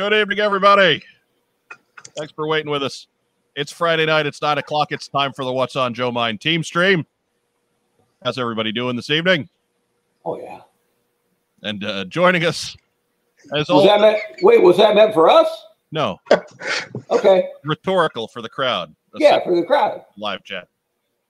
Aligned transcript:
Good 0.00 0.14
evening, 0.14 0.38
everybody. 0.40 1.02
Thanks 2.16 2.32
for 2.32 2.48
waiting 2.48 2.70
with 2.70 2.82
us. 2.82 3.06
It's 3.54 3.70
Friday 3.70 4.06
night. 4.06 4.24
It's 4.24 4.40
nine 4.40 4.56
o'clock. 4.56 4.92
It's 4.92 5.08
time 5.08 5.34
for 5.34 5.44
the 5.44 5.52
What's 5.52 5.76
on 5.76 5.92
Joe 5.92 6.10
Mind 6.10 6.40
team 6.40 6.64
stream. 6.64 7.04
How's 8.24 8.38
everybody 8.38 8.72
doing 8.72 8.96
this 8.96 9.10
evening? 9.10 9.50
Oh 10.24 10.40
yeah. 10.40 10.60
And 11.64 11.84
uh, 11.84 12.06
joining 12.06 12.46
us, 12.46 12.78
as 13.54 13.68
Was 13.68 13.84
that 13.84 14.00
meant? 14.00 14.18
Wait, 14.40 14.62
was 14.62 14.78
that 14.78 14.94
meant 14.94 15.12
for 15.12 15.28
us? 15.28 15.66
no 15.92 16.16
Okay. 17.10 17.50
rhetorical 17.66 18.26
for 18.28 18.40
the 18.40 18.48
crowd. 18.48 18.96
Yeah, 19.16 19.44
for 19.44 19.54
the 19.54 19.64
crowd. 19.66 20.02
live 20.16 20.42
chat. 20.44 20.66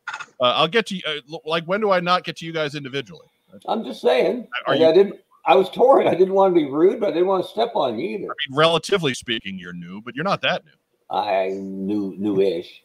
Uh, 0.08 0.22
I'll 0.44 0.68
get 0.68 0.86
to 0.86 0.94
you. 0.94 1.02
Uh, 1.04 1.38
like, 1.44 1.64
when 1.64 1.80
do 1.80 1.90
I 1.90 1.98
not 1.98 2.22
get 2.22 2.36
to 2.36 2.46
you 2.46 2.52
guys 2.52 2.76
individually? 2.76 3.26
I'm 3.66 3.82
just 3.82 4.00
saying. 4.00 4.46
Are 4.68 4.74
Like, 4.74 4.80
you- 4.80 4.86
I 4.86 4.92
didn't. 4.92 5.16
I 5.50 5.56
was 5.56 5.68
torn. 5.68 6.06
I 6.06 6.14
didn't 6.14 6.34
want 6.34 6.54
to 6.54 6.60
be 6.60 6.70
rude, 6.70 7.00
but 7.00 7.08
I 7.08 7.10
didn't 7.10 7.26
want 7.26 7.44
to 7.44 7.50
step 7.50 7.72
on 7.74 7.98
you 7.98 8.10
either. 8.10 8.26
I 8.26 8.34
mean, 8.48 8.56
relatively 8.56 9.14
speaking, 9.14 9.58
you're 9.58 9.72
new, 9.72 10.00
but 10.00 10.14
you're 10.14 10.24
not 10.24 10.42
that 10.42 10.64
new. 10.64 10.70
I 11.10 11.48
knew 11.48 12.14
newish. 12.16 12.82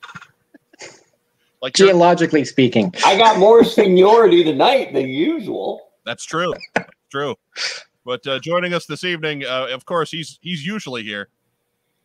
Like, 1.61 1.73
Geologically 1.73 2.45
speaking, 2.45 2.93
I 3.03 3.17
got 3.17 3.39
more 3.39 3.63
seniority 3.63 4.43
tonight 4.43 4.93
than 4.93 5.07
usual. 5.07 5.93
that's 6.05 6.23
true. 6.23 6.53
That's 6.75 6.91
true. 7.09 7.33
But 8.05 8.27
uh, 8.27 8.37
joining 8.39 8.75
us 8.75 8.85
this 8.85 9.03
evening, 9.03 9.45
uh, 9.45 9.69
of 9.71 9.83
course, 9.85 10.11
he's 10.11 10.37
he's 10.41 10.63
usually 10.63 11.01
here. 11.01 11.29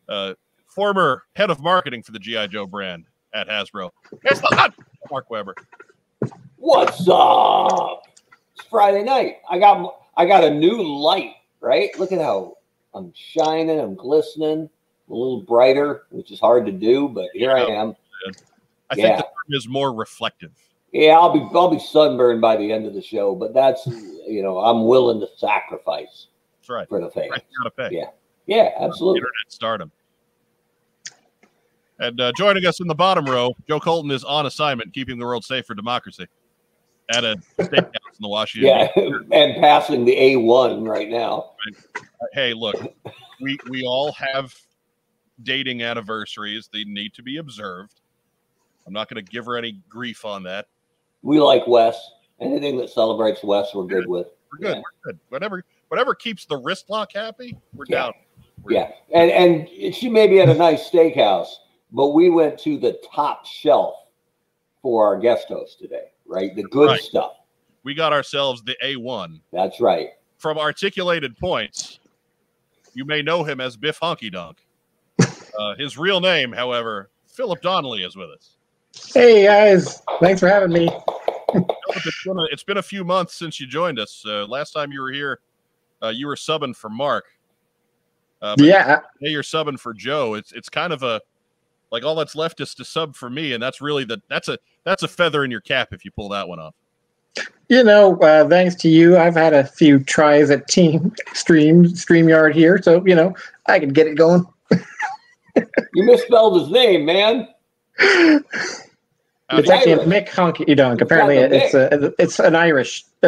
Uh, 0.09 0.33
former 0.65 1.25
head 1.35 1.51
of 1.51 1.61
marketing 1.61 2.01
for 2.01 2.11
the 2.11 2.17
GI 2.17 2.47
Joe 2.47 2.65
brand 2.65 3.05
at 3.35 3.49
Hasbro. 3.49 3.91
It's 4.23 4.41
not 4.41 4.73
Mark 5.11 5.29
Weber. 5.29 5.53
What's 6.55 7.07
up? 7.07 8.07
It's 8.55 8.65
Friday 8.65 9.03
night. 9.03 9.41
I 9.47 9.59
got 9.59 9.93
I 10.21 10.25
got 10.25 10.43
a 10.43 10.51
new 10.51 10.83
light. 10.83 11.33
Right. 11.61 11.97
Look 11.97 12.11
at 12.11 12.21
how 12.21 12.57
I'm 12.93 13.11
shining. 13.15 13.79
I'm 13.79 13.95
glistening. 13.95 14.69
A 15.09 15.13
little 15.13 15.41
brighter, 15.41 16.03
which 16.11 16.31
is 16.31 16.39
hard 16.39 16.67
to 16.67 16.71
do, 16.71 17.09
but 17.09 17.29
here 17.33 17.51
I 17.51 17.61
am. 17.61 17.95
I 18.91 18.95
Yeah. 18.95 19.03
think 19.03 19.17
the 19.17 19.23
term 19.23 19.49
is 19.49 19.67
more 19.67 19.91
reflective. 19.93 20.51
Yeah, 20.91 21.17
I'll 21.17 21.33
be 21.33 21.39
I'll 21.55 21.69
be 21.69 21.79
sunburned 21.79 22.39
by 22.39 22.55
the 22.55 22.71
end 22.71 22.85
of 22.85 22.93
the 22.93 23.01
show, 23.01 23.33
but 23.33 23.53
that's 23.53 23.87
you 23.87 24.43
know 24.43 24.59
I'm 24.59 24.85
willing 24.85 25.19
to 25.21 25.27
sacrifice 25.37 26.27
That's 26.59 26.69
right. 26.69 26.87
for 26.87 27.01
the 27.01 27.09
fans. 27.09 27.31
Right, 27.31 27.75
pay. 27.75 27.95
Yeah. 27.95 28.09
Yeah, 28.45 28.69
absolutely. 28.79 29.19
Internet 29.19 29.31
stardom. 29.51 29.91
And 31.99 32.21
uh, 32.21 32.31
joining 32.37 32.65
us 32.65 32.79
in 32.79 32.87
the 32.87 32.95
bottom 32.95 33.25
row, 33.25 33.55
Joe 33.67 33.79
Colton 33.79 34.11
is 34.11 34.23
on 34.23 34.45
assignment, 34.45 34.93
keeping 34.93 35.17
the 35.17 35.25
world 35.25 35.45
safe 35.45 35.65
for 35.65 35.73
democracy 35.73 36.27
at 37.15 37.23
a 37.23 37.35
steakhouse 37.59 37.93
in 37.93 38.21
the 38.21 38.27
Washington. 38.27 38.69
Yeah, 38.69 38.87
and 39.31 39.61
passing 39.61 40.05
the 40.05 40.17
A 40.17 40.35
one 40.37 40.83
right 40.83 41.09
now. 41.09 41.51
Hey, 42.33 42.53
look, 42.53 42.75
we 43.39 43.57
we 43.69 43.83
all 43.85 44.11
have 44.13 44.53
dating 45.43 45.81
anniversaries. 45.83 46.69
They 46.71 46.83
need 46.83 47.13
to 47.15 47.23
be 47.23 47.37
observed. 47.37 48.01
I'm 48.87 48.93
not 48.93 49.09
going 49.09 49.23
to 49.23 49.31
give 49.31 49.45
her 49.45 49.57
any 49.57 49.79
grief 49.89 50.25
on 50.25 50.43
that. 50.43 50.67
We 51.21 51.39
like 51.39 51.67
Wes. 51.67 51.99
Anything 52.39 52.77
that 52.77 52.89
celebrates 52.89 53.43
Wes, 53.43 53.73
we're 53.75 53.85
good 53.85 54.07
with. 54.07 54.27
We're 54.51 54.57
good. 54.57 54.75
Yeah. 54.77 54.81
We're 55.05 55.11
good. 55.11 55.19
Whatever 55.29 55.63
whatever 55.89 56.15
keeps 56.15 56.45
the 56.45 56.57
wrist 56.57 56.89
lock 56.89 57.11
happy, 57.13 57.57
we're 57.73 57.85
Yeah. 57.87 57.97
down. 58.05 58.13
We're- 58.63 58.75
Yeah, 58.75 58.91
and 59.13 59.31
and 59.31 59.93
she 59.95 60.09
may 60.09 60.27
be 60.27 60.39
at 60.39 60.49
a 60.49 60.53
nice 60.53 60.89
steakhouse, 60.89 61.47
but 61.91 62.09
we 62.09 62.29
went 62.29 62.57
to 62.59 62.77
the 62.79 62.99
top 63.13 63.45
shelf 63.45 63.95
for 64.81 65.05
our 65.05 65.19
guest 65.19 65.47
host 65.49 65.79
today. 65.79 66.05
Right, 66.31 66.55
the 66.55 66.63
good 66.63 66.87
Right. 66.87 67.01
stuff. 67.01 67.33
We 67.83 67.93
got 67.93 68.13
ourselves 68.13 68.63
the 68.63 68.77
A1 68.81 69.41
That's 69.51 69.81
right. 69.81 70.11
from 70.37 70.57
articulated 70.57 71.37
points. 71.37 71.99
You 72.93 73.03
may 73.05 73.21
know 73.21 73.43
him 73.43 73.59
as 73.59 73.75
Biff 73.75 73.99
Honky 73.99 74.31
Dunk. 74.31 74.65
Uh, 75.59 75.75
his 75.75 75.97
real 75.97 76.21
name, 76.21 76.53
however, 76.53 77.09
Philip 77.27 77.61
Donnelly 77.61 78.03
is 78.03 78.15
with 78.15 78.29
us. 78.29 78.55
hey 79.13 79.43
guys, 79.45 80.01
thanks 80.21 80.39
for 80.39 80.47
having 80.47 80.71
me. 80.71 80.87
Philip, 81.51 81.69
it's 82.05 82.23
been 82.23 82.39
a, 82.39 82.43
it's 82.45 82.63
been 82.63 82.77
a 82.77 82.81
few 82.81 83.03
months 83.03 83.35
since 83.35 83.59
you 83.59 83.67
joined 83.67 83.99
us. 83.99 84.23
Uh, 84.25 84.45
last 84.45 84.71
time 84.71 84.93
you 84.93 85.01
were 85.01 85.11
here, 85.11 85.41
uh, 86.01 86.07
you 86.07 86.25
were 86.25 86.37
subbing 86.37 86.73
for 86.73 86.89
Mark. 86.89 87.25
Uh, 88.41 88.55
but 88.55 88.65
Yeah, 88.65 89.01
today 89.19 89.31
you're 89.31 89.43
subbing 89.43 89.77
for 89.77 89.93
Joe. 89.93 90.35
It's 90.35 90.53
it's 90.53 90.69
kind 90.69 90.93
of 90.93 91.03
a 91.03 91.19
like 91.91 92.05
all 92.05 92.15
that's 92.15 92.33
left 92.35 92.61
is 92.61 92.73
to 92.75 92.85
sub 92.85 93.15
for 93.17 93.29
me, 93.29 93.51
and 93.51 93.61
that's 93.61 93.81
really 93.81 94.05
the 94.05 94.21
that's 94.29 94.47
a 94.47 94.57
that's 94.83 95.03
a 95.03 95.07
feather 95.07 95.43
in 95.43 95.51
your 95.51 95.61
cap 95.61 95.89
if 95.93 96.03
you 96.05 96.11
pull 96.11 96.29
that 96.29 96.47
one 96.47 96.59
off. 96.59 96.73
you 97.69 97.83
know, 97.83 98.17
uh, 98.19 98.47
thanks 98.47 98.75
to 98.75 98.89
you, 98.89 99.17
I've 99.17 99.35
had 99.35 99.53
a 99.53 99.65
few 99.65 99.99
tries 100.03 100.49
at 100.49 100.67
Team 100.67 101.13
Stream 101.33 101.85
StreamYard 101.85 102.53
here, 102.53 102.81
so 102.81 103.05
you 103.05 103.15
know 103.15 103.33
I 103.67 103.79
can 103.79 103.89
get 103.89 104.07
it 104.07 104.15
going. 104.15 104.45
You 105.93 106.05
misspelled 106.05 106.61
his 106.61 106.69
name, 106.71 107.03
man. 107.03 107.45
Howdy. 107.99 108.43
It's 109.51 109.69
actually 109.69 109.93
Irish. 109.95 110.07
Mick 110.07 110.29
Honky 110.29 110.77
Donk. 110.77 111.01
Apparently, 111.01 111.35
got 111.35 111.49
the 111.49 111.65
it's 111.65 111.73
a, 111.73 112.13
it's 112.19 112.39
an 112.39 112.55
Irish. 112.55 113.03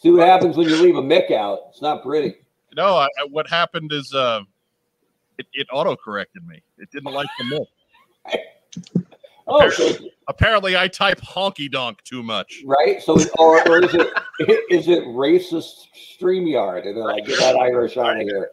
See 0.00 0.10
what 0.10 0.26
happens 0.26 0.56
when 0.56 0.66
you 0.70 0.76
leave 0.76 0.96
a 0.96 1.02
Mick 1.02 1.30
out. 1.30 1.58
It's 1.68 1.82
not 1.82 2.02
pretty. 2.02 2.36
No, 2.74 2.96
I, 2.96 3.04
I- 3.20 3.26
what 3.30 3.46
happened 3.46 3.92
is 3.92 4.14
uh, 4.14 4.40
it, 5.36 5.46
it 5.52 5.66
auto 5.70 5.96
corrected 5.96 6.46
me. 6.48 6.62
It 6.78 6.90
didn't 6.90 7.12
like 7.12 7.28
the 7.38 7.44
Mick. 7.44 8.36
Oh, 9.46 9.68
so, 9.68 9.90
Apparently, 10.30 10.76
I 10.76 10.86
type 10.86 11.20
honky 11.20 11.68
donk 11.68 12.02
too 12.04 12.22
much. 12.22 12.62
right. 12.64 13.02
So, 13.02 13.18
or, 13.36 13.68
or 13.68 13.82
is 13.84 13.92
it 13.92 14.08
is 14.70 14.86
it 14.86 15.02
racist 15.06 15.86
StreamYard? 16.20 16.86
And 16.86 16.96
they're 16.96 17.04
like, 17.04 17.26
get 17.26 17.40
that 17.40 17.56
Irish 17.56 17.96
out 17.96 18.16
of 18.16 18.22
here. 18.22 18.50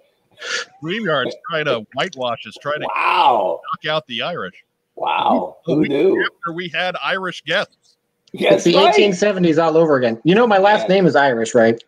StreamYard's 0.84 1.36
trying 1.48 1.66
to 1.66 1.86
whitewash 1.94 2.48
us, 2.48 2.56
trying 2.62 2.80
to 2.82 2.88
Wow, 2.96 3.62
knock 3.64 3.92
out 3.92 4.08
the 4.08 4.24
Irish. 4.24 4.56
wow. 4.96 5.58
Who 5.66 5.82
week 5.82 5.90
knew? 5.90 6.20
After 6.24 6.54
we 6.54 6.68
had 6.70 6.96
Irish 7.04 7.44
guests. 7.44 7.98
Yes, 8.34 8.56
It's 8.56 8.64
the 8.66 8.76
right. 8.76 8.94
1870s 8.96 9.64
all 9.64 9.78
over 9.78 9.98
again. 9.98 10.20
You 10.24 10.34
know, 10.34 10.48
my 10.48 10.58
last 10.58 10.82
Yeah. 10.90 10.96
name 10.96 11.06
is 11.06 11.16
Irish, 11.16 11.54
right? 11.56 11.82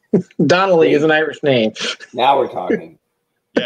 Donnelly 0.46 0.92
is 0.92 1.02
an 1.02 1.10
Irish 1.10 1.42
name. 1.42 1.72
Now 2.14 2.38
we're 2.38 2.48
talking. 2.48 2.98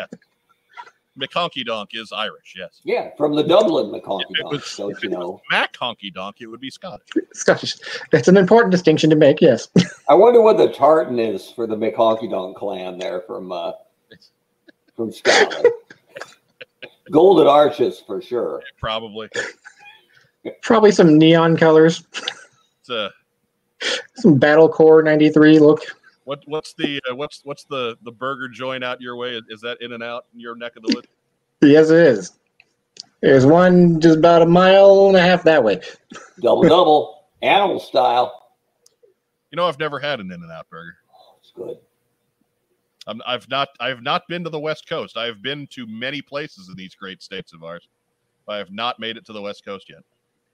McHonky 1.19 1.65
Donk 1.65 1.91
is 1.95 2.13
Irish, 2.13 2.55
yes. 2.57 2.81
Yeah, 2.85 3.11
from 3.17 3.35
the 3.35 3.43
Dublin 3.43 3.87
McConkie 3.87 4.23
If 4.31 4.39
it 4.39 4.43
Donk, 4.43 4.53
was, 4.53 4.77
don't 4.77 4.91
if 4.93 5.03
you 5.03 5.11
it 5.11 5.13
know? 5.13 5.41
Mac 5.51 5.73
Honky 5.77 6.13
Donk, 6.13 6.37
it 6.41 6.47
would 6.47 6.61
be 6.61 6.71
Scottish. 6.71 7.09
Scottish. 7.33 7.77
That's 8.13 8.29
an 8.29 8.37
important 8.37 8.71
distinction 8.71 9.11
to 9.11 9.17
make. 9.17 9.41
Yes. 9.41 9.69
I 10.09 10.15
wonder 10.15 10.41
what 10.41 10.57
the 10.57 10.69
tartan 10.73 11.19
is 11.19 11.51
for 11.51 11.67
the 11.67 11.77
McConkie 11.77 12.31
Donk 12.31 12.57
clan 12.57 12.99
there 12.99 13.23
from 13.23 13.53
uh, 13.53 13.73
from 14.95 15.13
Scotland. 15.13 15.67
Golden 17.11 17.47
arches 17.47 18.03
for 18.07 18.21
sure. 18.21 18.63
Probably. 18.79 19.29
Probably 20.63 20.93
some 20.93 21.19
neon 21.19 21.57
colors, 21.57 22.05
It's, 22.81 22.91
uh, 22.91 23.09
some 24.15 24.39
Battle 24.39 24.69
Corps 24.69 25.03
93 25.03 25.59
look. 25.59 25.83
What 26.29 26.43
what's 26.45 26.75
the 26.75 27.01
uh, 27.11 27.15
what's 27.15 27.41
what's 27.45 27.65
the 27.65 27.97
the 28.03 28.13
burger 28.13 28.49
joint 28.49 28.85
out 28.85 29.01
your 29.01 29.17
way? 29.17 29.41
Is 29.49 29.63
that 29.63 29.81
In 29.81 29.93
and 29.93 30.03
Out 30.03 30.27
in 30.35 30.41
your 30.41 30.55
neck 30.55 30.77
of 30.77 30.83
the 30.83 30.93
woods? 30.95 31.09
Yes, 31.63 31.89
it 31.89 32.07
is. 32.07 32.33
There's 33.23 33.47
one 33.47 33.99
just 33.99 34.19
about 34.19 34.43
a 34.43 34.47
mile 34.47 35.07
and 35.07 35.17
a 35.17 35.23
half 35.23 35.43
that 35.45 35.65
way. 35.65 35.81
Double 36.41 36.65
double, 36.65 37.25
animal 37.41 37.81
style. 37.81 38.53
You 39.51 39.57
know, 39.57 39.67
I've 39.67 39.79
never 39.79 39.99
had 39.99 40.21
an 40.21 40.31
In 40.31 40.43
and 40.43 40.53
Out 40.53 40.69
burger. 40.69 40.97
It's 41.41 41.51
good. 41.57 41.79
I'm, 43.07 43.23
I've 43.27 43.49
not 43.49 43.71
I've 43.81 44.03
not 44.03 44.29
been 44.29 44.45
to 44.45 44.51
the 44.51 44.61
West 44.61 44.87
Coast. 44.87 45.17
I 45.17 45.25
have 45.25 45.41
been 45.41 45.67
to 45.69 45.87
many 45.87 46.21
places 46.21 46.69
in 46.69 46.77
these 46.77 46.95
great 46.95 47.23
states 47.23 47.55
of 47.55 47.65
ours. 47.65 47.89
but 48.45 48.53
I 48.53 48.59
have 48.59 48.71
not 48.71 49.01
made 49.01 49.17
it 49.17 49.25
to 49.27 49.33
the 49.33 49.41
West 49.41 49.65
Coast 49.65 49.89
yet. 49.89 50.03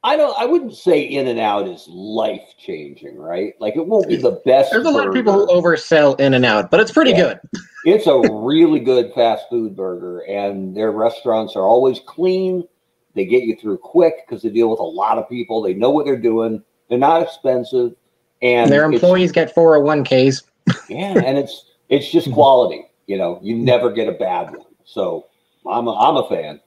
I 0.05 0.17
don't. 0.17 0.39
I 0.39 0.45
wouldn't 0.45 0.77
say 0.77 1.01
In 1.03 1.27
and 1.29 1.41
Out 1.41 1.67
is 1.67 1.87
life 1.89 2.43
changing, 2.59 3.17
right? 3.17 3.55
Like 3.59 3.75
it 3.75 3.87
won't 3.87 4.07
be 4.07 4.17
the 4.17 4.41
best. 4.45 4.71
There's 4.71 4.85
a 4.85 4.91
lot 4.91 5.09
of 5.09 5.15
people 5.15 5.33
who 5.33 5.47
oversell 5.47 6.21
In 6.21 6.35
and 6.35 6.45
Out, 6.45 6.71
but 6.71 6.79
it's 6.79 6.93
pretty 6.93 7.11
Yeah. 7.13 7.23
good. 7.23 7.41
It's 7.87 8.07
a 8.07 8.19
really 8.19 8.81
good 8.81 9.13
fast 9.15 9.45
food 9.51 9.77
burger, 9.77 10.21
and 10.21 10.75
their 10.75 10.91
restaurants 10.91 11.55
are 11.55 11.65
always 11.69 12.01
clean. 12.07 12.67
They 13.15 13.27
get 13.27 13.43
you 13.43 13.57
through 13.57 13.77
quick 13.77 14.27
because 14.27 14.43
they 14.43 14.49
deal 14.49 14.71
with 14.71 14.81
a 14.81 14.85
lot 14.85 15.19
of 15.19 15.29
people. 15.29 15.61
They 15.61 15.75
know 15.75 15.91
what 15.91 16.07
they're 16.07 16.17
doing. 16.17 16.63
They're 16.89 16.97
not 16.97 17.21
expensive, 17.21 17.95
and 18.41 18.73
Their 18.73 18.85
employees 18.87 19.33
get 19.33 19.55
401ks. 19.55 20.45
yeah, 20.89 21.13
and 21.13 21.37
it's 21.37 21.73
it's 21.91 22.11
just 22.11 22.33
quality. 22.33 22.87
You 23.07 23.19
know, 23.19 23.39
you 23.43 23.55
never 23.55 23.93
get 23.93 24.09
a 24.09 24.13
bad 24.13 24.51
one. 24.51 24.67
So 24.87 25.27
I'm 25.69 25.87
a, 25.87 25.95
I'm 25.95 26.17
a 26.17 26.27
fan. 26.27 26.61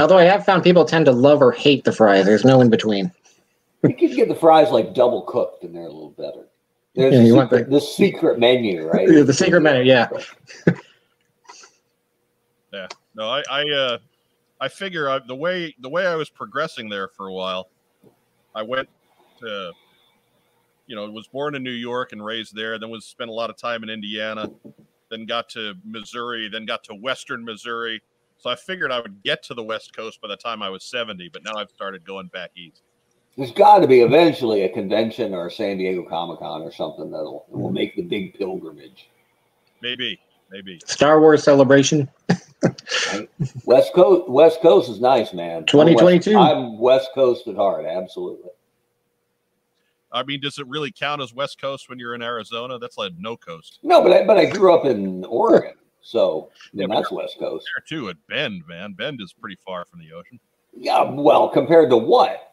Although 0.00 0.18
I 0.18 0.24
have 0.24 0.44
found 0.44 0.62
people 0.62 0.84
tend 0.84 1.06
to 1.06 1.12
love 1.12 1.42
or 1.42 1.52
hate 1.52 1.84
the 1.84 1.92
fries. 1.92 2.24
There's 2.26 2.44
no 2.44 2.60
in 2.60 2.70
between. 2.70 3.12
You 3.82 3.94
can 3.94 4.14
get 4.14 4.28
the 4.28 4.34
fries 4.34 4.70
like 4.70 4.94
double 4.94 5.22
cooked, 5.22 5.64
and 5.64 5.74
they're 5.74 5.84
a 5.84 5.86
little 5.86 6.10
better. 6.10 6.46
There's 6.94 7.14
Yeah, 7.14 7.20
the, 7.20 7.26
you 7.26 7.34
want 7.34 7.50
secret, 7.50 7.70
the 7.70 7.80
secret 7.80 8.38
menu, 8.38 8.88
right? 8.88 9.08
The 9.26 9.32
secret 9.32 9.60
menu, 9.60 9.82
yeah. 9.82 10.08
yeah. 12.72 12.88
No, 13.14 13.28
I 13.28 13.42
I 13.50 13.70
uh, 13.70 13.98
I 14.60 14.68
figure 14.68 15.08
I, 15.08 15.20
the 15.20 15.36
way 15.36 15.74
the 15.80 15.88
way 15.88 16.06
I 16.06 16.16
was 16.16 16.28
progressing 16.28 16.88
there 16.88 17.08
for 17.08 17.28
a 17.28 17.32
while, 17.32 17.68
I 18.54 18.62
went 18.62 18.88
to, 19.40 19.72
you 20.86 20.96
know, 20.96 21.08
was 21.10 21.28
born 21.28 21.54
in 21.54 21.62
New 21.62 21.70
York 21.70 22.12
and 22.12 22.24
raised 22.24 22.54
there. 22.54 22.78
Then 22.78 22.90
was 22.90 23.04
spent 23.04 23.30
a 23.30 23.32
lot 23.32 23.50
of 23.50 23.56
time 23.56 23.84
in 23.84 23.90
Indiana, 23.90 24.50
then 25.10 25.26
got 25.26 25.48
to 25.50 25.74
Missouri, 25.84 26.48
then 26.48 26.66
got 26.66 26.82
to 26.84 26.94
Western 26.94 27.44
Missouri. 27.44 28.02
So 28.38 28.50
I 28.50 28.56
figured 28.56 28.92
I 28.92 29.00
would 29.00 29.22
get 29.22 29.42
to 29.44 29.54
the 29.54 29.62
West 29.62 29.94
Coast 29.94 30.20
by 30.20 30.28
the 30.28 30.36
time 30.36 30.62
I 30.62 30.70
was 30.70 30.84
70, 30.84 31.28
but 31.32 31.42
now 31.44 31.52
I've 31.56 31.70
started 31.70 32.04
going 32.04 32.28
back 32.28 32.52
east. 32.56 32.82
There's 33.36 33.52
got 33.52 33.80
to 33.80 33.86
be 33.86 34.00
eventually 34.00 34.62
a 34.62 34.68
convention 34.68 35.34
or 35.34 35.46
a 35.46 35.50
San 35.50 35.78
Diego 35.78 36.04
Comic 36.08 36.40
Con 36.40 36.62
or 36.62 36.72
something 36.72 37.10
that'll 37.10 37.46
will 37.48 37.70
make 37.70 37.94
the 37.94 38.02
big 38.02 38.34
pilgrimage. 38.34 39.08
Maybe, 39.82 40.18
maybe. 40.50 40.80
Star 40.86 41.20
Wars 41.20 41.42
celebration. 41.42 42.08
West 43.64 43.92
Coast, 43.94 44.28
West 44.28 44.60
Coast 44.60 44.90
is 44.90 45.00
nice, 45.00 45.32
man. 45.32 45.64
2022. 45.66 46.36
I'm 46.36 46.78
West 46.78 47.10
Coast 47.14 47.46
at 47.46 47.56
heart, 47.56 47.86
absolutely. 47.86 48.50
I 50.10 50.22
mean, 50.22 50.40
does 50.40 50.58
it 50.58 50.66
really 50.66 50.90
count 50.90 51.20
as 51.22 51.34
West 51.34 51.60
Coast 51.60 51.88
when 51.88 51.98
you're 51.98 52.14
in 52.14 52.22
Arizona? 52.22 52.78
That's 52.78 52.96
like 52.96 53.12
no 53.18 53.36
coast. 53.36 53.78
No, 53.82 54.02
but 54.02 54.12
I, 54.12 54.26
but 54.26 54.38
I 54.38 54.46
grew 54.46 54.74
up 54.74 54.84
in 54.84 55.24
Oregon, 55.24 55.74
so 56.08 56.48
then 56.72 56.88
Yeah, 56.88 56.96
that's 56.96 57.12
West 57.12 57.38
Coast. 57.38 57.66
There 57.74 57.84
too 57.98 58.08
at 58.08 58.16
Bend, 58.28 58.62
man. 58.66 58.94
Bend 58.94 59.20
is 59.22 59.34
pretty 59.34 59.58
far 59.66 59.84
from 59.84 59.98
the 60.00 60.12
ocean. 60.14 60.40
Yeah, 60.74 61.02
well, 61.02 61.48
compared 61.50 61.90
to 61.90 61.96
what? 61.98 62.52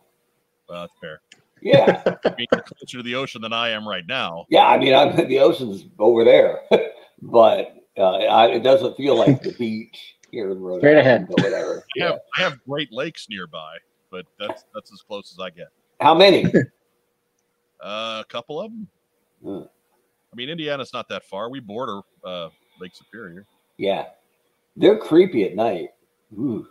Well, 0.68 0.82
that's 0.82 0.94
fair. 1.00 1.22
Yeah, 1.62 2.02
I 2.26 2.36
mean, 2.38 2.48
you're 2.52 2.62
closer 2.64 2.98
to 2.98 3.04
the 3.04 3.16
ocean 3.16 3.42
than 3.42 3.54
I 3.54 3.70
am 3.70 3.88
right 3.88 4.04
now. 4.08 4.46
yeah. 4.50 4.66
I 4.68 4.78
mean, 4.78 4.94
I'm 4.94 5.16
the 5.16 5.40
ocean's 5.40 5.86
over 6.00 6.24
there, 6.26 6.62
but 7.22 7.76
uh, 7.98 8.18
I, 8.18 8.48
it 8.48 8.60
doesn't 8.64 8.98
feel 8.98 9.18
like 9.18 9.42
the 9.42 9.54
beach 9.54 10.16
here 10.32 10.52
in 10.52 10.60
Rhode 10.60 10.80
Straight 10.82 10.98
Island 10.98 11.06
ahead. 11.06 11.28
or 11.30 11.44
whatever. 11.44 11.78
I 11.96 12.00
Yeah. 12.00 12.06
have 12.08 12.20
I 12.38 12.42
have 12.42 12.64
Great 12.68 12.92
Lakes 12.92 13.28
nearby, 13.30 13.78
but 14.12 14.26
that's 14.38 14.66
that's 14.74 14.92
as 14.92 15.02
close 15.02 15.32
as 15.32 15.40
I 15.40 15.50
get. 15.50 15.68
How 16.02 16.14
many? 16.14 16.46
Uh, 17.82 18.22
a 18.22 18.26
couple 18.28 18.60
of 18.60 18.72
them. 18.72 18.88
Hmm. 19.44 19.62
I 20.32 20.36
mean, 20.36 20.50
Indiana's 20.50 20.92
not 20.94 21.08
that 21.10 21.24
far. 21.24 21.50
We 21.50 21.60
border 21.62 22.02
uh, 22.24 22.50
Lake 22.80 22.96
Superior. 22.96 23.46
Yeah, 23.78 24.06
they're 24.76 24.98
creepy 24.98 25.44
at 25.46 25.56
night. 25.56 25.90
Ooh. 26.34 26.68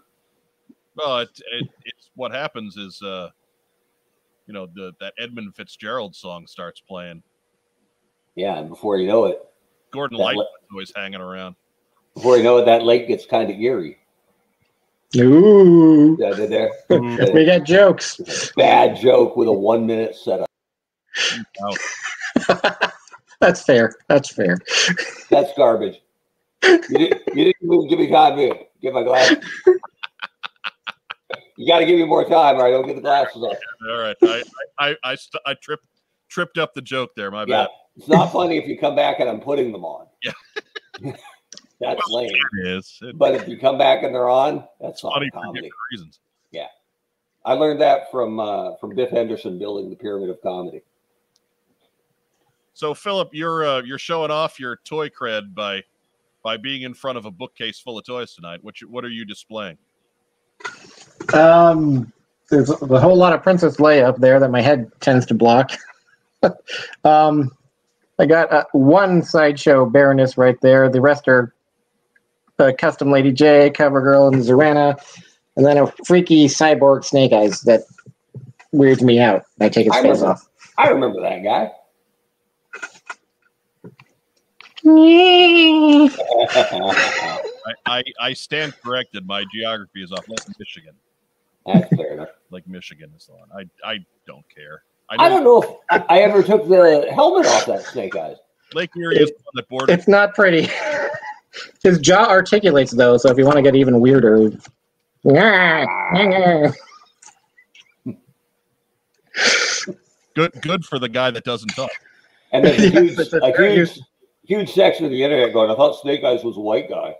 Well, 0.96 1.18
it, 1.20 1.30
it, 1.52 1.68
it's 1.84 2.10
what 2.14 2.32
happens 2.32 2.76
is, 2.76 3.00
uh, 3.02 3.30
you 4.46 4.54
know, 4.54 4.66
the 4.74 4.92
that 5.00 5.14
Edmund 5.18 5.54
Fitzgerald 5.56 6.14
song 6.14 6.46
starts 6.46 6.80
playing. 6.80 7.22
Yeah, 8.36 8.58
and 8.58 8.68
before 8.68 8.98
you 8.98 9.06
know 9.08 9.24
it, 9.26 9.40
Gordon 9.92 10.18
That 10.18 10.24
Lightfoot's 10.24 10.48
li- 10.62 10.68
always 10.72 10.92
hanging 10.94 11.20
around. 11.20 11.56
before 12.14 12.36
you 12.36 12.42
know 12.42 12.58
it, 12.58 12.64
that 12.66 12.84
lake 12.84 13.08
gets 13.08 13.26
kind 13.26 13.50
of 13.50 13.58
eerie. 13.58 13.98
Ooh, 15.16 16.16
Yeah, 16.18 16.32
there. 16.32 16.70
We 17.32 17.44
got 17.44 17.62
jokes. 17.64 18.50
Bad 18.56 18.96
joke 19.00 19.36
with 19.36 19.46
a 19.48 19.52
one 19.52 19.86
minute 19.86 20.16
setup. 20.16 20.48
That's 23.44 23.62
fair. 23.62 23.94
That's 24.08 24.32
fair. 24.32 24.58
That's 25.28 25.52
garbage. 25.54 26.00
You 26.62 26.78
didn't, 26.96 27.22
you 27.34 27.44
didn't 27.44 27.56
even 27.62 27.88
give 27.88 27.98
me 27.98 28.08
time 28.10 28.38
to 28.38 28.54
get 28.80 28.94
my 28.94 29.02
glasses. 29.02 29.36
You 31.56 31.68
got 31.70 31.80
to 31.80 31.84
give 31.84 31.98
me 31.98 32.06
more 32.06 32.24
time, 32.26 32.56
or 32.56 32.66
I 32.66 32.70
don't 32.70 32.86
get 32.86 32.96
the 32.96 33.02
glasses 33.02 33.42
off. 33.42 33.58
All 33.90 33.98
right, 33.98 34.16
I 34.22 34.42
I 34.78 34.88
I, 34.88 34.96
I, 35.04 35.14
st- 35.14 35.42
I 35.44 35.54
tripped 35.54 35.84
tripped 36.30 36.56
up 36.56 36.72
the 36.72 36.80
joke 36.80 37.10
there. 37.16 37.30
My 37.30 37.44
Yeah, 37.46 37.64
bad. 37.64 37.68
it's 37.98 38.08
not 38.08 38.32
funny 38.32 38.56
if 38.56 38.66
you 38.66 38.78
come 38.78 38.96
back 38.96 39.20
and 39.20 39.28
I'm 39.28 39.40
putting 39.40 39.72
them 39.72 39.84
on. 39.84 40.06
Yeah. 40.22 40.32
that's 41.80 42.08
Well, 42.08 42.22
lame. 42.22 42.32
It 42.64 42.68
is. 42.68 42.98
It's 43.02 43.16
But 43.18 43.34
if 43.34 43.46
you 43.46 43.58
come 43.58 43.76
back 43.76 44.04
and 44.04 44.14
they're 44.14 44.30
on, 44.30 44.66
that's 44.80 45.04
not 45.04 45.12
funny 45.12 45.28
for 45.30 45.42
comedy. 45.42 45.58
different 45.68 45.74
reasons. 45.92 46.20
I 47.46 47.52
learned 47.52 47.82
that 47.82 48.10
from 48.10 48.40
uh, 48.40 48.76
from 48.76 48.94
Biff 48.94 49.10
Henderson 49.10 49.58
building 49.58 49.90
the 49.90 49.96
pyramid 49.96 50.30
of 50.30 50.40
comedy. 50.40 50.80
So 52.74 52.92
Philip, 52.92 53.30
you're 53.32 53.64
uh, 53.64 53.82
you're 53.82 53.98
showing 53.98 54.32
off 54.32 54.58
your 54.58 54.80
toy 54.84 55.08
cred 55.08 55.54
by 55.54 55.82
by 56.42 56.56
being 56.56 56.82
in 56.82 56.92
front 56.92 57.16
of 57.16 57.24
a 57.24 57.30
bookcase 57.30 57.78
full 57.78 57.98
of 57.98 58.04
toys 58.04 58.34
tonight. 58.34 58.62
What 58.62 58.80
you, 58.80 58.88
what 58.88 59.04
are 59.04 59.10
you 59.10 59.24
displaying? 59.24 59.78
Um, 61.32 62.12
there's 62.50 62.70
a 62.70 62.74
a 62.74 63.00
whole 63.00 63.16
lot 63.16 63.32
of 63.32 63.42
Princess 63.42 63.76
Leia 63.76 64.04
up 64.04 64.18
there 64.18 64.40
that 64.40 64.50
my 64.50 64.60
head 64.60 64.90
tends 65.00 65.24
to 65.26 65.34
block. 65.34 65.70
um, 67.04 67.50
I 68.18 68.26
got 68.26 68.52
uh, 68.52 68.64
one 68.72 69.22
sideshow 69.22 69.86
Baroness 69.86 70.36
right 70.36 70.60
there. 70.60 70.88
The 70.88 71.00
rest 71.00 71.28
are 71.28 71.54
uh, 72.58 72.72
custom 72.76 73.12
Lady 73.12 73.32
Jaye, 73.32 73.72
CoverGirl, 73.72 74.32
and 74.32 74.42
Zarana, 74.42 75.00
and 75.56 75.64
then 75.64 75.78
a 75.78 75.86
freaky 76.04 76.46
cyborg 76.46 77.04
Snake 77.04 77.32
Eyes 77.32 77.60
that 77.62 77.82
weirds 78.72 79.02
me 79.02 79.20
out. 79.20 79.44
I 79.60 79.68
take 79.68 79.86
his 79.86 79.92
I 79.92 80.02
face 80.02 80.18
remember. 80.18 80.26
off. 80.26 80.48
I 80.76 80.88
remember 80.88 81.20
that 81.20 81.44
guy. 81.44 81.70
I, 87.66 87.72
I, 87.86 88.02
I 88.20 88.32
stand 88.34 88.74
corrected. 88.82 89.26
My 89.26 89.44
geography 89.52 90.02
is 90.02 90.12
off 90.12 90.28
Lake 90.28 90.38
Michigan. 90.58 90.94
That's 91.66 91.88
fair 91.96 92.12
enough. 92.14 92.28
Lake 92.50 92.66
Michigan 92.68 93.10
is 93.16 93.30
on. 93.30 93.48
I 93.58 93.64
I 93.88 94.04
don't 94.26 94.44
care. 94.54 94.82
I 95.08 95.28
don't 95.28 95.44
know 95.44 95.62
if 95.62 95.70
I 95.90 96.04
I 96.08 96.18
ever 96.20 96.42
took 96.42 96.68
the 96.68 97.08
helmet 97.14 97.46
off 97.46 97.66
that 97.66 97.84
snake 97.84 98.16
eyes. 98.16 98.36
Lake 98.74 98.90
Erie 98.96 99.16
is 99.16 99.30
on 99.30 99.36
the 99.36 99.42
one 99.44 99.52
that 99.54 99.68
borders. 99.68 99.96
It's 99.96 100.08
not 100.08 100.34
pretty. 100.34 100.68
His 101.82 101.98
jaw 101.98 102.26
articulates 102.28 102.92
though, 102.92 103.16
so 103.16 103.30
if 103.30 103.38
you 103.38 103.44
want 103.44 103.56
to 103.56 103.62
get 103.62 103.76
even 103.76 104.00
weirder. 104.00 104.50
Good 110.34 110.52
good 110.62 110.84
for 110.84 110.98
the 110.98 111.08
guy 111.08 111.30
that 111.30 111.44
doesn't 111.44 111.68
talk. 111.68 111.90
And 112.52 112.64
there's 112.64 112.82
a 112.82 112.88
huge, 113.00 113.18
a 113.18 113.44
a 113.44 113.56
huge, 113.56 114.00
huge 114.44 114.72
section 114.72 115.04
of 115.04 115.10
the 115.10 115.22
internet 115.22 115.52
going, 115.52 115.70
I 115.70 115.74
thought 115.74 116.00
Snake 116.00 116.24
Eyes 116.24 116.44
was 116.44 116.56
a 116.56 116.60
white 116.60 116.88
guy. 116.88 117.14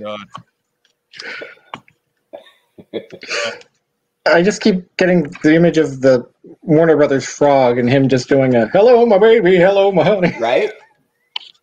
God. 0.00 0.26
I 4.26 4.42
just 4.42 4.60
keep 4.60 4.96
getting 4.96 5.30
the 5.42 5.54
image 5.54 5.78
of 5.78 6.00
the 6.00 6.28
Warner 6.62 6.96
Brothers 6.96 7.24
frog 7.26 7.78
and 7.78 7.88
him 7.88 8.08
just 8.08 8.28
doing 8.28 8.54
a 8.54 8.66
"Hello, 8.68 9.06
my 9.06 9.18
baby, 9.18 9.56
hello, 9.56 9.92
my 9.92 10.04
honey." 10.04 10.34
Right? 10.38 10.72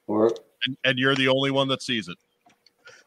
Or 0.08 0.32
And, 0.66 0.78
and 0.84 0.98
you're 0.98 1.16
the 1.16 1.28
only 1.28 1.52
one 1.52 1.68
that 1.70 1.82
sees 1.82 2.08
it. 2.08 2.18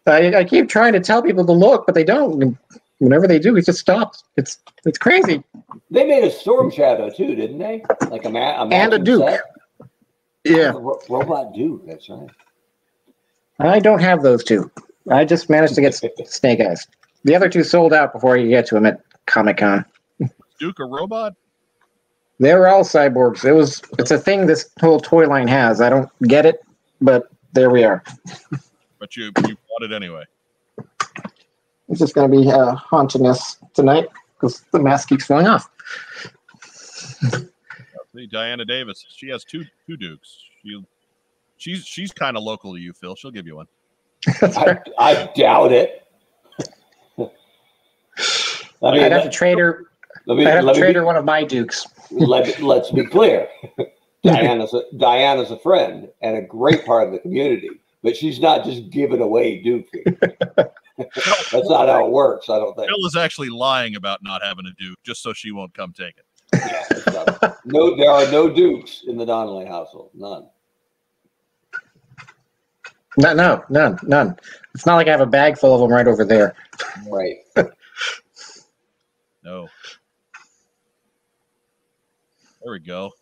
I, 0.07 0.35
I 0.37 0.45
keep 0.45 0.69
trying 0.69 0.93
to 0.93 1.01
tell 1.01 1.23
people 1.23 1.45
to 1.47 1.53
look, 1.53 1.87
but 1.87 1.95
they 1.95 2.05
don't. 2.05 2.57
And 3.01 3.09
whenever 3.09 3.27
they 3.29 3.39
do, 3.39 3.57
it 3.57 3.67
just 3.67 3.79
stops. 3.81 4.25
It's 4.37 4.59
it's 4.85 4.99
crazy. 4.99 5.43
they 5.91 6.05
made 6.07 6.25
a 6.25 6.31
Storm 6.31 6.71
Shadow 6.71 7.11
too, 7.11 7.35
didn't 7.35 7.59
they? 7.59 7.83
Like 8.11 8.25
a, 8.25 8.31
ma- 8.31 8.63
a 8.63 8.69
And 8.69 8.95
a 8.95 8.99
matching 8.99 9.05
Duke. 9.05 9.29
set? 9.29 9.41
Yeah, 10.45 10.73
Ro- 10.77 11.01
Robot 11.09 11.53
Duke, 11.55 11.87
that's 11.87 12.09
right. 12.09 12.29
I 13.59 13.81
don't 13.81 14.01
have 14.01 14.23
those 14.23 14.45
two. 14.45 14.71
I 15.11 15.25
just 15.25 15.51
managed 15.51 15.75
to 15.75 15.81
get 15.81 15.95
Snake 16.27 16.61
Eyes. 16.61 16.87
The 17.25 17.35
other 17.35 17.49
two 17.49 17.65
sold 17.65 17.93
out 17.93 18.13
before 18.13 18.37
you 18.37 18.49
get 18.49 18.67
to 18.69 18.75
them 18.77 18.87
at 18.87 19.01
Comic 19.27 19.59
Con. 19.59 19.85
Duke 20.59 20.79
a 20.79 20.85
robot? 20.85 21.35
They 22.39 22.55
were 22.55 22.69
all 22.69 22.83
cyborgs. 22.85 23.45
It 23.45 23.53
was 23.53 23.83
it's 23.99 24.11
a 24.11 24.19
thing 24.19 24.47
this 24.47 24.71
whole 24.81 25.01
toy 25.01 25.27
line 25.27 25.49
has. 25.49 25.81
I 25.81 25.91
don't 25.91 26.09
get 26.23 26.47
it, 26.47 26.61
but 27.01 27.29
there 27.53 27.71
we 27.71 27.83
are. 27.85 28.03
But 28.99 29.17
you 29.17 29.25
you 29.47 29.57
bought 29.69 29.83
it 29.83 29.93
anyway. 29.93 30.25
It's 31.89 32.01
just 32.01 32.15
going 32.15 32.31
to 32.31 32.41
be 32.41 32.51
uh, 32.51 32.75
haunting 32.75 33.27
us 33.27 33.59
tonight 33.75 34.09
because 34.35 34.65
the 34.73 34.79
mask 34.81 35.09
keeps 35.09 35.27
falling 35.27 35.47
off. 35.47 35.69
See, 38.15 38.27
Diana 38.27 38.65
Davis. 38.65 39.05
She 39.09 39.29
has 39.29 39.45
two 39.45 39.65
two 39.87 39.97
Dukes. 39.97 40.39
She 40.63 40.83
she's 41.59 41.85
she's 41.85 42.13
kind 42.13 42.37
of 42.37 42.43
local 42.43 42.75
to 42.75 42.81
you, 42.81 42.93
Phil. 42.93 43.15
She'll 43.15 43.31
give 43.31 43.47
you 43.47 43.57
one. 43.57 43.67
I, 44.43 44.79
I 44.99 45.31
doubt 45.37 45.73
it. 45.73 46.07
I 47.19 48.91
mean, 48.91 49.03
I'd 49.03 49.13
have 49.13 49.23
to 49.23 49.27
let, 49.27 49.33
trade 49.33 49.59
her. 49.59 49.87
let 50.27 50.39
me, 50.39 50.47
I'd 50.47 50.57
have 50.57 50.65
let 50.65 50.75
to 50.75 50.81
trade 50.81 50.95
be- 50.95 50.99
her 51.01 51.05
one 51.05 51.17
of 51.17 51.25
my 51.25 51.45
dukes. 51.45 51.87
let, 52.11 52.61
let's 52.61 52.91
be 52.91 53.05
clear. 53.07 53.49
Diana's 54.23 54.75
a, 54.75 54.83
Diana's 54.97 55.51
a 55.51 55.59
friend 55.59 56.09
and 56.21 56.37
a 56.37 56.43
great 56.43 56.85
part 56.85 57.07
of 57.07 57.13
the 57.13 57.19
community, 57.21 57.71
but 58.03 58.17
she's 58.17 58.41
not 58.41 58.65
just 58.65 58.91
giving 58.91 59.21
away 59.21 59.63
Duke. 59.63 59.87
That's 61.17 61.69
not 61.69 61.89
how 61.89 62.07
it 62.07 62.11
works. 62.11 62.49
I 62.49 62.59
don't 62.59 62.75
think. 62.77 62.89
Phil 62.89 63.07
is 63.07 63.17
actually 63.17 63.49
lying 63.49 63.97
about 63.97 64.23
not 64.23 64.43
having 64.43 64.67
a 64.67 64.73
Duke 64.79 64.99
just 65.03 65.23
so 65.23 65.33
she 65.33 65.51
won't 65.51 65.75
come 65.75 65.93
take 65.93 66.15
it. 66.17 66.25
Yeah, 66.55 67.55
no, 67.65 67.97
there 67.97 68.11
are 68.11 68.31
no 68.31 68.49
Dukes 68.49 69.05
in 69.07 69.17
the 69.17 69.27
Donnelly 69.27 69.67
household. 69.67 70.11
None. 70.15 70.49
No, 73.19 73.33
no, 73.33 73.65
none, 73.71 73.99
none. 74.03 74.37
It's 74.75 74.85
not 74.85 74.97
like 74.97 75.09
I 75.09 75.11
have 75.11 75.23
a 75.23 75.27
bag 75.27 75.57
full 75.57 75.75
of 75.75 75.81
them 75.81 75.91
right 75.91 76.07
over 76.07 76.25
there. 76.25 76.55
Right. 77.09 77.39
No. 79.43 79.69
There 82.63 82.73
we 82.73 82.79
go. 82.81 83.13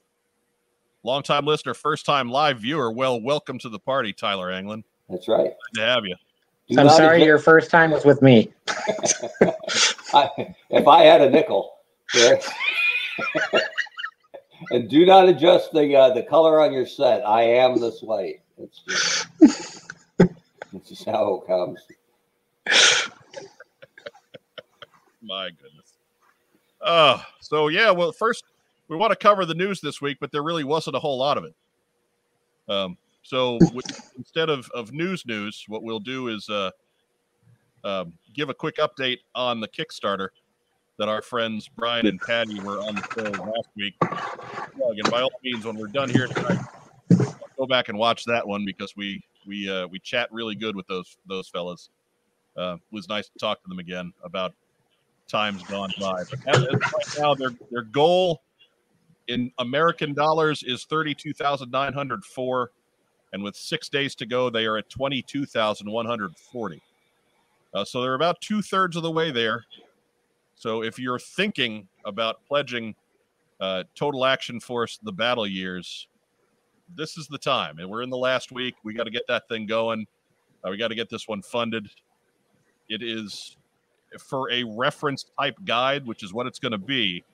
Longtime 1.05 1.45
listener, 1.45 1.75
first 1.75 2.07
time 2.07 2.29
live 2.29 2.61
viewer. 2.61 2.91
Well, 2.91 3.21
welcome 3.21 3.59
to 3.61 3.69
the 3.69 3.79
party, 3.79 4.13
Tyler 4.13 4.51
Anglin. 4.51 4.83
That's 5.09 5.29
right. 5.29 5.53
Good 5.73 5.81
to 5.81 5.87
have 5.87 6.05
you. 6.07 6.17
Do 6.71 6.81
I'm 6.81 6.89
sorry, 6.89 7.17
admit- 7.17 7.27
your 7.27 7.39
first 7.39 7.71
time 7.71 7.91
was 7.91 8.05
with 8.05 8.23
me. 8.23 8.53
I, 10.15 10.31
if 10.71 10.87
I 10.89 11.03
had 11.03 11.21
a 11.21 11.29
nickel, 11.29 11.75
yeah. 12.15 12.37
and 14.71 14.89
do 14.89 15.05
not 15.05 15.29
adjust 15.29 15.73
the 15.73 15.95
uh, 15.95 16.15
the 16.15 16.23
color 16.23 16.61
on 16.61 16.73
your 16.73 16.87
set. 16.87 17.27
I 17.27 17.43
am 17.43 17.81
this 17.81 18.03
way. 18.03 18.41
It's 18.57 18.81
just, 18.89 19.27
it's 20.73 20.89
just 20.89 21.05
how 21.05 21.43
it 21.43 21.47
comes. 21.47 21.81
My 25.23 25.51
goodness. 25.51 25.93
Uh, 26.81 27.21
so 27.41 27.69
yeah, 27.69 27.91
well, 27.91 28.13
first 28.13 28.45
we 28.89 28.97
want 28.97 29.11
to 29.11 29.17
cover 29.17 29.45
the 29.45 29.55
news 29.55 29.81
this 29.81 30.01
week, 30.01 30.19
but 30.21 30.31
there 30.33 30.43
really 30.43 30.65
wasn't 30.65 30.97
a 30.97 31.01
whole 31.01 31.19
lot 31.19 31.39
of 31.39 31.45
it. 31.45 31.55
Um, 32.69 32.97
so 33.25 33.59
with, 33.75 34.13
instead 34.17 34.49
of, 34.49 34.71
of 34.73 34.93
news 34.93 35.27
news, 35.27 35.65
what 35.67 35.83
we'll 35.83 35.99
do 35.99 36.29
is 36.29 36.49
uh, 36.49 36.71
uh, 37.83 38.05
give 38.33 38.51
a 38.51 38.55
quick 38.55 38.77
update 38.77 39.19
on 39.35 39.61
the 39.61 39.69
Kickstarter 39.69 40.29
that 40.99 41.09
our 41.09 41.23
friends 41.23 41.69
Brian 41.69 42.07
and 42.07 42.21
Patty 42.21 42.61
were 42.61 42.79
on 42.79 42.95
the 42.95 43.03
show 43.15 43.43
last 43.43 43.69
week. 43.77 43.95
And 44.01 45.11
by 45.11 45.23
all 45.23 45.33
means, 45.43 45.65
when 45.65 45.77
we're 45.77 45.89
done 45.89 46.09
here 46.09 46.29
tonight, 46.29 46.65
go 47.57 47.67
back 47.67 47.89
and 47.89 47.99
watch 47.99 48.25
that 48.27 48.47
one 48.47 48.65
because 48.65 48.95
we 48.97 49.23
we 49.47 49.69
uh, 49.69 49.87
we 49.89 49.99
chat 49.99 50.29
really 50.33 50.55
good 50.55 50.77
with 50.77 50.87
those 50.87 51.17
those 51.27 51.49
fellas. 51.49 51.91
Uh, 52.57 52.75
it 52.75 52.95
was 52.95 53.09
nice 53.09 53.29
to 53.29 53.39
talk 53.39 53.61
to 53.63 53.69
them 53.69 53.81
again 53.81 54.13
about 54.23 54.55
times 55.27 55.63
gone 55.65 55.93
by. 56.01 56.23
But 56.31 56.47
right 56.47 57.19
now, 57.19 57.35
their 57.35 57.51
their 57.71 57.83
goal 57.83 58.43
in 59.29 59.51
American 59.59 60.15
dollars 60.15 60.63
is 60.63 60.85
thirty 60.85 61.15
two 61.15 61.33
thousand 61.33 61.71
nine 61.71 61.93
hundred 61.93 62.25
four, 62.25 62.71
and 63.35 63.43
with 63.43 63.57
six 63.57 63.89
days 63.89 64.15
to 64.15 64.27
go, 64.27 64.49
they 64.49 64.65
are 64.65 64.79
at 64.79 64.89
twenty 64.89 65.21
two 65.21 65.45
thousand 65.45 65.91
one 65.91 66.07
hundred 66.07 66.35
forty. 66.39 66.81
Uh, 67.75 67.85
so 67.85 68.01
they're 68.01 68.15
about 68.15 68.41
two 68.41 68.63
thirds 68.63 68.97
of 68.97 69.03
the 69.03 69.11
way 69.11 69.33
there. 69.33 69.65
So 70.55 70.85
if 70.85 71.01
you're 71.01 71.19
thinking 71.19 71.89
about 72.05 72.37
pledging 72.47 72.95
uh, 73.61 73.83
Total 73.97 74.25
Action 74.25 74.61
Force 74.61 75.01
the 75.03 75.11
battle 75.11 75.49
years, 75.49 76.07
this 76.95 77.19
is 77.19 77.27
the 77.27 77.39
time. 77.39 77.81
And 77.81 77.91
we're 77.91 78.03
in 78.03 78.11
the 78.11 78.17
last 78.17 78.53
week. 78.53 78.77
We 78.85 78.95
got 78.95 79.05
to 79.05 79.11
get 79.11 79.27
that 79.27 79.49
thing 79.49 79.67
going. 79.67 80.07
Uh, 80.63 80.71
we 80.71 80.77
got 80.77 80.89
to 80.89 80.95
get 80.95 81.11
this 81.11 81.27
one 81.27 81.43
funded. 81.43 81.89
It 82.89 83.03
is 83.03 83.57
for 84.21 84.49
a 84.53 84.63
reference 84.63 85.25
type 85.41 85.57
guide, 85.65 86.07
which 86.07 86.23
is 86.23 86.33
what 86.33 86.47
it's 86.47 86.61
going 86.61 86.71
to 86.71 86.79
be. 86.79 87.25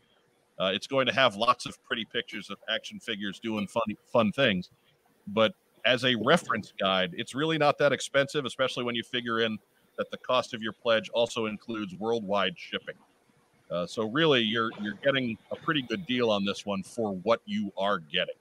Uh, 0.58 0.72
it's 0.74 0.86
going 0.86 1.06
to 1.06 1.12
have 1.12 1.36
lots 1.36 1.66
of 1.66 1.82
pretty 1.84 2.06
pictures 2.06 2.48
of 2.48 2.56
action 2.74 2.98
figures 2.98 3.38
doing 3.38 3.66
fun, 3.66 3.82
fun 4.10 4.32
things. 4.32 4.70
But 5.26 5.52
as 5.84 6.04
a 6.04 6.14
reference 6.16 6.72
guide, 6.78 7.14
it's 7.16 7.34
really 7.34 7.58
not 7.58 7.78
that 7.78 7.92
expensive, 7.92 8.44
especially 8.44 8.84
when 8.84 8.94
you 8.94 9.02
figure 9.02 9.40
in 9.40 9.58
that 9.98 10.10
the 10.10 10.18
cost 10.18 10.54
of 10.54 10.62
your 10.62 10.72
pledge 10.72 11.08
also 11.10 11.46
includes 11.46 11.94
worldwide 11.94 12.54
shipping. 12.56 12.94
Uh, 13.70 13.86
so 13.86 14.08
really, 14.08 14.40
you're 14.40 14.70
you're 14.80 14.98
getting 15.04 15.38
a 15.52 15.56
pretty 15.56 15.82
good 15.82 16.04
deal 16.06 16.30
on 16.30 16.44
this 16.44 16.66
one 16.66 16.82
for 16.82 17.14
what 17.22 17.40
you 17.44 17.72
are 17.76 17.98
getting. 17.98 18.34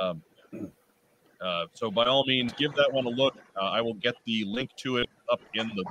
Um, 0.00 0.22
uh, 1.40 1.66
so 1.74 1.90
by 1.90 2.06
all 2.06 2.24
means, 2.26 2.52
give 2.54 2.74
that 2.74 2.92
one 2.92 3.06
a 3.06 3.10
look. 3.10 3.36
Uh, 3.60 3.66
I 3.66 3.80
will 3.80 3.94
get 3.94 4.14
the 4.24 4.44
link 4.44 4.70
to 4.78 4.96
it 4.96 5.08
up 5.30 5.40
in 5.54 5.68
the 5.68 5.84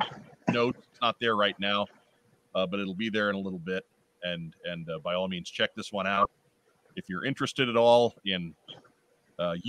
notes. 0.51 0.79
It's 0.91 1.01
not 1.01 1.15
there 1.19 1.35
right 1.35 1.57
now, 1.59 1.87
uh, 2.55 2.65
but 2.65 2.79
it'll 2.79 2.95
be 2.95 3.09
there 3.09 3.29
in 3.29 3.35
a 3.35 3.39
little 3.39 3.59
bit. 3.59 3.85
And 4.23 4.53
and 4.65 4.89
uh, 4.89 4.99
by 4.99 5.13
all 5.13 5.27
means, 5.27 5.49
check 5.49 5.73
this 5.75 5.91
one 5.93 6.07
out 6.07 6.29
if 6.95 7.07
you're 7.09 7.25
interested 7.25 7.69
at 7.69 7.77
all 7.77 8.15
in 8.25 8.53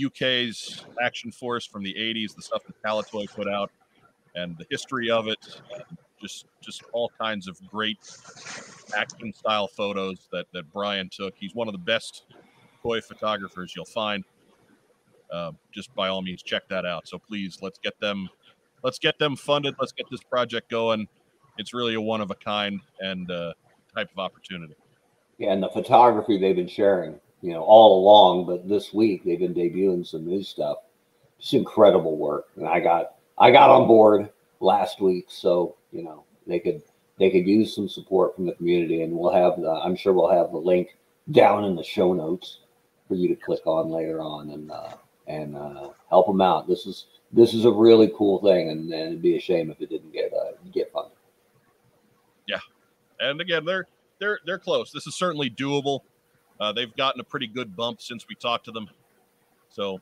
UK's 0.05 0.83
uh, 0.85 1.03
Action 1.03 1.31
Force 1.31 1.65
from 1.65 1.83
the 1.83 1.93
'80s, 1.93 2.35
the 2.35 2.41
stuff 2.41 2.63
that 2.65 2.81
Palitoy 2.83 3.27
put 3.33 3.47
out, 3.47 3.71
and 4.35 4.57
the 4.57 4.65
history 4.69 5.09
of 5.09 5.27
it. 5.27 5.39
just 6.21 6.45
just 6.61 6.83
all 6.93 7.11
kinds 7.19 7.47
of 7.47 7.59
great 7.67 7.99
action 8.95 9.33
style 9.33 9.67
photos 9.67 10.27
that 10.31 10.45
that 10.53 10.71
Brian 10.71 11.09
took. 11.09 11.33
He's 11.37 11.53
one 11.55 11.67
of 11.67 11.73
the 11.73 11.79
best 11.79 12.23
toy 12.81 13.01
photographers 13.01 13.73
you'll 13.75 13.85
find. 13.85 14.23
Uh, 15.31 15.51
just 15.71 15.93
by 15.95 16.09
all 16.09 16.21
means, 16.21 16.43
check 16.43 16.67
that 16.69 16.85
out. 16.85 17.07
So 17.07 17.17
please, 17.17 17.57
let's 17.61 17.79
get 17.79 17.99
them, 17.99 18.29
let's 18.83 18.99
get 18.99 19.17
them 19.17 19.35
funded. 19.35 19.73
Let's 19.79 19.91
get 19.91 20.05
this 20.11 20.21
project 20.21 20.69
going. 20.69 21.07
It's 21.57 21.73
really 21.73 21.95
a 21.95 22.01
one 22.01 22.21
of 22.21 22.29
a 22.29 22.35
kind 22.35 22.79
and 22.99 23.29
uh, 23.31 23.53
type 23.95 24.11
of 24.11 24.19
opportunity. 24.19 24.75
Yeah, 25.39 25.53
and 25.53 25.63
the 25.63 25.69
photography 25.69 26.37
they've 26.37 26.55
been 26.55 26.67
sharing, 26.67 27.19
you 27.43 27.51
know, 27.51 27.61
all 27.61 27.99
along, 27.99 28.45
but 28.45 28.67
this 28.69 28.93
week 28.93 29.25
they've 29.25 29.37
been 29.37 29.53
debuting 29.53 30.07
some 30.07 30.25
new 30.25 30.41
stuff. 30.41 30.77
Just 31.39 31.53
incredible 31.53 32.15
work, 32.15 32.47
and 32.55 32.65
I 32.65 32.79
got 32.79 33.15
I 33.37 33.51
got 33.51 33.69
on 33.69 33.85
board 33.85 34.29
last 34.61 35.01
week, 35.01 35.25
so 35.27 35.75
you 35.91 36.03
know 36.03 36.23
they 36.47 36.57
could 36.57 36.81
they 37.19 37.29
could 37.29 37.45
use 37.45 37.75
some 37.75 37.89
support 37.89 38.33
from 38.33 38.45
the 38.45 38.53
community, 38.53 39.01
and 39.01 39.11
we'll 39.11 39.33
have 39.33 39.59
the, 39.59 39.69
I'm 39.69 39.97
sure 39.97 40.13
we'll 40.13 40.31
have 40.31 40.51
the 40.51 40.57
link 40.57 40.95
down 41.31 41.65
in 41.65 41.75
the 41.75 41.83
show 41.83 42.13
notes 42.13 42.59
for 43.09 43.15
you 43.15 43.27
to 43.27 43.35
click 43.35 43.67
on 43.67 43.89
later 43.89 44.21
on 44.21 44.49
and 44.51 44.71
uh, 44.71 44.93
and 45.27 45.57
uh, 45.57 45.89
help 46.09 46.27
them 46.27 46.39
out. 46.39 46.65
This 46.65 46.85
is 46.85 47.07
this 47.33 47.53
is 47.53 47.65
a 47.65 47.71
really 47.71 48.09
cool 48.15 48.41
thing, 48.41 48.69
and, 48.69 48.89
and 48.93 49.07
it'd 49.07 49.21
be 49.21 49.35
a 49.35 49.41
shame 49.41 49.69
if 49.69 49.81
it 49.81 49.89
didn't 49.89 50.13
get 50.13 50.31
uh, 50.33 50.53
get 50.71 50.93
funded. 50.93 51.17
Yeah, 52.47 52.59
and 53.19 53.41
again, 53.41 53.65
they're 53.65 53.89
they're 54.19 54.39
they're 54.45 54.59
close. 54.59 54.93
This 54.93 55.07
is 55.07 55.15
certainly 55.15 55.49
doable. 55.49 56.03
Uh, 56.63 56.71
they've 56.71 56.95
gotten 56.95 57.19
a 57.19 57.23
pretty 57.25 57.45
good 57.45 57.75
bump 57.75 58.01
since 58.01 58.25
we 58.29 58.35
talked 58.35 58.63
to 58.63 58.71
them, 58.71 58.89
so 59.67 59.99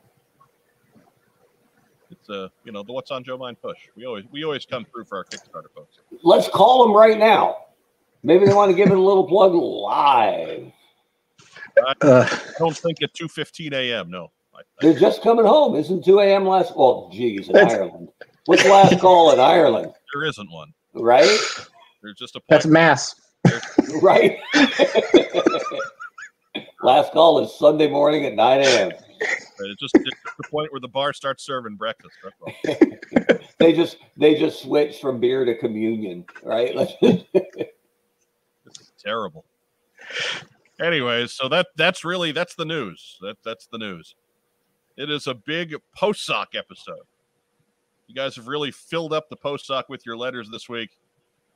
it's 2.12 2.30
uh 2.30 2.50
you 2.64 2.72
know 2.72 2.84
the 2.84 2.94
what's 2.94 3.10
on 3.10 3.24
Joe 3.24 3.36
mind 3.36 3.60
push. 3.60 3.80
We 3.96 4.06
always 4.06 4.26
we 4.32 4.44
always 4.44 4.64
come 4.64 4.86
through 4.86 5.06
for 5.06 5.18
our 5.18 5.24
Kickstarter 5.24 5.74
folks. 5.74 5.98
Let's 6.22 6.48
call 6.48 6.86
them 6.86 6.96
right 6.96 7.18
now. 7.18 7.66
Maybe 8.22 8.46
they 8.46 8.54
want 8.54 8.70
to 8.70 8.78
give 8.78 8.92
it 8.92 8.96
a 8.96 9.02
little 9.02 9.28
plug 9.28 9.56
live. 9.56 10.72
I, 11.84 11.96
uh, 12.06 12.30
don't 12.60 12.78
think 12.78 13.02
at 13.02 13.12
two 13.16 13.28
fifteen 13.28 13.74
a.m. 13.74 14.12
No, 14.12 14.30
they're 14.82 14.94
just 14.94 15.24
coming 15.24 15.46
home. 15.46 15.76
Isn't 15.76 16.06
two 16.06 16.20
a.m. 16.20 16.46
last? 16.46 16.78
Well, 16.78 17.10
geez, 17.12 17.50
in 17.50 17.58
Ireland. 17.58 18.10
What's 18.46 18.66
last 18.66 19.00
call 19.00 19.34
in 19.34 19.40
Ireland? 19.40 19.94
There 20.14 20.26
isn't 20.26 20.52
one. 20.52 20.72
Right. 20.94 21.40
There's 22.04 22.18
just 22.18 22.36
a. 22.36 22.40
Point. 22.40 22.50
That's 22.50 22.68
mass. 22.68 23.16
right. 24.04 24.38
last 26.84 27.12
call 27.14 27.44
is 27.44 27.54
Sunday 27.54 27.88
morning 27.88 28.26
at 28.26 28.34
nine 28.34 28.62
a.m. 28.62 28.92
It's 29.60 29.80
just 29.80 29.96
it's 29.96 30.18
the 30.38 30.48
point 30.50 30.72
where 30.72 30.80
the 30.80 30.88
bar 30.88 31.14
starts 31.14 31.44
serving 31.44 31.76
breakfast. 31.76 32.16
they 33.60 33.74
just 33.74 33.98
they 34.18 34.36
just 34.36 34.62
switch 34.62 35.00
from 35.00 35.20
beer 35.20 35.46
to 35.46 35.56
communion, 35.58 36.26
right? 36.44 36.74
this 37.02 37.24
is 38.80 38.92
terrible. 39.00 39.46
Anyways, 40.80 41.34
so 41.34 41.48
that 41.50 41.68
that's 41.76 42.04
really 42.04 42.32
that's 42.32 42.56
the 42.56 42.66
news. 42.66 43.18
That 43.22 43.38
that's 43.44 43.68
the 43.68 43.78
news. 43.78 44.16
It 44.98 45.10
is 45.10 45.28
a 45.28 45.34
big 45.34 45.76
post 45.96 46.26
sock 46.26 46.50
episode. 46.56 47.06
You 48.08 48.16
guys 48.16 48.36
have 48.36 48.48
really 48.48 48.72
filled 48.72 49.14
up 49.14 49.30
the 49.30 49.38
post 49.38 49.68
sock 49.68 49.88
with 49.88 50.06
your 50.06 50.18
letters 50.18 50.50
this 50.50 50.68
week. 50.68 50.90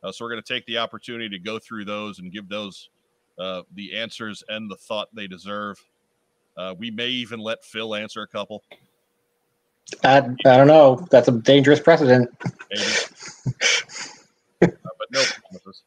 Uh, 0.04 0.12
so 0.12 0.24
we're 0.24 0.32
going 0.32 0.42
to 0.42 0.54
take 0.54 0.66
the 0.68 0.78
opportunity 0.78 1.28
to 1.30 1.40
go 1.40 1.58
through 1.58 1.84
those 1.84 2.20
and 2.20 2.32
give 2.32 2.48
those 2.48 2.90
uh, 3.38 3.62
the 3.74 3.96
answers 3.96 4.44
and 4.50 4.70
the 4.70 4.76
thought 4.76 5.10
they 5.14 5.28
deserve. 5.28 5.84
Uh, 6.58 6.74
we 6.78 6.90
may 6.90 7.10
even 7.10 7.40
let 7.40 7.64
Phil 7.64 7.96
answer 7.96 8.22
a 8.22 8.28
couple. 8.28 8.64
I, 10.04 10.18
I 10.18 10.58
don't 10.58 10.68
know. 10.68 11.06
That's 11.12 11.28
a 11.28 11.32
dangerous 11.32 11.80
precedent. 11.80 12.30
uh, 12.44 12.48
but 14.62 15.12
no 15.12 15.24
promises. 15.50 15.84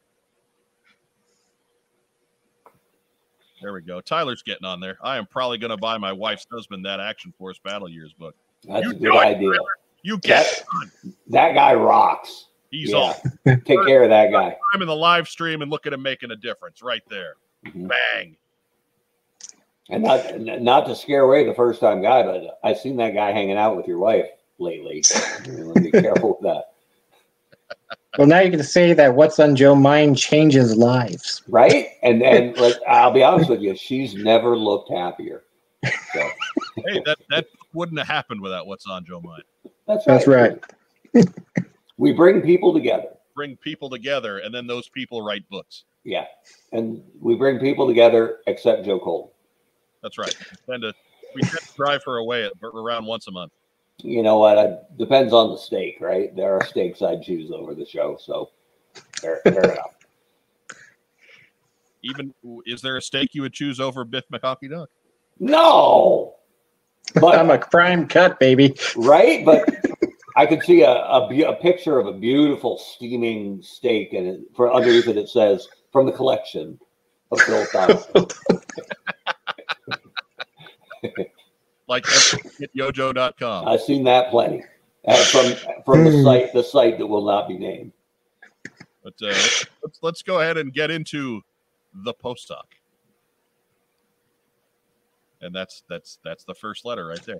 There 3.61 3.73
we 3.73 3.81
go. 3.81 3.99
Tyler's 3.99 4.41
getting 4.41 4.65
on 4.65 4.79
there. 4.79 4.97
I 5.03 5.17
am 5.17 5.25
probably 5.25 5.57
going 5.57 5.71
to 5.71 5.77
buy 5.77 5.97
my 5.97 6.13
wife's 6.13 6.47
husband 6.51 6.85
that 6.85 7.01
Action 7.01 7.33
Force 7.37 7.59
Battle 7.59 7.89
Years 7.89 8.13
book. 8.13 8.35
That's 8.65 8.85
you 8.85 8.91
a 8.91 8.93
good 8.93 9.17
idea. 9.17 9.51
It, 9.51 9.59
you 10.01 10.17
get 10.19 10.63
that, 11.03 11.13
that 11.27 11.53
guy 11.55 11.73
rocks. 11.73 12.45
He's 12.71 12.91
yeah. 12.91 13.13
Take 13.65 13.85
care 13.85 14.03
of 14.03 14.09
that 14.09 14.31
guy. 14.31 14.55
I'm 14.73 14.81
in 14.81 14.87
the 14.87 14.95
live 14.95 15.27
stream 15.27 15.61
and 15.61 15.71
look 15.71 15.87
at 15.87 15.93
him 15.93 16.01
making 16.01 16.31
a 16.31 16.35
difference 16.35 16.81
right 16.81 17.03
there. 17.09 17.35
Mm-hmm. 17.65 17.87
Bang. 17.87 18.35
And 19.89 20.03
not 20.03 20.61
not 20.61 20.85
to 20.85 20.95
scare 20.95 21.21
away 21.21 21.45
the 21.45 21.53
first 21.53 21.79
time 21.79 22.01
guy, 22.01 22.21
but 22.21 22.59
I've 22.63 22.77
seen 22.77 22.97
that 22.97 23.15
guy 23.15 23.31
hanging 23.31 23.57
out 23.57 23.75
with 23.75 23.87
your 23.87 23.97
wife 23.97 24.27
lately. 24.59 25.03
be 25.81 25.91
careful 25.91 26.37
with 26.39 26.41
that. 26.41 26.65
Well, 28.17 28.25
now 28.25 28.39
you 28.39 28.49
can 28.49 28.63
say 28.63 28.93
that 28.93 29.13
what's 29.13 29.39
on 29.39 29.55
Joe 29.55 29.75
mind 29.75 30.17
changes 30.17 30.75
lives, 30.75 31.43
right? 31.47 31.89
And 32.01 32.23
and 32.23 32.57
like, 32.59 32.73
I'll 32.87 33.11
be 33.11 33.21
honest 33.21 33.51
with 33.51 33.61
you, 33.61 33.75
she's 33.75 34.15
never 34.15 34.57
looked 34.57 34.89
happier. 34.89 35.43
So. 35.85 36.29
hey, 36.87 37.03
that 37.05 37.19
that 37.29 37.45
wouldn't 37.73 37.99
have 37.99 38.07
happened 38.07 38.41
without 38.41 38.65
what's 38.65 38.87
on 38.87 39.05
Joe 39.05 39.21
mind. 39.21 39.43
That's 39.87 40.27
right. 40.27 40.59
That's 41.13 41.23
right. 41.23 41.27
We 41.99 42.13
bring 42.13 42.41
people 42.41 42.73
together. 42.73 43.09
Bring 43.35 43.57
people 43.57 43.89
together, 43.89 44.39
and 44.39 44.55
then 44.55 44.65
those 44.65 44.89
people 44.89 45.21
write 45.21 45.47
books. 45.49 45.83
Yeah, 46.03 46.25
and 46.71 47.03
we 47.19 47.35
bring 47.35 47.59
people 47.59 47.87
together, 47.87 48.39
except 48.47 48.85
Joe 48.85 48.99
Cole. 48.99 49.35
That's 50.01 50.17
right. 50.17 50.33
We 50.39 50.73
tend 50.73 50.83
to 50.83 50.93
we 51.35 51.41
tend 51.41 51.59
to 51.59 51.75
drive 51.75 52.01
her 52.05 52.17
away 52.17 52.45
at, 52.45 52.53
around 52.63 53.05
once 53.05 53.27
a 53.27 53.31
month. 53.31 53.51
You 54.01 54.23
know 54.23 54.37
what? 54.37 54.57
It 54.57 54.97
depends 54.97 55.33
on 55.33 55.51
the 55.51 55.57
steak, 55.57 55.97
right? 55.99 56.33
There 56.35 56.53
are 56.53 56.65
steaks 56.65 57.01
I'd 57.01 57.21
choose 57.21 57.51
over 57.51 57.75
the 57.75 57.85
show, 57.85 58.17
so 58.19 58.51
fair, 59.21 59.41
fair 59.43 59.73
enough. 59.73 59.95
Even 62.01 62.33
is 62.65 62.81
there 62.81 62.95
a 62.95 63.01
steak 63.01 63.35
you 63.35 63.41
would 63.41 63.53
choose 63.53 63.81
over 63.81 64.05
Biff 64.05 64.23
McConkey 64.31 64.69
Duck? 64.69 64.89
No, 65.37 66.35
but 67.15 67.35
I'm 67.39 67.49
a 67.49 67.57
prime 67.57 68.07
cut, 68.07 68.39
baby. 68.39 68.73
right? 68.95 69.43
But 69.43 69.67
I 70.39 70.45
could 70.45 70.63
see 70.63 70.83
a, 70.83 70.91
a, 70.91 71.27
a 71.49 71.55
picture 71.57 71.99
of 71.99 72.07
a 72.07 72.13
beautiful 72.13 72.77
steaming 72.77 73.61
steak, 73.61 74.13
and 74.13 74.25
it, 74.25 74.39
for 74.55 74.73
underneath 74.73 75.07
it, 75.09 75.17
it 75.17 75.27
says 75.27 75.67
from 75.91 76.05
the 76.05 76.13
collection 76.13 76.79
of 77.31 77.39
Bill 77.45 77.65
Thompson. 77.73 78.25
Like 81.89 82.05
at 82.61 82.73
yojoe.com. 82.73 83.67
I've 83.67 83.81
seen 83.81 84.05
that 84.05 84.29
plenty 84.29 84.63
uh, 85.05 85.15
from 85.25 85.53
from 85.85 86.05
the 86.05 86.11
Hmm. 86.11 86.23
site 86.23 86.53
the 86.53 86.63
site 86.63 86.97
that 86.99 87.07
will 87.07 87.25
not 87.25 87.47
be 87.49 87.57
named. 87.57 87.91
But 89.03 89.15
uh, 89.21 89.27
let's 89.83 89.99
let's 90.01 90.21
go 90.21 90.39
ahead 90.39 90.57
and 90.57 90.73
get 90.73 90.89
into 90.91 91.41
the 91.93 92.13
post 92.13 92.47
talk. 92.47 92.67
And 95.41 95.53
that's 95.53 95.83
that's 95.89 96.19
that's 96.23 96.45
the 96.45 96.55
first 96.55 96.85
letter 96.85 97.07
right 97.07 97.23
there. 97.25 97.39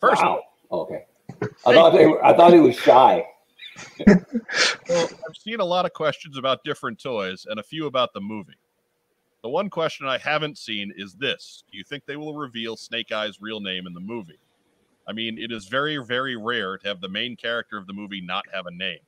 First, 0.00 0.22
Wow. 0.22 0.40
Okay. 0.72 1.04
I 1.66 1.74
thought 1.74 1.94
were, 1.94 2.24
I 2.24 2.36
thought 2.36 2.52
he 2.52 2.60
was 2.60 2.76
shy. 2.76 3.24
well, 4.06 4.18
I've 4.88 5.36
seen 5.38 5.60
a 5.60 5.64
lot 5.64 5.84
of 5.84 5.92
questions 5.92 6.38
about 6.38 6.64
different 6.64 7.00
toys 7.00 7.46
and 7.48 7.58
a 7.58 7.62
few 7.62 7.86
about 7.86 8.12
the 8.12 8.20
movie. 8.20 8.58
The 9.42 9.48
one 9.48 9.68
question 9.68 10.06
I 10.06 10.18
haven't 10.18 10.58
seen 10.58 10.92
is 10.96 11.14
this: 11.14 11.64
Do 11.70 11.76
you 11.76 11.84
think 11.84 12.06
they 12.06 12.16
will 12.16 12.36
reveal 12.36 12.76
Snake 12.76 13.12
Eyes' 13.12 13.40
real 13.40 13.60
name 13.60 13.86
in 13.86 13.94
the 13.94 14.00
movie? 14.00 14.38
I 15.06 15.12
mean, 15.12 15.38
it 15.38 15.52
is 15.52 15.66
very, 15.66 15.98
very 15.98 16.36
rare 16.36 16.78
to 16.78 16.88
have 16.88 17.00
the 17.00 17.08
main 17.08 17.36
character 17.36 17.76
of 17.76 17.86
the 17.86 17.92
movie 17.92 18.22
not 18.22 18.44
have 18.52 18.66
a 18.66 18.70
name. 18.70 19.00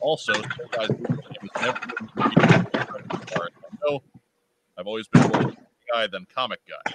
Also, 0.00 0.32
Snake 0.34 0.78
Eyes' 0.78 0.90
name 0.90 1.18
is 1.42 1.50
never 1.60 1.90
I've 4.80 4.86
always 4.86 5.08
been 5.08 5.20
more 5.28 5.52
guy 5.92 6.06
than 6.06 6.26
comic 6.34 6.60
guy. 6.66 6.92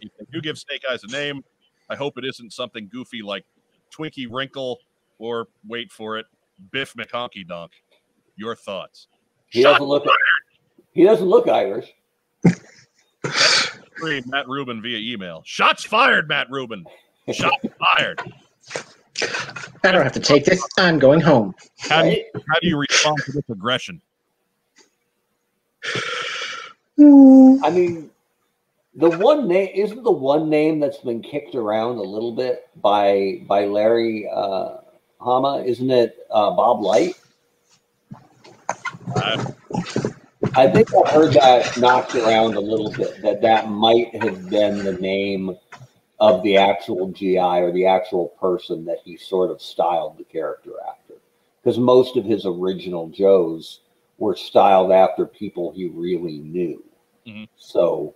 If 0.00 0.30
do 0.32 0.40
give 0.40 0.58
Snake 0.58 0.82
Eyes 0.90 1.04
a 1.04 1.06
name, 1.06 1.44
I 1.90 1.96
hope 1.96 2.18
it 2.18 2.24
isn't 2.24 2.52
something 2.52 2.88
goofy 2.90 3.22
like 3.22 3.44
Twinkie 3.96 4.26
Wrinkle 4.30 4.78
or 5.18 5.48
wait 5.66 5.90
for 5.90 6.18
it, 6.18 6.26
Biff 6.70 6.94
McConkey 6.94 7.46
Dunk. 7.46 7.72
Your 8.36 8.54
thoughts? 8.54 9.08
He 9.48 9.62
Shot 9.62 9.72
doesn't 9.72 9.86
look 9.86 10.04
he 10.92 11.04
doesn't 11.04 11.26
look 11.26 11.48
Irish. 11.48 11.94
free, 13.96 14.22
Matt 14.26 14.48
Rubin 14.48 14.82
via 14.82 14.98
email. 14.98 15.42
Shots 15.44 15.84
fired, 15.84 16.28
Matt 16.28 16.48
Rubin. 16.50 16.84
Shots 17.32 17.66
fired. 17.96 18.20
I 19.84 19.92
don't 19.92 20.02
have 20.02 20.12
to 20.12 20.20
take 20.20 20.44
this. 20.44 20.62
I'm 20.78 20.98
going 20.98 21.20
home. 21.20 21.54
How 21.78 22.02
do, 22.02 22.10
you, 22.10 22.24
how 22.34 22.58
do 22.60 22.68
you 22.68 22.78
respond 22.78 23.18
to 23.24 23.32
this 23.32 23.48
aggression? 23.50 24.00
I 26.98 27.70
mean, 27.70 28.10
the 28.98 29.10
one 29.10 29.46
name 29.46 29.70
isn't 29.74 30.02
the 30.02 30.10
one 30.10 30.50
name 30.50 30.80
that's 30.80 30.98
been 30.98 31.22
kicked 31.22 31.54
around 31.54 31.98
a 31.98 32.02
little 32.02 32.32
bit 32.32 32.68
by 32.82 33.42
by 33.46 33.64
Larry 33.64 34.28
uh, 34.28 34.78
Hama. 35.20 35.62
Isn't 35.64 35.90
it 35.90 36.26
uh, 36.30 36.50
Bob 36.50 36.80
Light? 36.80 37.14
Uh, 39.14 39.52
I 40.56 40.66
think 40.66 40.88
I 40.92 41.10
heard 41.10 41.32
that 41.34 41.78
knocked 41.78 42.16
around 42.16 42.56
a 42.56 42.60
little 42.60 42.90
bit. 42.90 43.22
That 43.22 43.40
that 43.42 43.70
might 43.70 44.20
have 44.20 44.50
been 44.50 44.84
the 44.84 44.94
name 44.94 45.56
of 46.18 46.42
the 46.42 46.56
actual 46.56 47.12
GI 47.12 47.38
or 47.38 47.70
the 47.70 47.86
actual 47.86 48.28
person 48.40 48.84
that 48.86 48.98
he 49.04 49.16
sort 49.16 49.52
of 49.52 49.62
styled 49.62 50.18
the 50.18 50.24
character 50.24 50.72
after. 50.88 51.14
Because 51.62 51.78
most 51.78 52.16
of 52.16 52.24
his 52.24 52.44
original 52.44 53.08
Joes 53.10 53.80
were 54.18 54.34
styled 54.34 54.90
after 54.90 55.24
people 55.24 55.70
he 55.70 55.86
really 55.86 56.38
knew. 56.38 56.82
Mhm. 57.24 57.48
So 57.56 58.14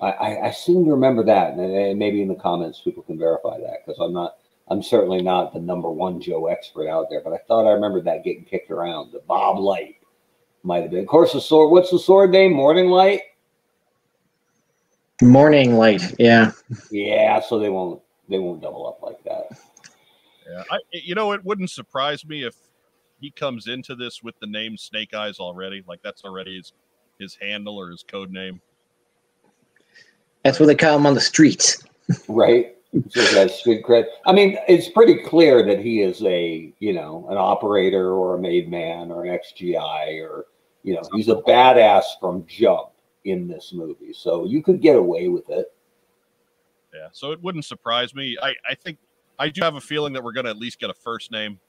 I, 0.00 0.10
I, 0.10 0.46
I 0.46 0.50
seem 0.50 0.84
to 0.84 0.90
remember 0.90 1.24
that, 1.24 1.52
and, 1.52 1.60
and 1.60 1.98
maybe 1.98 2.22
in 2.22 2.28
the 2.28 2.34
comments 2.34 2.80
people 2.80 3.02
can 3.02 3.18
verify 3.18 3.58
that 3.58 3.84
because 3.84 4.00
I'm 4.00 4.12
not. 4.12 4.36
I'm 4.70 4.82
certainly 4.82 5.22
not 5.22 5.54
the 5.54 5.60
number 5.60 5.90
one 5.90 6.20
Joe 6.20 6.48
expert 6.48 6.88
out 6.90 7.06
there, 7.08 7.22
but 7.24 7.32
I 7.32 7.38
thought 7.48 7.66
I 7.66 7.72
remembered 7.72 8.04
that 8.04 8.22
getting 8.22 8.44
kicked 8.44 8.70
around. 8.70 9.12
The 9.12 9.22
Bob 9.26 9.58
Light 9.58 9.96
might 10.62 10.82
have 10.82 10.90
been. 10.90 11.00
Of 11.00 11.06
course, 11.06 11.32
the 11.32 11.40
sword. 11.40 11.70
What's 11.70 11.90
the 11.90 11.98
sword 11.98 12.30
name? 12.30 12.52
Morning 12.52 12.88
Light. 12.88 13.22
Morning 15.22 15.74
light. 15.74 16.14
Yeah. 16.18 16.52
Yeah, 16.90 17.40
so 17.40 17.58
they 17.58 17.70
won't. 17.70 18.02
They 18.28 18.38
won't 18.38 18.60
double 18.60 18.86
up 18.86 19.02
like 19.02 19.22
that. 19.24 19.58
yeah, 20.48 20.62
I, 20.70 20.78
you 20.92 21.14
know, 21.14 21.32
it 21.32 21.42
wouldn't 21.44 21.70
surprise 21.70 22.26
me 22.26 22.44
if 22.44 22.54
he 23.20 23.30
comes 23.30 23.68
into 23.68 23.94
this 23.94 24.22
with 24.22 24.38
the 24.40 24.46
name 24.46 24.76
Snake 24.76 25.14
Eyes 25.14 25.38
already. 25.38 25.82
Like 25.88 26.02
that's 26.02 26.24
already 26.24 26.56
his 26.56 26.72
his 27.18 27.36
handle 27.40 27.76
or 27.76 27.90
his 27.90 28.04
code 28.04 28.30
name. 28.30 28.60
That's 30.44 30.60
what 30.60 30.66
they 30.66 30.74
call 30.74 30.96
him 30.96 31.06
on 31.06 31.14
the 31.14 31.20
streets. 31.20 31.82
right? 32.28 32.74
So 33.10 33.20
he 33.20 33.36
has 33.36 33.58
street 33.58 33.84
cred. 33.84 34.06
I 34.24 34.32
mean, 34.32 34.56
it's 34.66 34.88
pretty 34.88 35.22
clear 35.22 35.62
that 35.64 35.78
he 35.78 36.00
is 36.00 36.22
a, 36.22 36.72
you 36.78 36.92
know, 36.94 37.26
an 37.30 37.36
operator 37.36 38.12
or 38.12 38.36
a 38.36 38.38
made 38.38 38.70
man 38.70 39.10
or 39.10 39.24
an 39.24 39.38
XGI 39.38 40.22
or, 40.22 40.46
you 40.84 40.94
know, 40.94 41.02
he's 41.14 41.28
a 41.28 41.36
badass 41.36 42.04
from 42.18 42.46
jump 42.48 42.90
in 43.24 43.46
this 43.46 43.72
movie. 43.74 44.14
So 44.14 44.46
you 44.46 44.62
could 44.62 44.80
get 44.80 44.96
away 44.96 45.28
with 45.28 45.50
it. 45.50 45.66
Yeah, 46.94 47.08
so 47.12 47.32
it 47.32 47.42
wouldn't 47.42 47.66
surprise 47.66 48.14
me. 48.14 48.38
I, 48.42 48.54
I 48.68 48.74
think 48.74 48.98
I 49.38 49.50
do 49.50 49.62
have 49.62 49.74
a 49.74 49.80
feeling 49.80 50.14
that 50.14 50.24
we're 50.24 50.32
going 50.32 50.44
to 50.44 50.50
at 50.50 50.56
least 50.56 50.80
get 50.80 50.88
a 50.88 50.94
first 50.94 51.30
name, 51.30 51.60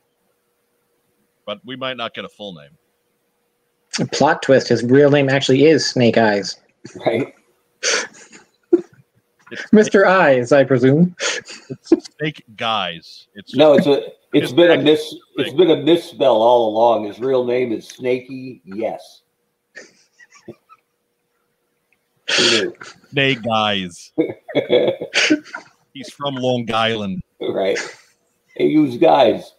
but 1.46 1.60
we 1.66 1.76
might 1.76 1.98
not 1.98 2.14
get 2.14 2.24
a 2.24 2.30
full 2.30 2.54
name. 2.54 2.72
A 4.00 4.06
plot 4.06 4.42
twist. 4.42 4.70
His 4.70 4.84
real 4.84 5.12
name 5.12 5.30
actually 5.30 5.66
is 5.66 5.86
Snake 5.86 6.18
Eyes. 6.18 6.60
Right? 7.06 7.34
It's 9.52 9.64
Mr. 9.72 10.06
Eyes, 10.06 10.52
I 10.52 10.64
presume. 10.64 11.16
It's 11.20 11.90
Snake 12.20 12.44
Guys. 12.56 13.28
It's 13.36 13.56
No, 13.56 13.74
it's 13.74 13.88
a 13.88 14.08
it's 14.08 14.16
It's 14.34 14.52
been 14.52 14.70
a 14.70 14.74
actually 14.74 14.92
miss 14.92 15.16
it's 15.38 15.54
been 15.56 15.72
a 15.72 15.78
misspell 15.78 16.36
all 16.42 16.70
along. 16.70 17.06
His 17.06 17.20
real 17.20 17.44
name 17.46 17.72
is 17.72 17.88
Snaky 17.88 18.62
Yes. 18.66 19.22
Who 22.38 22.74
Snake 23.12 23.42
Guys. 23.42 24.12
He's 25.94 26.12
from 26.14 26.36
Long 26.36 26.72
Island. 26.72 27.22
right. 27.42 27.78
Hey, 28.56 28.68
use 28.68 28.98
guys. 28.98 29.54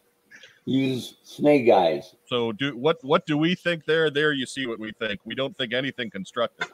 Use 0.66 1.16
snake 1.24 1.66
guys. 1.66 2.14
So 2.26 2.52
do 2.52 2.76
what? 2.76 2.98
What 3.02 3.26
do 3.26 3.36
we 3.38 3.54
think 3.54 3.86
there? 3.86 4.10
There, 4.10 4.32
you 4.32 4.46
see 4.46 4.66
what 4.66 4.78
we 4.78 4.92
think. 4.92 5.20
We 5.24 5.34
don't 5.34 5.56
think 5.56 5.72
anything 5.72 6.10
constructive. 6.10 6.70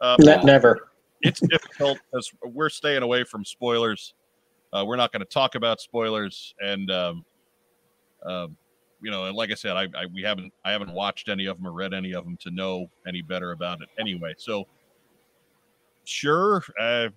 Um, 0.00 0.16
Ne- 0.20 0.42
never. 0.42 0.88
It's 1.24 1.40
difficult 1.40 1.98
because 2.10 2.30
we're 2.44 2.68
staying 2.68 3.02
away 3.02 3.24
from 3.24 3.44
spoilers. 3.44 4.14
Uh, 4.72 4.84
we're 4.86 4.96
not 4.96 5.12
going 5.12 5.20
to 5.20 5.26
talk 5.26 5.54
about 5.54 5.80
spoilers, 5.80 6.54
and 6.60 6.90
um, 6.90 7.24
um, 8.24 8.56
you 9.00 9.10
know, 9.10 9.24
and 9.24 9.36
like 9.36 9.50
I 9.50 9.54
said, 9.54 9.76
I, 9.76 9.84
I 9.96 10.06
we 10.12 10.22
haven't 10.22 10.52
I 10.64 10.72
haven't 10.72 10.92
watched 10.92 11.28
any 11.28 11.46
of 11.46 11.56
them 11.56 11.66
or 11.66 11.72
read 11.72 11.94
any 11.94 12.14
of 12.14 12.24
them 12.24 12.36
to 12.38 12.50
know 12.50 12.90
any 13.06 13.22
better 13.22 13.52
about 13.52 13.80
it. 13.82 13.88
Anyway, 13.98 14.34
so 14.36 14.66
sure, 16.04 16.62
uh, 16.78 17.08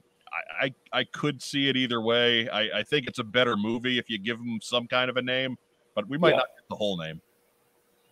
I, 0.62 0.66
I 0.66 0.74
I 1.00 1.04
could 1.06 1.42
see 1.42 1.70
it 1.70 1.76
either 1.78 2.02
way. 2.02 2.50
I, 2.50 2.80
I 2.80 2.84
think 2.84 3.08
it's 3.08 3.20
a 3.20 3.24
better 3.24 3.56
movie 3.58 3.98
if 3.98 4.10
you 4.10 4.18
give 4.20 4.38
them 4.38 4.60
some 4.62 4.88
kind 4.88 5.10
of 5.10 5.18
a 5.18 5.22
name, 5.22 5.58
but 5.96 6.08
we 6.08 6.18
might 6.18 6.32
Yeah. 6.32 6.38
not 6.38 6.48
get 6.58 6.70
the 6.70 6.76
whole 6.76 6.98
name. 6.98 7.22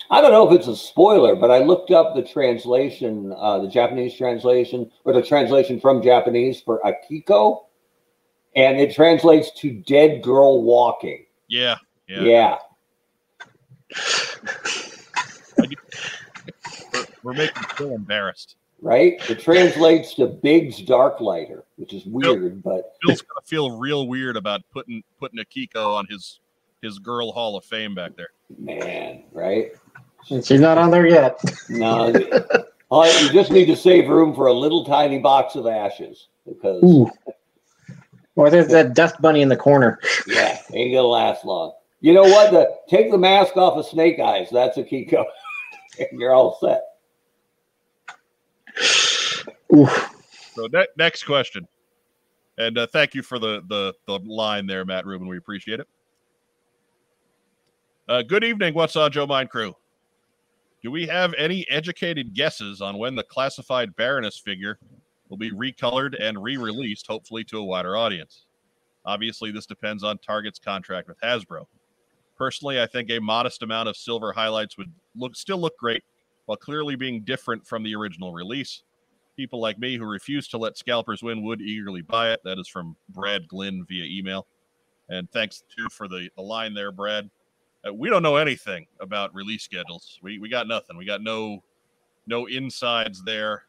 I 0.09 0.21
don't 0.21 0.31
know 0.31 0.47
if 0.47 0.59
it's 0.59 0.67
a 0.67 0.75
spoiler, 0.75 1.35
but 1.35 1.49
I 1.51 1.59
looked 1.59 1.91
up 1.91 2.15
the 2.15 2.21
translation, 2.21 3.33
uh, 3.35 3.59
the 3.59 3.67
Japanese 3.67 4.15
translation, 4.15 4.91
or 5.03 5.13
the 5.13 5.21
translation 5.21 5.79
from 5.79 6.01
Japanese 6.03 6.61
for 6.61 6.79
Akiko, 6.81 7.65
and 8.55 8.79
it 8.79 8.93
translates 8.93 9.51
to 9.61 9.71
dead 9.71 10.21
girl 10.21 10.63
walking. 10.63 11.25
Yeah, 11.47 11.75
yeah. 12.07 12.21
Yeah. 12.21 12.57
We're, 15.57 17.05
we're 17.23 17.33
making 17.33 17.63
Phil 17.75 17.93
embarrassed. 17.95 18.55
right? 18.81 19.13
It 19.29 19.39
translates 19.39 20.13
to 20.15 20.27
Big's 20.27 20.81
Dark 20.81 21.19
Lighter, 21.21 21.63
which 21.77 21.93
is 21.93 22.05
weird, 22.05 22.61
but 22.61 22.95
Phil's 23.03 23.21
gonna 23.21 23.41
feel 23.43 23.77
real 23.77 24.07
weird 24.07 24.37
about 24.37 24.61
putting 24.71 25.03
putting 25.19 25.39
Akiko 25.43 25.95
on 25.95 26.05
his 26.09 26.39
his 26.81 26.99
girl 26.99 27.31
Hall 27.31 27.55
of 27.57 27.65
Fame 27.65 27.95
back 27.95 28.15
there. 28.15 28.29
man, 28.59 29.23
right? 29.31 29.71
She's 30.27 30.59
not 30.59 30.77
on 30.77 30.91
there 30.91 31.07
yet. 31.07 31.39
No, 31.69 32.13
all 32.89 33.01
right, 33.01 33.21
you 33.23 33.31
just 33.31 33.51
need 33.51 33.65
to 33.65 33.75
save 33.75 34.07
room 34.07 34.35
for 34.35 34.47
a 34.47 34.53
little 34.53 34.85
tiny 34.85 35.17
box 35.19 35.55
of 35.55 35.65
ashes 35.65 36.27
because 36.47 36.83
Ooh. 36.83 37.09
Or 38.35 38.49
there's 38.49 38.67
that 38.67 38.93
dust 38.93 39.19
bunny 39.21 39.41
in 39.41 39.49
the 39.49 39.57
corner. 39.57 39.99
yeah, 40.27 40.59
ain't 40.73 40.93
gonna 40.93 41.07
last 41.07 41.45
long. 41.45 41.73
You 42.01 42.13
know 42.13 42.23
what? 42.23 42.51
The 42.51 42.75
take 42.87 43.11
the 43.11 43.17
mask 43.17 43.57
off 43.57 43.77
of 43.77 43.85
Snake 43.85 44.19
Eyes. 44.19 44.49
That's 44.51 44.77
Akiko. 44.77 45.25
and 45.99 46.19
you're 46.19 46.33
all 46.33 46.57
set. 46.61 46.83
Ooh. 49.73 49.87
So 50.53 50.67
ne- 50.71 50.87
next 50.97 51.23
question, 51.23 51.67
and 52.57 52.77
uh, 52.77 52.87
thank 52.87 53.15
you 53.15 53.23
for 53.23 53.39
the 53.39 53.61
the 53.67 53.93
the 54.05 54.19
line 54.19 54.67
there, 54.67 54.85
Matt 54.85 55.05
Rubin. 55.05 55.27
We 55.27 55.37
appreciate 55.37 55.79
it. 55.79 55.87
Uh, 58.07 58.21
good 58.21 58.43
evening. 58.43 58.73
What's 58.73 58.95
on 58.95 59.11
Joe 59.11 59.25
Mind 59.25 59.49
Crew? 59.49 59.73
Do 60.85 60.91
we 60.91 61.07
have 61.07 61.33
any 61.35 61.67
educated 61.67 62.35
guesses 62.35 62.79
on 62.79 62.99
when 62.99 63.15
the 63.15 63.23
classified 63.23 63.95
Baroness 63.95 64.37
figure 64.37 64.77
will 65.29 65.37
be 65.37 65.49
recolored 65.49 66.15
and 66.21 66.43
re-released, 66.43 67.07
hopefully 67.07 67.43
to 67.45 67.57
a 67.57 67.63
wider 67.63 67.97
audience? 67.97 68.45
Obviously, 69.03 69.49
this 69.49 69.65
depends 69.65 70.03
on 70.03 70.19
Target's 70.19 70.59
contract 70.59 71.07
with 71.07 71.19
Hasbro. 71.21 71.65
Personally, 72.37 72.79
I 72.79 72.85
think 72.85 73.09
a 73.09 73.17
modest 73.17 73.63
amount 73.63 73.89
of 73.89 73.97
silver 73.97 74.31
highlights 74.31 74.77
would 74.77 74.93
look 75.15 75.35
still 75.35 75.57
look 75.57 75.75
great, 75.79 76.03
while 76.45 76.55
clearly 76.55 76.95
being 76.95 77.23
different 77.23 77.65
from 77.65 77.81
the 77.81 77.95
original 77.95 78.31
release. 78.31 78.83
People 79.35 79.59
like 79.59 79.79
me 79.79 79.97
who 79.97 80.05
refuse 80.05 80.47
to 80.49 80.59
let 80.59 80.77
scalpers 80.77 81.23
win 81.23 81.41
would 81.41 81.61
eagerly 81.61 82.03
buy 82.03 82.31
it. 82.31 82.41
That 82.43 82.59
is 82.59 82.67
from 82.67 82.95
Brad 83.09 83.47
Glynn 83.47 83.87
via 83.89 84.05
email. 84.05 84.45
And 85.09 85.31
thanks 85.31 85.63
too 85.75 85.87
for 85.89 86.07
the, 86.07 86.29
the 86.35 86.43
line 86.43 86.75
there, 86.75 86.91
Brad. 86.91 87.27
Uh, 87.87 87.93
we 87.93 88.09
don't 88.09 88.23
know 88.23 88.35
anything 88.35 88.87
about 88.99 89.33
release 89.33 89.63
schedules. 89.63 90.19
We 90.21 90.39
we 90.39 90.49
got 90.49 90.67
nothing. 90.67 90.97
We 90.97 91.05
got 91.05 91.21
no 91.21 91.63
no 92.27 92.47
insides 92.47 93.23
there. 93.23 93.63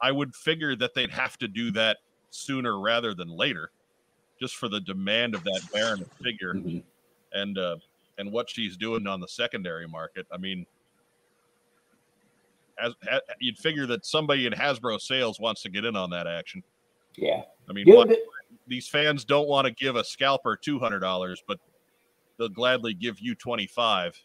I 0.00 0.10
would 0.10 0.34
figure 0.34 0.74
that 0.76 0.94
they'd 0.94 1.10
have 1.10 1.38
to 1.38 1.48
do 1.48 1.70
that 1.72 1.98
sooner 2.30 2.80
rather 2.80 3.14
than 3.14 3.28
later, 3.28 3.70
just 4.40 4.56
for 4.56 4.68
the 4.68 4.80
demand 4.80 5.34
of 5.34 5.44
that 5.44 5.60
Baron 5.72 6.04
figure 6.22 6.54
Mhm. 6.54 6.82
and 7.32 7.58
uh, 7.58 7.76
and 8.18 8.32
what 8.32 8.48
she's 8.50 8.76
doing 8.76 9.06
on 9.06 9.20
the 9.20 9.28
secondary 9.28 9.86
market. 9.86 10.26
I 10.32 10.38
mean, 10.38 10.66
as, 12.78 12.94
ha, 13.08 13.20
you'd 13.40 13.58
figure 13.58 13.86
that 13.86 14.04
somebody 14.06 14.46
in 14.46 14.52
Hasbro 14.52 15.00
sales 15.00 15.38
wants 15.38 15.62
to 15.62 15.68
get 15.68 15.84
in 15.84 15.94
on 15.96 16.10
that 16.10 16.26
action. 16.26 16.62
Yeah. 17.16 17.42
I 17.68 17.72
mean, 17.72 17.86
You 17.86 17.92
know, 17.92 17.98
what, 18.00 18.08
th- 18.08 18.20
these 18.66 18.88
fans 18.88 19.24
don't 19.24 19.46
want 19.48 19.66
to 19.66 19.70
give 19.72 19.96
a 19.96 20.04
scalper 20.04 20.56
two 20.56 20.78
hundred 20.78 21.00
dollars, 21.00 21.42
but 21.46 21.58
they'll 22.42 22.48
gladly 22.48 22.92
give 22.92 23.20
you 23.20 23.34
twenty 23.34 23.66
five 23.66 24.20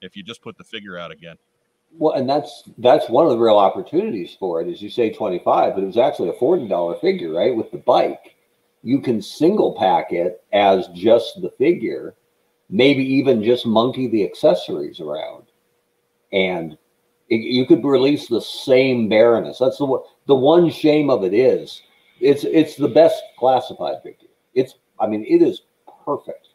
if 0.00 0.16
you 0.16 0.22
just 0.22 0.42
put 0.42 0.56
the 0.56 0.64
figure 0.64 0.96
out 0.96 1.10
again. 1.10 1.36
Well, 1.98 2.14
and 2.14 2.28
that's 2.28 2.64
that's 2.78 3.08
one 3.08 3.24
of 3.24 3.32
the 3.32 3.38
real 3.38 3.58
opportunities 3.58 4.36
for 4.38 4.60
it. 4.60 4.68
Is 4.68 4.80
you 4.80 4.90
say 4.90 5.12
twenty 5.12 5.40
five, 5.40 5.74
but 5.74 5.82
it 5.82 5.86
was 5.86 5.96
actually 5.96 6.28
a 6.28 6.34
forty 6.34 6.68
dollar 6.68 6.96
figure, 6.98 7.32
right? 7.32 7.54
With 7.54 7.70
the 7.72 7.78
bike, 7.78 8.36
you 8.82 9.00
can 9.00 9.20
single 9.20 9.74
pack 9.76 10.12
it 10.12 10.44
as 10.52 10.88
just 10.88 11.40
the 11.42 11.50
figure, 11.58 12.14
maybe 12.70 13.04
even 13.04 13.42
just 13.42 13.66
monkey 13.66 14.08
the 14.08 14.24
accessories 14.24 15.00
around, 15.00 15.44
and 16.32 16.78
it, 17.28 17.36
you 17.36 17.66
could 17.66 17.84
release 17.84 18.28
the 18.28 18.40
same 18.40 19.08
Baroness. 19.08 19.58
That's 19.58 19.78
the 19.78 19.86
one. 19.86 20.02
The 20.26 20.36
one 20.36 20.70
shame 20.70 21.10
of 21.10 21.24
it 21.24 21.34
is, 21.34 21.82
it's 22.20 22.44
it's 22.44 22.76
the 22.76 22.88
best 22.88 23.22
classified 23.38 24.02
figure. 24.02 24.28
It's 24.54 24.74
I 25.00 25.06
mean 25.06 25.24
it 25.24 25.42
is 25.42 25.62
perfect. 26.04 26.45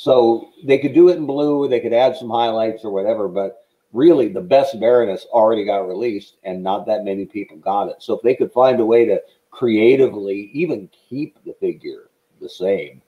So 0.00 0.48
they 0.64 0.78
could 0.78 0.94
do 0.94 1.10
it 1.10 1.18
in 1.18 1.26
blue. 1.26 1.68
They 1.68 1.78
could 1.78 1.92
add 1.92 2.16
some 2.16 2.30
highlights 2.30 2.86
or 2.86 2.90
whatever, 2.90 3.28
but 3.28 3.66
really 3.92 4.28
the 4.28 4.40
best 4.40 4.80
Baroness 4.80 5.26
already 5.30 5.62
got 5.66 5.86
released 5.86 6.36
and 6.42 6.62
not 6.62 6.86
that 6.86 7.04
many 7.04 7.26
people 7.26 7.58
got 7.58 7.88
it. 7.88 7.96
So 7.98 8.14
if 8.14 8.22
they 8.22 8.34
could 8.34 8.50
find 8.50 8.80
a 8.80 8.86
way 8.86 9.04
to 9.04 9.20
creatively 9.50 10.50
even 10.54 10.88
keep 11.10 11.36
the 11.44 11.52
figure 11.60 12.08
the 12.40 12.48
same, 12.48 13.02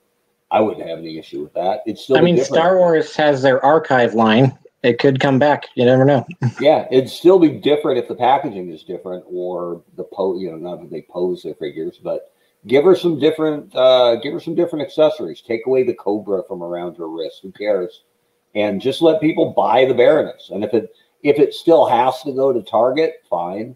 I 0.51 0.61
wouldn't 0.61 0.87
have 0.87 0.99
any 0.99 1.17
issue 1.17 1.41
with 1.41 1.53
that. 1.55 1.79
It's 1.87 2.03
still 2.03 2.17
I 2.17 2.21
mean, 2.21 2.35
different. 2.35 2.61
Star 2.61 2.77
Wars 2.77 3.15
has 3.15 3.41
their 3.41 3.65
archive 3.65 4.13
line. 4.13 4.55
It 4.83 4.99
could 4.99 5.19
come 5.19 5.39
back. 5.39 5.65
You 5.73 5.85
never 5.85 6.05
know. 6.05 6.27
Yeah, 6.61 6.87
it'd 6.91 7.09
still 7.09 7.39
be 7.39 7.49
different 7.49 7.97
if 7.97 8.07
the 8.07 8.13
packaging 8.13 8.69
is 8.69 8.83
different 8.83 9.25
or 9.27 9.81
the 9.95 10.03
pose, 10.03 10.39
you 10.39 10.51
know, 10.51 10.57
not 10.57 10.81
that 10.81 10.91
they 10.91 11.01
pose 11.09 11.41
their 11.41 11.55
figures, 11.55 11.99
but 12.03 12.32
give 12.67 12.83
her 12.83 12.95
some 12.95 13.19
different 13.19 13.75
uh 13.75 14.15
give 14.17 14.33
her 14.33 14.39
some 14.39 14.55
different 14.55 14.85
accessories. 14.85 15.41
Take 15.41 15.65
away 15.65 15.83
the 15.83 15.93
cobra 15.93 16.43
from 16.47 16.63
around 16.63 16.97
her 16.97 17.09
wrist. 17.09 17.39
Who 17.41 17.51
cares? 17.51 18.03
And 18.55 18.81
just 18.81 19.01
let 19.01 19.21
people 19.21 19.53
buy 19.53 19.85
the 19.85 19.93
Baroness. 19.93 20.49
And 20.51 20.63
if 20.63 20.73
it 20.73 20.95
if 21.23 21.39
it 21.39 21.53
still 21.53 21.85
has 21.85 22.21
to 22.23 22.33
go 22.33 22.51
to 22.51 22.61
Target, 22.61 23.23
fine. 23.29 23.75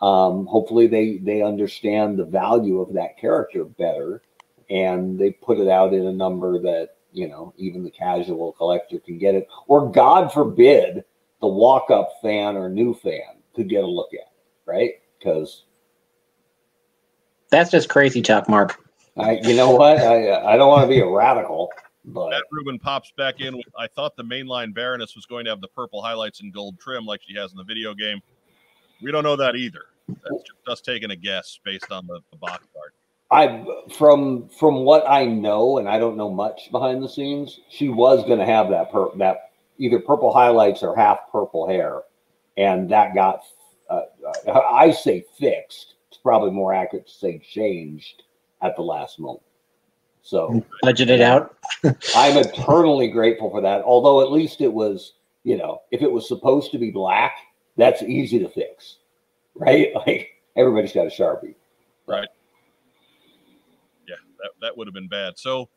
Um, 0.00 0.46
hopefully 0.46 0.86
they 0.86 1.18
they 1.18 1.42
understand 1.42 2.18
the 2.18 2.24
value 2.24 2.80
of 2.80 2.92
that 2.94 3.18
character 3.18 3.64
better 3.64 4.22
and 4.70 5.18
they 5.18 5.30
put 5.30 5.58
it 5.58 5.68
out 5.68 5.92
in 5.92 6.06
a 6.06 6.12
number 6.12 6.60
that 6.60 6.90
you 7.12 7.26
know 7.26 7.52
even 7.56 7.82
the 7.82 7.90
casual 7.90 8.52
collector 8.52 9.00
can 9.00 9.18
get 9.18 9.34
it 9.34 9.48
or 9.66 9.90
god 9.90 10.32
forbid 10.32 11.02
the 11.40 11.48
walk 11.48 11.90
up 11.90 12.10
fan 12.22 12.56
or 12.56 12.68
new 12.68 12.94
fan 12.94 13.38
could 13.54 13.68
get 13.68 13.84
a 13.84 13.86
look 13.86 14.12
at 14.14 14.20
it, 14.20 14.46
right? 14.66 14.92
Because 15.18 15.64
That's 17.50 17.70
just 17.70 17.88
crazy 17.88 18.22
talk, 18.22 18.48
Mark. 18.48 18.78
I, 19.16 19.40
you 19.42 19.56
know 19.56 19.70
what, 19.70 19.98
I 19.98 20.52
I 20.52 20.56
don't 20.56 20.68
want 20.68 20.82
to 20.82 20.88
be 20.88 21.00
a 21.00 21.06
radical, 21.06 21.70
but 22.04 22.30
Matt 22.30 22.42
Rubin 22.52 22.78
pops 22.78 23.12
back 23.16 23.40
in. 23.40 23.56
With, 23.56 23.66
I 23.76 23.88
thought 23.88 24.16
the 24.16 24.22
mainline 24.22 24.72
Baroness 24.72 25.16
was 25.16 25.26
going 25.26 25.44
to 25.46 25.50
have 25.50 25.60
the 25.60 25.68
purple 25.68 26.00
highlights 26.00 26.40
and 26.40 26.52
gold 26.52 26.78
trim 26.78 27.04
like 27.04 27.20
she 27.26 27.34
has 27.36 27.50
in 27.50 27.56
the 27.56 27.64
video 27.64 27.94
game. 27.94 28.20
We 29.02 29.10
don't 29.10 29.24
know 29.24 29.36
that 29.36 29.56
either. 29.56 29.86
That's 30.08 30.42
just 30.42 30.68
us 30.68 30.80
taking 30.80 31.10
a 31.10 31.16
guess 31.16 31.58
based 31.64 31.90
on 31.90 32.06
the, 32.06 32.20
the 32.30 32.36
box 32.36 32.64
art. 32.76 32.94
I 33.30 33.66
from 33.92 34.48
from 34.48 34.84
what 34.84 35.04
I 35.08 35.26
know, 35.26 35.78
and 35.78 35.88
I 35.88 35.98
don't 35.98 36.16
know 36.16 36.30
much 36.30 36.70
behind 36.70 37.02
the 37.02 37.08
scenes, 37.08 37.60
she 37.68 37.88
was 37.88 38.24
going 38.24 38.38
to 38.38 38.46
have 38.46 38.70
that 38.70 38.90
per, 38.90 39.08
that 39.16 39.50
either 39.78 39.98
purple 39.98 40.32
highlights 40.32 40.82
or 40.82 40.96
half 40.96 41.30
purple 41.30 41.68
hair, 41.68 42.02
and 42.56 42.90
that 42.90 43.14
got 43.14 43.42
uh, 43.90 44.02
uh, 44.46 44.60
I 44.70 44.92
say 44.92 45.24
fixed. 45.38 45.94
It's 46.18 46.22
probably 46.24 46.50
more 46.50 46.74
accurate 46.74 47.06
to 47.06 47.12
say 47.12 47.38
changed 47.38 48.24
at 48.60 48.74
the 48.74 48.82
last 48.82 49.20
moment. 49.20 49.44
So. 50.22 50.64
Budgeted 50.82 51.20
out. 51.20 51.56
I'm 52.16 52.36
eternally 52.36 53.06
grateful 53.06 53.50
for 53.50 53.60
that. 53.60 53.82
Although 53.82 54.20
at 54.20 54.32
least 54.32 54.60
it 54.60 54.72
was, 54.72 55.12
you 55.44 55.56
know, 55.56 55.82
if 55.92 56.02
it 56.02 56.10
was 56.10 56.26
supposed 56.26 56.72
to 56.72 56.78
be 56.78 56.90
black, 56.90 57.36
that's 57.76 58.02
easy 58.02 58.40
to 58.40 58.48
fix, 58.48 58.96
right? 59.54 59.92
Like 60.06 60.30
everybody's 60.56 60.92
got 60.92 61.06
a 61.06 61.10
sharpie. 61.10 61.54
Right? 62.08 62.28
Yeah, 64.08 64.16
that, 64.42 64.50
that 64.60 64.76
would 64.76 64.88
have 64.88 64.94
been 64.94 65.06
bad. 65.06 65.38
So, 65.38 65.68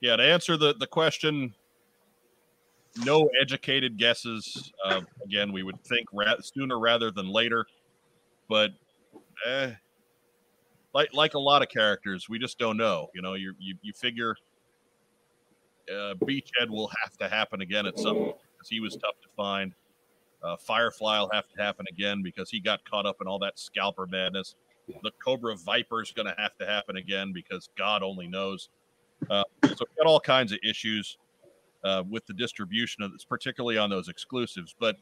yeah, 0.00 0.16
to 0.16 0.24
answer 0.24 0.56
the, 0.56 0.74
the 0.74 0.88
question, 0.88 1.54
no 3.04 3.30
educated 3.40 3.96
guesses. 3.96 4.72
Uh, 4.84 5.02
again, 5.24 5.52
we 5.52 5.62
would 5.62 5.80
think 5.84 6.08
ra- 6.12 6.40
sooner 6.40 6.80
rather 6.80 7.12
than 7.12 7.28
later, 7.28 7.64
but 8.48 8.72
eh, 9.46 9.70
like 10.94 11.12
like 11.12 11.34
a 11.34 11.38
lot 11.38 11.62
of 11.62 11.68
characters, 11.68 12.28
we 12.28 12.38
just 12.38 12.58
don't 12.58 12.76
know. 12.76 13.08
You 13.14 13.22
know, 13.22 13.34
you 13.34 13.54
you, 13.58 13.74
you 13.82 13.92
figure 13.92 14.36
uh, 15.90 16.14
Beachhead 16.24 16.70
will 16.70 16.90
have 17.02 17.16
to 17.18 17.28
happen 17.28 17.60
again 17.60 17.86
at 17.86 17.98
some 17.98 18.16
point 18.16 18.36
because 18.52 18.68
he 18.68 18.80
was 18.80 18.96
tough 18.96 19.20
to 19.22 19.28
find. 19.36 19.74
Uh, 20.42 20.56
Firefly 20.56 21.18
will 21.20 21.30
have 21.32 21.48
to 21.48 21.62
happen 21.62 21.86
again 21.90 22.22
because 22.22 22.50
he 22.50 22.60
got 22.60 22.88
caught 22.88 23.06
up 23.06 23.16
in 23.20 23.26
all 23.26 23.38
that 23.38 23.58
scalper 23.58 24.06
madness. 24.06 24.56
The 25.02 25.10
Cobra 25.24 25.56
Viper 25.56 26.02
is 26.02 26.12
going 26.12 26.26
to 26.26 26.34
have 26.36 26.56
to 26.58 26.66
happen 26.66 26.96
again 26.96 27.32
because 27.32 27.70
God 27.78 28.02
only 28.02 28.26
knows. 28.26 28.68
Uh, 29.30 29.44
so 29.64 29.70
we've 29.80 29.96
got 29.96 30.06
all 30.06 30.20
kinds 30.20 30.52
of 30.52 30.58
issues 30.62 31.16
uh, 31.82 32.02
with 32.08 32.26
the 32.26 32.34
distribution 32.34 33.02
of 33.02 33.12
this, 33.12 33.24
particularly 33.24 33.78
on 33.78 33.88
those 33.88 34.08
exclusives. 34.08 34.74
But 34.78 34.96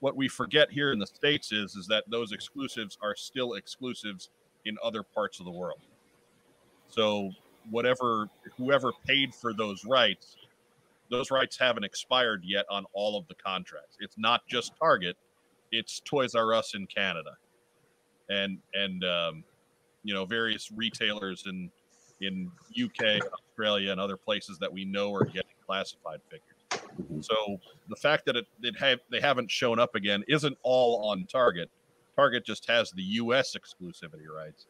what 0.00 0.16
we 0.16 0.28
forget 0.28 0.70
here 0.70 0.92
in 0.92 0.98
the 0.98 1.06
states 1.06 1.52
is 1.52 1.76
is 1.76 1.86
that 1.88 2.04
those 2.08 2.32
exclusives 2.32 2.96
are 3.02 3.14
still 3.14 3.54
exclusives 3.54 4.30
in 4.66 4.76
other 4.82 5.02
parts 5.02 5.38
of 5.38 5.46
the 5.46 5.50
world. 5.50 5.80
So 6.88 7.30
whatever 7.70 8.28
whoever 8.56 8.92
paid 9.06 9.34
for 9.34 9.52
those 9.52 9.84
rights, 9.84 10.36
those 11.10 11.30
rights 11.30 11.56
haven't 11.58 11.84
expired 11.84 12.42
yet 12.44 12.66
on 12.70 12.84
all 12.92 13.18
of 13.18 13.26
the 13.28 13.34
contracts. 13.34 13.96
It's 14.00 14.18
not 14.18 14.46
just 14.46 14.72
Target, 14.78 15.16
it's 15.72 16.00
Toys 16.04 16.34
R 16.34 16.52
Us 16.54 16.74
in 16.74 16.86
Canada, 16.86 17.36
and 18.28 18.58
and 18.74 19.04
um, 19.04 19.44
you 20.04 20.14
know 20.14 20.24
various 20.24 20.70
retailers 20.70 21.44
in 21.46 21.70
in 22.20 22.50
UK, 22.82 23.20
Australia, 23.32 23.92
and 23.92 24.00
other 24.00 24.16
places 24.16 24.58
that 24.58 24.72
we 24.72 24.84
know 24.84 25.14
are 25.14 25.24
getting 25.24 25.42
classified 25.66 26.20
figures. 26.30 26.56
So 27.20 27.60
the 27.88 27.96
fact 27.96 28.24
that 28.26 28.36
it, 28.36 28.46
it 28.62 28.76
have 28.78 29.00
they 29.10 29.20
haven't 29.20 29.50
shown 29.50 29.78
up 29.78 29.94
again 29.94 30.24
isn't 30.28 30.56
all 30.62 31.10
on 31.10 31.26
Target. 31.26 31.70
Target 32.16 32.46
just 32.46 32.66
has 32.68 32.90
the 32.92 33.02
U.S. 33.02 33.54
exclusivity 33.54 34.26
rights. 34.34 34.66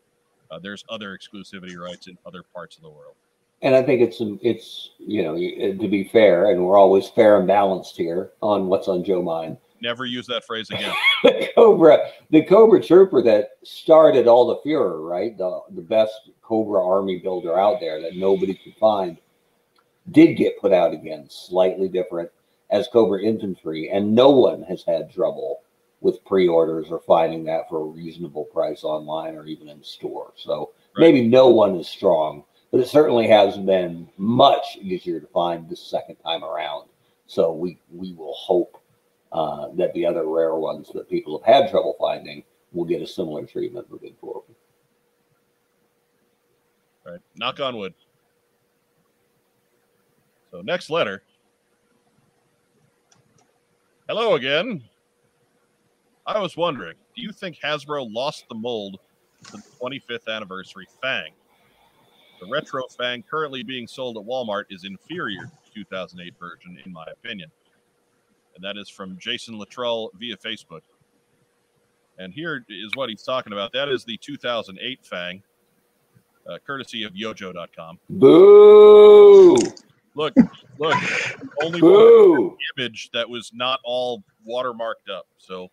Uh, 0.50 0.58
there's 0.58 0.84
other 0.88 1.16
exclusivity 1.16 1.78
rights 1.78 2.08
in 2.08 2.18
other 2.26 2.42
parts 2.42 2.76
of 2.76 2.82
the 2.82 2.90
world. 2.90 3.14
And 3.62 3.74
I 3.74 3.82
think 3.82 4.02
it's 4.02 4.18
it's 4.42 4.90
you 4.98 5.22
know 5.22 5.34
to 5.34 5.88
be 5.88 6.10
fair, 6.12 6.50
and 6.50 6.64
we're 6.64 6.76
always 6.76 7.08
fair 7.08 7.38
and 7.38 7.46
balanced 7.46 7.96
here 7.96 8.32
on 8.42 8.66
what's 8.66 8.86
on 8.86 9.02
Joe 9.02 9.22
Mind. 9.22 9.56
Never 9.80 10.04
use 10.04 10.26
that 10.26 10.44
phrase 10.44 10.68
again. 10.70 10.94
the 11.22 11.48
Cobra, 11.54 12.10
the 12.30 12.44
Cobra 12.44 12.82
Trooper 12.82 13.22
that 13.22 13.50
started 13.64 14.26
all 14.26 14.46
the 14.46 14.60
furor, 14.62 15.00
right? 15.00 15.36
The 15.38 15.60
the 15.70 15.80
best 15.80 16.30
Cobra 16.42 16.84
army 16.84 17.18
builder 17.18 17.58
out 17.58 17.80
there 17.80 18.02
that 18.02 18.16
nobody 18.16 18.54
could 18.54 18.74
find, 18.76 19.16
did 20.10 20.34
get 20.34 20.60
put 20.60 20.72
out 20.72 20.92
again, 20.92 21.26
slightly 21.30 21.88
different 21.88 22.30
as 22.70 22.88
Cobra 22.88 23.22
Infantry, 23.22 23.88
and 23.90 24.14
no 24.14 24.30
one 24.30 24.62
has 24.64 24.84
had 24.84 25.10
trouble 25.10 25.60
with 26.00 26.24
pre-orders 26.24 26.88
or 26.90 27.00
finding 27.00 27.44
that 27.44 27.68
for 27.68 27.80
a 27.80 27.84
reasonable 27.84 28.44
price 28.44 28.84
online 28.84 29.34
or 29.34 29.46
even 29.46 29.68
in 29.68 29.82
store. 29.82 30.32
So 30.36 30.72
Right. 30.96 31.12
maybe 31.12 31.26
no 31.26 31.48
one 31.48 31.74
is 31.76 31.88
strong, 31.88 32.44
but 32.70 32.80
it 32.80 32.88
certainly 32.88 33.26
has 33.28 33.56
been 33.56 34.08
much 34.16 34.76
easier 34.80 35.20
to 35.20 35.26
find 35.28 35.68
the 35.68 35.76
second 35.76 36.16
time 36.16 36.44
around. 36.44 36.88
So 37.26 37.52
we 37.52 37.78
we 37.90 38.12
will 38.12 38.34
hope 38.34 38.80
uh, 39.32 39.68
that 39.74 39.92
the 39.94 40.06
other 40.06 40.26
rare 40.26 40.54
ones 40.54 40.90
that 40.94 41.08
people 41.08 41.42
have 41.44 41.62
had 41.62 41.70
trouble 41.70 41.96
finding 41.98 42.44
will 42.72 42.84
get 42.84 43.02
a 43.02 43.06
similar 43.06 43.44
treatment 43.44 43.90
moving 43.90 44.14
forward. 44.20 44.54
All 47.04 47.12
right. 47.12 47.20
Knock 47.34 47.60
on 47.60 47.76
wood. 47.76 47.94
So 50.50 50.60
next 50.62 50.90
letter. 50.90 51.22
Hello 54.08 54.34
again. 54.34 54.82
I 56.26 56.40
was 56.40 56.56
wondering, 56.56 56.96
do 57.14 57.22
you 57.22 57.30
think 57.30 57.58
Hasbro 57.62 58.12
lost 58.12 58.46
the 58.48 58.54
mold 58.56 58.98
for 59.42 59.58
the 59.58 59.62
25th 59.80 60.28
anniversary 60.28 60.86
Fang? 61.00 61.32
The 62.40 62.48
retro 62.48 62.82
Fang 62.98 63.22
currently 63.22 63.62
being 63.62 63.86
sold 63.86 64.16
at 64.16 64.24
Walmart 64.24 64.64
is 64.70 64.84
inferior 64.84 65.42
to 65.42 65.50
the 65.64 65.70
2008 65.82 66.34
version, 66.38 66.78
in 66.84 66.92
my 66.92 67.06
opinion. 67.12 67.50
And 68.56 68.64
that 68.64 68.76
is 68.76 68.88
from 68.88 69.16
Jason 69.18 69.56
Luttrell 69.56 70.10
via 70.18 70.36
Facebook. 70.36 70.80
And 72.18 72.34
here 72.34 72.64
is 72.68 72.90
what 72.94 73.08
he's 73.08 73.22
talking 73.22 73.52
about. 73.52 73.72
That 73.72 73.88
is 73.88 74.04
the 74.04 74.16
2008 74.16 75.04
Fang, 75.04 75.42
uh, 76.50 76.58
courtesy 76.66 77.04
of 77.04 77.12
YoJoe.com. 77.12 78.00
Boo! 78.10 79.56
Look, 80.14 80.34
look, 80.78 80.96
only 81.62 81.82
one 81.82 81.92
Boo! 81.92 82.56
image 82.76 83.10
that 83.12 83.28
was 83.28 83.52
not 83.54 83.80
all 83.84 84.24
watermarked 84.48 85.10
up. 85.14 85.26
So 85.36 85.70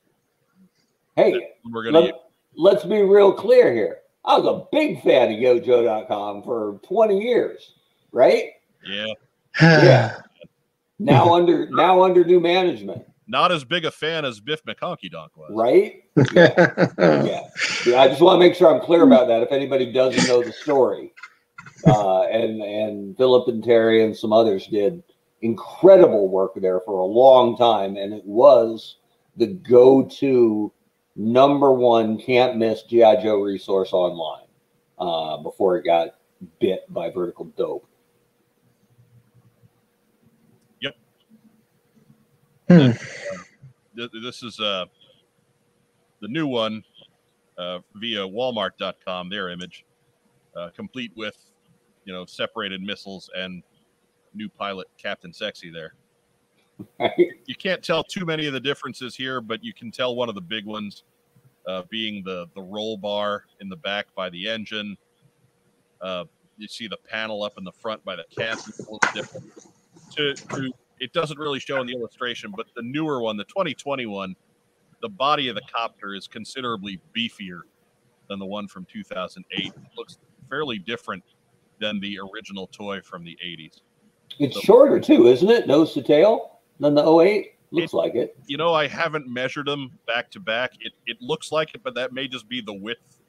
Hey, 1.15 1.53
we're 1.71 1.83
gonna. 1.83 1.99
let, 1.99 2.13
let's 2.55 2.83
be 2.83 3.01
real 3.01 3.31
clear 3.31 3.73
here. 3.73 3.99
I 4.25 4.37
was 4.37 4.45
a 4.45 4.67
big 4.71 5.03
fan 5.03 5.31
of 5.31 5.37
YoJoe.com 5.37 6.43
for 6.43 6.79
20 6.83 7.19
years, 7.21 7.73
right? 8.11 8.51
yeah, 8.85 9.13
Yeah. 9.61 10.19
Now 10.99 11.33
under 11.35 11.69
now 11.69 12.03
under 12.03 12.23
new 12.23 12.39
management, 12.39 13.05
not 13.27 13.51
as 13.51 13.63
big 13.63 13.85
a 13.85 13.91
fan 13.91 14.25
as 14.25 14.39
Biff 14.39 14.63
McConkey 14.65 15.11
Donk 15.11 15.35
was. 15.37 15.51
right? 15.51 16.03
yeah. 16.33 17.47
yeah. 17.85 18.01
I 18.01 18.07
just 18.07 18.21
want 18.21 18.35
to 18.35 18.39
make 18.39 18.55
sure 18.55 18.73
I'm 18.73 18.81
clear 18.81 19.03
about 19.03 19.27
that. 19.27 19.43
If 19.43 19.51
anybody 19.51 19.91
doesn't 19.91 20.27
know 20.27 20.43
the 20.43 20.53
story, 20.53 21.13
uh, 21.87 22.23
and 22.23 22.61
and 22.61 23.17
Philip 23.17 23.47
and 23.47 23.63
Terry 23.63 24.03
and 24.03 24.15
some 24.15 24.33
others 24.33 24.67
did 24.67 25.03
incredible 25.41 26.29
work 26.29 26.53
there 26.55 26.79
for 26.79 26.99
a 26.99 27.05
long 27.05 27.57
time, 27.57 27.97
and 27.97 28.13
it 28.13 28.25
was 28.25 28.97
the 29.35 29.47
go-to 29.47 30.71
number 31.15 31.71
one 31.71 32.17
can't 32.19 32.57
miss 32.57 32.83
GI 32.83 33.17
Joe 33.21 33.41
resource 33.41 33.93
online 33.93 34.47
uh, 34.99 35.37
before 35.37 35.77
it 35.77 35.83
got 35.83 36.15
bit 36.59 36.81
by 36.89 37.09
vertical 37.09 37.45
dope. 37.57 37.87
Hmm. 42.69 42.91
Th- 43.95 44.09
This 44.23 44.41
is 44.41 44.59
uh, 44.59 44.85
the 46.21 46.27
new 46.27 46.47
one 46.47 46.83
uh, 47.57 47.79
via 47.95 48.19
Walmart.com. 48.21 49.29
Their 49.29 49.49
image, 49.49 49.85
uh, 50.55 50.69
complete 50.75 51.11
with 51.15 51.37
you 52.05 52.13
know 52.13 52.25
separated 52.25 52.81
missiles 52.81 53.29
and 53.35 53.63
new 54.33 54.49
pilot 54.49 54.87
Captain 54.97 55.33
Sexy 55.33 55.69
there. 55.69 55.93
you 57.17 57.55
can't 57.57 57.83
tell 57.83 58.03
too 58.03 58.25
many 58.25 58.45
of 58.45 58.53
the 58.53 58.59
differences 58.59 59.15
here, 59.15 59.41
but 59.41 59.63
you 59.63 59.73
can 59.73 59.91
tell 59.91 60.15
one 60.15 60.29
of 60.29 60.35
the 60.35 60.41
big 60.41 60.65
ones 60.65 61.03
uh, 61.67 61.83
being 61.89 62.23
the 62.23 62.47
the 62.55 62.61
roll 62.61 62.97
bar 62.97 63.45
in 63.59 63.69
the 63.69 63.75
back 63.77 64.07
by 64.15 64.29
the 64.29 64.49
engine. 64.49 64.97
Uh, 66.01 66.25
you 66.57 66.67
see 66.67 66.87
the 66.87 66.97
panel 67.09 67.43
up 67.43 67.53
in 67.57 67.63
the 67.63 67.71
front 67.71 68.03
by 68.03 68.15
the 68.15 68.25
cast. 68.35 68.67
It's 68.67 68.79
a 68.79 68.83
little 68.83 68.99
different. 69.13 69.51
To, 70.11 70.33
to 70.33 70.71
it 70.99 71.11
doesn't 71.13 71.39
really 71.39 71.59
show 71.59 71.81
in 71.81 71.87
the 71.87 71.93
illustration, 71.93 72.53
but 72.55 72.67
the 72.75 72.83
newer 72.83 73.21
one, 73.21 73.35
the 73.35 73.43
2021, 73.45 74.35
the 75.01 75.09
body 75.09 75.47
of 75.47 75.55
the 75.55 75.61
copter 75.73 76.13
is 76.13 76.27
considerably 76.27 76.99
beefier 77.15 77.61
than 78.29 78.39
the 78.39 78.45
one 78.45 78.67
from 78.67 78.85
2008. 78.85 79.65
It 79.65 79.73
looks 79.97 80.19
fairly 80.49 80.77
different 80.77 81.23
than 81.79 81.99
the 81.99 82.19
original 82.19 82.67
toy 82.67 83.01
from 83.01 83.23
the 83.23 83.37
80s. 83.43 83.81
It's 84.39 84.59
shorter 84.61 84.99
too, 84.99 85.27
isn't 85.27 85.49
it? 85.49 85.67
Nose 85.67 85.93
to 85.93 86.01
tail 86.01 86.52
than 86.79 86.93
the 86.95 87.03
08? 87.21 87.51
Looks 87.71 87.93
like 87.93 88.13
it. 88.13 88.37
you 88.45 88.57
know, 88.57 88.71
I 88.73 88.87
haven't 88.87 89.27
measured 89.27 89.65
them 89.65 89.91
back 90.05 90.29
to 90.31 90.39
back. 90.39 90.73
It 90.79 90.93
it 91.07 91.17
looks 91.21 91.51
like 91.51 91.73
it, 91.73 91.81
but 91.83 91.95
that 91.95 92.13
may 92.13 92.27
just 92.27 92.47
be 92.47 92.61
the 92.61 92.73
width 92.73 93.19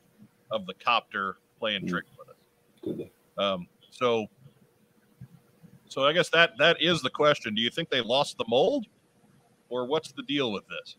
of 0.51 0.67
the 0.67 0.75
copter 0.75 1.39
playing 1.59 1.83
Mm. 1.87 1.89
tricks 1.89 2.11
with 2.19 2.29
us. 2.29 2.35
Could 2.83 2.99
be. 2.99 3.11
Um, 3.39 3.67
so, 3.91 4.27
so 5.89 6.05
I 6.07 6.13
guess 6.13 6.29
that 6.31 6.59
that 6.59 6.77
is 6.83 7.01
the 7.01 7.09
question. 7.09 7.55
Do 7.55 7.63
you 7.63 7.71
think 7.71 7.89
they 7.89 8.03
lost 8.03 8.37
the 8.37 8.45
mold, 8.47 8.85
or 9.71 9.87
what's 9.87 10.13
the 10.13 10.23
deal 10.25 10.53
with 10.53 10.65
this? 10.69 10.97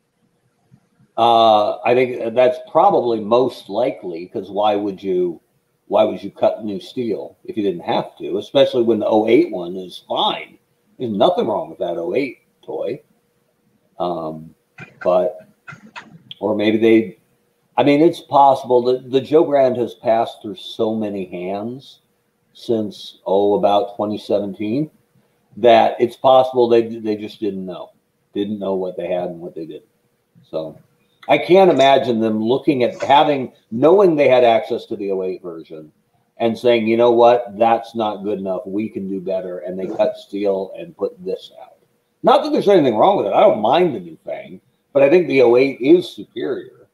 Uh, 1.17 1.77
I 1.85 1.93
think 1.93 2.33
that's 2.33 2.57
probably 2.71 3.19
most 3.19 3.69
likely 3.69 4.25
because 4.25 4.49
why 4.49 4.75
would 4.75 5.01
you 5.01 5.39
why 5.87 6.03
would 6.03 6.21
you 6.23 6.31
cut 6.31 6.65
new 6.65 6.79
steel 6.79 7.37
if 7.45 7.55
you 7.55 7.61
didn't 7.63 7.81
have 7.85 8.17
to? 8.17 8.37
Especially 8.39 8.81
when 8.81 8.99
the 8.99 9.05
08 9.27 9.51
one 9.51 9.75
is 9.75 10.03
fine. 10.09 10.57
There's 10.97 11.11
nothing 11.11 11.47
wrong 11.47 11.69
with 11.69 11.79
that 11.79 12.01
08 12.01 12.39
toy. 12.63 13.01
Um, 13.99 14.53
but 15.03 15.47
or 16.39 16.55
maybe 16.55 16.77
they 16.77 17.17
I 17.77 17.83
mean 17.83 18.01
it's 18.01 18.21
possible 18.21 18.81
that 18.83 19.09
the 19.11 19.21
Joe 19.21 19.45
brand 19.45 19.77
has 19.77 19.93
passed 19.93 20.41
through 20.41 20.55
so 20.55 20.93
many 20.93 21.25
hands 21.25 21.99
since 22.53 23.19
oh 23.25 23.55
about 23.55 23.95
2017 23.97 24.89
that 25.57 25.95
it's 25.99 26.17
possible 26.17 26.67
they 26.67 26.87
they 26.87 27.15
just 27.15 27.39
didn't 27.39 27.65
know. 27.65 27.91
Didn't 28.33 28.59
know 28.59 28.75
what 28.75 28.97
they 28.97 29.07
had 29.07 29.29
and 29.29 29.39
what 29.39 29.55
they 29.55 29.65
didn't. 29.65 29.87
So 30.49 30.77
I 31.27 31.37
can't 31.37 31.71
imagine 31.71 32.19
them 32.19 32.43
looking 32.43 32.83
at 32.83 33.01
having, 33.01 33.53
knowing 33.71 34.15
they 34.15 34.27
had 34.27 34.43
access 34.43 34.85
to 34.87 34.95
the 34.95 35.11
08 35.11 35.41
version 35.41 35.91
and 36.37 36.57
saying, 36.57 36.87
you 36.87 36.97
know 36.97 37.11
what, 37.11 37.57
that's 37.57 37.95
not 37.95 38.23
good 38.23 38.39
enough. 38.39 38.61
We 38.65 38.89
can 38.89 39.07
do 39.07 39.21
better. 39.21 39.59
And 39.59 39.79
they 39.79 39.87
cut 39.87 40.17
steel 40.17 40.73
and 40.77 40.95
put 40.95 41.23
this 41.23 41.51
out. 41.61 41.77
Not 42.23 42.43
that 42.43 42.51
there's 42.51 42.67
anything 42.67 42.97
wrong 42.97 43.17
with 43.17 43.27
it. 43.27 43.33
I 43.33 43.41
don't 43.41 43.61
mind 43.61 43.95
the 43.95 43.99
new 43.99 44.17
thing, 44.25 44.59
but 44.93 45.03
I 45.03 45.09
think 45.09 45.27
the 45.27 45.41
08 45.41 45.79
is 45.79 46.09
superior. 46.09 46.87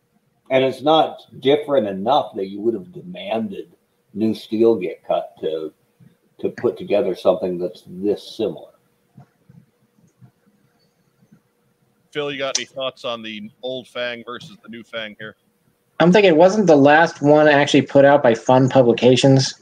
And 0.49 0.63
it's 0.63 0.82
not 0.82 1.21
different 1.39 1.88
enough 1.88 2.36
that 2.36 2.49
you 2.49 2.60
would 2.60 2.73
have 2.73 2.91
demanded 2.91 3.71
new 4.13 4.36
steel 4.36 4.75
get 4.75 5.06
cut 5.08 5.36
to 5.39 5.73
to 6.39 6.49
put 6.49 6.77
together 6.77 7.15
something 7.15 7.58
that's 7.58 7.84
this 7.88 8.36
similar. 8.36 8.71
Phil, 12.12 12.32
you 12.32 12.38
got 12.38 12.58
any 12.58 12.65
thoughts 12.65 13.06
on 13.06 13.21
the 13.21 13.49
old 13.62 13.88
Fang 13.88 14.23
versus 14.25 14.58
the 14.62 14.67
new 14.67 14.84
Fang 14.84 15.15
here? 15.17 15.36
I'm 16.02 16.12
thinking 16.12 16.30
it 16.30 16.38
wasn't 16.38 16.66
the 16.66 16.76
last 16.76 17.22
one 17.22 17.48
actually 17.48 17.84
put 17.84 18.06
out 18.06 18.24
by 18.24 18.34
Fun 18.34 18.70
Publications, 18.70 19.54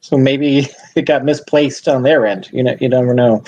so 0.00 0.16
maybe 0.16 0.66
it 0.96 1.02
got 1.02 1.24
misplaced 1.24 1.88
on 1.88 2.02
their 2.02 2.26
end. 2.26 2.48
You 2.52 2.62
know, 2.62 2.76
you 2.80 2.88
never 2.88 3.12
know. 3.12 3.44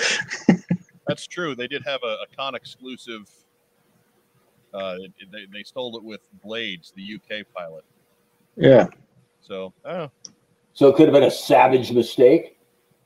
That's 1.07 1.25
true. 1.25 1.55
They 1.55 1.67
did 1.67 1.83
have 1.85 2.01
a, 2.03 2.17
a 2.23 2.25
con 2.35 2.53
exclusive. 2.53 3.27
Uh, 4.71 4.97
they, 5.31 5.45
they 5.51 5.63
stole 5.63 5.97
it 5.97 6.03
with 6.03 6.21
Blades, 6.43 6.93
the 6.95 7.15
UK 7.15 7.45
pilot. 7.55 7.83
Yeah. 8.55 8.87
So, 9.41 9.73
oh, 9.85 10.11
So 10.73 10.89
it 10.89 10.95
could 10.95 11.07
have 11.07 11.13
been 11.13 11.23
a 11.23 11.31
savage 11.31 11.91
mistake. 11.91 12.59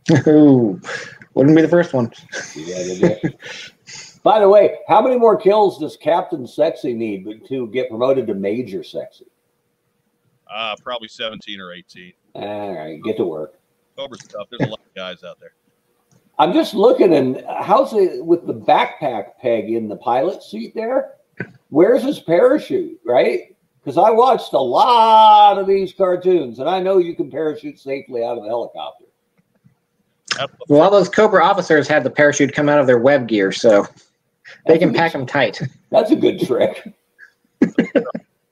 Ooh, 0.27 0.81
wouldn't 1.35 1.55
be 1.55 1.61
the 1.61 1.69
first 1.69 1.93
one. 1.93 2.11
Yeah, 2.55 2.83
they 2.83 2.99
did. 2.99 3.37
By 4.23 4.39
the 4.39 4.47
way, 4.47 4.77
how 4.87 5.01
many 5.01 5.17
more 5.17 5.35
kills 5.35 5.79
does 5.79 5.97
Captain 5.97 6.45
Sexy 6.45 6.93
need 6.93 7.47
to 7.47 7.67
get 7.67 7.89
promoted 7.89 8.27
to 8.27 8.35
Major 8.35 8.83
Sexy? 8.83 9.25
uh, 10.51 10.75
probably 10.83 11.07
17 11.07 11.59
or 11.59 11.73
18. 11.73 12.13
All 12.35 12.73
right, 12.73 13.01
get 13.03 13.17
to 13.17 13.25
work. 13.25 13.55
Cobra's 13.97 14.21
tough. 14.21 14.47
There's 14.49 14.67
a 14.67 14.71
lot 14.71 14.79
of 14.79 14.95
guys 14.95 15.23
out 15.23 15.39
there. 15.39 15.53
I'm 16.39 16.53
just 16.53 16.73
looking, 16.73 17.13
and 17.13 17.43
how's 17.61 17.93
it 17.93 18.23
with 18.25 18.47
the 18.47 18.53
backpack 18.53 19.37
peg 19.39 19.69
in 19.69 19.87
the 19.87 19.97
pilot 19.97 20.41
seat 20.43 20.73
there? 20.73 21.15
Where's 21.69 22.03
his 22.03 22.19
parachute, 22.19 22.99
right? 23.05 23.55
Because 23.79 23.97
I 23.97 24.09
watched 24.11 24.53
a 24.53 24.59
lot 24.59 25.57
of 25.57 25.67
these 25.67 25.93
cartoons, 25.93 26.59
and 26.59 26.69
I 26.69 26.79
know 26.79 26.97
you 26.97 27.15
can 27.15 27.29
parachute 27.29 27.79
safely 27.79 28.23
out 28.23 28.37
of 28.37 28.43
a 28.43 28.47
helicopter. 28.47 29.05
Well, 30.69 30.81
all 30.81 30.89
those 30.89 31.09
Cobra 31.09 31.43
officers 31.43 31.87
had 31.87 32.03
the 32.03 32.09
parachute 32.09 32.53
come 32.53 32.69
out 32.69 32.79
of 32.79 32.87
their 32.87 32.99
web 32.99 33.27
gear, 33.27 33.51
so 33.51 33.85
they 34.67 34.77
can 34.77 34.93
pack 34.93 35.11
them 35.13 35.25
tight. 35.25 35.59
That's 35.91 36.11
a 36.11 36.15
good 36.15 36.39
trick, 36.39 36.93
front 37.61 38.07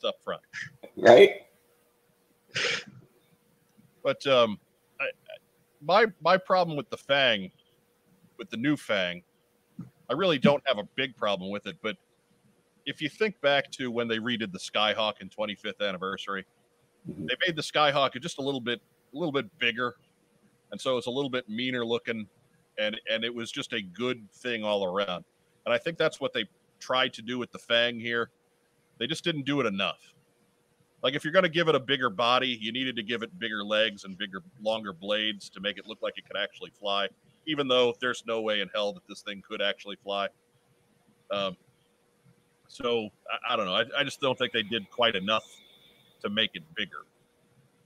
up 0.06 0.16
front. 0.24 0.42
right? 0.98 1.32
But 4.04 4.26
um, 4.28 4.60
I, 5.00 5.06
I- 5.06 5.10
my 5.82 6.08
my 6.22 6.38
problem 6.38 6.76
with 6.76 6.90
the 6.90 6.98
Fang, 6.98 7.52
with 8.38 8.50
the 8.50 8.58
new 8.58 8.76
Fang, 8.76 9.24
I 10.10 10.14
really 10.14 10.38
don't 10.38 10.62
have 10.68 10.78
a 10.78 10.84
big 10.96 11.16
problem 11.16 11.50
with 11.52 11.68
it. 11.68 11.78
But 11.82 11.96
if 12.86 13.02
you 13.02 13.08
think 13.08 13.40
back 13.42 13.72
to 13.72 13.90
when 13.90 14.08
they 14.10 14.18
redid 14.18 14.52
the 14.52 14.60
Skyhawk 14.60 15.22
in 15.22 15.30
25th 15.30 15.80
anniversary, 15.88 16.46
Mhm. 17.10 17.28
they 17.30 17.36
made 17.48 17.56
the 17.56 17.62
Skyhawk 17.62 18.20
just 18.22 18.40
a 18.40 18.42
little 18.42 18.60
bit 18.60 18.82
a 19.14 19.18
little 19.18 19.32
bit 19.32 19.46
bigger, 19.58 19.96
and 20.72 20.80
so 20.82 20.98
it's 20.98 21.08
a 21.08 21.12
little 21.12 21.30
bit 21.30 21.48
meaner 21.48 21.86
looking, 21.86 22.28
and 22.78 23.00
and 23.10 23.24
it 23.24 23.34
was 23.34 23.50
just 23.50 23.72
a 23.72 23.82
good 23.82 24.30
thing 24.34 24.66
all 24.66 24.84
around. 24.84 25.24
And 25.66 25.74
I 25.74 25.78
think 25.78 25.98
that's 25.98 26.20
what 26.20 26.34
they 26.34 26.46
tried 26.80 27.14
to 27.14 27.22
do 27.22 27.38
with 27.38 27.52
the 27.52 27.60
Fang 27.60 28.00
here. 28.00 28.30
They 28.98 29.08
just 29.08 29.24
didn't 29.24 29.46
do 29.46 29.60
it 29.60 29.66
enough. 29.66 30.14
Like 31.02 31.14
if 31.16 31.24
you're 31.24 31.34
going 31.34 31.44
to 31.44 31.50
give 31.50 31.70
it 31.70 31.76
a 31.76 31.80
bigger 31.80 32.10
body, 32.10 32.58
you 32.60 32.72
needed 32.72 32.96
to 32.98 33.04
give 33.04 33.24
it 33.24 33.38
bigger 33.40 33.64
legs 33.64 34.04
and 34.04 34.18
bigger, 34.18 34.42
longer 34.62 34.92
blades 34.92 35.50
to 35.52 35.62
make 35.62 35.78
it 35.78 35.88
look 35.88 36.02
like 36.02 36.18
it 36.18 36.26
could 36.28 36.38
actually 36.38 36.72
fly. 36.72 37.08
Even 37.46 37.68
though 37.68 37.94
there's 38.02 38.24
no 38.28 38.42
way 38.42 38.62
in 38.62 38.70
hell 38.74 38.94
that 38.94 39.08
this 39.08 39.22
thing 39.22 39.42
could 39.48 39.62
actually 39.62 39.96
fly. 40.04 40.28
Um, 41.32 41.56
so 42.68 43.10
I, 43.32 43.54
I 43.54 43.56
don't 43.56 43.66
know. 43.66 43.76
I, 43.76 43.86
I 43.98 44.04
just 44.04 44.20
don't 44.20 44.38
think 44.38 44.52
they 44.52 44.64
did 44.64 44.90
quite 44.90 45.16
enough 45.16 45.46
to 46.22 46.30
make 46.30 46.52
it 46.54 46.64
bigger. 46.76 47.06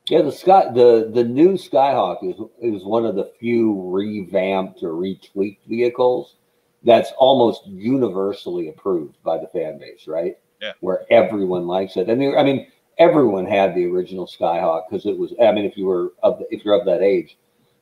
Yeah, 0.10 0.22
the 0.22 0.32
sky 0.32 0.70
the 0.74 1.10
the 1.14 1.24
new 1.24 1.54
Skyhawk 1.54 2.30
is 2.30 2.36
is 2.62 2.84
one 2.84 3.06
of 3.06 3.16
the 3.16 3.32
few 3.40 3.90
revamped 3.90 4.84
or 4.84 4.90
retweaked 4.90 5.66
vehicles 5.66 6.36
that's 6.84 7.12
almost 7.18 7.66
universally 7.68 8.70
approved 8.70 9.16
by 9.24 9.38
the 9.38 9.48
fan 9.48 9.78
base, 9.78 10.08
right? 10.08 10.38
Yeah. 10.62 10.74
Where 10.80 11.06
everyone 11.12 11.68
likes 11.68 11.98
it. 11.98 12.10
And 12.10 12.22
there, 12.22 12.38
I 12.38 12.44
mean, 12.44 12.68
everyone 12.98 13.46
had 13.46 13.76
the 13.76 13.86
original 13.86 14.28
Skyhawk 14.28 14.84
because 14.90 15.06
it 15.06 15.18
was 15.18 15.34
I 15.42 15.52
mean, 15.52 15.66
if 15.66 15.78
you 15.78 15.86
were 15.86 16.14
of 16.24 16.40
the, 16.40 16.46
if 16.52 16.64
you're 16.64 16.80
of 16.80 16.86
that 16.86 17.02
age, 17.02 17.38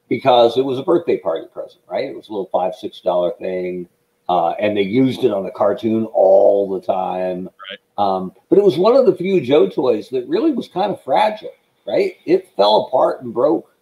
because 0.09 0.57
it 0.57 0.65
was 0.65 0.79
a 0.79 0.83
birthday 0.83 1.17
party 1.17 1.47
present, 1.51 1.83
right? 1.87 2.05
It 2.05 2.15
was 2.15 2.29
a 2.29 2.31
little 2.31 2.49
five, 2.51 2.75
six 2.75 3.01
dollar 3.01 3.31
thing. 3.39 3.87
Uh, 4.29 4.51
and 4.51 4.77
they 4.77 4.81
used 4.81 5.25
it 5.25 5.31
on 5.31 5.43
the 5.43 5.51
cartoon 5.51 6.05
all 6.13 6.69
the 6.69 6.85
time. 6.85 7.49
Right. 7.69 7.79
Um, 7.97 8.31
but 8.49 8.57
it 8.57 8.63
was 8.63 8.77
one 8.77 8.95
of 8.95 9.05
the 9.05 9.15
few 9.15 9.41
Joe 9.41 9.67
toys 9.67 10.07
that 10.09 10.25
really 10.27 10.53
was 10.53 10.69
kind 10.69 10.91
of 10.91 11.03
fragile 11.03 11.51
right? 11.85 12.17
It 12.25 12.49
fell 12.55 12.87
apart 12.87 13.21
and 13.21 13.33
broke 13.33 13.73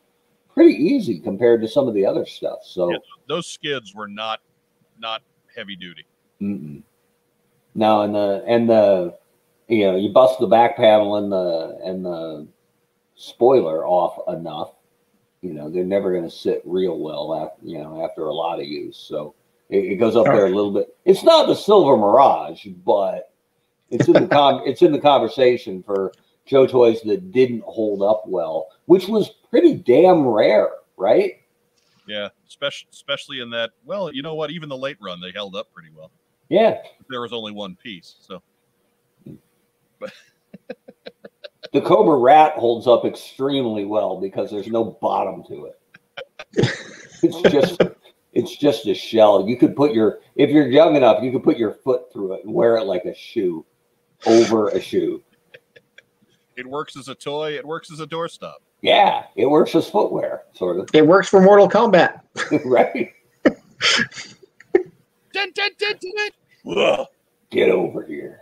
pretty 0.53 0.73
easy 0.73 1.19
compared 1.19 1.61
to 1.61 1.67
some 1.67 1.87
of 1.87 1.93
the 1.93 2.05
other 2.05 2.25
stuff. 2.25 2.59
So 2.63 2.91
Yeah, 2.91 2.97
those 3.27 3.47
skids 3.47 3.93
were 3.95 4.07
not 4.07 4.41
not 4.99 5.21
heavy 5.55 5.75
duty. 5.75 6.05
mm-mm. 6.41 6.81
no, 7.75 8.01
and 8.01 8.13
the 8.15 8.43
and 8.47 8.69
the 8.69 9.17
you 9.67 9.85
know 9.85 9.95
you 9.95 10.09
bust 10.09 10.39
the 10.39 10.47
back 10.47 10.75
panel 10.77 11.15
and 11.17 11.31
the 11.31 11.79
and 11.83 12.05
the 12.05 12.47
spoiler 13.15 13.85
off 13.85 14.19
enough, 14.33 14.71
you 15.41 15.53
know 15.53 15.69
they're 15.69 15.83
never 15.83 16.11
going 16.11 16.23
to 16.23 16.35
sit 16.35 16.61
real 16.65 16.99
well 16.99 17.33
after 17.35 17.65
you 17.65 17.77
know 17.77 18.03
after 18.03 18.25
a 18.25 18.33
lot 18.33 18.59
of 18.59 18.65
use. 18.65 18.97
So 18.97 19.35
it, 19.69 19.85
it 19.85 19.95
goes 19.95 20.15
up 20.15 20.25
there 20.25 20.45
a 20.45 20.49
little 20.49 20.71
bit. 20.71 20.95
It's 21.05 21.23
not 21.23 21.47
the 21.47 21.55
Silver 21.55 21.97
Mirage, 21.97 22.67
but 22.85 23.31
it's 23.89 24.07
in 24.07 24.13
the 24.13 24.27
con- 24.31 24.63
it's 24.65 24.81
in 24.81 24.91
the 24.91 24.99
conversation 24.99 25.83
for 25.83 26.11
Joe 26.45 26.65
toys 26.65 27.01
that 27.01 27.31
didn't 27.31 27.63
hold 27.63 28.01
up 28.01 28.23
well, 28.27 28.69
which 28.85 29.07
was 29.07 29.29
pretty 29.49 29.75
damn 29.75 30.27
rare, 30.27 30.69
right? 30.97 31.41
Yeah, 32.09 32.29
especially 32.47 32.87
especially 32.91 33.39
in 33.39 33.51
that. 33.51 33.69
Well, 33.85 34.11
you 34.11 34.23
know 34.23 34.33
what? 34.33 34.49
Even 34.49 34.67
the 34.67 34.77
late 34.77 34.97
run, 34.99 35.21
they 35.21 35.31
held 35.31 35.55
up 35.55 35.71
pretty 35.71 35.89
well. 35.95 36.11
Yeah, 36.49 36.81
There 37.09 37.21
was 37.21 37.31
only 37.31 37.51
one 37.51 37.75
piece, 37.75 38.15
so 38.21 38.41
the 41.71 41.81
Cobra 41.81 42.17
Rat 42.17 42.53
holds 42.53 42.87
up 42.87 43.05
extremely 43.05 43.85
well 43.85 44.19
because 44.19 44.49
there's 44.49 44.67
no 44.67 44.83
bottom 44.83 45.43
to 45.47 45.65
it. 45.65 46.75
It's 47.21 47.41
just 47.51 47.81
it's 48.31 48.55
just 48.55 48.87
a 48.87 48.93
shell. 48.93 49.45
You 49.45 49.57
could 49.57 49.75
put 49.75 49.93
your 49.93 50.19
if 50.35 50.49
you're 50.49 50.69
young 50.69 50.95
enough, 50.95 51.21
you 51.21 51.33
could 51.33 51.43
put 51.43 51.57
your 51.57 51.73
foot 51.73 52.11
through 52.13 52.35
it 52.35 52.45
and 52.45 52.53
wear 52.53 52.77
it 52.77 52.85
like 52.85 53.03
a 53.03 53.13
shoe 53.13 53.65
over 54.25 54.69
a 54.69 54.79
shoe. 54.79 55.21
it 56.55 56.65
works 56.65 56.95
as 56.95 57.09
a 57.09 57.15
toy. 57.15 57.57
It 57.57 57.65
works 57.65 57.91
as 57.91 57.99
a 57.99 58.07
doorstop. 58.07 58.59
Yeah, 58.81 59.25
it 59.35 59.45
works 59.45 59.75
as 59.75 59.89
footwear, 59.89 60.43
sort 60.53 60.79
of. 60.79 60.89
It 60.93 61.05
works 61.05 61.27
for 61.27 61.41
Mortal 61.41 61.69
Kombat. 61.69 62.21
right? 62.65 63.13
Dun, 65.33 65.51
dun, 65.53 65.71
dun, 65.77 65.95
dun, 66.01 66.75
dun. 66.75 67.05
Get 67.49 67.69
over 67.69 68.03
here. 68.03 68.41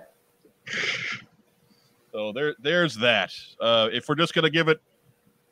So 2.11 2.31
there, 2.31 2.55
there's 2.59 2.95
that. 2.95 3.33
Uh, 3.59 3.89
if 3.91 4.07
we're 4.09 4.15
just 4.15 4.33
gonna 4.33 4.49
give 4.49 4.67
it 4.67 4.79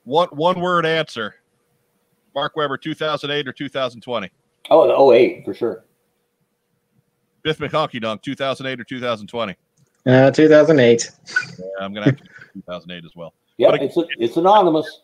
one 0.03 0.27
one 0.29 0.59
word 0.59 0.85
answer, 0.85 1.35
Mark 2.33 2.55
Weber, 2.55 2.77
2008 2.77 3.47
or 3.47 3.53
2020? 3.53 4.29
Oh, 4.69 4.87
the 4.87 5.15
08 5.15 5.45
for 5.45 5.53
sure. 5.53 5.85
Biff 7.43 7.59
McHonky 7.59 8.01
Dunk, 8.01 8.21
2008 8.23 8.79
or 8.79 8.83
2020? 8.83 9.55
Uh, 10.07 10.31
2008. 10.31 11.11
Yeah, 11.57 11.65
I'm 11.79 11.93
gonna 11.93 12.07
have 12.07 12.17
to 12.17 12.23
2008 12.53 13.05
as 13.05 13.15
well. 13.15 13.33
Yeah, 13.57 13.71
But 13.71 13.83
it's 13.83 13.95
it's 14.19 14.37
anonymous. 14.37 15.01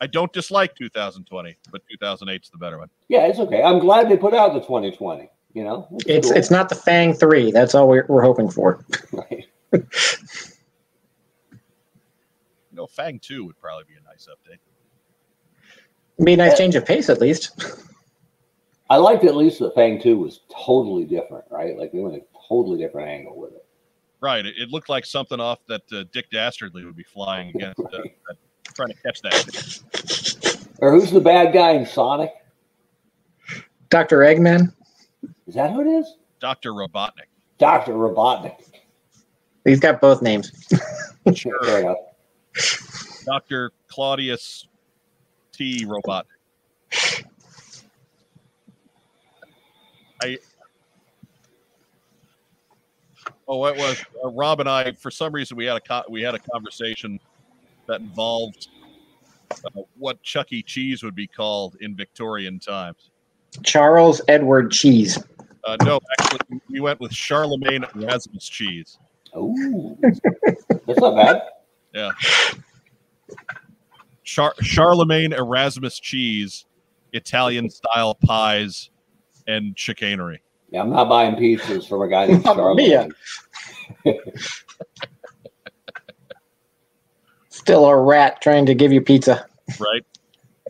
I 0.00 0.06
don't 0.06 0.32
dislike 0.32 0.74
2020, 0.74 1.56
but 1.70 1.82
2008 1.90 2.42
is 2.42 2.50
the 2.50 2.58
better 2.58 2.78
one. 2.78 2.90
Yeah, 3.08 3.26
it's 3.26 3.38
okay. 3.38 3.62
I'm 3.62 3.78
glad 3.78 4.08
they 4.10 4.16
put 4.16 4.34
out 4.34 4.52
the 4.52 4.60
2020. 4.60 5.30
You 5.54 5.62
know, 5.64 5.86
It's 6.06 6.28
cool. 6.28 6.36
it's 6.36 6.50
not 6.50 6.68
the 6.68 6.74
Fang 6.74 7.14
3. 7.14 7.52
That's 7.52 7.74
all 7.76 7.88
we're, 7.88 8.04
we're 8.08 8.22
hoping 8.22 8.50
for. 8.50 8.84
Right. 9.12 9.46
You 9.72 9.84
know, 12.72 12.86
Fang 12.86 13.18
2 13.20 13.44
would 13.44 13.58
probably 13.60 13.84
be 13.84 13.94
a 13.94 14.02
nice 14.04 14.26
update. 14.28 14.58
Be 16.24 16.32
a 16.32 16.36
nice 16.36 16.58
change 16.58 16.74
of 16.74 16.84
pace 16.84 17.08
at 17.08 17.20
least. 17.20 17.64
I 18.90 18.96
liked 18.96 19.24
at 19.24 19.36
least 19.36 19.60
the 19.60 19.70
Fang 19.70 20.00
2 20.00 20.18
was 20.18 20.40
totally 20.54 21.04
different, 21.04 21.44
right? 21.50 21.78
Like 21.78 21.92
they 21.92 22.00
went 22.00 22.16
a 22.16 22.22
totally 22.48 22.78
different 22.78 23.08
angle 23.08 23.38
with 23.38 23.52
it. 23.54 23.63
Right. 24.24 24.46
It, 24.46 24.54
it 24.56 24.70
looked 24.70 24.88
like 24.88 25.04
something 25.04 25.38
off 25.38 25.58
that 25.68 25.82
uh, 25.92 26.04
Dick 26.10 26.30
Dastardly 26.30 26.86
would 26.86 26.96
be 26.96 27.02
flying 27.02 27.50
against, 27.54 27.78
uh, 27.78 27.98
trying 28.72 28.88
to 28.88 28.94
catch 29.02 29.20
that. 29.20 30.72
Or 30.78 30.92
who's 30.92 31.10
the 31.10 31.20
bad 31.20 31.52
guy 31.52 31.72
in 31.72 31.84
Sonic? 31.84 32.32
Dr. 33.90 34.20
Eggman. 34.20 34.72
Is 35.46 35.54
that 35.56 35.72
who 35.72 35.82
it 35.82 36.00
is? 36.00 36.16
Dr. 36.40 36.72
Robotnik. 36.72 37.28
Dr. 37.58 37.92
Robotnik. 37.92 38.56
He's 39.66 39.78
got 39.78 40.00
both 40.00 40.22
names. 40.22 40.50
Fair 41.62 41.80
enough. 41.80 41.98
Dr. 43.26 43.72
Claudius 43.88 44.68
T. 45.52 45.84
Robotnik. 45.84 46.24
I. 50.22 50.38
Oh, 53.46 53.66
it 53.66 53.76
was 53.76 54.02
uh, 54.24 54.30
Rob 54.30 54.60
and 54.60 54.68
I? 54.68 54.92
For 54.92 55.10
some 55.10 55.32
reason, 55.32 55.56
we 55.56 55.66
had 55.66 55.76
a 55.76 55.80
co- 55.80 56.04
we 56.08 56.22
had 56.22 56.34
a 56.34 56.38
conversation 56.38 57.20
that 57.86 58.00
involved 58.00 58.68
uh, 59.52 59.82
what 59.98 60.22
Chuck 60.22 60.52
E. 60.52 60.62
Cheese 60.62 61.02
would 61.02 61.14
be 61.14 61.26
called 61.26 61.76
in 61.80 61.94
Victorian 61.94 62.58
times. 62.58 63.10
Charles 63.62 64.20
Edward 64.28 64.70
Cheese. 64.70 65.18
Uh, 65.64 65.76
no, 65.82 66.00
actually, 66.18 66.60
we 66.70 66.80
went 66.80 67.00
with 67.00 67.12
Charlemagne 67.12 67.84
Erasmus 67.94 68.46
cheese. 68.46 68.98
Ooh. 69.36 69.96
That's 70.02 70.98
not 70.98 71.16
bad. 71.16 71.42
Yeah. 71.94 72.10
Char- 74.24 74.54
Charlemagne 74.60 75.32
Erasmus 75.32 75.98
cheese, 75.98 76.66
Italian 77.12 77.70
style 77.70 78.14
pies, 78.14 78.90
and 79.46 79.78
chicanery. 79.78 80.42
Yeah, 80.70 80.82
I'm 80.82 80.90
not 80.90 81.08
buying 81.08 81.34
pizzas 81.36 81.88
from 81.88 82.02
a 82.02 82.08
guy 82.08 82.26
named 82.26 82.44
Mamma 82.44 82.74
mia. 82.74 83.08
Still 87.48 87.84
a 87.86 87.96
rat 87.96 88.40
trying 88.40 88.66
to 88.66 88.74
give 88.74 88.92
you 88.92 89.00
pizza. 89.00 89.46
right? 89.78 90.04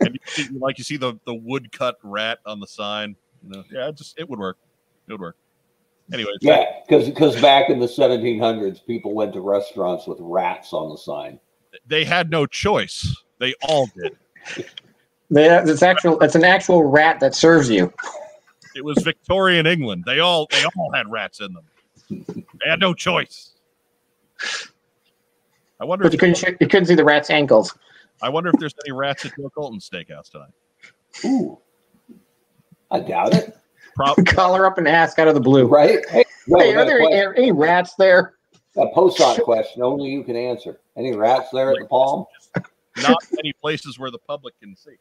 and 0.00 0.14
you 0.14 0.20
see, 0.26 0.48
like 0.58 0.76
you 0.78 0.84
see 0.84 0.96
the 0.96 1.18
the 1.26 1.34
woodcut 1.34 1.96
rat 2.02 2.38
on 2.46 2.60
the 2.60 2.66
sign. 2.66 3.16
You 3.42 3.50
know, 3.50 3.64
yeah, 3.70 3.88
it 3.88 3.96
just 3.96 4.18
it 4.18 4.28
would 4.28 4.38
work. 4.38 4.58
It 5.08 5.12
would 5.12 5.20
work. 5.20 5.36
Anyways, 6.12 6.36
Yeah, 6.42 6.64
because 6.86 7.06
because 7.08 7.40
back 7.40 7.70
in 7.70 7.78
the 7.78 7.86
1700s, 7.86 8.84
people 8.86 9.14
went 9.14 9.32
to 9.32 9.40
restaurants 9.40 10.06
with 10.06 10.18
rats 10.20 10.72
on 10.74 10.90
the 10.90 10.98
sign. 10.98 11.40
they 11.86 12.04
had 12.04 12.30
no 12.30 12.44
choice. 12.46 13.16
They 13.38 13.54
all 13.62 13.88
did. 13.96 14.16
Yeah, 15.30 15.64
It's 15.66 15.82
actual. 15.82 16.20
It's 16.20 16.34
an 16.34 16.44
actual 16.44 16.84
rat 16.84 17.18
that 17.20 17.34
serves 17.34 17.70
you. 17.70 17.92
It 18.74 18.84
was 18.84 18.98
Victorian 19.02 19.66
England. 19.66 20.04
They 20.06 20.20
all 20.20 20.46
they 20.50 20.64
all 20.64 20.90
had 20.92 21.10
rats 21.10 21.40
in 21.40 21.52
them. 21.52 21.64
They 22.10 22.68
had 22.68 22.80
no 22.80 22.92
choice. 22.94 23.52
I 25.80 25.84
wonder. 25.84 26.04
But 26.04 26.12
you 26.12 26.18
couldn't. 26.18 26.36
sh- 26.36 26.44
You 26.60 26.68
couldn't 26.68 26.86
see 26.86 26.94
the 26.94 27.04
rat's 27.04 27.30
ankles. 27.30 27.76
I 28.22 28.28
wonder 28.28 28.50
if 28.50 28.56
there's 28.58 28.74
any 28.86 28.92
rats 28.92 29.24
at 29.26 29.32
Joe 29.36 29.50
Colton's 29.50 29.88
Steakhouse 29.88 30.30
tonight. 30.30 30.52
Ooh. 31.24 31.58
I 32.90 33.00
doubt 33.00 33.34
it. 33.34 33.56
Pro- 33.96 34.14
Collar 34.26 34.66
up 34.66 34.78
and 34.78 34.86
ask 34.88 35.18
out 35.18 35.28
of 35.28 35.34
the 35.34 35.40
blue. 35.40 35.66
Right? 35.66 35.98
Hey, 36.08 36.24
no, 36.46 36.58
Hey, 36.58 36.74
are 36.74 36.84
there 36.84 36.98
question- 37.00 37.18
any, 37.36 37.36
any 37.38 37.52
rats 37.52 37.94
there? 37.98 38.34
a 38.76 38.86
post-op 38.92 39.40
question 39.42 39.82
only 39.82 40.10
you 40.10 40.24
can 40.24 40.34
answer. 40.34 40.80
Any 40.96 41.14
rats 41.14 41.48
there 41.52 41.70
at 41.70 41.76
the 41.78 41.86
palm? 41.86 42.24
not 43.02 43.18
many 43.32 43.52
places 43.52 44.00
where 44.00 44.10
the 44.10 44.18
public 44.18 44.58
can 44.60 44.74
see. 44.74 44.96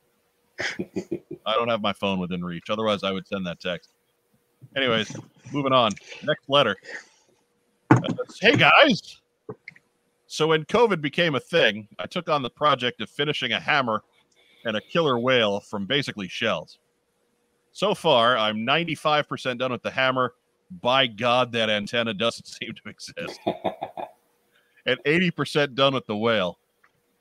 I 0.60 1.56
don't 1.56 1.70
have 1.70 1.82
my 1.82 1.94
phone 1.94 2.20
within 2.20 2.44
reach. 2.44 2.70
Otherwise, 2.70 3.04
I 3.04 3.12
would 3.12 3.28
send 3.28 3.46
that 3.48 3.60
text. 3.60 3.92
Anyways, 4.76 5.16
moving 5.52 5.74
on. 5.74 5.92
Next 6.24 6.50
letter. 6.50 6.76
Uh, 7.92 8.00
hey 8.40 8.56
guys. 8.56 9.22
So 10.28 10.48
when 10.48 10.66
COVID 10.66 11.02
became 11.02 11.36
a 11.36 11.40
thing, 11.40 11.88
I 12.00 12.08
took 12.08 12.30
on 12.30 12.42
the 12.42 12.50
project 12.50 13.02
of 13.02 13.10
finishing 13.10 13.52
a 13.52 13.60
hammer 13.60 14.04
and 14.66 14.76
a 14.76 14.82
killer 14.82 15.20
whale 15.20 15.60
from 15.60 15.86
basically 15.86 16.28
shells. 16.28 16.80
So 17.72 17.94
far, 17.94 18.38
I'm 18.38 18.58
95% 18.58 19.58
done 19.58 19.72
with 19.72 19.82
the 19.82 19.92
hammer, 19.92 20.34
by 20.82 21.08
God, 21.08 21.52
that 21.52 21.70
antenna 21.70 22.14
doesn't 22.14 22.48
seem 22.62 22.74
to 22.74 22.90
exist. 22.90 23.40
and 24.86 25.00
80% 25.06 25.76
done 25.76 25.94
with 25.94 26.06
the 26.06 26.18
whale. 26.18 26.58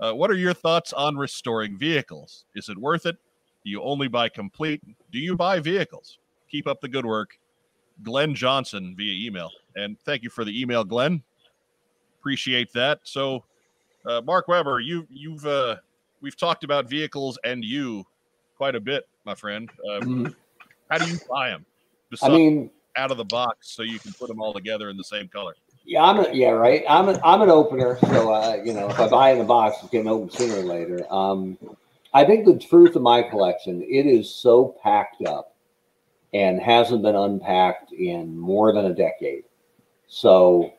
Uh, 0.03 0.12
what 0.12 0.32
are 0.32 0.36
your 0.36 0.53
thoughts 0.53 0.92
on 0.92 1.16
restoring 1.16 1.78
vehicles? 1.78 2.44
Is 2.57 2.68
it 2.68 2.76
worth 2.76 3.07
it? 3.07 3.16
Do 3.64 3.70
you 3.70 3.80
only 3.82 4.09
buy 4.09 4.28
complete? 4.28 4.82
Do 5.12 5.20
you 5.20 5.36
buy 5.36 5.61
vehicles? 5.61 6.18
Keep 6.50 6.66
up 6.66 6.80
the 6.80 6.88
good 6.88 7.07
work. 7.07 7.38
Glenn 8.03 8.34
Johnson 8.34 8.96
via 8.98 9.26
email. 9.26 9.48
And 9.76 9.96
thank 10.00 10.24
you 10.24 10.28
for 10.28 10.44
the 10.44 10.61
email, 10.61 10.82
Glenn. 10.82 11.22
Appreciate 12.18 12.72
that. 12.72 12.98
So, 13.05 13.44
uh, 14.05 14.20
Mark 14.22 14.48
Weber, 14.48 14.80
you 14.80 15.07
you've 15.09 15.46
uh, 15.46 15.76
we've 16.20 16.36
talked 16.36 16.64
about 16.64 16.90
vehicles 16.90 17.38
and 17.44 17.64
you 17.64 18.05
quite 18.57 18.74
a 18.74 18.80
bit, 18.80 19.09
my 19.24 19.36
friend. 19.36 19.70
Uh, 19.88 20.00
mm-hmm. 20.00 20.26
How 20.90 20.98
do 20.98 21.09
you 21.09 21.18
buy 21.30 21.50
them? 21.50 21.64
I 22.22 22.28
mean, 22.28 22.70
out 22.96 23.12
of 23.12 23.18
the 23.18 23.24
box, 23.24 23.70
so 23.70 23.82
you 23.82 24.00
can 24.00 24.12
put 24.14 24.26
them 24.26 24.40
all 24.40 24.53
together 24.53 24.90
in 24.90 24.96
the 24.96 25.05
same 25.05 25.28
color. 25.28 25.55
Yeah, 25.85 26.03
I'm 26.05 26.18
a, 26.20 26.33
yeah 26.33 26.51
right. 26.51 26.85
I'm 26.89 27.09
a, 27.09 27.20
I'm 27.24 27.43
an 27.43 27.51
opener, 27.51 27.99
so 28.01 28.33
uh, 28.33 28.59
you 28.64 28.72
know 28.72 28.89
if 28.89 28.99
I 29.01 29.09
buy 29.09 29.33
in 29.33 29.39
the 29.39 29.45
box, 29.45 29.76
it's 29.80 29.91
getting 29.91 30.09
open 30.09 30.30
sooner 30.30 30.61
or 30.61 30.64
later. 30.64 31.07
Um, 31.12 31.59
I 32.14 32.24
think 32.24 32.45
the 32.45 32.59
truth 32.59 32.95
of 32.95 33.03
my 33.03 33.22
collection, 33.22 33.83
it 33.83 34.07
is 34.07 34.33
so 34.33 34.76
packed 34.83 35.22
up 35.26 35.55
and 36.35 36.61
hasn't 36.61 37.03
been 37.03 37.16
unpacked 37.16 37.93
in 37.93 38.39
more 38.39 38.72
than 38.72 38.87
a 38.87 38.95
decade. 38.95 39.45
So 40.07 40.72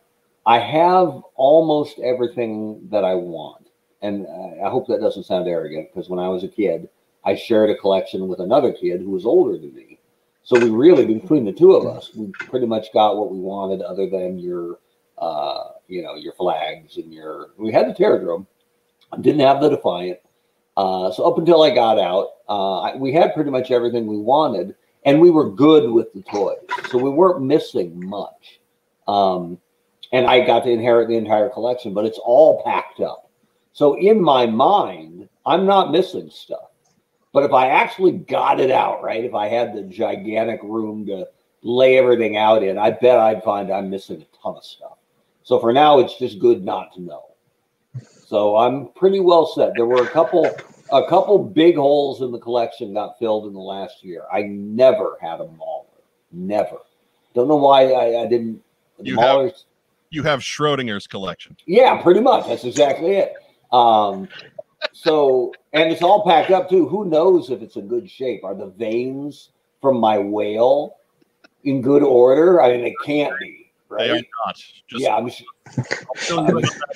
I 0.46 0.60
have 0.60 1.22
almost 1.36 2.00
everything 2.00 2.88
that 2.92 3.04
I 3.04 3.16
want. 3.16 3.68
And 4.02 4.28
I 4.64 4.70
hope 4.70 4.88
that 4.88 5.00
doesn't 5.00 5.24
sound 5.24 5.48
arrogant 5.48 5.90
because 5.94 6.10
when 6.10 6.20
I 6.20 6.28
was 6.28 6.44
a 6.44 6.50
kid, 6.50 6.90
I 7.24 7.36
shared 7.36 7.70
a 7.70 7.78
collection 7.78 8.28
with 8.28 8.42
another 8.42 8.74
kid 8.74 9.00
who 9.02 9.12
was 9.12 9.26
older 9.26 9.58
than 9.58 9.74
me. 9.74 10.00
So 10.44 10.60
we 10.60 10.70
really, 10.70 11.06
between 11.06 11.46
the 11.46 11.54
two 11.54 11.74
of 11.74 11.86
us, 11.86 12.14
we 12.14 12.28
pretty 12.32 12.66
much 12.66 12.92
got 12.94 13.16
what 13.16 13.32
we 13.32 13.40
wanted 13.40 13.82
other 13.82 14.10
than 14.10 14.40
your, 14.40 14.80
uh, 15.24 15.72
you 15.88 16.02
know, 16.02 16.16
your 16.16 16.34
flags 16.34 16.98
and 16.98 17.14
your, 17.14 17.52
we 17.58 17.72
had 17.72 17.88
the 17.88 17.94
Terrordrome, 17.94 18.46
didn't 19.22 19.42
have 19.42 19.62
the 19.62 19.70
Defiant. 19.70 20.20
Uh, 20.76 21.12
so 21.12 21.24
up 21.24 21.38
until 21.38 21.64
I 21.64 21.74
got 21.74 21.98
out, 21.98 22.30
uh, 22.50 22.98
we 22.98 23.14
had 23.14 23.34
pretty 23.34 23.52
much 23.52 23.72
everything 23.72 24.06
we 24.06 24.18
wanted 24.18 24.76
and 25.06 25.22
we 25.22 25.32
were 25.32 25.50
good 25.50 25.90
with 25.92 26.12
the 26.14 26.24
toys. 26.24 26.58
So 26.90 26.98
we 26.98 27.10
weren't 27.10 27.42
missing 27.42 28.06
much. 28.06 28.60
Um, 29.08 29.60
and 30.12 30.28
I 30.28 30.46
got 30.46 30.64
to 30.64 30.72
inherit 30.72 31.08
the 31.08 31.18
entire 31.18 31.50
collection, 31.50 31.94
but 31.94 32.06
it's 32.06 32.20
all 32.20 32.62
packed 32.64 33.00
up. 33.00 33.30
So 33.72 33.98
in 33.98 34.22
my 34.22 34.46
mind, 34.46 35.30
I'm 35.46 35.66
not 35.66 35.92
missing 35.92 36.30
stuff. 36.30 36.70
But 37.34 37.44
if 37.44 37.52
I 37.52 37.68
actually 37.70 38.12
got 38.12 38.60
it 38.60 38.72
out, 38.72 39.02
right, 39.04 39.24
if 39.24 39.34
I 39.34 39.48
had 39.48 39.74
the 39.74 39.84
gigantic 39.84 40.62
room 40.64 41.06
to 41.08 41.28
lay 41.64 41.98
everything 41.98 42.38
out 42.38 42.62
in, 42.62 42.78
I 42.78 42.92
bet 42.92 43.18
I'd 43.18 43.44
find 43.44 43.72
I'm 43.72 43.90
missing 43.90 44.22
a 44.22 44.38
ton 44.42 44.58
of 44.58 44.64
stuff. 44.64 44.93
So 45.44 45.60
for 45.60 45.74
now, 45.74 46.00
it's 46.00 46.18
just 46.18 46.40
good 46.40 46.64
not 46.64 46.94
to 46.94 47.02
know. 47.02 47.24
So 48.26 48.58
I'm 48.58 48.88
pretty 48.96 49.20
well 49.20 49.46
set. 49.46 49.74
There 49.76 49.86
were 49.86 50.04
a 50.04 50.10
couple 50.10 50.50
a 50.92 51.08
couple 51.08 51.40
big 51.40 51.76
holes 51.76 52.22
in 52.22 52.32
the 52.32 52.40
collection 52.40 52.94
got 52.94 53.18
filled 53.20 53.46
in 53.48 53.54
the 53.54 53.60
last 53.60 54.04
year. 54.04 54.24
I 54.32 54.44
never 54.44 55.18
had 55.22 55.40
a 55.40 55.48
mauler. 55.48 55.86
Never. 56.32 56.78
Don't 57.34 57.48
know 57.48 57.58
why 57.58 57.92
I, 57.92 58.24
I 58.24 58.28
didn't. 58.28 58.62
You 59.02 59.18
maulers, 59.18 59.46
have, 59.46 59.54
you 60.10 60.24
have 60.24 60.40
Schrodinger's 60.40 61.08
collection. 61.08 61.58
Yeah, 61.66 62.02
pretty 62.02 62.20
much. 62.20 62.48
That's 62.48 62.64
exactly 62.64 63.16
it. 63.16 63.34
Um, 63.72 64.28
so, 64.92 65.54
and 65.74 65.92
it's 65.92 66.02
all 66.02 66.26
packed 66.26 66.52
up 66.52 66.70
too. 66.70 66.88
Who 66.88 67.06
knows 67.06 67.50
if 67.50 67.62
it's 67.62 67.76
in 67.76 67.88
good 67.88 68.10
shape? 68.10 68.44
Are 68.44 68.56
the 68.56 68.68
veins 68.68 69.50
from 69.82 70.00
my 70.00 70.18
whale 70.20 70.98
in 71.64 71.82
good 71.82 72.04
order? 72.04 72.62
I 72.62 72.72
mean, 72.72 72.86
it 72.86 72.94
can't 73.04 73.38
be. 73.40 73.63
Right? 73.94 74.08
They 74.08 74.10
are 74.12 74.24
not. 74.46 74.56
Just 74.88 75.04
yeah, 75.04 75.16
I'm 75.16 75.30
sure. 75.30 75.48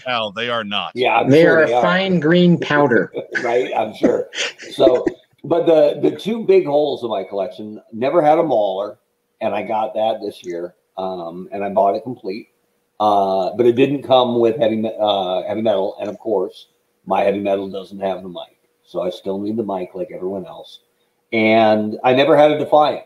now 0.05 0.31
they 0.31 0.49
are 0.49 0.63
not. 0.63 0.91
Yeah, 0.95 1.17
I'm 1.17 1.29
they 1.29 1.43
sure 1.43 1.63
are 1.63 1.67
they 1.67 1.81
fine 1.81 2.17
are. 2.17 2.19
green 2.19 2.59
powder. 2.59 3.13
right, 3.43 3.71
I'm 3.75 3.93
sure. 3.93 4.29
So, 4.71 5.05
but 5.43 5.65
the 5.65 5.99
the 6.01 6.15
two 6.15 6.45
big 6.45 6.65
holes 6.65 7.03
in 7.03 7.09
my 7.09 7.23
collection 7.23 7.81
never 7.93 8.21
had 8.21 8.39
a 8.39 8.43
mauler, 8.43 8.99
and 9.41 9.53
I 9.53 9.63
got 9.63 9.93
that 9.93 10.19
this 10.21 10.43
year, 10.43 10.75
um, 10.97 11.47
and 11.51 11.63
I 11.63 11.69
bought 11.69 11.95
it 11.95 12.03
complete. 12.03 12.49
Uh, 12.99 13.55
but 13.55 13.67
it 13.67 13.73
didn't 13.73 14.01
come 14.01 14.39
with 14.39 14.57
heavy 14.57 14.83
uh, 14.99 15.43
heavy 15.43 15.61
metal, 15.61 15.97
and 15.99 16.09
of 16.09 16.17
course, 16.17 16.67
my 17.05 17.21
heavy 17.21 17.39
metal 17.39 17.69
doesn't 17.69 17.99
have 17.99 18.23
the 18.23 18.29
mic, 18.29 18.57
so 18.83 19.01
I 19.01 19.11
still 19.11 19.39
need 19.39 19.55
the 19.57 19.63
mic 19.63 19.93
like 19.93 20.09
everyone 20.13 20.45
else. 20.45 20.79
And 21.31 21.99
I 22.03 22.13
never 22.13 22.37
had 22.37 22.51
a 22.51 22.57
Defiant, 22.57 23.05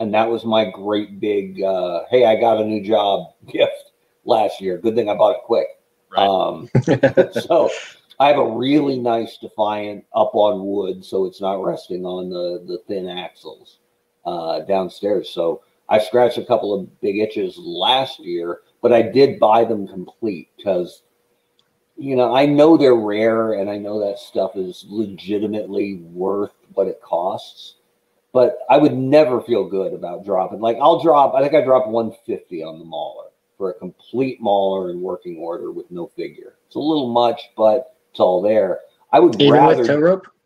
and 0.00 0.12
that 0.14 0.28
was 0.28 0.44
my 0.44 0.70
great 0.70 1.20
big 1.20 1.62
uh, 1.62 2.04
"Hey, 2.10 2.24
I 2.24 2.36
got 2.36 2.60
a 2.60 2.64
new 2.64 2.82
job" 2.82 3.34
gift 3.46 3.92
last 4.24 4.60
year. 4.60 4.78
Good 4.78 4.94
thing 4.94 5.08
I 5.08 5.14
bought 5.14 5.36
it 5.36 5.42
quick. 5.44 5.66
Right. 6.10 6.26
Um, 6.26 6.68
so 7.42 7.70
I 8.20 8.28
have 8.28 8.38
a 8.38 8.50
really 8.50 8.98
nice 8.98 9.38
Defiant 9.38 10.04
up 10.14 10.34
on 10.34 10.66
wood, 10.66 11.04
so 11.04 11.24
it's 11.24 11.40
not 11.40 11.62
resting 11.62 12.04
on 12.04 12.30
the 12.30 12.64
the 12.66 12.78
thin 12.86 13.08
axles 13.08 13.78
uh, 14.24 14.60
downstairs. 14.60 15.30
So 15.30 15.62
I 15.88 15.98
scratched 15.98 16.38
a 16.38 16.44
couple 16.44 16.72
of 16.74 17.00
big 17.00 17.18
itches 17.18 17.58
last 17.58 18.18
year, 18.18 18.60
but 18.80 18.92
I 18.92 19.02
did 19.02 19.38
buy 19.38 19.64
them 19.64 19.86
complete 19.86 20.48
because 20.56 21.02
you 21.96 22.16
know, 22.16 22.34
I 22.34 22.46
know 22.46 22.76
they're 22.76 22.94
rare 22.94 23.52
and 23.52 23.70
I 23.70 23.78
know 23.78 24.00
that 24.00 24.18
stuff 24.18 24.56
is 24.56 24.84
legitimately 24.88 25.96
worth 25.96 26.52
what 26.72 26.88
it 26.88 27.00
costs, 27.00 27.76
but 28.34 28.58
I 28.68 28.76
would 28.76 28.92
never 28.92 29.40
feel 29.40 29.64
good 29.66 29.94
about 29.94 30.26
dropping. 30.26 30.60
Like, 30.60 30.76
I'll 30.82 31.02
drop, 31.02 31.34
I 31.34 31.40
think 31.40 31.54
I 31.54 31.62
dropped 31.62 31.88
150 31.88 32.62
on 32.62 32.78
the 32.78 32.84
Mauler 32.84 33.30
for 33.56 33.70
a 33.70 33.74
complete 33.74 34.42
Mauler 34.42 34.90
in 34.90 35.00
working 35.00 35.38
order 35.38 35.72
with 35.72 35.90
no 35.90 36.08
figure. 36.08 36.56
It's 36.66 36.76
a 36.76 36.80
little 36.80 37.10
much, 37.12 37.40
but 37.56 37.96
it's 38.10 38.20
all 38.20 38.42
there. 38.42 38.80
I 39.12 39.20
would 39.20 39.40
Even 39.40 39.52
rather. 39.54 39.78
With 39.78 39.88
tow 39.88 39.98
rope? 39.98 40.26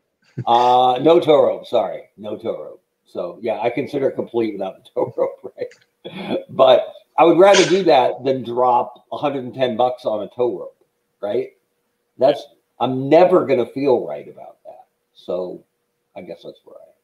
Uh, 0.47 1.01
no 1.03 1.19
tow 1.19 1.43
rope. 1.43 1.67
Sorry. 1.67 2.05
No 2.17 2.37
tow 2.37 2.63
rope. 2.63 2.83
So, 3.07 3.41
yeah, 3.43 3.59
I 3.61 3.71
consider 3.71 4.09
it 4.09 4.15
complete 4.15 4.53
without 4.53 4.77
the 4.77 4.89
tow 4.95 5.13
rope, 5.17 5.53
right? 5.59 6.39
but 6.51 6.93
I 7.19 7.25
would 7.25 7.39
rather 7.39 7.69
do 7.69 7.83
that 7.83 8.23
than 8.25 8.45
drop 8.45 9.05
110 9.09 9.77
bucks 9.77 10.05
on 10.05 10.23
a 10.23 10.29
tow 10.29 10.57
rope 10.57 10.79
right? 11.21 11.51
That's 12.19 12.43
I'm 12.81 13.09
never 13.09 13.47
going 13.47 13.65
to 13.65 13.73
feel 13.73 14.07
right 14.07 14.29
about 14.29 14.59
that. 14.65 14.87
So 15.15 15.65
I 16.17 16.23
guess 16.23 16.43
that's 16.45 16.61
where 16.65 16.77
I 16.77 16.83
am. 16.83 16.95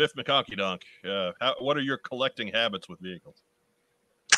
Biff 0.00 0.14
McConkey 0.14 0.56
Donk, 0.56 0.82
uh, 1.06 1.32
how, 1.42 1.54
what 1.58 1.76
are 1.76 1.82
your 1.82 1.98
collecting 1.98 2.48
habits 2.48 2.88
with 2.88 2.98
vehicles? 3.00 3.42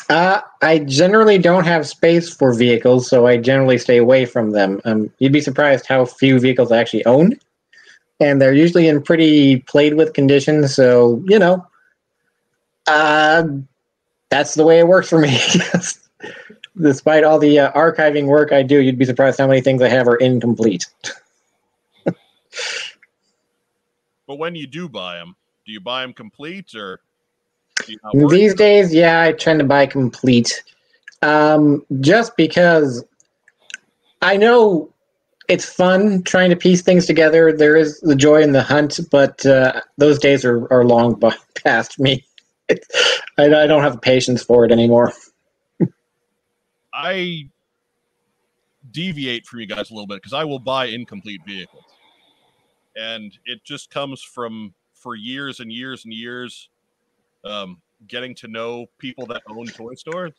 Uh, 0.09 0.41
I 0.61 0.79
generally 0.79 1.37
don't 1.37 1.63
have 1.63 1.87
space 1.87 2.29
for 2.29 2.53
vehicles, 2.53 3.09
so 3.09 3.27
I 3.27 3.37
generally 3.37 3.77
stay 3.77 3.95
away 3.95 4.25
from 4.25 4.51
them. 4.51 4.81
Um, 4.83 5.09
you'd 5.19 5.31
be 5.31 5.39
surprised 5.39 5.85
how 5.87 6.03
few 6.03 6.37
vehicles 6.37 6.69
I 6.69 6.79
actually 6.79 7.05
own, 7.05 7.39
and 8.19 8.41
they're 8.41 8.51
usually 8.53 8.89
in 8.89 9.01
pretty 9.01 9.61
played 9.61 9.93
with 9.93 10.11
conditions. 10.11 10.75
So 10.75 11.23
you 11.27 11.39
know, 11.39 11.65
uh, 12.87 13.47
that's 14.27 14.55
the 14.55 14.65
way 14.65 14.79
it 14.79 14.87
works 14.89 15.07
for 15.07 15.19
me. 15.19 15.39
despite 16.81 17.23
all 17.23 17.39
the 17.39 17.59
uh, 17.59 17.71
archiving 17.71 18.25
work 18.25 18.51
I 18.51 18.63
do, 18.63 18.81
you'd 18.81 18.99
be 18.99 19.05
surprised 19.05 19.39
how 19.39 19.47
many 19.47 19.61
things 19.61 19.81
I 19.81 19.87
have 19.87 20.09
are 20.09 20.17
incomplete. 20.17 20.87
but 22.03 22.15
when 24.27 24.55
you 24.55 24.67
do 24.67 24.89
buy 24.89 25.15
them, 25.15 25.37
do 25.65 25.71
you 25.71 25.79
buy 25.79 26.01
them 26.01 26.13
complete 26.13 26.75
or? 26.75 26.99
These 28.13 28.53
days, 28.55 28.93
yeah, 28.93 29.21
I 29.21 29.33
tend 29.33 29.59
to 29.59 29.65
buy 29.65 29.87
complete, 29.87 30.63
um, 31.21 31.85
just 31.99 32.37
because 32.37 33.03
I 34.21 34.37
know 34.37 34.93
it's 35.49 35.65
fun 35.65 36.23
trying 36.23 36.49
to 36.49 36.55
piece 36.55 36.81
things 36.81 37.05
together. 37.05 37.51
There 37.51 37.75
is 37.75 37.99
the 38.01 38.15
joy 38.15 38.41
in 38.41 38.53
the 38.53 38.63
hunt, 38.63 38.99
but 39.11 39.45
uh, 39.45 39.81
those 39.97 40.19
days 40.19 40.45
are, 40.45 40.71
are 40.71 40.85
long 40.85 41.19
past 41.63 41.99
me. 41.99 42.23
I, 42.69 42.75
I 43.37 43.67
don't 43.67 43.83
have 43.83 43.93
the 43.93 43.99
patience 43.99 44.43
for 44.43 44.63
it 44.65 44.71
anymore. 44.71 45.11
I 46.93 47.49
deviate 48.91 49.45
from 49.45 49.59
you 49.59 49.65
guys 49.65 49.89
a 49.89 49.93
little 49.93 50.07
bit 50.07 50.17
because 50.17 50.33
I 50.33 50.43
will 50.43 50.59
buy 50.59 50.85
incomplete 50.85 51.41
vehicles, 51.45 51.83
and 52.95 53.37
it 53.45 53.63
just 53.65 53.89
comes 53.89 54.21
from 54.21 54.73
for 55.03 55.15
years 55.15 55.59
and 55.59 55.71
years 55.71 56.05
and 56.05 56.13
years, 56.13 56.69
um, 57.43 57.81
getting 58.07 58.33
to 58.35 58.47
know 58.47 58.87
people 58.97 59.25
that 59.27 59.43
own 59.49 59.67
toy 59.67 59.93
stores. 59.95 60.31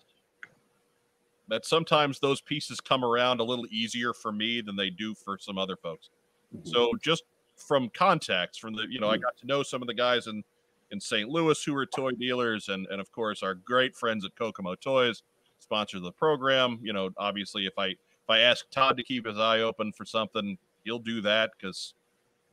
That 1.48 1.66
sometimes 1.66 2.18
those 2.18 2.40
pieces 2.40 2.80
come 2.80 3.04
around 3.04 3.40
a 3.40 3.44
little 3.44 3.66
easier 3.70 4.14
for 4.14 4.32
me 4.32 4.62
than 4.62 4.76
they 4.76 4.88
do 4.88 5.14
for 5.14 5.36
some 5.38 5.58
other 5.58 5.76
folks. 5.76 6.08
Mm-hmm. 6.56 6.66
So 6.66 6.92
just 7.02 7.24
from 7.54 7.90
contacts, 7.90 8.56
from 8.56 8.74
the 8.74 8.86
you 8.88 8.98
know, 8.98 9.10
I 9.10 9.18
got 9.18 9.36
to 9.36 9.46
know 9.46 9.62
some 9.62 9.82
of 9.82 9.86
the 9.86 9.94
guys 9.94 10.26
in 10.26 10.42
in 10.90 10.98
St. 11.00 11.28
Louis 11.28 11.62
who 11.62 11.76
are 11.76 11.84
toy 11.84 12.12
dealers, 12.12 12.70
and 12.70 12.86
and 12.86 12.98
of 12.98 13.12
course 13.12 13.42
our 13.42 13.54
great 13.54 13.94
friends 13.94 14.24
at 14.24 14.34
Kokomo 14.36 14.74
Toys 14.74 15.22
sponsor 15.58 16.00
the 16.00 16.12
program. 16.12 16.78
You 16.82 16.94
know, 16.94 17.10
obviously, 17.18 17.66
if 17.66 17.78
I 17.78 17.88
if 17.88 18.30
I 18.30 18.40
ask 18.40 18.64
Todd 18.70 18.96
to 18.96 19.02
keep 19.02 19.26
his 19.26 19.38
eye 19.38 19.60
open 19.60 19.92
for 19.92 20.06
something, 20.06 20.56
he'll 20.84 20.98
do 20.98 21.20
that 21.22 21.50
because 21.58 21.92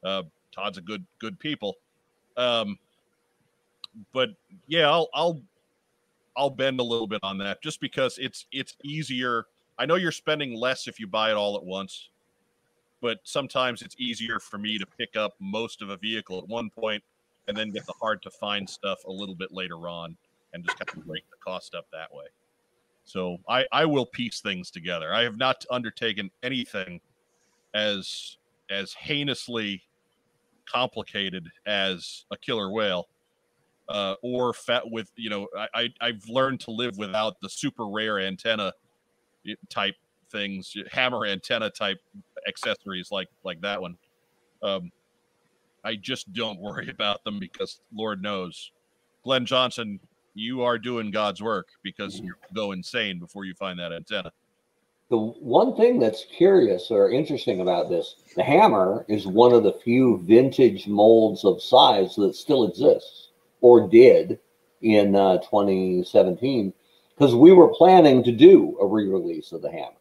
uh, 0.03 0.23
Todd's 0.51 0.77
a 0.77 0.81
good 0.81 1.05
good 1.19 1.39
people. 1.39 1.77
Um, 2.37 2.77
but 4.13 4.29
yeah, 4.67 4.89
I'll 4.89 5.09
I'll 5.13 5.41
I'll 6.35 6.49
bend 6.49 6.79
a 6.79 6.83
little 6.83 7.07
bit 7.07 7.19
on 7.23 7.37
that 7.39 7.61
just 7.61 7.81
because 7.81 8.17
it's 8.17 8.45
it's 8.51 8.75
easier. 8.83 9.45
I 9.77 9.85
know 9.85 9.95
you're 9.95 10.11
spending 10.11 10.55
less 10.55 10.87
if 10.87 10.99
you 10.99 11.07
buy 11.07 11.31
it 11.31 11.35
all 11.35 11.55
at 11.55 11.63
once, 11.63 12.09
but 13.01 13.19
sometimes 13.23 13.81
it's 13.81 13.95
easier 13.97 14.39
for 14.39 14.57
me 14.57 14.77
to 14.77 14.85
pick 14.85 15.15
up 15.15 15.33
most 15.39 15.81
of 15.81 15.89
a 15.89 15.97
vehicle 15.97 16.37
at 16.37 16.47
one 16.47 16.69
point 16.69 17.03
and 17.47 17.57
then 17.57 17.71
get 17.71 17.85
the 17.85 17.93
hard 17.99 18.21
to 18.21 18.29
find 18.29 18.69
stuff 18.69 19.03
a 19.05 19.11
little 19.11 19.35
bit 19.35 19.51
later 19.51 19.87
on 19.87 20.15
and 20.53 20.63
just 20.63 20.77
kind 20.79 20.99
of 20.99 21.07
break 21.07 21.23
the 21.31 21.37
cost 21.43 21.73
up 21.75 21.85
that 21.91 22.13
way. 22.13 22.25
So 23.03 23.39
I, 23.49 23.65
I 23.71 23.85
will 23.85 24.05
piece 24.05 24.41
things 24.41 24.69
together. 24.69 25.13
I 25.13 25.23
have 25.23 25.37
not 25.37 25.65
undertaken 25.71 26.29
anything 26.43 27.01
as 27.73 28.37
as 28.69 28.93
heinously 28.93 29.81
complicated 30.71 31.47
as 31.65 32.25
a 32.31 32.37
killer 32.37 32.71
whale 32.71 33.07
uh, 33.89 34.15
or 34.21 34.53
fat 34.53 34.89
with 34.89 35.11
you 35.15 35.29
know 35.29 35.47
I, 35.73 35.89
I 35.99 36.07
have 36.07 36.27
learned 36.29 36.61
to 36.61 36.71
live 36.71 36.97
without 36.97 37.41
the 37.41 37.49
super 37.49 37.87
rare 37.87 38.19
antenna 38.19 38.73
type 39.69 39.95
things 40.31 40.73
hammer 40.91 41.25
antenna 41.25 41.69
type 41.69 41.99
accessories 42.47 43.11
like 43.11 43.27
like 43.43 43.61
that 43.61 43.81
one. 43.81 43.97
Um, 44.63 44.91
i 45.83 45.95
just 45.95 46.31
don't 46.33 46.59
worry 46.61 46.89
about 46.89 47.23
them 47.23 47.39
because 47.39 47.81
lord 47.93 48.21
knows. 48.21 48.71
Glenn 49.23 49.45
johnson 49.45 49.99
you 50.33 50.61
are 50.63 50.77
doing 50.79 51.11
god's 51.11 51.41
work 51.43 51.67
because 51.83 52.19
you 52.19 52.33
go 52.55 52.71
insane 52.71 53.19
before 53.19 53.45
you 53.45 53.53
find 53.53 53.77
that 53.79 53.91
antenna 53.91 54.31
the 55.11 55.17
one 55.17 55.75
thing 55.75 55.99
that's 55.99 56.25
curious 56.25 56.89
or 56.89 57.11
interesting 57.11 57.59
about 57.59 57.89
this, 57.89 58.15
the 58.37 58.43
hammer 58.43 59.05
is 59.09 59.27
one 59.27 59.51
of 59.53 59.63
the 59.63 59.73
few 59.83 60.23
vintage 60.25 60.87
molds 60.87 61.43
of 61.43 61.61
size 61.61 62.15
that 62.15 62.33
still 62.33 62.65
exists 62.65 63.27
or 63.59 63.89
did 63.89 64.39
in 64.81 65.13
uh, 65.13 65.37
2017 65.39 66.73
because 67.13 67.35
we 67.35 67.51
were 67.51 67.67
planning 67.67 68.23
to 68.23 68.31
do 68.31 68.77
a 68.79 68.87
re-release 68.87 69.51
of 69.51 69.61
the 69.61 69.69
hammer 69.69 69.97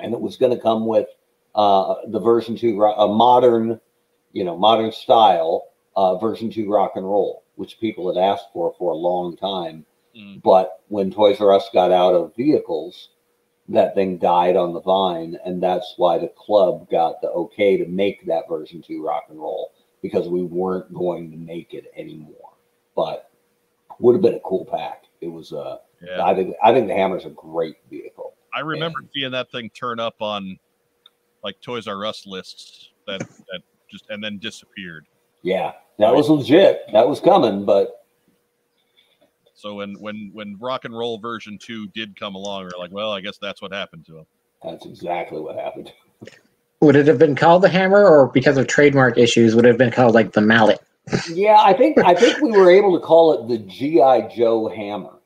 and 0.00 0.12
it 0.12 0.20
was 0.20 0.36
going 0.36 0.54
to 0.54 0.60
come 0.60 0.86
with 0.86 1.06
uh, 1.54 1.94
the 2.08 2.20
version 2.20 2.56
2 2.56 2.82
a 2.82 3.08
modern 3.08 3.80
you 4.32 4.44
know 4.44 4.58
modern 4.58 4.92
style 4.92 5.68
uh, 5.96 6.18
version 6.18 6.50
2 6.50 6.70
rock 6.70 6.92
and 6.96 7.06
roll 7.06 7.44
which 7.54 7.80
people 7.80 8.12
had 8.12 8.22
asked 8.22 8.48
for 8.52 8.74
for 8.78 8.92
a 8.92 8.96
long 8.96 9.34
time 9.34 9.86
mm. 10.14 10.42
but 10.42 10.80
when 10.88 11.10
toys 11.10 11.40
r 11.40 11.54
us 11.54 11.70
got 11.72 11.90
out 11.90 12.12
of 12.12 12.36
vehicles 12.36 13.08
that 13.72 13.94
thing 13.94 14.18
died 14.18 14.56
on 14.56 14.72
the 14.72 14.80
vine, 14.80 15.38
and 15.44 15.62
that's 15.62 15.94
why 15.96 16.18
the 16.18 16.32
club 16.36 16.88
got 16.90 17.20
the 17.20 17.28
okay 17.30 17.76
to 17.76 17.86
make 17.86 18.26
that 18.26 18.48
version 18.48 18.82
two 18.82 19.04
rock 19.04 19.24
and 19.28 19.38
roll 19.38 19.72
because 20.02 20.28
we 20.28 20.42
weren't 20.42 20.92
going 20.92 21.30
to 21.30 21.36
make 21.36 21.74
it 21.74 21.92
anymore. 21.96 22.52
But 22.94 23.30
would 23.98 24.14
have 24.14 24.22
been 24.22 24.34
a 24.34 24.40
cool 24.40 24.64
pack. 24.64 25.04
It 25.20 25.28
was 25.28 25.52
uh 25.52 25.78
yeah. 26.02 26.24
I 26.24 26.34
think 26.34 26.56
I 26.62 26.72
think 26.72 26.88
the 26.88 26.94
hammer's 26.94 27.24
a 27.24 27.30
great 27.30 27.76
vehicle. 27.88 28.34
I 28.54 28.60
remember 28.60 29.00
and, 29.00 29.08
seeing 29.14 29.30
that 29.32 29.50
thing 29.50 29.70
turn 29.70 30.00
up 30.00 30.16
on 30.20 30.58
like 31.42 31.60
Toys 31.60 31.86
R 31.86 32.04
Us 32.04 32.26
lists 32.26 32.90
that 33.06 33.20
that 33.20 33.62
just 33.90 34.10
and 34.10 34.22
then 34.22 34.38
disappeared. 34.38 35.06
Yeah, 35.42 35.72
that 35.98 36.14
was 36.14 36.28
legit. 36.28 36.82
That 36.92 37.08
was 37.08 37.20
coming, 37.20 37.64
but 37.64 38.01
so 39.62 39.76
when 39.76 39.94
when 40.00 40.30
when 40.32 40.58
rock 40.58 40.84
and 40.84 40.96
roll 40.96 41.18
version 41.18 41.56
two 41.56 41.86
did 41.88 42.18
come 42.18 42.34
along, 42.34 42.64
we 42.64 42.66
are 42.66 42.78
like, 42.80 42.90
well, 42.90 43.12
I 43.12 43.20
guess 43.20 43.38
that's 43.38 43.62
what 43.62 43.72
happened 43.72 44.04
to 44.06 44.18
him. 44.18 44.26
That's 44.64 44.84
exactly 44.84 45.38
what 45.38 45.54
happened. 45.54 45.92
Would 46.80 46.96
it 46.96 47.06
have 47.06 47.18
been 47.20 47.36
called 47.36 47.62
the 47.62 47.68
hammer, 47.68 48.04
or 48.04 48.26
because 48.26 48.56
of 48.56 48.66
trademark 48.66 49.16
issues, 49.16 49.54
would 49.54 49.64
it 49.64 49.68
have 49.68 49.78
been 49.78 49.92
called 49.92 50.14
like 50.14 50.32
the 50.32 50.40
mallet? 50.40 50.80
yeah, 51.30 51.58
I 51.60 51.74
think 51.74 51.96
I 51.98 52.12
think 52.12 52.40
we 52.42 52.50
were 52.50 52.72
able 52.72 52.98
to 52.98 53.06
call 53.06 53.34
it 53.34 53.46
the 53.46 53.58
GI 53.58 54.34
Joe 54.34 54.66
hammer. 54.66 55.20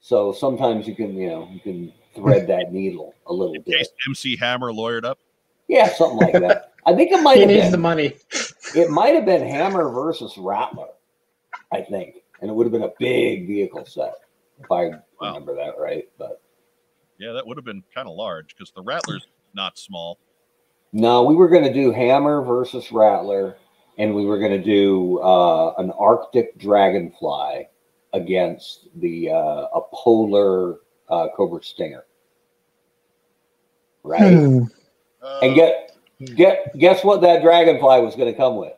So 0.00 0.32
sometimes 0.32 0.88
you 0.88 0.96
can 0.96 1.14
you 1.14 1.28
know 1.28 1.48
you 1.52 1.60
can 1.60 1.92
thread 2.16 2.48
that 2.48 2.72
needle 2.72 3.14
a 3.28 3.32
little 3.32 3.54
In 3.54 3.62
bit. 3.62 3.86
MC 4.08 4.34
Hammer 4.34 4.72
lawyered 4.72 5.04
up. 5.04 5.20
Yeah, 5.68 5.88
something 5.90 6.18
like 6.18 6.40
that. 6.42 6.72
I 6.86 6.96
think 6.96 7.12
it 7.12 7.22
might 7.22 7.36
he 7.36 7.42
have 7.42 7.50
needs 7.50 7.62
been 7.66 7.70
the 7.70 7.78
money. 7.78 8.16
It 8.74 8.90
might 8.90 9.14
have 9.14 9.24
been 9.26 9.46
Hammer 9.46 9.90
versus 9.90 10.36
Rattler. 10.36 10.88
I 11.72 11.82
think 11.82 12.16
and 12.40 12.50
it 12.50 12.54
would 12.54 12.64
have 12.64 12.72
been 12.72 12.82
a 12.82 12.92
big 12.98 13.46
vehicle 13.46 13.84
set 13.84 14.14
if 14.58 14.70
I 14.70 14.88
wow. 14.88 15.00
remember 15.20 15.54
that 15.56 15.74
right. 15.78 16.08
But 16.18 16.40
yeah, 17.18 17.32
that 17.32 17.46
would 17.46 17.56
have 17.56 17.64
been 17.64 17.82
kind 17.94 18.08
of 18.08 18.16
large 18.16 18.54
because 18.54 18.72
the 18.72 18.82
Rattler's 18.82 19.26
not 19.54 19.78
small. 19.78 20.18
No, 20.92 21.22
we 21.22 21.34
were 21.34 21.48
going 21.48 21.64
to 21.64 21.72
do 21.72 21.92
Hammer 21.92 22.42
versus 22.42 22.90
Rattler, 22.90 23.56
and 23.98 24.14
we 24.14 24.24
were 24.24 24.38
going 24.38 24.52
to 24.52 24.62
do 24.62 25.20
uh, 25.20 25.74
an 25.78 25.92
Arctic 25.92 26.58
Dragonfly 26.58 27.68
against 28.12 28.88
the 28.96 29.30
uh, 29.30 29.66
a 29.74 29.80
polar 29.92 30.78
uh, 31.08 31.28
Cobra 31.36 31.62
Stinger. 31.62 32.04
Right, 34.02 34.34
hmm. 34.34 34.64
and 35.42 35.54
get 35.54 35.96
get 36.34 36.76
guess 36.78 37.04
what 37.04 37.20
that 37.20 37.42
Dragonfly 37.42 38.00
was 38.00 38.16
going 38.16 38.32
to 38.32 38.36
come 38.36 38.56
with 38.56 38.72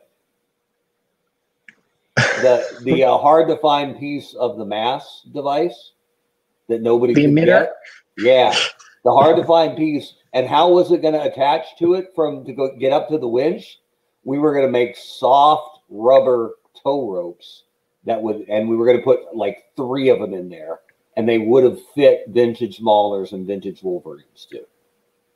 the 2.43 2.79
the 2.83 3.03
uh, 3.03 3.17
hard 3.17 3.47
to 3.47 3.57
find 3.57 3.97
piece 3.97 4.35
of 4.35 4.57
the 4.57 4.65
mass 4.65 5.25
device 5.33 5.93
that 6.67 6.81
nobody 6.81 7.13
the 7.13 7.25
emitter. 7.25 7.45
Get. 7.45 7.73
Yeah, 8.17 8.55
the 9.03 9.11
hard 9.11 9.37
to 9.37 9.43
find 9.43 9.75
piece. 9.77 10.13
And 10.33 10.47
how 10.47 10.71
was 10.71 10.91
it 10.91 11.01
going 11.01 11.13
to 11.13 11.23
attach 11.23 11.77
to 11.79 11.93
it 11.93 12.07
from 12.15 12.43
to 12.45 12.53
go 12.53 12.75
get 12.75 12.91
up 12.91 13.07
to 13.09 13.17
the 13.17 13.27
winch? 13.27 13.79
We 14.23 14.39
were 14.39 14.53
going 14.53 14.65
to 14.65 14.71
make 14.71 14.97
soft 14.97 15.79
rubber 15.89 16.55
tow 16.81 17.11
ropes 17.11 17.63
that 18.05 18.21
would, 18.21 18.45
and 18.49 18.67
we 18.67 18.75
were 18.75 18.85
going 18.85 18.97
to 18.97 19.03
put 19.03 19.35
like 19.35 19.65
three 19.75 20.09
of 20.09 20.19
them 20.19 20.33
in 20.33 20.49
there, 20.49 20.79
and 21.15 21.29
they 21.29 21.37
would 21.37 21.63
have 21.63 21.79
fit 21.93 22.23
vintage 22.27 22.79
Maulers 22.79 23.31
and 23.31 23.45
vintage 23.45 23.83
Wolverines 23.83 24.47
too. 24.51 24.65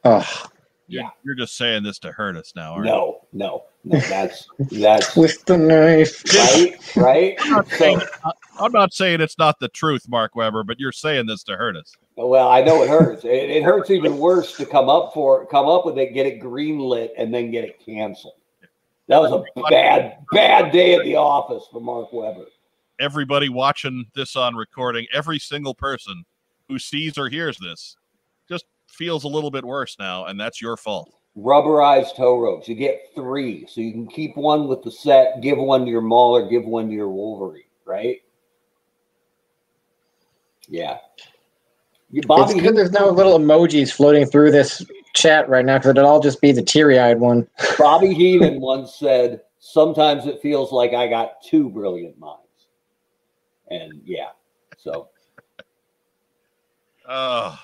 Oh, 0.04 0.46
yeah, 0.88 1.10
you're 1.24 1.36
just 1.36 1.58
saying 1.58 1.84
this 1.84 2.00
to 2.00 2.12
hurt 2.12 2.36
us 2.36 2.54
now, 2.56 2.74
aren't 2.74 2.86
no, 2.86 3.20
you? 3.34 3.40
No, 3.40 3.64
no, 3.90 4.00
that's 4.02 4.48
that's 4.72 5.16
with 5.16 5.46
the 5.46 5.58
knife, 5.58 6.24
right? 6.34 6.96
Right. 6.96 7.36
I'm 7.42 7.52
not, 7.52 7.70
saying, 7.70 8.02
I'm 8.60 8.72
not 8.72 8.94
saying 8.94 9.22
it's 9.22 9.38
not 9.38 9.60
the 9.60 9.70
truth, 9.70 10.10
Mark 10.10 10.36
Weber, 10.36 10.64
but 10.64 10.80
you're 10.80 10.92
saying 10.92 11.28
this 11.28 11.44
to 11.44 11.56
hurt 11.56 11.78
us. 11.78 11.96
Well, 12.16 12.50
I 12.50 12.62
know 12.62 12.84
it 12.84 12.90
hurts. 12.90 13.24
it, 13.24 13.30
it 13.30 13.64
hurts 13.64 13.90
even 13.90 14.18
worse 14.18 14.58
to 14.58 14.66
come 14.66 14.90
up 14.90 15.14
for 15.14 15.46
come 15.46 15.68
up 15.68 15.86
with 15.86 15.98
it, 15.98 16.14
get 16.14 16.26
it 16.26 16.42
greenlit, 16.42 17.10
and 17.18 17.34
then 17.34 17.52
get 17.52 17.64
it 17.64 17.84
canceled. 17.84 18.34
That 19.08 19.22
was 19.22 19.32
a 19.32 19.62
bad, 19.70 20.18
bad 20.34 20.72
day 20.72 20.96
at 20.96 21.04
the 21.04 21.16
office 21.16 21.64
for 21.72 21.80
Mark 21.80 22.12
Weber. 22.12 22.46
Everybody 23.00 23.48
watching 23.48 24.06
this 24.16 24.36
on 24.36 24.56
recording, 24.56 25.06
every 25.14 25.40
single 25.40 25.74
person 25.74 26.26
who 26.68 26.78
sees 26.78 27.18
or 27.18 27.30
hears 27.30 27.58
this, 27.58 27.96
just 28.50 28.66
feels 28.88 29.24
a 29.24 29.28
little 29.30 29.52
bit 29.52 29.64
worse 29.64 29.96
now, 29.98 30.26
and 30.26 30.38
that's 30.38 30.62
your 30.62 30.76
fault. 30.76 31.14
Rubberized 31.38 32.16
tow 32.16 32.40
ropes. 32.40 32.68
You 32.68 32.76
get 32.76 33.10
three, 33.14 33.68
so 33.68 33.80
you 33.80 33.92
can 33.92 34.08
keep 34.08 34.36
one 34.36 34.68
with 34.68 34.82
the 34.82 34.90
set, 34.90 35.40
give 35.42 35.60
one 35.60 35.86
to 35.86 35.92
your 35.92 36.02
Mauler, 36.02 36.50
give 36.50 36.66
one 36.66 36.88
to 36.88 36.94
your 36.94 37.10
Wolverine, 37.10 37.64
right? 37.86 38.22
Yeah. 40.68 40.98
Bobby, 42.26 42.54
it's 42.54 42.62
good 42.62 42.76
there's 42.76 42.92
no 42.92 43.10
little 43.10 43.38
emojis 43.38 43.92
floating 43.92 44.26
through 44.26 44.52
this 44.52 44.84
chat 45.14 45.48
right 45.50 45.66
now 45.66 45.78
because 45.78 45.92
it'd 45.92 46.04
all 46.04 46.22
just 46.22 46.42
be 46.42 46.52
the 46.52 46.64
teary-eyed 46.64 47.20
one. 47.20 47.48
Bobby 47.78 48.14
Heenan 48.14 48.62
once 48.62 48.96
said, 48.96 49.42
"Sometimes 49.60 50.26
it 50.26 50.42
feels 50.42 50.72
like 50.72 50.94
I 50.94 51.08
got 51.08 51.42
two 51.44 51.70
brilliant 51.70 52.18
minds," 52.18 52.68
and 53.70 54.02
yeah, 54.06 54.30
so. 54.78 55.10
Oh. 57.10 57.60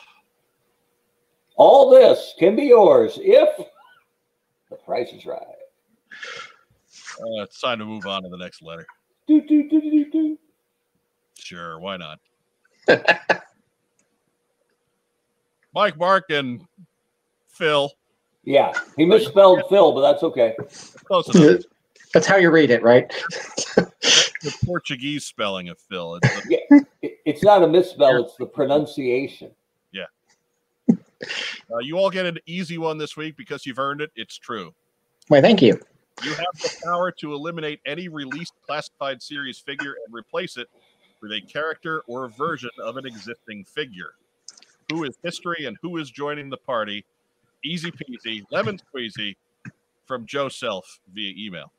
All 1.66 1.89
this 1.89 2.34
can 2.38 2.57
be 2.57 2.64
yours 2.64 3.18
if 3.22 3.49
the 4.70 4.76
price 4.76 5.14
is 5.14 5.26
right. 5.26 5.39
Uh, 7.22 7.41
it's 7.43 7.61
time 7.61 7.80
to 7.80 7.86
move 7.86 8.05
on 8.05 8.22
to 8.24 8.28
the 8.28 8.36
next 8.36 8.61
letter. 8.61 8.86
Do, 9.30 9.39
do, 9.47 9.70
do, 9.70 9.80
do, 9.80 10.11
do. 10.11 10.38
Sure, 11.39 11.80
why 11.80 11.95
not? 11.95 12.20
Mike, 15.74 15.97
Mark, 15.97 16.26
and 16.32 16.68
Phil. 17.47 17.89
Yeah, 18.43 18.74
he 18.97 19.05
misspelled 19.05 19.64
Phil, 19.70 19.93
but 19.93 20.01
that's 20.01 20.24
okay. 20.24 20.57
Close 21.05 21.34
enough. 21.34 21.61
That's 22.14 22.28
how 22.28 22.36
you 22.36 22.51
read 22.51 22.72
it, 22.72 22.84
right? 22.84 23.09
the 23.78 24.53
Portuguese 24.66 25.24
spelling 25.24 25.70
of 25.70 25.80
Phil. 25.80 26.16
It's, 26.16 26.28
a- 26.28 26.41
yeah, 26.49 26.80
it's 27.01 27.41
not 27.41 27.64
a 27.64 27.68
misspell; 27.70 28.22
it's 28.26 28.36
the 28.36 28.47
pronunciation. 28.47 29.51
Uh, 31.72 31.80
you 31.80 31.97
all 31.97 32.09
get 32.09 32.26
an 32.26 32.38
easy 32.45 32.78
one 32.78 32.97
this 32.97 33.16
week 33.16 33.38
because 33.38 33.66
you've 33.66 33.80
earned 33.80 34.01
it. 34.01 34.11
It's 34.16 34.38
true. 34.38 34.74
Why, 35.28 35.41
thank 35.41 35.61
you. 35.61 35.80
You 36.24 36.34
have 36.34 36.45
the 36.55 36.76
power 36.84 37.11
to 37.11 37.34
eliminate 37.34 37.80
any 37.86 38.07
released 38.07 38.53
classified 38.66 39.22
series 39.22 39.57
figure 39.57 39.95
and 40.05 40.14
replace 40.14 40.57
it 40.57 40.68
with 41.22 41.32
a 41.32 41.41
character 41.41 42.03
or 42.07 42.26
a 42.26 42.30
version 42.30 42.70
of 42.82 42.97
an 42.97 43.05
existing 43.05 43.66
figure. 43.66 44.14
Who 44.91 45.05
is 45.05 45.18
history 45.24 45.66
and 45.66 45.78
who 45.82 45.97
is 45.97 46.11
joining 46.11 46.49
the 46.49 46.57
party? 46.57 47.05
Easy 47.64 47.91
peasy, 47.91 48.43
lemon 48.51 48.78
squeezy 48.78 49.36
from 50.05 50.26
Joe 50.26 50.49
Self 50.49 50.99
via 51.14 51.34
email. 51.38 51.72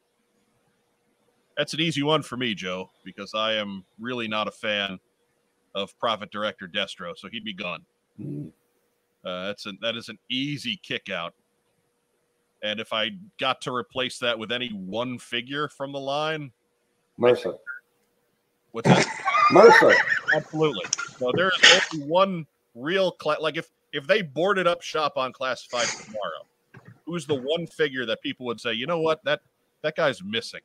That's 1.57 1.75
an 1.75 1.81
easy 1.81 2.03
one 2.03 2.23
for 2.23 2.37
me, 2.37 2.55
Joe, 2.55 2.91
because 3.05 3.33
I 3.35 3.53
am 3.55 3.85
really 4.01 4.27
not 4.27 4.49
a 4.49 4.51
fan 4.51 4.99
of 5.75 5.97
Prophet 5.99 6.31
Director 6.33 6.67
Destro, 6.67 7.17
so 7.17 7.29
he'd 7.29 7.45
be 7.45 7.53
gone. 7.53 7.85
Mm. 8.21 8.51
Uh, 9.25 9.47
that's 9.47 9.67
a, 9.67 9.73
that 9.81 9.97
is 9.97 10.09
an 10.09 10.19
easy 10.31 10.79
kick 10.83 11.09
out. 11.11 11.35
And 12.63 12.81
if 12.81 12.93
I 12.93 13.11
got 13.39 13.61
to 13.63 13.75
replace 13.75 14.19
that 14.19 14.39
with 14.39 14.51
any 14.51 14.69
one 14.69 15.19
figure 15.19 15.69
from 15.69 15.93
the 15.93 16.01
line, 16.01 16.51
Mercer. 17.19 17.55
what's 18.73 18.89
that? 18.89 19.07
Mercer. 19.53 19.93
Absolutely. 20.35 20.85
So 21.19 21.31
there 21.35 21.49
is 21.51 21.91
only 21.95 22.07
one 22.07 22.47
real 22.75 23.17
like 23.41 23.57
if 23.57 23.71
if 23.93 24.07
they 24.07 24.23
boarded 24.23 24.67
up 24.67 24.83
shop 24.83 25.17
on 25.17 25.33
classified 25.33 25.87
tomorrow, 26.05 26.47
who's 27.07 27.27
the 27.27 27.35
one 27.35 27.67
figure 27.67 28.07
that 28.07 28.21
people 28.23 28.47
would 28.47 28.61
say, 28.61 28.73
you 28.73 28.87
know 28.87 29.01
what, 29.01 29.23
that 29.25 29.41
that 29.83 29.97
guy's 29.97 30.23
missing? 30.23 30.63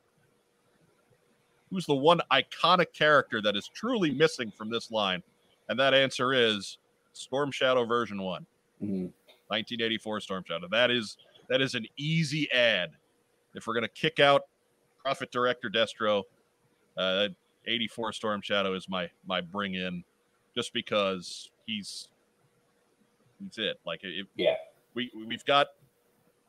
Who's 1.70 1.86
the 1.86 1.94
one 1.94 2.20
iconic 2.32 2.92
character 2.92 3.40
that 3.42 3.56
is 3.56 3.68
truly 3.68 4.10
missing 4.10 4.50
from 4.50 4.70
this 4.70 4.90
line? 4.90 5.22
And 5.68 5.78
that 5.78 5.94
answer 5.94 6.32
is 6.32 6.78
Storm 7.12 7.50
Shadow 7.50 7.84
version 7.84 8.22
one. 8.22 8.46
Mm. 8.82 9.12
1984 9.48 10.20
Storm 10.20 10.44
Shadow. 10.46 10.68
That 10.70 10.90
is 10.90 11.16
that 11.48 11.60
is 11.60 11.74
an 11.74 11.86
easy 11.96 12.50
ad. 12.52 12.90
If 13.54 13.66
we're 13.66 13.74
gonna 13.74 13.88
kick 13.88 14.20
out 14.20 14.42
Prophet 15.02 15.30
Director 15.32 15.68
Destro, 15.70 16.22
uh, 16.96 17.28
84 17.66 18.12
Storm 18.12 18.40
Shadow 18.42 18.74
is 18.74 18.88
my 18.88 19.10
my 19.26 19.40
bring 19.40 19.74
in, 19.74 20.04
just 20.54 20.72
because 20.72 21.50
he's 21.66 22.08
he's 23.40 23.58
it. 23.58 23.80
Like 23.84 24.00
if 24.02 24.26
Yeah. 24.36 24.54
we 24.94 25.10
we've 25.26 25.44
got 25.44 25.68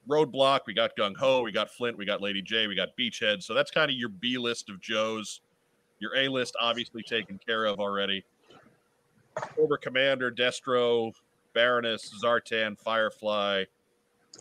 Roadblock, 0.10 0.62
we 0.68 0.74
got 0.74 0.96
Gung 0.96 1.16
Ho, 1.18 1.42
we 1.42 1.52
got 1.52 1.70
Flint, 1.70 1.98
we 1.98 2.06
got 2.06 2.22
Lady 2.22 2.42
Jaye, 2.42 2.68
we 2.68 2.76
got 2.76 2.90
Beachhead. 3.00 3.44
So 3.44 3.54
that's 3.54 3.70
kind 3.72 3.90
of 3.92 3.96
your 3.98 4.10
B 4.10 4.38
list 4.38 4.70
of 4.70 4.80
Joes. 4.82 5.42
Your 6.00 6.16
A 6.16 6.28
list 6.28 6.56
obviously 6.60 7.04
taken 7.04 7.40
care 7.46 7.66
of 7.66 7.80
already. 7.80 8.24
Cobra 9.36 9.78
Commander, 9.78 10.32
Destro, 10.32 11.14
Baroness, 11.54 12.14
Zartan, 12.24 12.78
Firefly, 12.80 13.64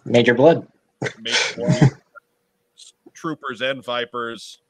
Major 0.04 0.34
Blood. 0.34 0.66
Major 1.18 1.88
Troopers 3.14 3.60
and 3.60 3.84
Vipers. 3.84 4.60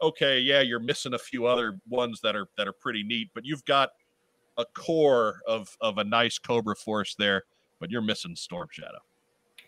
Okay, 0.00 0.38
yeah, 0.40 0.60
you're 0.60 0.80
missing 0.80 1.14
a 1.14 1.18
few 1.18 1.46
other 1.46 1.80
ones 1.88 2.20
that 2.22 2.36
are 2.36 2.46
that 2.56 2.68
are 2.68 2.72
pretty 2.72 3.02
neat, 3.02 3.30
but 3.34 3.44
you've 3.44 3.64
got 3.64 3.90
a 4.56 4.64
core 4.64 5.40
of 5.46 5.76
of 5.80 5.98
a 5.98 6.04
nice 6.04 6.38
Cobra 6.38 6.76
force 6.76 7.14
there, 7.18 7.44
but 7.80 7.90
you're 7.90 8.02
missing 8.02 8.36
Storm 8.36 8.68
Shadow. 8.70 8.98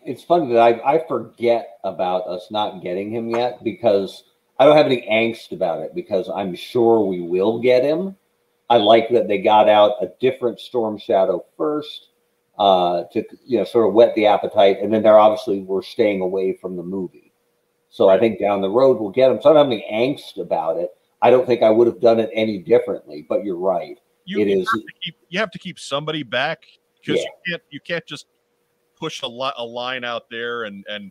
It's 0.04 0.22
funny 0.22 0.52
that 0.52 0.60
I, 0.60 0.94
I 0.94 1.06
forget 1.06 1.78
about 1.84 2.26
us 2.26 2.48
not 2.50 2.82
getting 2.82 3.12
him 3.12 3.30
yet 3.30 3.62
because 3.62 4.24
I 4.58 4.64
don't 4.64 4.76
have 4.76 4.86
any 4.86 5.06
angst 5.10 5.52
about 5.52 5.80
it 5.80 5.94
because 5.94 6.28
I'm 6.28 6.54
sure 6.54 7.00
we 7.04 7.20
will 7.20 7.58
get 7.58 7.84
him. 7.84 8.16
I 8.70 8.76
like 8.76 9.10
that 9.10 9.26
they 9.28 9.38
got 9.38 9.68
out 9.68 9.96
a 10.00 10.10
different 10.20 10.60
Storm 10.60 10.96
Shadow 10.96 11.44
first 11.58 12.08
uh, 12.58 13.02
to 13.12 13.24
you 13.44 13.58
know 13.58 13.64
sort 13.64 13.88
of 13.88 13.94
whet 13.94 14.14
the 14.14 14.26
appetite, 14.26 14.78
and 14.80 14.92
then 14.94 15.02
they're 15.02 15.18
obviously 15.18 15.60
we're 15.60 15.82
staying 15.82 16.20
away 16.22 16.54
from 16.54 16.76
the 16.76 16.82
movie. 16.82 17.32
So 17.90 18.08
I 18.08 18.18
think 18.18 18.38
down 18.38 18.60
the 18.60 18.70
road 18.70 19.00
we'll 19.00 19.10
get 19.10 19.28
them. 19.28 19.40
So 19.42 19.50
I 19.50 19.54
don't 19.54 19.70
have 19.70 19.72
any 19.72 19.84
angst 19.92 20.40
about 20.40 20.76
it. 20.78 20.90
I 21.20 21.30
don't 21.30 21.44
think 21.46 21.62
I 21.62 21.70
would 21.70 21.88
have 21.88 22.00
done 22.00 22.20
it 22.20 22.30
any 22.32 22.58
differently. 22.58 23.26
But 23.28 23.44
you're 23.44 23.58
right. 23.58 23.98
You, 24.24 24.40
It 24.40 24.48
you 24.48 24.60
is- 24.60 24.68
have 24.72 24.80
to 24.86 24.92
keep 25.02 25.16
you 25.28 25.38
have 25.40 25.50
to 25.50 25.58
keep 25.58 25.78
somebody 25.78 26.22
back 26.22 26.62
because 27.00 27.18
Yeah. 27.20 27.24
you 27.46 27.52
can't 27.52 27.62
you 27.70 27.80
can't 27.80 28.06
just 28.06 28.26
push 28.96 29.22
a, 29.22 29.26
li- 29.26 29.52
a 29.56 29.64
line 29.64 30.04
out 30.04 30.30
there 30.30 30.62
and 30.64 30.84
and 30.88 31.10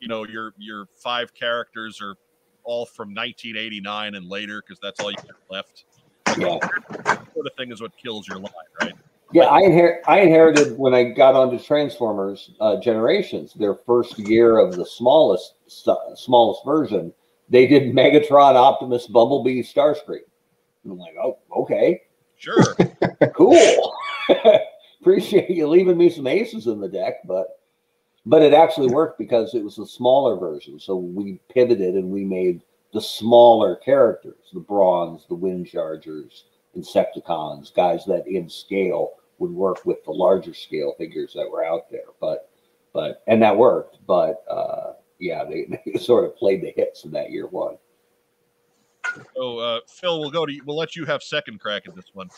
you 0.00 0.08
know 0.08 0.26
your 0.26 0.52
your 0.58 0.86
five 0.92 1.32
characters 1.32 2.02
are 2.02 2.16
all 2.64 2.84
from 2.84 3.08
1989 3.14 4.14
and 4.16 4.26
later 4.28 4.60
because 4.60 4.78
that's 4.82 5.00
all 5.00 5.10
you 5.10 5.16
got 5.16 5.30
left. 5.48 5.84
Yeah. 6.38 6.58
That 7.04 7.26
sort 7.34 7.46
of 7.46 7.52
thing 7.56 7.72
is 7.72 7.80
what 7.80 7.96
kills 7.96 8.28
your 8.28 8.38
line, 8.38 8.52
right? 8.80 8.94
Yeah, 9.32 9.44
I 9.44 9.62
inher- 9.62 10.00
I 10.08 10.20
inherited 10.20 10.76
when 10.76 10.92
I 10.92 11.04
got 11.04 11.34
onto 11.34 11.62
Transformers 11.62 12.50
uh, 12.60 12.80
Generations, 12.80 13.54
their 13.54 13.74
first 13.74 14.18
year 14.18 14.58
of 14.58 14.74
the 14.74 14.84
smallest 14.84 15.54
st- 15.68 15.98
smallest 16.16 16.64
version. 16.64 17.12
They 17.48 17.66
did 17.66 17.94
Megatron, 17.94 18.54
Optimus, 18.54 19.06
Bumblebee, 19.06 19.62
Starscream. 19.62 20.22
And 20.84 20.92
I'm 20.92 20.98
like, 20.98 21.14
oh, 21.22 21.38
okay, 21.56 22.02
Sure. 22.40 22.74
cool. 23.34 23.94
Appreciate 25.00 25.50
you 25.50 25.68
leaving 25.68 25.98
me 25.98 26.08
some 26.08 26.26
aces 26.26 26.66
in 26.66 26.80
the 26.80 26.88
deck, 26.88 27.16
but 27.26 27.58
but 28.26 28.42
it 28.42 28.54
actually 28.54 28.88
worked 28.88 29.18
because 29.18 29.54
it 29.54 29.62
was 29.62 29.78
a 29.78 29.86
smaller 29.86 30.36
version. 30.36 30.78
So 30.80 30.96
we 30.96 31.38
pivoted 31.52 31.94
and 31.94 32.10
we 32.10 32.24
made 32.24 32.62
the 32.92 33.00
smaller 33.00 33.76
characters, 33.76 34.50
the 34.52 34.60
Brawns, 34.60 35.26
the 35.28 35.34
Wind 35.34 35.68
Chargers, 35.68 36.44
Insecticons, 36.76 37.74
guys 37.74 38.04
that 38.06 38.26
in 38.26 38.48
scale 38.48 39.12
would 39.38 39.50
work 39.50 39.84
with 39.84 40.04
the 40.04 40.10
larger 40.12 40.54
scale 40.54 40.94
figures 40.98 41.32
that 41.34 41.50
were 41.50 41.64
out 41.64 41.90
there. 41.90 42.08
But 42.20 42.50
but 42.92 43.22
and 43.26 43.42
that 43.42 43.56
worked. 43.56 43.98
But 44.06 44.44
uh, 44.48 44.92
yeah, 45.18 45.44
they, 45.44 45.66
they 45.92 45.98
sort 45.98 46.24
of 46.24 46.36
played 46.36 46.62
the 46.62 46.72
hits 46.76 47.04
in 47.04 47.10
that 47.12 47.30
year 47.30 47.46
one. 47.46 47.76
So 49.34 49.58
uh, 49.58 49.80
Phil, 49.88 50.20
we'll 50.20 50.30
go 50.30 50.46
to 50.46 50.52
you. 50.52 50.62
We'll 50.64 50.76
let 50.76 50.94
you 50.94 51.04
have 51.06 51.22
second 51.22 51.60
crack 51.60 51.88
at 51.88 51.94
this 51.94 52.10
one. 52.12 52.28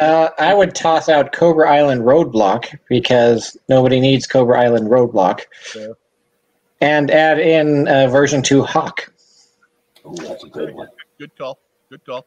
Uh, 0.00 0.30
I 0.38 0.54
would 0.54 0.74
toss 0.74 1.08
out 1.08 1.32
Cobra 1.32 1.70
Island 1.70 2.02
Roadblock 2.02 2.78
because 2.88 3.56
nobody 3.68 4.00
needs 4.00 4.26
Cobra 4.26 4.60
Island 4.60 4.88
Roadblock. 4.88 5.42
Fair. 5.60 5.90
And 6.80 7.10
add 7.10 7.38
in 7.38 7.88
uh, 7.88 8.08
version 8.08 8.42
2 8.42 8.62
Hawk. 8.62 9.12
Oh, 10.06 10.14
that's 10.14 10.44
a 10.44 10.48
good 10.48 10.72
one. 10.74 10.88
Good 11.18 11.36
call. 11.36 11.58
Good 11.90 12.04
call. 12.04 12.24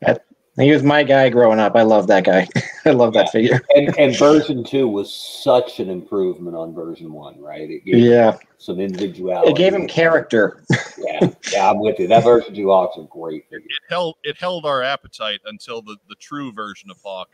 He 0.58 0.72
was 0.72 0.84
my 0.84 1.04
guy 1.04 1.30
growing 1.30 1.60
up. 1.60 1.76
I 1.78 1.84
love 1.84 2.08
that 2.08 2.26
guy. 2.26 2.46
I 2.86 2.90
love 2.90 3.14
that 3.14 3.30
figure. 3.32 3.62
And 3.76 3.98
and 3.98 4.18
version 4.18 4.64
two 4.64 4.88
was 4.88 5.14
such 5.14 5.80
an 5.80 5.90
improvement 5.90 6.58
on 6.58 6.74
version 6.74 7.14
one, 7.14 7.40
right? 7.40 7.70
It 7.70 7.86
gave 7.86 7.96
Yeah. 8.00 8.38
some 8.58 8.80
individuality. 8.80 9.52
It 9.52 9.58
gave 9.58 9.74
him 9.74 9.88
character. 9.88 10.64
Yeah, 11.02 11.30
yeah, 11.54 11.72
I'm 11.72 11.80
with 11.80 11.98
you. 11.98 12.08
That 12.08 12.26
version 12.26 12.54
two 12.54 12.68
Hawk's 12.68 12.98
a 12.98 13.04
great 13.10 13.44
figure. 13.46 13.60
It 13.66 13.90
held 13.90 14.16
it 14.24 14.36
held 14.38 14.66
our 14.66 14.84
appetite 14.84 15.40
until 15.46 15.82
the 15.82 15.96
the 16.10 16.16
true 16.16 16.52
version 16.52 16.92
of 16.92 16.98
Hawk 17.02 17.30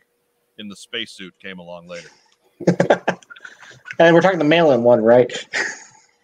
in 0.58 0.68
the 0.68 0.76
spacesuit 0.76 1.34
came 1.40 1.58
along 1.58 1.88
later. 1.88 2.08
And 3.98 4.14
we're 4.14 4.20
talking 4.20 4.38
the 4.38 4.44
mail-in 4.44 4.82
one, 4.82 5.00
right? 5.02 5.32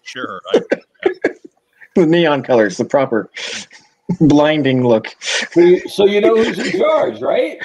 Sure. 0.02 0.42
I, 0.52 0.60
The 1.94 2.04
neon 2.06 2.42
colors, 2.42 2.76
the 2.76 2.84
proper 2.84 3.30
blinding 4.20 4.86
look. 4.86 5.14
So 5.20 5.60
you, 5.60 5.88
so 5.88 6.06
you 6.06 6.20
know 6.20 6.36
who's 6.36 6.58
in 6.58 6.80
charge, 6.80 7.20
right? 7.20 7.58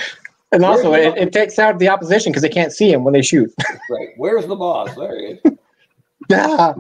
And 0.52 0.64
also, 0.64 0.94
it, 0.94 1.18
it 1.18 1.34
takes 1.34 1.60
out 1.60 1.78
the 1.80 1.90
opposition 1.90 2.32
because 2.32 2.42
they 2.42 2.50
can't 2.50 2.72
see 2.72 2.92
him 2.92 3.04
when 3.04 3.14
they 3.14 3.22
shoot. 3.22 3.54
Right. 3.90 4.10
Where's 4.18 4.46
the 4.48 4.56
boss? 4.56 4.94
There 4.96 5.18
he 5.18 5.26
is. 5.26 5.58
Ah. 6.34 6.76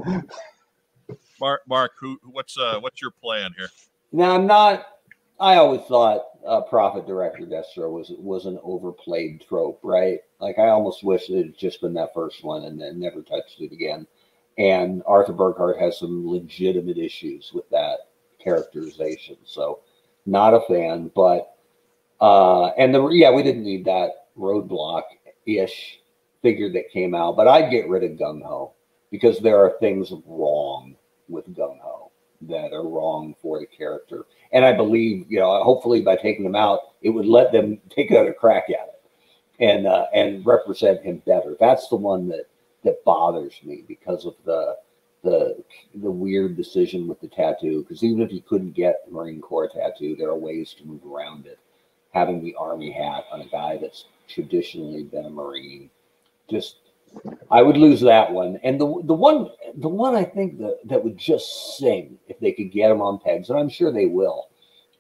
Mark, 1.39 1.61
Mark, 1.65 1.93
who 1.97 2.19
what's 2.31 2.57
uh 2.57 2.79
what's 2.81 3.01
your 3.01 3.11
plan 3.11 3.53
here? 3.57 3.69
Now 4.11 4.35
I'm 4.35 4.45
not. 4.45 4.85
I 5.39 5.55
always 5.55 5.81
thought 5.81 6.25
uh, 6.45 6.61
Prophet 6.61 7.07
Director 7.07 7.43
Destro 7.43 7.91
was 7.91 8.11
was 8.17 8.45
an 8.45 8.59
overplayed 8.61 9.45
trope, 9.47 9.79
right? 9.83 10.19
Like 10.41 10.59
I 10.59 10.67
almost 10.67 11.03
wish 11.03 11.29
it 11.29 11.37
had 11.37 11.57
just 11.57 11.79
been 11.79 11.93
that 11.93 12.13
first 12.13 12.43
one 12.43 12.63
and 12.63 12.79
then 12.79 12.99
never 12.99 13.21
touched 13.21 13.61
it 13.61 13.71
again. 13.71 14.05
And 14.57 15.03
Arthur 15.05 15.33
Burkhart 15.33 15.79
has 15.79 15.99
some 15.99 16.27
legitimate 16.27 16.97
issues 16.97 17.51
with 17.53 17.69
that 17.69 18.06
characterization, 18.39 19.37
so 19.45 19.79
not 20.25 20.53
a 20.53 20.61
fan. 20.61 21.11
But 21.15 21.55
uh, 22.21 22.67
and 22.77 22.93
the 22.93 23.07
yeah, 23.09 23.31
we 23.31 23.43
didn't 23.43 23.63
need 23.63 23.85
that 23.85 24.27
roadblock 24.37 25.03
ish 25.45 25.99
figure 26.41 26.71
that 26.73 26.91
came 26.91 27.15
out, 27.15 27.35
but 27.35 27.47
I'd 27.47 27.71
get 27.71 27.89
rid 27.89 28.03
of 28.03 28.17
Gung 28.17 28.43
Ho 28.43 28.73
because 29.11 29.39
there 29.39 29.57
are 29.57 29.77
things 29.79 30.11
wrong 30.25 30.95
with 31.27 31.53
Gung 31.55 31.79
Ho 31.81 32.11
that 32.41 32.71
are 32.71 32.87
wrong 32.87 33.35
for 33.41 33.59
the 33.59 33.65
character. 33.65 34.25
And 34.51 34.63
I 34.63 34.73
believe, 34.73 35.25
you 35.29 35.39
know, 35.39 35.63
hopefully 35.63 36.01
by 36.01 36.15
taking 36.15 36.43
them 36.43 36.55
out, 36.55 36.79
it 37.01 37.09
would 37.09 37.25
let 37.25 37.51
them 37.51 37.79
take 37.89 38.11
another 38.11 38.33
crack 38.33 38.69
at 38.69 38.87
it 38.87 39.01
and 39.59 39.87
uh, 39.87 40.05
and 40.13 40.45
represent 40.45 41.03
him 41.03 41.21
better. 41.25 41.55
That's 41.59 41.87
the 41.89 41.95
one 41.95 42.27
that 42.29 42.45
that 42.83 43.03
bothers 43.03 43.59
me 43.63 43.83
because 43.87 44.25
of 44.25 44.35
the 44.45 44.77
the 45.27 45.63
the 45.95 46.11
weird 46.11 46.55
decision 46.55 47.07
with 47.07 47.19
the 47.19 47.27
tattoo. 47.27 47.81
Because 47.81 48.03
even 48.03 48.21
if 48.21 48.31
you 48.31 48.41
couldn't 48.41 48.71
get 48.71 49.11
Marine 49.11 49.41
Corps 49.41 49.69
tattoo, 49.69 50.15
there 50.15 50.29
are 50.29 50.37
ways 50.37 50.73
to 50.75 50.85
move 50.85 51.05
around 51.05 51.45
it. 51.45 51.59
Having 52.13 52.43
the 52.43 52.55
army 52.55 52.91
hat 52.91 53.25
on 53.31 53.41
a 53.41 53.47
guy 53.47 53.77
that's 53.77 54.05
traditionally 54.27 55.03
been 55.03 55.25
a 55.25 55.29
Marine, 55.29 55.89
just 56.49 56.77
I 57.51 57.61
would 57.61 57.77
lose 57.77 58.01
that 58.01 58.31
one. 58.31 58.59
And 58.63 58.79
the 58.79 59.01
the 59.03 59.13
one 59.13 59.49
the 59.75 59.89
one 59.89 60.15
I 60.15 60.23
think 60.23 60.57
that 60.59 60.79
that 60.85 61.03
would 61.03 61.17
just 61.17 61.77
sing 61.77 62.17
if 62.27 62.39
they 62.39 62.53
could 62.53 62.71
get 62.71 62.91
him 62.91 63.01
on 63.01 63.19
pegs, 63.19 63.49
and 63.49 63.59
I'm 63.59 63.69
sure 63.69 63.91
they 63.91 64.05
will. 64.05 64.49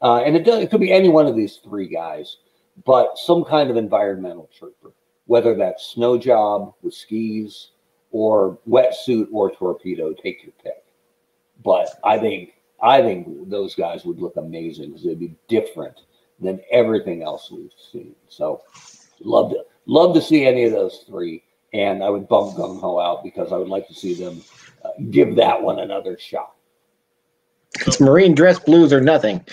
Uh, 0.01 0.17
and 0.17 0.35
it 0.35 0.43
does, 0.43 0.61
it 0.61 0.69
could 0.69 0.81
be 0.81 0.91
any 0.91 1.09
one 1.09 1.25
of 1.25 1.35
these 1.35 1.57
three 1.63 1.87
guys, 1.87 2.37
but 2.85 3.17
some 3.17 3.43
kind 3.43 3.71
of 3.71 3.77
environmental 3.77 4.47
trooper, 4.55 4.91
whether 5.25 5.55
that's 5.55 5.87
snow 5.87 6.19
job 6.19 6.73
with 6.83 6.93
skis 6.93 7.71
or 8.11 8.57
wetsuit 8.67 9.27
or 9.31 9.51
torpedo, 9.51 10.13
take 10.13 10.43
your 10.43 10.53
pick. 10.63 10.83
But 11.63 11.89
I 12.03 12.17
think 12.17 12.53
I 12.81 13.01
think 13.01 13.49
those 13.49 13.75
guys 13.75 14.05
would 14.05 14.19
look 14.19 14.37
amazing 14.37 14.89
because 14.89 15.03
they'd 15.03 15.19
be 15.19 15.35
different 15.47 16.01
than 16.39 16.61
everything 16.71 17.23
else 17.23 17.51
we've 17.51 17.71
seen. 17.91 18.15
So 18.29 18.61
love 19.21 19.51
to 19.51 19.63
love 19.85 20.13
to 20.15 20.21
see 20.21 20.45
any 20.45 20.65
of 20.65 20.71
those 20.71 21.03
three, 21.07 21.43
and 21.73 22.03
I 22.03 22.09
would 22.09 22.27
bump 22.27 22.57
Gung 22.57 22.79
Ho 22.79 22.99
out 22.99 23.23
because 23.23 23.51
I 23.51 23.57
would 23.57 23.69
like 23.69 23.87
to 23.87 23.93
see 23.93 24.13
them 24.13 24.43
uh, 24.85 24.89
give 25.09 25.35
that 25.35 25.61
one 25.61 25.79
another 25.79 26.17
shot. 26.19 26.53
It's 27.85 27.99
marine 27.99 28.33
dress 28.33 28.59
blues 28.59 28.93
or 28.93 29.01
nothing. 29.01 29.45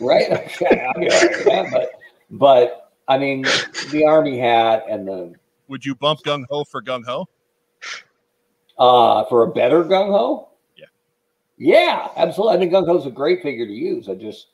Right? 0.00 0.30
I 0.70 0.98
mean, 0.98 1.10
yeah, 1.46 1.68
but 1.70 1.92
but 2.30 2.92
I 3.08 3.18
mean 3.18 3.42
the 3.90 4.04
army 4.04 4.38
hat 4.38 4.84
and 4.88 5.06
the 5.06 5.34
Would 5.68 5.84
you 5.84 5.94
bump 5.94 6.20
Gung 6.24 6.44
Ho 6.50 6.64
for 6.64 6.82
Gung 6.82 7.04
Ho? 7.06 7.28
Uh 8.82 9.24
for 9.26 9.44
a 9.44 9.52
better 9.52 9.84
gung 9.84 10.10
ho. 10.10 10.50
Yeah. 10.76 10.86
Yeah, 11.56 12.08
absolutely. 12.16 12.56
I 12.56 12.58
think 12.58 12.72
gung 12.72 12.86
ho 12.86 12.98
is 12.98 13.06
a 13.06 13.10
great 13.10 13.42
figure 13.42 13.66
to 13.66 13.72
use. 13.72 14.08
I 14.08 14.14
just 14.14 14.48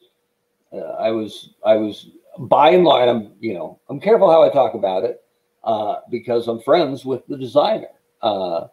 uh, 0.72 0.96
I 1.00 1.10
was 1.10 1.54
I 1.64 1.76
was 1.76 2.10
by 2.38 2.70
and 2.70 2.84
large 2.84 3.08
I'm 3.08 3.32
you 3.40 3.54
know 3.54 3.80
I'm 3.88 4.00
careful 4.00 4.30
how 4.30 4.42
I 4.42 4.50
talk 4.50 4.74
about 4.74 5.04
it 5.04 5.22
uh, 5.64 5.96
because 6.10 6.46
I'm 6.46 6.60
friends 6.60 7.04
with 7.04 7.26
the 7.26 7.36
designer. 7.36 7.88
Uh, 8.20 8.66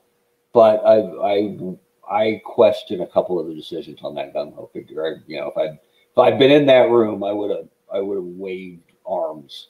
but 0.54 0.82
I 0.86 0.98
I 1.34 1.76
I 2.10 2.42
question 2.46 3.02
a 3.02 3.08
couple 3.08 3.40
of 3.40 3.48
the 3.48 3.56
decisions 3.56 4.00
on 4.04 4.16
that 4.16 4.34
gung 4.34 4.54
ho 4.56 4.70
figure. 4.74 5.06
I, 5.06 5.24
you 5.28 5.40
know, 5.40 5.54
if 5.56 5.58
I 5.58 5.66
if 5.66 6.18
I'd 6.18 6.40
been 6.40 6.52
in 6.52 6.66
that 6.68 6.90
room, 6.90 7.24
I 7.24 7.32
would 7.32 7.52
have 7.52 7.70
I 7.94 8.02
would 8.02 8.16
have 8.16 8.26
waved 8.26 8.92
arms 9.06 9.70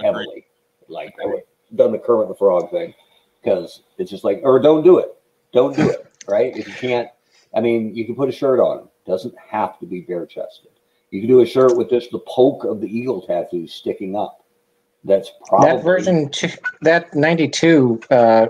heavily, 0.00 0.46
like 0.88 1.14
I 1.22 1.26
would 1.26 1.42
done 1.74 1.92
the 1.92 1.98
Kermit 1.98 2.28
the 2.28 2.34
Frog 2.34 2.70
thing 2.70 2.94
because 3.42 3.82
it's 3.98 4.10
just 4.10 4.24
like 4.24 4.40
or 4.42 4.58
don't 4.60 4.84
do 4.84 4.98
it, 4.98 5.15
don't 5.56 5.74
do 5.74 5.88
it, 5.88 6.06
right? 6.28 6.56
If 6.56 6.68
you 6.68 6.74
can't, 6.74 7.08
I 7.54 7.60
mean, 7.60 7.94
you 7.94 8.04
can 8.04 8.14
put 8.14 8.28
a 8.28 8.32
shirt 8.32 8.60
on 8.60 8.80
him. 8.80 8.88
Doesn't 9.06 9.34
have 9.38 9.78
to 9.80 9.86
be 9.86 10.02
bare 10.02 10.26
chested. 10.26 10.70
You 11.10 11.20
can 11.20 11.28
do 11.28 11.40
a 11.40 11.46
shirt 11.46 11.76
with 11.76 11.90
just 11.90 12.10
the 12.10 12.18
poke 12.20 12.64
of 12.64 12.80
the 12.80 12.86
eagle 12.86 13.22
tattoo 13.22 13.66
sticking 13.66 14.16
up. 14.16 14.44
That's 15.04 15.30
probably 15.46 15.70
That 15.70 15.84
version, 15.84 16.28
two, 16.28 16.50
that 16.82 17.14
92 17.14 18.00
uh, 18.10 18.46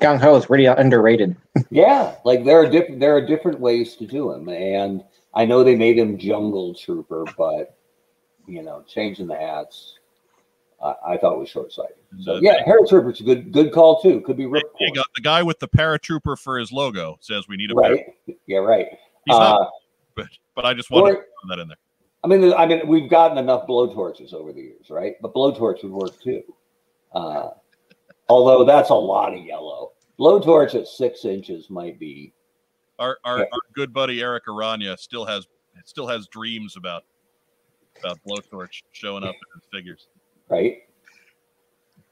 Gung 0.00 0.18
Ho 0.18 0.36
is 0.36 0.50
really 0.50 0.66
underrated. 0.66 1.36
Yeah, 1.70 2.14
like 2.24 2.44
there 2.44 2.60
are 2.60 2.70
different 2.70 3.00
there 3.00 3.16
are 3.16 3.26
different 3.26 3.58
ways 3.58 3.96
to 3.96 4.06
do 4.06 4.32
him, 4.32 4.48
and 4.48 5.02
I 5.34 5.44
know 5.44 5.64
they 5.64 5.74
made 5.74 5.98
him 5.98 6.16
Jungle 6.16 6.72
Trooper, 6.72 7.24
but 7.36 7.76
you 8.46 8.62
know, 8.62 8.84
changing 8.86 9.26
the 9.26 9.36
hats, 9.36 9.97
I, 10.82 10.94
I 11.06 11.16
thought 11.16 11.38
was 11.38 11.48
short 11.48 11.72
sighted. 11.72 11.96
So 12.20 12.36
Uh, 12.36 12.40
yeah, 12.40 12.62
Harold 12.64 12.88
Trooper's 12.88 13.20
a 13.20 13.24
good 13.24 13.52
good 13.52 13.72
call 13.72 14.00
too. 14.00 14.20
Could 14.22 14.36
be 14.36 14.44
got 14.46 15.06
the 15.14 15.20
guy 15.22 15.42
with 15.42 15.58
the 15.58 15.68
paratrooper 15.68 16.38
for 16.38 16.58
his 16.58 16.70
logo 16.72 17.16
says 17.20 17.48
we 17.48 17.56
need 17.56 17.70
a 17.70 17.74
right? 17.74 18.06
Yeah, 18.46 18.58
right. 18.58 18.86
He's 19.26 19.36
not, 19.36 19.62
Uh, 19.62 19.66
but, 20.14 20.26
but 20.54 20.64
I 20.64 20.74
just 20.74 20.90
wanted 20.90 21.16
or- 21.16 21.16
to 21.16 21.28
put 21.42 21.48
that 21.48 21.58
in 21.60 21.68
there. 21.68 21.76
I 22.24 22.26
mean, 22.26 22.52
I 22.52 22.66
mean, 22.66 22.86
we've 22.88 23.08
gotten 23.08 23.38
enough 23.38 23.66
blowtorches 23.68 24.34
over 24.34 24.52
the 24.52 24.60
years, 24.60 24.90
right? 24.90 25.14
But 25.22 25.32
blowtorch 25.34 25.84
would 25.84 25.92
work 25.92 26.20
too. 26.20 26.42
Uh, 27.12 27.50
although 28.28 28.64
that's 28.64 28.90
a 28.90 28.94
lot 28.94 29.32
of 29.34 29.44
yellow. 29.44 29.92
Blowtorch 30.18 30.74
at 30.74 30.88
six 30.88 31.24
inches 31.24 31.70
might 31.70 31.98
be 32.00 32.32
Our 32.98 33.18
our, 33.24 33.38
Yeah. 33.38 33.44
our 33.52 33.60
good 33.72 33.92
buddy 33.92 34.20
Eric 34.20 34.46
Aranya 34.46 34.98
still 34.98 35.24
has 35.24 35.46
still 35.84 36.08
has 36.08 36.26
dreams 36.26 36.76
about 36.76 37.04
about 38.00 38.18
blowtorch 38.26 38.82
showing 38.92 39.22
up 39.22 39.34
in 39.34 39.60
his 39.60 39.68
figures. 39.72 40.08
Right. 40.48 40.82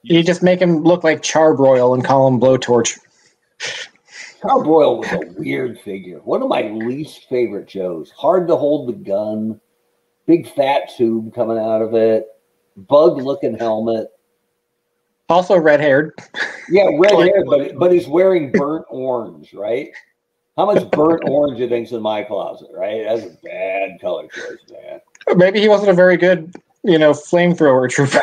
You 0.02 0.22
just 0.22 0.42
make 0.42 0.60
him 0.60 0.82
look 0.82 1.02
like 1.02 1.22
Charbroil 1.22 1.94
and 1.94 2.04
call 2.04 2.28
him 2.28 2.40
Blowtorch. 2.40 2.98
Cowboy 4.40 4.98
was 4.98 5.12
a 5.12 5.40
weird 5.40 5.80
figure. 5.80 6.18
One 6.18 6.42
of 6.42 6.48
my 6.48 6.62
least 6.68 7.28
favorite 7.28 7.68
shows. 7.68 8.10
Hard 8.12 8.46
to 8.48 8.56
hold 8.56 8.88
the 8.88 8.92
gun. 8.92 9.60
Big 10.26 10.48
fat 10.54 10.90
tube 10.96 11.34
coming 11.34 11.58
out 11.58 11.82
of 11.82 11.94
it. 11.94 12.26
Bug 12.76 13.20
looking 13.20 13.56
helmet. 13.58 14.08
Also 15.28 15.58
red 15.58 15.80
haired. 15.80 16.12
Yeah, 16.68 16.88
red 16.98 17.12
hair, 17.12 17.44
but 17.44 17.76
but 17.76 17.92
he's 17.92 18.06
wearing 18.06 18.52
burnt 18.52 18.84
orange, 18.90 19.52
right? 19.54 19.90
How 20.56 20.66
much 20.66 20.88
burnt 20.90 21.22
orange 21.28 21.58
you 21.58 21.68
think's 21.68 21.92
in 21.92 22.00
my 22.00 22.22
closet, 22.22 22.68
right? 22.72 23.04
That's 23.04 23.24
a 23.24 23.36
bad 23.42 24.00
color 24.00 24.28
choice, 24.28 24.58
man. 24.70 25.00
Maybe 25.36 25.60
he 25.60 25.68
wasn't 25.68 25.90
a 25.90 25.94
very 25.94 26.16
good, 26.16 26.54
you 26.86 26.98
know, 26.98 27.12
flamethrower 27.12 27.88
trooper. 27.90 28.20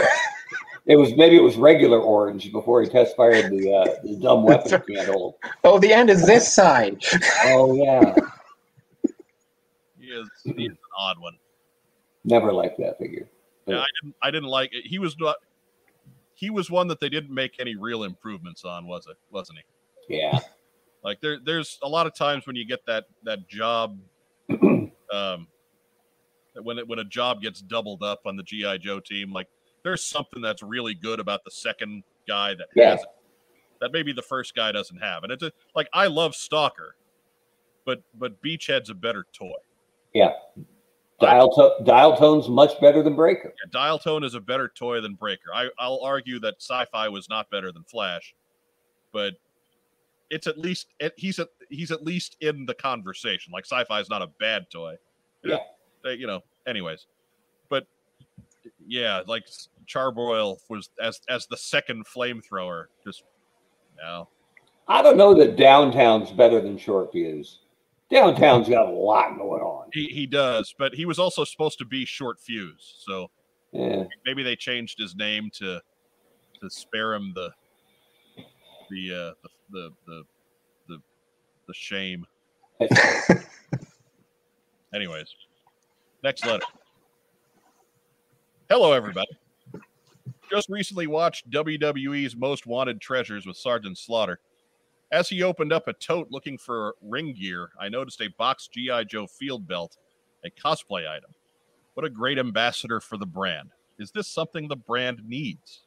It 0.86 0.96
was 0.98 1.16
maybe 1.16 1.38
it 1.38 1.42
was 1.44 1.56
regular 1.56 2.00
orange 2.00 2.52
before 2.52 2.82
he 2.82 2.90
test 2.90 3.16
fired 3.16 3.50
the 3.52 3.74
uh, 3.74 3.96
the 4.04 4.18
dumb 4.18 4.44
weapon 4.46 4.82
he 4.88 4.96
can't 4.96 5.08
hold. 5.08 5.36
oh, 5.64 5.80
the 5.80 5.94
end 5.94 6.10
is 6.10 6.26
this 6.26 6.52
side. 6.54 7.02
Oh 7.46 7.74
yeah, 7.76 8.16
He 10.00 10.08
is 10.08 10.28
he 10.44 10.66
is 10.66 10.72
an 10.72 10.78
odd 10.98 11.20
one. 11.20 11.38
never 12.26 12.52
liked 12.52 12.78
that 12.80 12.98
figure. 13.00 13.30
Yeah, 13.66 13.80
I 13.80 13.86
didn't 14.02 14.16
I 14.22 14.32
didn't 14.32 14.50
like 14.50 14.74
it. 14.74 14.86
He 14.86 15.00
was 15.00 15.16
not 15.18 15.38
he 16.36 16.50
was 16.50 16.70
one 16.70 16.88
that 16.90 17.00
they 17.00 17.08
didn't 17.10 17.34
make 17.34 17.62
any 17.62 17.76
real 17.76 18.04
improvements 18.04 18.66
on, 18.66 18.86
was 18.86 19.08
it? 19.08 19.16
Wasn't 19.32 19.58
he? 20.10 20.18
Yeah, 20.20 20.40
Like 21.02 21.22
there 21.22 21.38
there's 21.42 21.80
a 21.82 21.88
lot 21.88 22.08
of 22.08 22.14
times 22.14 22.46
when 22.46 22.58
you 22.58 22.66
get 22.68 22.86
that 22.88 23.06
that 23.24 23.48
job 23.48 23.98
um 24.50 25.48
when 26.62 26.78
it, 26.80 26.88
when 26.88 27.00
a 27.00 27.04
job 27.04 27.42
gets 27.42 27.62
doubled 27.62 28.04
up 28.04 28.22
on 28.26 28.36
the 28.36 28.44
GI 28.44 28.80
Joe 28.80 29.00
team, 29.00 29.32
like 29.32 29.48
there's 29.84 30.04
something 30.04 30.42
that's 30.42 30.62
really 30.64 30.94
good 30.94 31.20
about 31.20 31.44
the 31.44 31.52
second 31.52 32.04
guy 32.28 32.54
that 32.56 32.68
Yeah. 32.76 32.92
has 32.92 33.02
it 33.02 33.08
that 33.82 33.92
maybe 33.92 34.14
the 34.14 34.22
first 34.22 34.56
guy 34.56 34.72
doesn't 34.72 35.00
have. 35.00 35.24
And 35.24 35.32
it's 35.32 35.44
a, 35.44 35.52
like 35.76 35.90
I 35.94 36.08
love 36.08 36.36
Stalker, 36.36 36.96
but 37.86 38.02
but 38.18 38.42
Beachhead's 38.42 38.90
a 38.90 38.94
better 38.94 39.26
toy. 39.34 39.52
Yeah. 40.14 40.32
Dial 41.20 41.52
to- 41.54 41.84
dial 41.84 42.16
tone's 42.18 42.48
much 42.50 42.80
better 42.82 43.02
than 43.04 43.16
Breaker. 43.16 43.54
Yeah, 43.64 43.70
Dial 43.72 43.98
Tone 44.00 44.24
is 44.24 44.36
a 44.36 44.42
better 44.42 44.68
toy 44.68 45.00
than 45.00 45.14
Breaker. 45.16 45.54
I, 45.54 45.70
I'll 45.80 46.02
argue 46.04 46.40
that 46.40 46.56
Sci-Fi 46.60 47.08
was 47.10 47.30
not 47.30 47.50
better 47.50 47.72
than 47.72 47.84
Flash, 47.84 48.34
but 49.14 49.34
it's 50.30 50.48
at 50.48 50.58
least 50.58 50.88
it, 51.00 51.14
he's 51.16 51.40
at 51.40 51.50
he's 51.70 51.92
at 51.92 52.04
least 52.04 52.36
in 52.42 52.66
the 52.66 52.74
conversation. 52.74 53.52
Like 53.54 53.66
Sci-Fi 53.66 54.00
is 54.00 54.10
not 54.10 54.22
a 54.22 54.28
bad 54.40 54.70
toy. 54.72 54.96
Yeah. 55.44 55.58
Uh, 56.06 56.10
you 56.12 56.28
know. 56.28 56.42
Anyways, 56.68 57.08
but 57.70 57.86
yeah, 58.88 59.22
like 59.28 59.44
Charbroil 59.88 60.58
was 60.70 60.90
as 61.02 61.20
as 61.30 61.46
the 61.48 61.58
second 61.58 62.06
flamethrower. 62.06 62.86
Just 63.06 63.24
no. 64.02 64.28
I 64.88 65.02
don't 65.02 65.18
know 65.18 65.34
that 65.36 65.56
downtown's 65.56 66.32
better 66.32 66.60
than 66.62 66.78
short 66.78 67.12
fuse. 67.12 67.60
Downtown's 68.10 68.68
got 68.70 68.88
a 68.88 68.92
lot 68.92 69.38
going 69.38 69.62
on. 69.62 69.90
He 69.94 70.06
he 70.08 70.26
does, 70.26 70.74
but 70.78 70.94
he 70.94 71.06
was 71.06 71.20
also 71.20 71.44
supposed 71.44 71.78
to 71.80 71.86
be 71.86 72.06
short 72.06 72.40
fuse, 72.40 72.96
so 73.06 73.30
Yeah. 73.72 74.04
maybe 74.26 74.44
they 74.44 74.56
changed 74.56 75.00
his 75.00 75.16
name 75.16 75.50
to 75.56 75.82
to 76.62 76.70
spare 76.70 77.14
him 77.14 77.32
the 77.34 77.50
the 78.90 79.12
uh 79.12 79.34
the 79.42 79.50
the 79.72 79.90
the 80.06 80.24
the, 80.90 80.98
the 81.68 81.74
shame 81.74 82.26
anyways 84.94 85.36
next 86.24 86.46
letter 86.46 86.66
hello 88.70 88.94
everybody 88.94 89.32
just 90.50 90.70
recently 90.70 91.08
watched 91.08 91.46
wwe's 91.52 92.36
most 92.36 92.66
wanted 92.66 93.00
treasures 93.02 93.46
with 93.46 93.58
sergeant 93.58 93.98
slaughter 93.98 94.40
as 95.12 95.30
he 95.30 95.44
opened 95.44 95.72
up 95.72 95.88
a 95.88 95.94
tote 95.94 96.28
looking 96.32 96.58
for 96.58 96.96
ring 97.02 97.34
gear 97.34 97.70
i 97.80 97.90
noticed 97.90 98.22
a 98.22 98.30
box 98.38 98.68
gi 98.68 99.06
joe 99.06 99.28
field 99.28 99.68
belt 99.68 99.98
a 100.46 100.50
cosplay 100.50 101.08
item 101.10 101.32
what 101.94 102.06
a 102.06 102.10
great 102.10 102.40
ambassador 102.40 103.00
for 103.00 103.18
the 103.18 103.26
brand 103.26 103.70
is 104.00 104.12
this 104.12 104.28
something 104.28 104.68
the 104.68 104.76
brand 104.76 105.22
needs? 105.26 105.84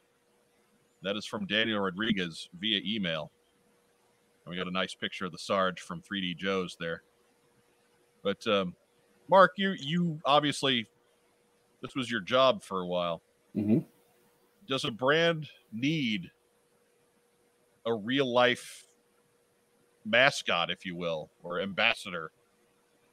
That 1.03 1.15
is 1.15 1.25
from 1.25 1.45
Daniel 1.45 1.79
Rodriguez 1.79 2.49
via 2.59 2.81
email. 2.85 3.31
And 4.45 4.51
we 4.51 4.57
got 4.57 4.67
a 4.67 4.71
nice 4.71 4.95
picture 4.95 5.25
of 5.25 5.31
the 5.31 5.37
Sarge 5.37 5.81
from 5.81 6.01
3D 6.01 6.37
Joe's 6.37 6.77
there. 6.79 7.03
But 8.23 8.45
um, 8.47 8.75
Mark, 9.29 9.53
you 9.57 9.75
you 9.79 10.19
obviously 10.25 10.87
this 11.81 11.95
was 11.95 12.09
your 12.09 12.21
job 12.21 12.63
for 12.63 12.81
a 12.81 12.87
while. 12.87 13.21
hmm 13.53 13.79
Does 14.67 14.83
a 14.85 14.91
brand 14.91 15.47
need 15.71 16.31
a 17.85 17.93
real 17.93 18.31
life 18.31 18.85
mascot, 20.05 20.69
if 20.71 20.85
you 20.85 20.95
will, 20.95 21.29
or 21.43 21.61
ambassador? 21.61 22.31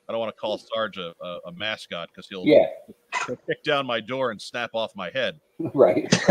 I 0.08 0.12
don't 0.12 0.20
want 0.20 0.34
to 0.34 0.40
call 0.40 0.58
Sarge 0.58 0.98
a, 0.98 1.12
a, 1.22 1.38
a 1.46 1.52
mascot 1.52 2.08
because 2.12 2.26
he'll, 2.28 2.44
Yeah. 2.46 2.66
kick 3.46 3.62
down 3.64 3.86
my 3.86 4.00
door 4.00 4.30
and 4.30 4.40
snap 4.40 4.70
off 4.74 4.92
my 4.94 5.10
head. 5.10 5.40
Right. 5.72 6.12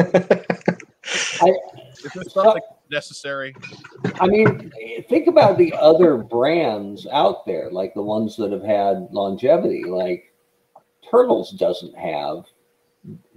Something 2.29 2.61
necessary? 2.89 3.55
I 4.19 4.27
mean, 4.27 4.71
think 5.09 5.27
about 5.27 5.57
the 5.57 5.73
other 5.73 6.17
brands 6.17 7.07
out 7.11 7.45
there, 7.45 7.69
like 7.71 7.93
the 7.93 8.01
ones 8.01 8.35
that 8.37 8.51
have 8.51 8.63
had 8.63 9.07
longevity. 9.11 9.83
Like 9.85 10.33
Turtles 11.09 11.51
doesn't 11.51 11.97
have 11.97 12.45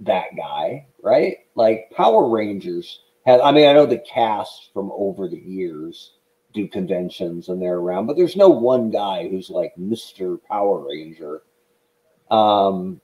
that 0.01 0.35
guy, 0.35 0.87
right? 1.01 1.37
Like 1.55 1.91
Power 1.95 2.29
Rangers 2.29 3.01
have. 3.25 3.41
I 3.41 3.51
mean, 3.51 3.67
I 3.67 3.73
know 3.73 3.85
the 3.85 3.99
cast 3.99 4.71
from 4.73 4.91
over 4.93 5.27
the 5.27 5.37
years 5.37 6.13
do 6.53 6.67
conventions 6.67 7.49
and 7.49 7.61
they're 7.61 7.77
around, 7.77 8.07
but 8.07 8.15
there's 8.15 8.35
no 8.35 8.49
one 8.49 8.89
guy 8.89 9.27
who's 9.27 9.49
like 9.49 9.73
Mr. 9.79 10.39
Power 10.49 10.87
Ranger. 10.87 11.43
Um, 12.31 13.01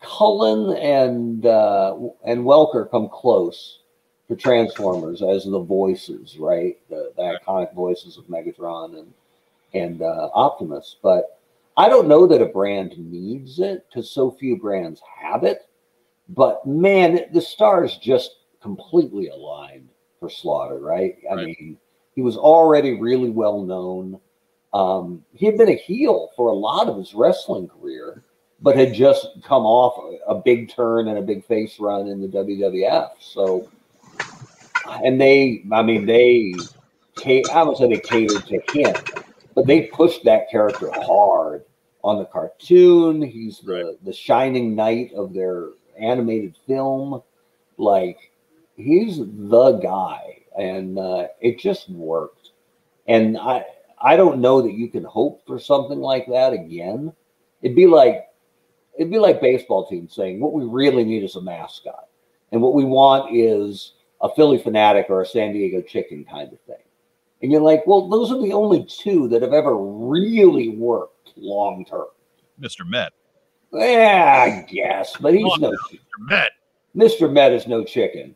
Cullen 0.00 0.76
and 0.78 1.44
uh, 1.44 1.94
and 2.24 2.44
Welker 2.44 2.90
come 2.90 3.08
close 3.10 3.79
for 4.30 4.36
Transformers 4.36 5.22
as 5.22 5.44
the 5.44 5.58
voices, 5.58 6.38
right? 6.38 6.78
The, 6.88 7.12
the 7.16 7.36
iconic 7.36 7.74
voices 7.74 8.16
of 8.16 8.26
Megatron 8.26 8.96
and 8.96 9.12
and 9.74 10.02
uh, 10.02 10.28
Optimus. 10.34 10.96
But 11.02 11.40
I 11.76 11.88
don't 11.88 12.06
know 12.06 12.28
that 12.28 12.40
a 12.40 12.46
brand 12.46 12.94
needs 12.96 13.58
it 13.58 13.84
because 13.88 14.08
so 14.08 14.30
few 14.30 14.56
brands 14.56 15.02
have 15.20 15.42
it. 15.42 15.62
But 16.28 16.64
man, 16.64 17.22
the 17.32 17.40
stars 17.40 17.96
just 17.96 18.36
completely 18.62 19.28
aligned 19.30 19.88
for 20.20 20.30
Slaughter, 20.30 20.78
right? 20.78 21.16
I 21.28 21.34
Right. 21.34 21.46
mean, 21.46 21.76
he 22.14 22.22
was 22.22 22.36
already 22.36 23.00
really 23.00 23.30
well 23.30 23.62
known. 23.62 24.20
Um, 24.72 25.24
he 25.34 25.44
had 25.46 25.58
been 25.58 25.70
a 25.70 25.76
heel 25.76 26.30
for 26.36 26.50
a 26.50 26.54
lot 26.54 26.86
of 26.86 26.98
his 26.98 27.14
wrestling 27.14 27.66
career, 27.66 28.22
but 28.60 28.76
had 28.76 28.94
just 28.94 29.26
come 29.42 29.64
off 29.66 30.20
a, 30.28 30.34
a 30.34 30.40
big 30.40 30.70
turn 30.70 31.08
and 31.08 31.18
a 31.18 31.22
big 31.22 31.44
face 31.46 31.80
run 31.80 32.06
in 32.06 32.20
the 32.20 32.28
WWF. 32.28 33.10
So, 33.18 33.68
and 35.04 35.20
they, 35.20 35.64
I 35.72 35.82
mean, 35.82 36.06
they, 36.06 36.54
I 37.24 37.64
don't 37.64 37.76
say 37.76 37.88
they 37.88 38.00
catered 38.00 38.46
to 38.46 38.60
him, 38.72 38.94
but 39.54 39.66
they 39.66 39.82
pushed 39.82 40.24
that 40.24 40.50
character 40.50 40.90
hard 40.92 41.64
on 42.02 42.18
the 42.18 42.24
cartoon. 42.24 43.22
He's 43.22 43.60
the 43.60 43.98
the 44.02 44.12
shining 44.12 44.74
knight 44.74 45.12
of 45.14 45.32
their 45.34 45.68
animated 46.00 46.56
film. 46.66 47.22
Like 47.76 48.32
he's 48.76 49.18
the 49.18 49.78
guy, 49.82 50.42
and 50.58 50.98
uh, 50.98 51.28
it 51.40 51.58
just 51.58 51.90
worked. 51.90 52.50
And 53.06 53.36
I 53.38 53.64
I 54.00 54.16
don't 54.16 54.40
know 54.40 54.62
that 54.62 54.74
you 54.74 54.88
can 54.88 55.04
hope 55.04 55.46
for 55.46 55.58
something 55.58 55.98
like 55.98 56.26
that 56.28 56.52
again. 56.52 57.12
It'd 57.62 57.76
be 57.76 57.86
like 57.86 58.28
it'd 58.98 59.12
be 59.12 59.18
like 59.18 59.40
baseball 59.40 59.86
teams 59.86 60.14
saying 60.14 60.40
what 60.40 60.52
we 60.52 60.64
really 60.64 61.04
need 61.04 61.22
is 61.22 61.36
a 61.36 61.42
mascot, 61.42 62.08
and 62.52 62.62
what 62.62 62.74
we 62.74 62.84
want 62.84 63.34
is 63.34 63.94
a 64.22 64.28
Phillie 64.34 64.58
Phanatic 64.58 65.08
or 65.08 65.22
a 65.22 65.26
San 65.26 65.52
Diego 65.52 65.80
chicken 65.82 66.24
kind 66.24 66.52
of 66.52 66.60
thing. 66.62 66.76
And 67.42 67.50
you're 67.50 67.62
like, 67.62 67.86
well, 67.86 68.08
those 68.08 68.30
are 68.30 68.40
the 68.40 68.52
only 68.52 68.84
two 68.84 69.28
that 69.28 69.42
have 69.42 69.52
ever 69.54 69.76
really 69.76 70.70
worked 70.70 71.32
long 71.36 71.84
term. 71.84 72.06
Mr. 72.60 72.86
Met. 72.86 73.12
Yeah, 73.72 74.64
I 74.66 74.70
guess, 74.70 75.16
but 75.16 75.32
he's 75.32 75.58
no 75.58 75.70
Mr. 75.70 75.98
Met. 76.18 76.50
Mr. 76.94 77.32
Met 77.32 77.52
is 77.52 77.66
no 77.66 77.84
chicken. 77.84 78.34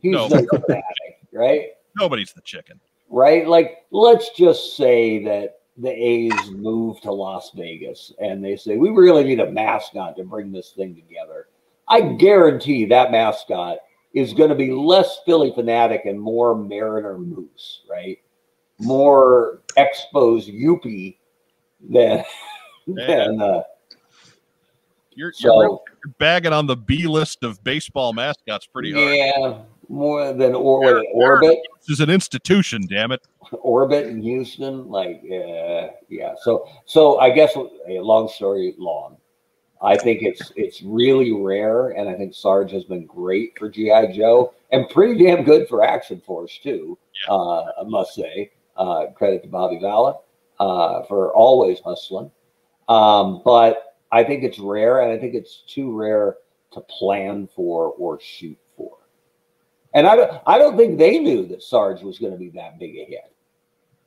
He's 0.00 0.12
No. 0.12 0.28
no, 0.28 0.38
fanatic, 0.46 1.18
right? 1.32 1.70
Nobody's 1.96 2.32
the 2.32 2.40
chicken. 2.42 2.80
Right? 3.10 3.46
Like, 3.46 3.84
let's 3.90 4.30
just 4.30 4.76
say 4.76 5.22
that 5.24 5.60
the 5.76 5.90
A's 5.90 6.50
move 6.52 7.00
to 7.00 7.10
Las 7.12 7.50
Vegas 7.54 8.12
and 8.20 8.44
they 8.44 8.56
say, 8.56 8.76
we 8.76 8.90
really 8.90 9.24
need 9.24 9.40
a 9.40 9.50
mascot 9.50 10.16
to 10.16 10.24
bring 10.24 10.52
this 10.52 10.70
thing 10.70 10.94
together. 10.94 11.48
I 11.88 12.00
guarantee 12.00 12.84
that 12.86 13.10
mascot 13.10 13.78
is 14.12 14.32
going 14.32 14.48
to 14.48 14.56
be 14.56 14.72
less 14.72 15.18
Phillie 15.24 15.52
Phanatic 15.52 16.08
and 16.08 16.20
more 16.20 16.54
Mariner 16.54 17.18
Moose, 17.18 17.82
right? 17.88 18.18
More 18.78 19.60
Expos 19.76 20.48
Youppi 20.52 21.16
than, 21.88 22.24
than 22.86 23.40
uh, 23.40 23.62
You're, 25.14 25.32
so. 25.32 25.62
you're, 25.62 25.80
bagging 26.18 26.52
on 26.52 26.66
the 26.66 26.76
B 26.76 27.06
list 27.06 27.44
of 27.44 27.62
baseball 27.62 28.12
mascots 28.12 28.66
pretty 28.66 28.92
hard. 28.92 29.14
Yeah, 29.14 29.58
more 29.88 30.32
than 30.32 30.54
or 30.54 31.04
orbit, 31.12 31.58
This 31.80 31.90
is 31.90 32.00
an 32.00 32.10
institution, 32.10 32.82
damn 32.88 33.12
it. 33.12 33.20
orbit 33.52 34.06
in 34.06 34.22
Houston. 34.22 34.88
Like, 34.88 35.20
yeah, 35.22 35.90
yeah. 36.08 36.34
So, 36.42 36.66
so 36.86 37.18
I 37.18 37.30
guess 37.30 37.54
a 37.56 38.00
long 38.00 38.28
story 38.28 38.74
long. 38.78 39.16
I 39.82 39.96
think 39.96 40.22
it's 40.22 40.52
it's 40.56 40.82
really 40.82 41.32
rare, 41.32 41.90
and 41.90 42.08
I 42.08 42.14
think 42.14 42.34
Sarge 42.34 42.70
has 42.72 42.84
been 42.84 43.06
great 43.06 43.58
for 43.58 43.70
GI 43.70 44.12
Joe 44.14 44.52
and 44.72 44.88
pretty 44.90 45.24
damn 45.24 45.44
good 45.44 45.68
for 45.68 45.82
Action 45.82 46.20
Force 46.20 46.58
too. 46.62 46.98
Yeah. 47.26 47.34
Uh, 47.34 47.72
I 47.80 47.84
must 47.84 48.14
say, 48.14 48.52
uh, 48.76 49.06
credit 49.14 49.42
to 49.42 49.48
Bobby 49.48 49.78
Valla 49.78 50.18
uh, 50.58 51.02
for 51.04 51.32
always 51.34 51.80
hustling. 51.80 52.30
Um, 52.88 53.42
but 53.44 53.96
I 54.12 54.24
think 54.24 54.44
it's 54.44 54.58
rare, 54.58 55.00
and 55.00 55.12
I 55.12 55.18
think 55.18 55.34
it's 55.34 55.62
too 55.66 55.96
rare 55.96 56.36
to 56.72 56.80
plan 56.82 57.48
for 57.54 57.92
or 57.92 58.20
shoot 58.20 58.58
for. 58.76 58.98
And 59.94 60.06
I 60.06 60.16
don't, 60.16 60.42
I 60.46 60.58
don't 60.58 60.76
think 60.76 60.98
they 60.98 61.18
knew 61.18 61.46
that 61.46 61.62
Sarge 61.62 62.02
was 62.02 62.18
going 62.18 62.32
to 62.32 62.38
be 62.38 62.50
that 62.50 62.78
big 62.78 62.96
a 62.96 63.04
hit, 63.04 63.34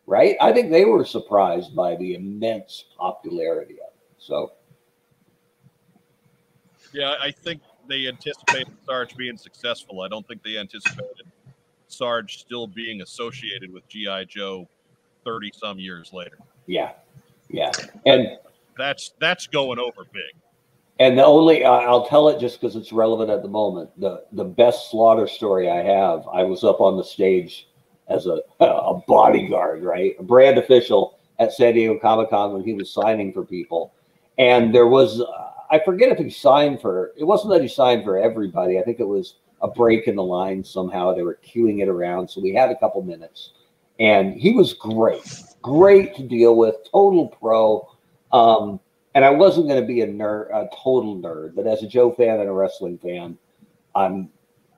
right? 0.06 0.36
I 0.40 0.54
think 0.54 0.70
they 0.70 0.86
were 0.86 1.04
surprised 1.04 1.76
by 1.76 1.96
the 1.96 2.16
immense 2.16 2.86
popularity 2.98 3.76
of 3.76 3.88
it. 3.88 4.14
So, 4.18 4.54
Yeah, 6.94 7.16
I 7.22 7.32
think 7.32 7.62
they 7.90 8.08
anticipated 8.08 8.74
Sarge 8.86 9.16
being 9.16 9.38
successful. 9.38 10.02
I 10.02 10.08
don't 10.08 10.28
think 10.28 10.44
they 10.44 10.58
anticipated 10.58 11.26
Sarge 11.88 12.38
still 12.40 12.68
being 12.68 13.02
associated 13.02 13.72
with 13.74 13.88
GI 13.88 14.26
Joe 14.30 14.68
30 15.26 15.52
some 15.56 15.80
years 15.80 16.12
later. 16.14 16.38
yeah, 16.68 16.92
yeah. 17.50 17.72
And 18.06 18.38
That's 18.78 19.14
that's 19.20 19.48
going 19.48 19.80
over 19.80 20.04
big. 20.12 20.34
and 21.00 21.18
the 21.18 21.24
only 21.26 21.66
I'll 21.66 22.06
tell 22.08 22.30
it 22.30 22.40
just 22.40 22.60
because 22.60 22.76
it's 22.76 22.92
relevant 22.92 23.30
at 23.30 23.42
the 23.42 23.48
moment. 23.50 23.90
The 24.00 24.26
the 24.32 24.44
best 24.46 24.90
slaughter 24.92 25.28
story 25.28 25.70
I 25.70 25.82
have. 25.84 26.28
I 26.32 26.44
was 26.44 26.64
up 26.64 26.80
on 26.82 26.98
the 26.98 27.04
stage 27.04 27.68
as 28.08 28.26
a 28.28 28.40
a 28.60 28.96
bodyguard, 29.08 29.84
right, 29.84 30.16
a 30.20 30.24
brand 30.24 30.58
official 30.58 31.20
at 31.40 31.52
San 31.54 31.74
Diego 31.74 31.98
Comic 32.00 32.30
Con 32.30 32.54
when 32.54 32.64
he 32.64 32.74
was 32.74 32.92
signing 32.92 33.32
for 33.34 33.44
people, 33.46 33.94
and 34.38 34.74
there 34.74 34.88
was 34.88 35.22
uh, 35.22 35.52
I 35.74 35.80
forget 35.84 36.10
if 36.10 36.20
he 36.20 36.30
signed 36.30 36.82
for. 36.82 37.14
It 37.18 37.24
wasn't 37.24 37.52
that 37.54 37.64
he 37.64 37.68
signed 37.68 38.04
for 38.04 38.20
everybody. 38.20 38.78
I 38.78 38.84
think 38.84 39.00
it 39.00 39.08
was 39.08 39.38
a 39.64 39.68
break 39.68 40.08
in 40.08 40.16
the 40.16 40.24
line 40.24 40.64
somehow. 40.64 41.16
They 41.16 41.24
were 41.24 41.40
queuing 41.44 41.82
it 41.82 41.88
around, 41.90 42.30
so 42.30 42.42
we 42.42 42.54
had 42.54 42.70
a 42.70 42.78
couple 42.78 43.02
minutes, 43.02 43.54
and 44.00 44.36
he 44.36 44.52
was 44.54 44.74
great, 44.74 45.42
great 45.64 46.16
to 46.18 46.22
deal 46.22 46.56
with, 46.58 46.76
total 46.92 47.28
pro. 47.28 47.90
Um, 48.32 48.80
and 49.16 49.26
I 49.26 49.32
wasn't 49.32 49.68
going 49.68 49.82
to 49.82 49.88
be 49.88 50.02
a 50.02 50.08
nerd, 50.08 50.50
a 50.54 50.70
total 50.76 51.16
nerd, 51.18 51.56
but 51.56 51.66
as 51.66 51.82
a 51.82 51.88
Joe 51.88 52.12
fan 52.12 52.40
and 52.40 52.48
a 52.48 52.52
wrestling 52.54 53.00
fan, 53.00 53.36
I'm 53.96 54.30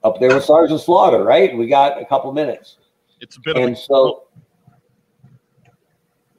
up 0.06 0.22
there 0.22 0.34
with 0.34 0.46
Sergeant 0.46 0.80
Slaughter, 0.80 1.24
right? 1.26 1.58
We 1.58 1.68
got 1.68 2.02
a 2.02 2.06
couple 2.06 2.32
minutes, 2.32 2.78
It's 3.20 3.36
a 3.36 3.42
bit 3.42 3.58
of 3.58 3.64
and 3.64 3.76
a, 3.76 3.78
so 3.78 4.28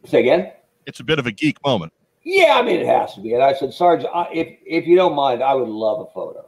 say 0.04 0.20
again. 0.20 0.52
it's 0.86 1.00
a 1.00 1.04
bit 1.04 1.18
of 1.18 1.26
a 1.26 1.32
geek 1.32 1.62
moment. 1.62 1.92
Yeah, 2.28 2.56
I 2.58 2.62
mean 2.62 2.80
it 2.80 2.86
has 2.86 3.14
to 3.14 3.20
be. 3.20 3.34
And 3.34 3.42
I 3.42 3.54
said, 3.54 3.72
Sarge, 3.72 4.04
I, 4.12 4.28
if 4.32 4.58
if 4.66 4.84
you 4.84 4.96
don't 4.96 5.14
mind, 5.14 5.44
I 5.44 5.54
would 5.54 5.68
love 5.68 6.00
a 6.00 6.12
photo. 6.12 6.44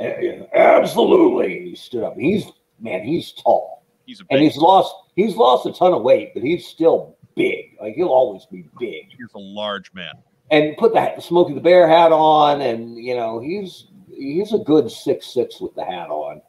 And, 0.00 0.48
absolutely. 0.52 1.70
He 1.70 1.76
stood 1.76 2.02
up. 2.02 2.16
He's 2.16 2.46
man, 2.80 3.04
he's 3.04 3.30
tall, 3.32 3.84
He's 4.06 4.20
a 4.20 4.24
and 4.30 4.40
he's 4.42 4.56
lost 4.56 4.92
he's 5.14 5.36
lost 5.36 5.66
a 5.66 5.72
ton 5.72 5.92
of 5.92 6.02
weight, 6.02 6.32
but 6.34 6.42
he's 6.42 6.66
still 6.66 7.16
big. 7.36 7.76
Like 7.80 7.94
he'll 7.94 8.08
always 8.08 8.44
be 8.46 8.68
big. 8.80 9.06
he's 9.16 9.32
a 9.36 9.38
large 9.38 9.92
man. 9.94 10.14
and 10.50 10.76
put 10.76 10.92
the 10.94 11.20
Smokey 11.20 11.54
the 11.54 11.60
Bear 11.60 11.86
hat 11.88 12.10
on, 12.10 12.60
and 12.60 12.96
you 12.96 13.14
know 13.14 13.38
he's 13.38 13.86
he's 14.10 14.52
a 14.52 14.58
good 14.58 14.90
six 14.90 15.32
six 15.32 15.60
with 15.60 15.76
the 15.76 15.84
hat 15.84 16.10
on, 16.10 16.42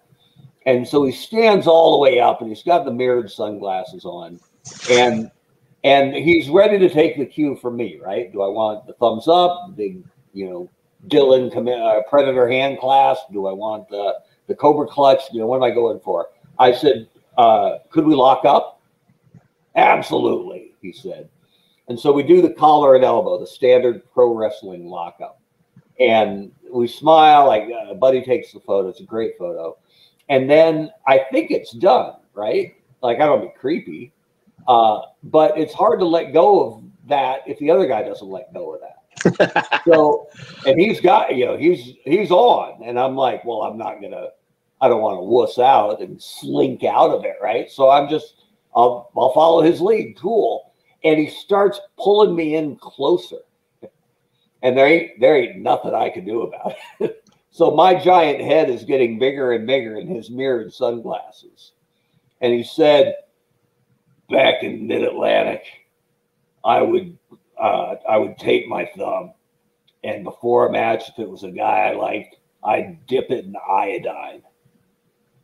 and 0.66 0.88
so 0.88 1.06
he 1.06 1.12
stands 1.12 1.68
all 1.68 1.92
the 1.92 2.00
way 2.00 2.20
up, 2.20 2.42
and 2.42 2.50
he's 2.50 2.64
got 2.64 2.84
the 2.84 2.92
mirrored 2.92 3.30
sunglasses 3.30 4.06
on, 4.06 4.40
and 4.90 5.30
and 5.84 6.14
he's 6.14 6.50
ready 6.50 6.78
to 6.80 6.90
take 6.90 7.18
the 7.18 7.26
cue 7.26 7.56
from 7.56 7.78
me. 7.78 8.00
Right? 8.04 8.32
Do 8.32 8.42
I 8.42 8.48
want 8.48 8.88
the 8.88 8.94
thumbs 8.94 9.28
up, 9.28 9.76
the 9.76 9.98
you 10.34 10.50
know 10.50 10.70
Dillon 11.08 11.50
comm- 11.50 12.00
uh, 12.00 12.02
Predator 12.10 12.48
hand 12.50 12.80
clasp? 12.80 13.24
Do 13.32 13.48
I 13.48 13.54
want 13.54 13.90
the 13.90 14.20
the 14.48 14.56
Cobra 14.56 14.88
clutch? 14.88 15.22
You 15.32 15.40
know 15.40 15.48
what 15.48 15.58
am 15.58 15.64
I 15.64 15.72
going 15.72 16.00
for? 16.00 16.28
I 16.58 16.74
said, 16.74 17.08
uh, 17.38 17.78
could 17.90 18.06
we 18.06 18.16
lock 18.16 18.44
up? 18.46 18.82
Absolutely, 19.76 20.74
he 20.82 20.92
said. 20.92 21.30
And 21.88 22.00
so 22.00 22.12
we 22.12 22.22
do 22.24 22.42
the 22.42 22.52
collar 22.52 22.96
and 22.96 23.04
elbow, 23.04 23.40
the 23.40 23.48
standard 23.48 24.04
pro 24.14 24.34
wrestling 24.34 24.88
lockup. 24.88 25.42
And 26.00 26.52
we 26.72 26.88
smile, 26.88 27.48
like 27.48 27.64
uh, 27.72 27.94
Buddy 27.96 28.22
takes 28.22 28.54
the 28.54 28.60
photo. 28.60 28.90
It's 28.90 29.00
a 29.02 29.06
great 29.06 29.38
photo. 29.38 29.78
And 30.30 30.50
then 30.50 30.92
I 31.08 31.26
think 31.32 31.50
it's 31.50 31.72
done, 31.72 32.16
right? 32.34 32.76
Like, 33.02 33.20
I 33.20 33.26
don't 33.26 33.42
be 33.42 33.52
creepy, 33.58 34.14
uh, 34.70 35.02
but 35.24 35.58
it's 35.58 35.74
hard 35.74 36.00
to 36.00 36.06
let 36.06 36.32
go 36.32 36.66
of 36.66 36.84
that 37.08 37.42
if 37.46 37.60
the 37.60 37.70
other 37.70 37.88
guy 37.88 38.04
doesn't 38.04 38.30
let 38.30 38.54
go 38.54 38.76
of 38.76 38.82
that. 38.82 39.82
so, 39.86 40.28
and 40.66 40.80
he's 40.80 41.02
got, 41.02 41.36
you 41.36 41.46
know, 41.46 41.58
he's 41.58 41.96
he's 42.06 42.32
on, 42.32 42.82
and 42.86 42.98
I'm 42.98 43.16
like, 43.16 43.44
well, 43.44 43.64
I'm 43.64 43.78
not 43.78 44.02
gonna, 44.02 44.28
I 44.80 44.88
don't 44.88 45.02
want 45.02 45.18
to 45.18 45.24
wuss 45.24 45.60
out 45.60 46.00
and 46.00 46.22
slink 46.22 46.86
out 46.86 47.10
of 47.10 47.26
it, 47.26 47.36
right? 47.42 47.70
So 47.70 47.90
I'm 47.90 48.08
just, 48.08 48.46
I'll 48.74 49.12
I'll 49.18 49.34
follow 49.34 49.62
his 49.62 49.82
lead, 49.82 50.16
cool 50.18 50.70
and 51.04 51.20
he 51.20 51.30
starts 51.30 51.80
pulling 51.98 52.36
me 52.36 52.56
in 52.56 52.76
closer. 52.76 53.38
And 54.62 54.78
there 54.78 54.88
ain't 54.88 55.20
there 55.20 55.38
ain't 55.38 55.58
nothing 55.58 55.94
I 55.94 56.10
can 56.10 56.26
do 56.26 56.42
about 56.42 56.76
it. 57.00 57.24
so 57.52 57.72
my 57.72 57.96
giant 57.96 58.42
head 58.42 58.70
is 58.70 58.84
getting 58.84 59.18
bigger 59.18 59.54
and 59.54 59.66
bigger 59.66 59.98
in 59.98 60.08
his 60.08 60.30
mirrored 60.30 60.74
sunglasses. 60.74 61.72
And 62.42 62.54
he 62.54 62.64
said, 62.64 63.16
back 64.30 64.64
in 64.64 64.88
Mid 64.88 65.04
Atlantic, 65.04 65.64
I 66.64 66.82
would 66.82 67.18
uh, 67.60 67.96
I 68.08 68.18
would 68.18 68.38
tape 68.38 68.68
my 68.68 68.90
thumb, 68.98 69.34
and 70.04 70.24
before 70.24 70.68
a 70.68 70.72
match, 70.72 71.10
if 71.10 71.20
it 71.20 71.30
was 71.30 71.44
a 71.44 71.52
guy 71.52 71.90
I 71.90 71.94
liked, 71.94 72.38
I'd 72.64 73.06
dip 73.08 73.32
it 73.32 73.46
in 73.46 73.56
iodine, 73.70 74.44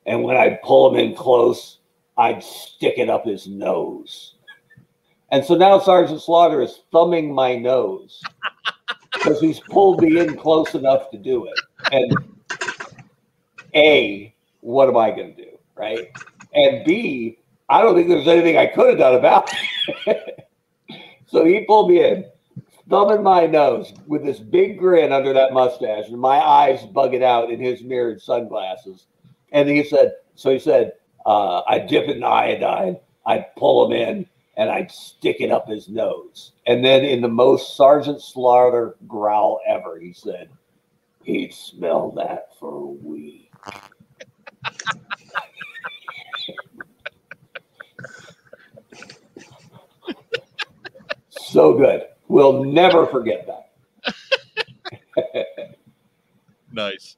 and 0.06 0.24
when 0.24 0.38
I'd 0.38 0.62
pull 0.62 0.94
him 0.94 1.00
in 1.00 1.16
close, 1.16 1.80
I'd 2.18 2.44
stick 2.44 2.96
it 2.98 3.10
up 3.10 3.26
his 3.26 3.48
nose. 3.48 4.36
And 5.32 5.44
so 5.44 5.56
now 5.56 5.80
Sergeant 5.80 6.22
Slaughter 6.22 6.62
is 6.62 6.82
thumbing 6.92 7.34
my 7.34 7.56
nose 7.56 8.22
because 9.12 9.40
he's 9.42 9.60
pulled 9.60 10.02
me 10.02 10.20
in 10.20 10.38
close 10.38 10.76
enough 10.76 11.10
to 11.12 11.18
do 11.18 11.48
it. 11.48 11.60
And 11.92 12.16
A, 13.76 14.34
what 14.62 14.88
am 14.88 14.98
I 14.98 15.10
going 15.10 15.36
to 15.36 15.44
do? 15.44 15.58
Right. 15.76 16.12
And 16.54 16.86
B, 16.86 17.40
I 17.70 17.82
don't 17.82 17.96
think 17.96 18.08
there's 18.08 18.28
anything 18.28 18.58
I 18.58 18.68
could 18.68 18.90
have 18.90 18.98
done 19.00 19.16
about 19.16 19.52
it. 20.06 20.48
so 21.28 21.46
he 21.46 21.66
pulled 21.66 21.90
me 21.90 22.04
in, 22.04 22.26
thumbing 22.90 23.24
my 23.24 23.48
nose 23.48 23.94
with 24.08 24.24
this 24.24 24.40
big 24.40 24.78
grin 24.78 25.12
under 25.12 25.34
that 25.34 25.54
mustache 25.54 26.08
and 26.08 26.20
my 26.20 26.38
eyes 26.38 26.82
bugging 26.94 27.24
out 27.24 27.50
in 27.50 27.60
his 27.60 27.84
mirrored 27.84 28.22
sunglasses. 28.22 29.08
And 29.52 29.68
he 29.68 29.84
said, 29.84 30.14
so 30.36 30.52
he 30.52 30.60
said, 30.60 30.94
uh, 31.26 31.62
I'd 31.68 31.88
dip 31.88 32.08
it 32.08 32.18
in 32.18 32.24
iodine, 32.24 32.98
I'd 33.26 33.56
pull 33.56 33.86
him 33.86 33.98
in, 33.98 34.28
and 34.58 34.70
I'd 34.70 34.92
stick 34.92 35.38
it 35.40 35.52
up 35.52 35.68
his 35.68 35.90
nose. 35.90 36.52
And 36.68 36.84
then, 36.84 37.04
in 37.04 37.22
the 37.22 37.28
most 37.28 37.76
Sergeant 37.76 38.22
Slaughter 38.22 38.96
growl 39.08 39.60
ever, 39.68 40.00
he 40.00 40.14
said, 40.14 40.50
He'd 41.24 41.54
smell 41.54 42.12
that 42.12 42.50
for 42.60 42.72
a 42.72 42.86
week. 42.86 43.52
So 51.56 51.74
good. 51.74 52.04
We'll 52.28 52.66
never 52.66 53.08
forget 53.08 53.48
that. 53.48 54.16
nice. 56.72 57.16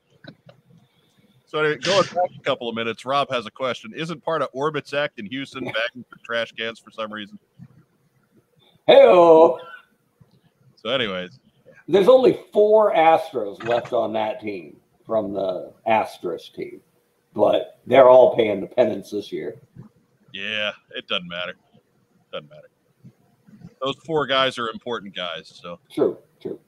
So 1.46 1.60
anyway, 1.60 1.80
going 1.80 2.04
back 2.04 2.30
a 2.38 2.44
couple 2.44 2.70
of 2.70 2.76
minutes, 2.76 3.04
Rob 3.04 3.32
has 3.32 3.48
a 3.48 3.52
question. 3.52 3.94
Isn't 3.96 4.24
part 4.24 4.44
of 4.44 4.50
Orbit's 4.54 4.94
act 4.94 5.18
in 5.18 5.26
Houston 5.26 5.64
bagging 5.64 6.06
for 6.08 6.20
trash 6.24 6.52
cans 6.52 6.78
for 6.78 6.92
some 6.92 7.12
reason? 7.12 7.40
Hello. 8.86 9.58
So, 10.76 10.90
anyways, 10.90 11.40
there's 11.88 12.08
only 12.08 12.40
four 12.54 12.94
Astros 12.94 13.64
left 13.68 13.92
on 13.92 14.14
that 14.14 14.40
team 14.40 14.78
from 15.04 15.34
the 15.34 15.74
Astros 15.88 16.54
team, 16.54 16.82
but 17.34 17.80
they're 17.88 18.08
all 18.08 18.36
paying 18.36 18.62
the 18.62 18.68
penance 18.68 19.10
this 19.10 19.32
year. 19.32 19.60
Yeah, 20.32 20.74
it 20.96 21.08
doesn't 21.08 21.28
matter. 21.28 21.54
Doesn't 22.32 22.50
matter. 22.50 22.70
Those 23.82 23.96
four 24.06 24.26
guys 24.26 24.58
are 24.58 24.70
important 24.70 25.16
guys. 25.16 25.60
So 25.62 25.80
true, 25.92 26.18
true. 26.42 26.60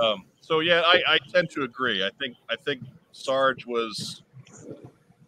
Um, 0.00 0.24
so 0.40 0.60
yeah, 0.60 0.82
I, 0.84 1.02
I 1.06 1.18
tend 1.32 1.50
to 1.50 1.62
agree. 1.62 2.04
I 2.04 2.10
think 2.18 2.36
I 2.50 2.56
think 2.56 2.82
Sarge 3.12 3.66
was 3.66 4.22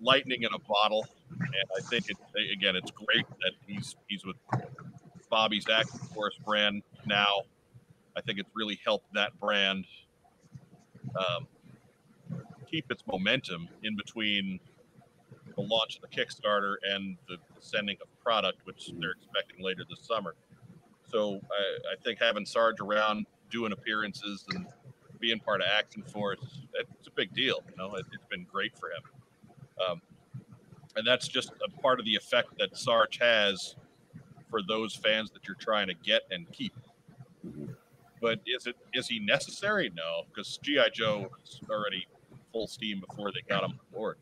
lightning 0.01 0.43
in 0.43 0.53
a 0.53 0.59
bottle, 0.59 1.07
and 1.31 1.55
I 1.77 1.81
think 1.89 2.07
it 2.09 2.17
again 2.53 2.77
it's 2.77 2.91
great 2.91 3.27
that 3.41 3.53
he's 3.67 3.97
he's 4.09 4.25
with 4.25 4.37
Bobby's 5.31 5.69
Action 5.69 5.99
Force 6.15 6.39
brand 6.45 6.83
now. 7.07 7.43
I 8.17 8.21
think 8.21 8.39
it's 8.39 8.51
really 8.55 8.79
helped 8.85 9.13
that 9.15 9.39
brand 9.41 9.87
um, 11.19 11.47
keep 12.71 12.91
its 12.91 13.03
momentum 13.07 13.69
in 13.83 13.97
between 13.97 14.61
the 15.57 15.63
launch 15.63 15.97
of 15.97 16.03
the 16.03 16.09
Kickstarter 16.09 16.77
and 16.89 17.17
the 17.29 17.37
sending 17.61 17.97
of 18.01 18.09
product, 18.23 18.59
which 18.65 18.91
they're 18.99 19.13
expecting 19.13 19.65
later 19.65 19.85
this 19.89 20.07
summer. 20.07 20.35
So 21.11 21.35
I, 21.35 21.93
I 21.93 21.97
think 22.03 22.21
having 22.21 22.45
Sarge 22.45 22.81
around 22.81 23.27
doing 23.51 23.73
appearances 23.73 24.45
and 24.55 24.67
being 25.21 25.39
part 25.39 25.61
of 25.61 25.69
Action 25.73 26.03
Force, 26.03 26.61
it's 26.75 27.07
a 27.07 27.11
big 27.13 27.33
deal. 27.35 27.61
You 27.71 27.77
know, 27.77 27.95
it, 27.95 28.05
has 28.11 28.27
been 28.31 28.47
great 28.51 28.73
for 28.79 28.89
him. 28.89 29.03
Um, 29.89 30.03
and 30.97 31.07
that's 31.07 31.29
just 31.29 31.51
a 31.65 31.81
part 31.81 31.99
of 31.99 32.05
the 32.05 32.15
effect 32.15 32.59
that 32.59 32.77
Sarge 32.77 33.19
has 33.21 33.77
for 34.51 34.61
those 34.63 34.95
fans 34.95 35.31
that 35.31 35.47
you're 35.47 35.57
trying 35.57 35.89
to 35.89 35.95
get 35.95 36.23
and 36.31 36.51
keep. 36.53 36.75
But 38.21 38.41
is 38.47 38.67
it 38.67 38.77
is 38.95 39.09
he 39.09 39.19
necessary? 39.19 39.91
No, 39.95 40.23
because 40.29 40.59
GI 40.63 40.91
Joe 40.95 41.31
was 41.43 41.61
already 41.69 42.07
full 42.53 42.67
steam 42.67 43.03
before 43.07 43.33
they 43.33 43.41
got 43.49 43.65
him 43.65 43.73
on 43.73 43.81
board. 43.93 44.17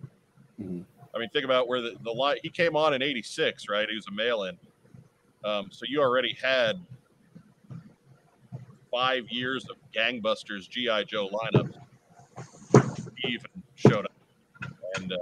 Mm-hmm. 0.61 0.81
I 1.15 1.19
mean, 1.19 1.29
think 1.31 1.45
about 1.45 1.69
where 1.69 1.81
the 1.81 1.95
the 2.03 2.11
line 2.11 2.39
he 2.43 2.51
came 2.51 2.77
on 2.77 2.95
in 2.95 3.03
'86, 3.03 3.69
right? 3.69 3.89
He 3.89 3.95
was 3.95 4.07
a 4.07 4.13
mail-in, 4.13 4.59
um, 5.45 5.69
so 5.71 5.85
you 5.89 6.01
already 6.01 6.37
had 6.43 6.77
five 8.91 9.29
years 9.29 9.67
of 9.69 9.77
gangbusters 9.95 10.69
GI 10.69 11.05
Joe 11.07 11.29
lineups. 11.29 11.75
He 13.17 13.29
even 13.29 13.51
showed 13.75 14.05
up, 14.05 14.73
and 14.97 15.13
uh, 15.13 15.17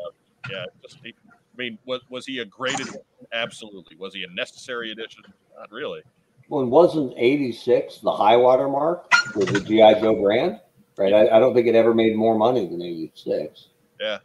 yeah, 0.51 0.65
just 0.83 0.99
he, 1.03 1.15
I 1.29 1.57
mean, 1.57 1.79
was 1.87 2.03
was 2.09 2.27
he 2.27 2.39
a 2.39 2.45
great 2.45 2.75
addition? 2.75 3.01
Absolutely. 3.33 3.97
Was 3.97 4.15
he 4.15 4.25
a 4.25 4.29
necessary 4.29 4.93
addition? 4.93 5.23
Not 5.57 5.71
really. 5.71 6.03
Well, 6.49 6.65
wasn't 6.67 7.15
'86 7.17 7.99
the 7.99 8.13
high 8.13 8.37
water 8.37 8.69
mark 8.69 9.13
for 9.33 9.45
the 9.45 9.61
GI 9.61 10.01
Joe 10.01 10.21
brand? 10.21 10.61
Right. 10.99 11.15
I, 11.15 11.37
I, 11.37 11.39
don't 11.39 11.55
think 11.55 11.67
it 11.67 11.75
ever 11.75 11.95
made 11.95 12.15
more 12.15 12.37
money 12.37 12.67
than 12.67 12.83
'86. 12.83 13.69
Yeah. 14.01 14.19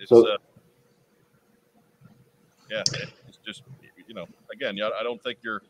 It's, 0.00 0.08
so, 0.08 0.28
uh, 0.28 0.36
yeah, 2.70 2.82
it's 3.28 3.38
just 3.44 3.62
you 4.06 4.14
know, 4.14 4.26
again, 4.52 4.78
I 4.82 5.02
don't 5.02 5.22
think 5.22 5.38
you're 5.42 5.62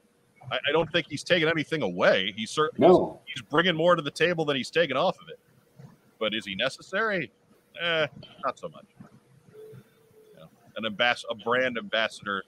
I, 0.51 0.59
I 0.69 0.73
don't 0.73 0.91
think 0.91 1.07
he's 1.09 1.23
taking 1.23 1.49
anything 1.49 1.83
away. 1.83 2.33
He's 2.37 2.51
certainly 2.51 2.89
no. 2.89 3.21
he's, 3.27 3.35
he's 3.37 3.43
bringing 3.51 3.77
more 3.77 3.97
to 3.97 4.03
the 4.03 4.11
table 4.11 4.45
than 4.45 4.57
he's 4.57 4.71
taking 4.71 4.97
off 4.97 5.17
of 5.21 5.29
it. 5.29 5.39
But 6.19 6.35
is 6.35 6.45
he 6.45 6.55
necessary? 6.55 7.31
Eh, 7.81 8.07
not 8.45 8.59
so 8.59 8.69
much. 8.69 8.85
Yeah. 10.37 10.45
An 10.77 10.87
ambas- 10.87 11.25
a 11.31 11.35
brand 11.35 11.79
ambassador, 11.79 12.43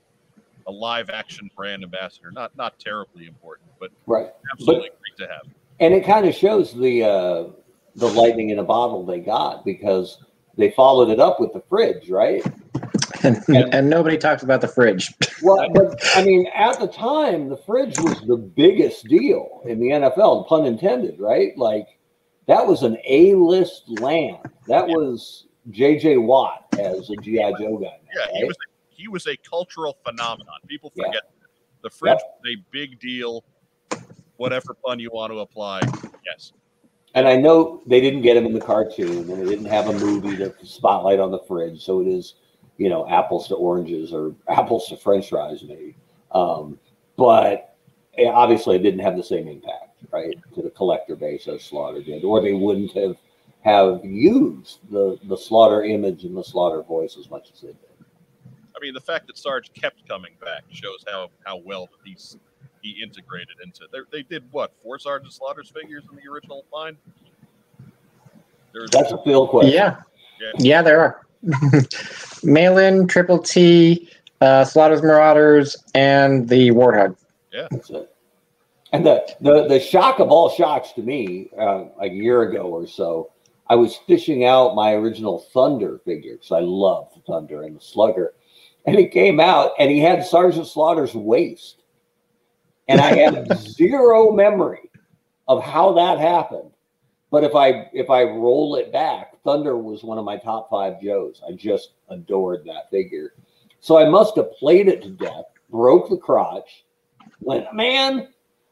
a 0.67 0.73
live 0.73 1.11
action 1.11 1.51
brand 1.57 1.83
ambassador, 1.83 2.31
not 2.31 2.57
not 2.57 2.79
terribly 2.79 3.27
important, 3.27 3.69
but 3.81 3.91
right, 4.07 4.31
absolutely 4.53 4.91
but, 4.91 5.01
great 5.01 5.29
to 5.29 5.35
have. 5.35 5.47
And 5.81 5.95
it 5.95 6.05
kind 6.05 6.27
of 6.27 6.35
shows 6.35 6.75
the 6.75 7.05
uh, 7.05 7.45
the 7.97 8.09
lightning 8.09 8.51
in 8.51 8.59
a 8.59 8.65
bottle 8.65 9.05
they 9.05 9.21
got 9.21 9.65
because 9.65 10.19
they 10.57 10.71
followed 10.71 11.09
it 11.09 11.21
up 11.21 11.41
with 11.41 11.53
the 11.53 11.63
fridge, 11.69 12.11
right? 12.11 12.45
And, 13.23 13.43
and, 13.49 13.75
and 13.75 13.91
nobody 13.91 14.17
talks 14.17 14.43
about 14.43 14.61
the 14.61 14.69
fridge. 14.69 15.13
well, 15.43 15.69
but 15.73 16.01
I 16.17 16.25
mean, 16.25 16.47
at 16.55 16.79
the 16.79 16.89
time, 16.89 17.49
the 17.49 17.57
fridge 17.57 17.99
was 17.99 18.21
the 18.27 18.37
biggest 18.37 19.07
deal 19.07 19.63
in 19.65 19.81
the 19.81 19.89
NFL, 19.89 20.49
pun 20.49 20.65
intended, 20.65 21.19
right? 21.19 21.57
Like 21.57 21.87
that 22.47 22.67
was 22.67 22.83
an 22.83 22.99
A-list 23.07 23.85
land. 24.01 24.39
That 24.67 24.89
yeah. 24.89 24.97
was 24.97 25.47
J.J. 25.71 26.19
Watt 26.19 26.67
as 26.79 27.11
a 27.11 27.17
GI 27.17 27.55
Joe 27.59 27.79
guy. 27.79 27.99
yeah, 28.15 28.23
right? 28.23 28.31
he 28.35 28.45
was 28.45 28.57
a, 28.57 28.69
he 28.91 29.09
was 29.09 29.27
a 29.27 29.37
cultural 29.39 29.97
phenomenon. 30.05 30.57
People 30.67 30.91
forget 30.91 31.15
yeah. 31.15 31.47
the 31.83 31.91
fridge 31.91 32.19
yep. 32.19 32.39
was 32.43 32.57
a 32.57 32.65
big 32.71 32.99
deal. 32.99 33.45
Whatever 34.37 34.75
pun 34.75 34.99
you 34.99 35.11
want 35.13 35.33
to 35.33 35.39
apply, 35.39 35.83
yes. 36.25 36.53
And 37.15 37.29
I 37.29 37.37
know 37.37 37.83
they 37.87 38.01
didn't 38.01 38.23
get 38.23 38.37
him 38.37 38.47
in 38.47 38.55
the 38.55 38.61
cartoon, 38.61 39.31
and 39.31 39.43
they 39.43 39.49
didn't 39.49 39.67
have 39.67 39.89
a 39.89 39.93
movie 39.93 40.37
to 40.39 40.53
spotlight 40.65 41.21
on 41.21 41.31
the 41.31 41.41
fridge, 41.41 41.85
so 41.85 42.01
it 42.01 42.09
is 42.09 42.35
you 42.83 42.89
know, 42.89 43.09
apples 43.09 43.47
to 43.47 43.55
oranges 43.55 44.13
or 44.13 44.35
apples 44.49 44.89
to 44.89 44.97
French 44.97 45.29
fries, 45.29 45.63
maybe. 45.63 45.95
Um, 46.33 46.79
but 47.17 47.77
obviously, 48.19 48.75
it 48.77 48.83
didn't 48.83 49.01
have 49.01 49.17
the 49.17 49.23
same 49.23 49.47
impact, 49.47 49.99
right, 50.11 50.37
to 50.55 50.63
the 50.63 50.71
collector 50.71 51.15
base 51.15 51.47
as 51.47 51.63
Slaughter 51.63 52.03
did, 52.03 52.25
or 52.25 52.43
they 52.43 52.55
wouldn't 52.55 52.93
have 52.93 53.17
have 53.61 54.05
used 54.05 54.81
the 54.91 55.17
the 55.25 55.37
Slaughter 55.37 55.85
image 55.85 56.25
and 56.25 56.37
the 56.37 56.43
Slaughter 56.43 56.83
voice 56.83 57.17
as 57.17 57.31
much 57.31 57.51
as 57.55 57.61
they 57.61 57.69
did. 57.69 57.77
I 58.75 58.81
mean, 58.81 58.95
the 58.95 59.01
fact 59.01 59.29
that 59.29 59.39
Sarge 59.39 59.73
kept 59.75 60.09
coming 60.09 60.33
back 60.41 60.65
shows 60.73 61.05
how 61.07 61.31
how 61.45 61.59
well 61.59 61.89
he's 62.05 62.37
he 62.81 63.01
integrated 63.01 63.59
into. 63.63 63.83
They, 63.93 63.99
they 64.11 64.23
did 64.25 64.43
what 64.51 64.73
four 64.83 64.99
Sergeant 64.99 65.33
Slaughter's 65.33 65.71
figures 65.71 66.03
in 66.11 66.17
the 66.17 66.29
original 66.29 66.65
line. 66.73 66.97
There's 68.73 68.91
That's 68.91 69.13
a 69.13 69.23
field 69.23 69.51
question. 69.51 69.73
Yeah. 69.73 70.01
yeah, 70.41 70.51
yeah, 70.59 70.83
there 70.83 71.01
are. 71.01 71.27
Mail-in, 72.43 73.07
Triple 73.07 73.39
T, 73.39 74.09
uh, 74.41 74.65
Slaughter's 74.65 75.03
Marauders, 75.03 75.77
and 75.95 76.49
the 76.49 76.71
Warthog. 76.71 77.17
Yeah. 77.53 77.69
And 78.93 79.07
the, 79.07 79.27
the 79.41 79.69
the 79.69 79.81
shock 79.81 80.21
of 80.21 80.31
all 80.31 80.51
shocks 80.51 80.93
to 80.93 81.03
me, 81.03 81.49
uh, 81.59 81.85
a 82.01 82.09
year 82.09 82.43
ago 82.43 82.63
or 82.63 82.87
so, 82.87 83.31
I 83.69 83.75
was 83.75 83.97
fishing 84.07 84.45
out 84.45 84.75
my 84.75 84.93
original 84.93 85.39
Thunder 85.53 85.99
figure 86.05 86.35
because 86.35 86.53
I 86.53 86.61
love 86.61 87.09
Thunder 87.27 87.63
and 87.63 87.77
the 87.77 87.81
Slugger, 87.81 88.35
and 88.85 88.99
he 88.99 89.09
came 89.09 89.41
out 89.41 89.73
and 89.79 89.91
he 89.91 90.01
had 90.01 90.25
Sergeant 90.27 90.67
Slaughter's 90.67 91.15
waist, 91.15 91.83
and 92.87 93.01
I 93.01 93.15
had 93.15 93.57
zero 93.59 94.31
memory 94.31 94.91
of 95.49 95.63
how 95.63 95.93
that 95.95 96.19
happened 96.19 96.72
But 97.33 97.43
if 97.43 97.57
I 97.57 97.89
if 97.95 98.11
I 98.11 98.23
roll 98.23 98.77
it 98.77 98.93
back, 98.93 99.43
Thunder 99.43 99.77
was 99.79 100.05
one 100.05 100.19
of 100.19 100.25
my 100.25 100.37
top 100.37 100.69
five 100.71 101.01
Joes. 101.01 101.43
I 101.49 101.53
just 101.53 101.95
adored 102.11 102.65
that 102.67 102.91
figure. 102.91 103.35
So 103.81 103.99
I 103.99 104.09
must 104.09 104.37
have 104.37 104.53
played 104.53 104.87
it 104.87 105.03
to 105.03 105.09
death, 105.09 105.47
broke 105.71 106.11
the 106.11 106.17
crotch, 106.19 106.85
went, 107.41 107.73
man, 107.75 108.29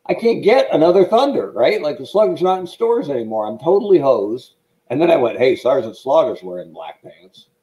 I 0.06 0.14
can't 0.14 0.44
get 0.44 0.72
another 0.72 1.04
Thunder, 1.04 1.50
right? 1.52 1.80
Like 1.80 1.98
the 1.98 2.06
Slugger's 2.06 2.42
not 2.42 2.60
in 2.60 2.66
stores 2.66 3.08
anymore. 3.08 3.46
I'm 3.46 3.58
totally 3.58 3.98
hosed. 3.98 4.54
And 4.88 5.00
then 5.00 5.10
I 5.10 5.16
went, 5.16 5.38
hey, 5.38 5.56
Sergeant 5.56 5.96
Slaughter's 5.96 6.42
wearing 6.42 6.72
black 6.72 7.02
pants. 7.02 7.46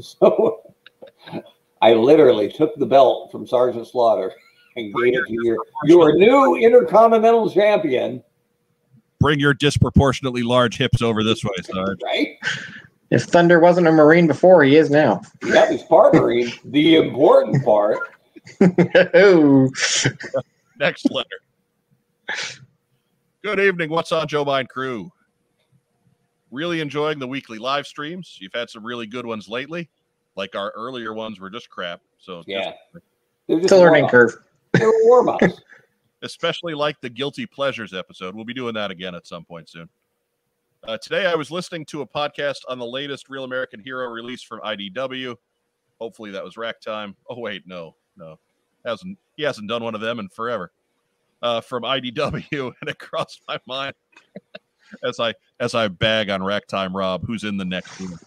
So 0.00 0.62
I 1.82 1.92
literally 1.92 2.50
took 2.50 2.74
the 2.76 2.86
belt 2.86 3.30
from 3.30 3.46
Sergeant 3.46 3.86
Slaughter 3.86 4.32
and 4.76 4.94
gave 4.94 5.14
it 5.14 5.26
to 5.26 5.36
your, 5.42 5.58
your 5.84 6.16
new 6.16 6.56
Intercontinental 6.56 7.50
Champion. 7.50 8.22
Bring 9.20 9.38
your 9.38 9.52
disproportionately 9.54 10.42
large 10.42 10.78
hips 10.78 11.02
over 11.02 11.22
this 11.22 11.44
way, 11.44 11.50
Sarge. 11.62 11.98
Right? 12.02 12.38
If 13.10 13.24
Thunder 13.24 13.60
wasn't 13.60 13.86
a 13.86 13.92
Marine 13.92 14.26
before, 14.26 14.64
he 14.64 14.76
is 14.76 14.90
now. 14.90 15.20
Yeah, 15.44 15.70
he's 15.70 15.82
part 15.82 16.14
Marine. 16.14 16.50
the 16.64 16.96
important 16.96 17.62
part. 17.64 17.98
oh, 19.14 19.68
Next 20.78 21.10
letter. 21.10 21.28
Good 23.42 23.60
evening. 23.60 23.90
What's 23.90 24.12
on 24.12 24.26
Joe 24.26 24.44
Mind 24.44 24.68
Crew? 24.70 25.10
Really 26.50 26.80
enjoying 26.80 27.18
the 27.18 27.26
weekly 27.28 27.58
live 27.58 27.86
streams. 27.86 28.38
You've 28.40 28.54
had 28.54 28.70
some 28.70 28.84
really 28.84 29.06
good 29.06 29.26
ones 29.26 29.48
lately. 29.48 29.88
Like 30.36 30.54
our 30.54 30.70
earlier 30.74 31.12
ones 31.12 31.38
were 31.40 31.50
just 31.50 31.68
crap. 31.68 32.00
So 32.18 32.42
Yeah. 32.46 32.72
just- 32.94 33.04
it's 33.48 33.72
a 33.72 33.76
learning 33.76 34.08
curve. 34.08 34.34
They 34.72 34.86
were 34.86 34.94
warm 35.04 35.28
ups. 35.28 35.44
especially 36.22 36.74
like 36.74 37.00
the 37.00 37.10
guilty 37.10 37.46
pleasures 37.46 37.94
episode. 37.94 38.34
We'll 38.34 38.44
be 38.44 38.54
doing 38.54 38.74
that 38.74 38.90
again 38.90 39.14
at 39.14 39.26
some 39.26 39.44
point 39.44 39.68
soon. 39.68 39.88
Uh, 40.84 40.96
today, 40.98 41.26
I 41.26 41.34
was 41.34 41.50
listening 41.50 41.84
to 41.86 42.00
a 42.00 42.06
podcast 42.06 42.60
on 42.68 42.78
the 42.78 42.86
latest 42.86 43.28
Real 43.28 43.44
American 43.44 43.80
Hero 43.80 44.08
release 44.08 44.42
from 44.42 44.60
IDW. 44.60 45.36
Hopefully, 46.00 46.30
that 46.30 46.42
was 46.42 46.56
Rack 46.56 46.80
Time. 46.80 47.14
Oh 47.28 47.38
wait, 47.38 47.66
no, 47.66 47.94
no, 48.16 48.38
hasn't 48.84 49.18
he 49.36 49.42
hasn't 49.42 49.68
done 49.68 49.84
one 49.84 49.94
of 49.94 50.00
them 50.00 50.18
in 50.18 50.28
forever. 50.28 50.72
Uh, 51.42 51.60
from 51.60 51.82
IDW, 51.82 52.72
and 52.80 52.90
it 52.90 52.98
crossed 52.98 53.42
my 53.46 53.58
mind 53.66 53.94
as 55.04 55.20
I 55.20 55.34
as 55.58 55.74
I 55.74 55.88
bag 55.88 56.30
on 56.30 56.42
Rack 56.42 56.66
Time 56.66 56.96
Rob, 56.96 57.26
who's 57.26 57.44
in 57.44 57.56
the 57.56 57.64
next 57.64 58.00
room. 58.00 58.18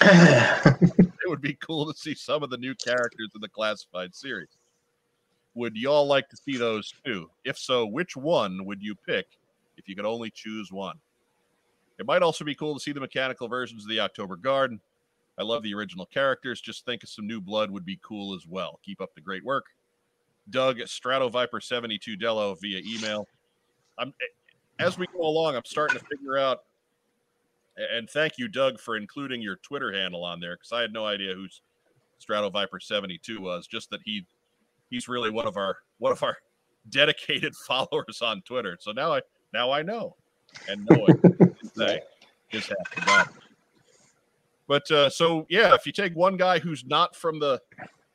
It 1.24 1.28
would 1.28 1.40
be 1.40 1.54
cool 1.54 1.90
to 1.90 1.96
see 1.96 2.14
some 2.14 2.42
of 2.42 2.50
the 2.50 2.56
new 2.56 2.74
characters 2.74 3.30
in 3.34 3.40
the 3.40 3.48
classified 3.48 4.14
series. 4.14 4.58
Would 5.54 5.76
y'all 5.76 6.06
like 6.06 6.28
to 6.30 6.36
see 6.36 6.56
those 6.56 6.94
too? 7.04 7.30
If 7.44 7.58
so, 7.58 7.86
which 7.86 8.16
one 8.16 8.64
would 8.64 8.82
you 8.82 8.94
pick 8.94 9.26
if 9.76 9.88
you 9.88 9.94
could 9.94 10.06
only 10.06 10.30
choose 10.30 10.72
one? 10.72 10.98
It 11.98 12.06
might 12.06 12.22
also 12.22 12.44
be 12.44 12.54
cool 12.54 12.74
to 12.74 12.80
see 12.80 12.92
the 12.92 13.00
mechanical 13.00 13.48
versions 13.48 13.84
of 13.84 13.88
the 13.88 14.00
Oktober 14.00 14.36
Guard. 14.36 14.78
I 15.38 15.42
love 15.42 15.62
the 15.62 15.74
original 15.74 16.06
characters. 16.06 16.60
Just 16.60 16.84
think 16.84 17.02
of 17.02 17.08
some 17.08 17.26
new 17.26 17.40
blood 17.40 17.70
would 17.70 17.84
be 17.84 17.98
cool 18.02 18.34
as 18.34 18.46
well. 18.46 18.80
Keep 18.84 19.00
up 19.00 19.14
the 19.14 19.20
great 19.20 19.44
work. 19.44 19.66
Doug 20.50 20.80
Strato 20.86 21.28
Viper 21.28 21.60
72 21.60 22.16
Dello 22.16 22.54
via 22.54 22.80
email. 22.84 23.28
I'm 23.98 24.08
eh, 24.08 24.84
as 24.84 24.98
we 24.98 25.06
go 25.06 25.20
along, 25.20 25.54
I'm 25.54 25.64
starting 25.64 25.98
to 25.98 26.04
figure 26.04 26.38
out 26.38 26.62
and 27.76 28.08
thank 28.10 28.38
you, 28.38 28.48
Doug, 28.48 28.78
for 28.78 28.96
including 28.96 29.40
your 29.40 29.56
Twitter 29.56 29.92
handle 29.92 30.24
on 30.24 30.40
there 30.40 30.56
because 30.56 30.72
I 30.72 30.80
had 30.82 30.92
no 30.92 31.06
idea 31.06 31.34
who 31.34 31.46
Strato 32.18 32.50
Viper 32.50 32.80
72 32.80 33.40
was, 33.40 33.66
just 33.66 33.90
that 33.90 34.00
he 34.04 34.26
he's 34.92 35.08
really 35.08 35.30
one 35.30 35.48
of 35.48 35.56
our 35.56 35.78
one 35.98 36.12
of 36.12 36.22
our 36.22 36.36
dedicated 36.90 37.56
followers 37.66 38.22
on 38.22 38.42
Twitter. 38.42 38.76
So 38.80 38.92
now 38.92 39.14
I 39.14 39.20
now 39.52 39.72
I 39.72 39.82
know 39.82 40.14
and 40.68 40.86
know 40.88 41.06
it 41.08 41.56
say 41.74 42.00
is 42.52 42.66
half 42.66 42.94
the 42.94 43.00
battle. 43.00 43.34
But 44.68 44.88
uh, 44.90 45.10
so 45.10 45.46
yeah, 45.48 45.74
if 45.74 45.86
you 45.86 45.92
take 45.92 46.14
one 46.14 46.36
guy 46.36 46.60
who's 46.60 46.84
not 46.84 47.16
from 47.16 47.40
the 47.40 47.60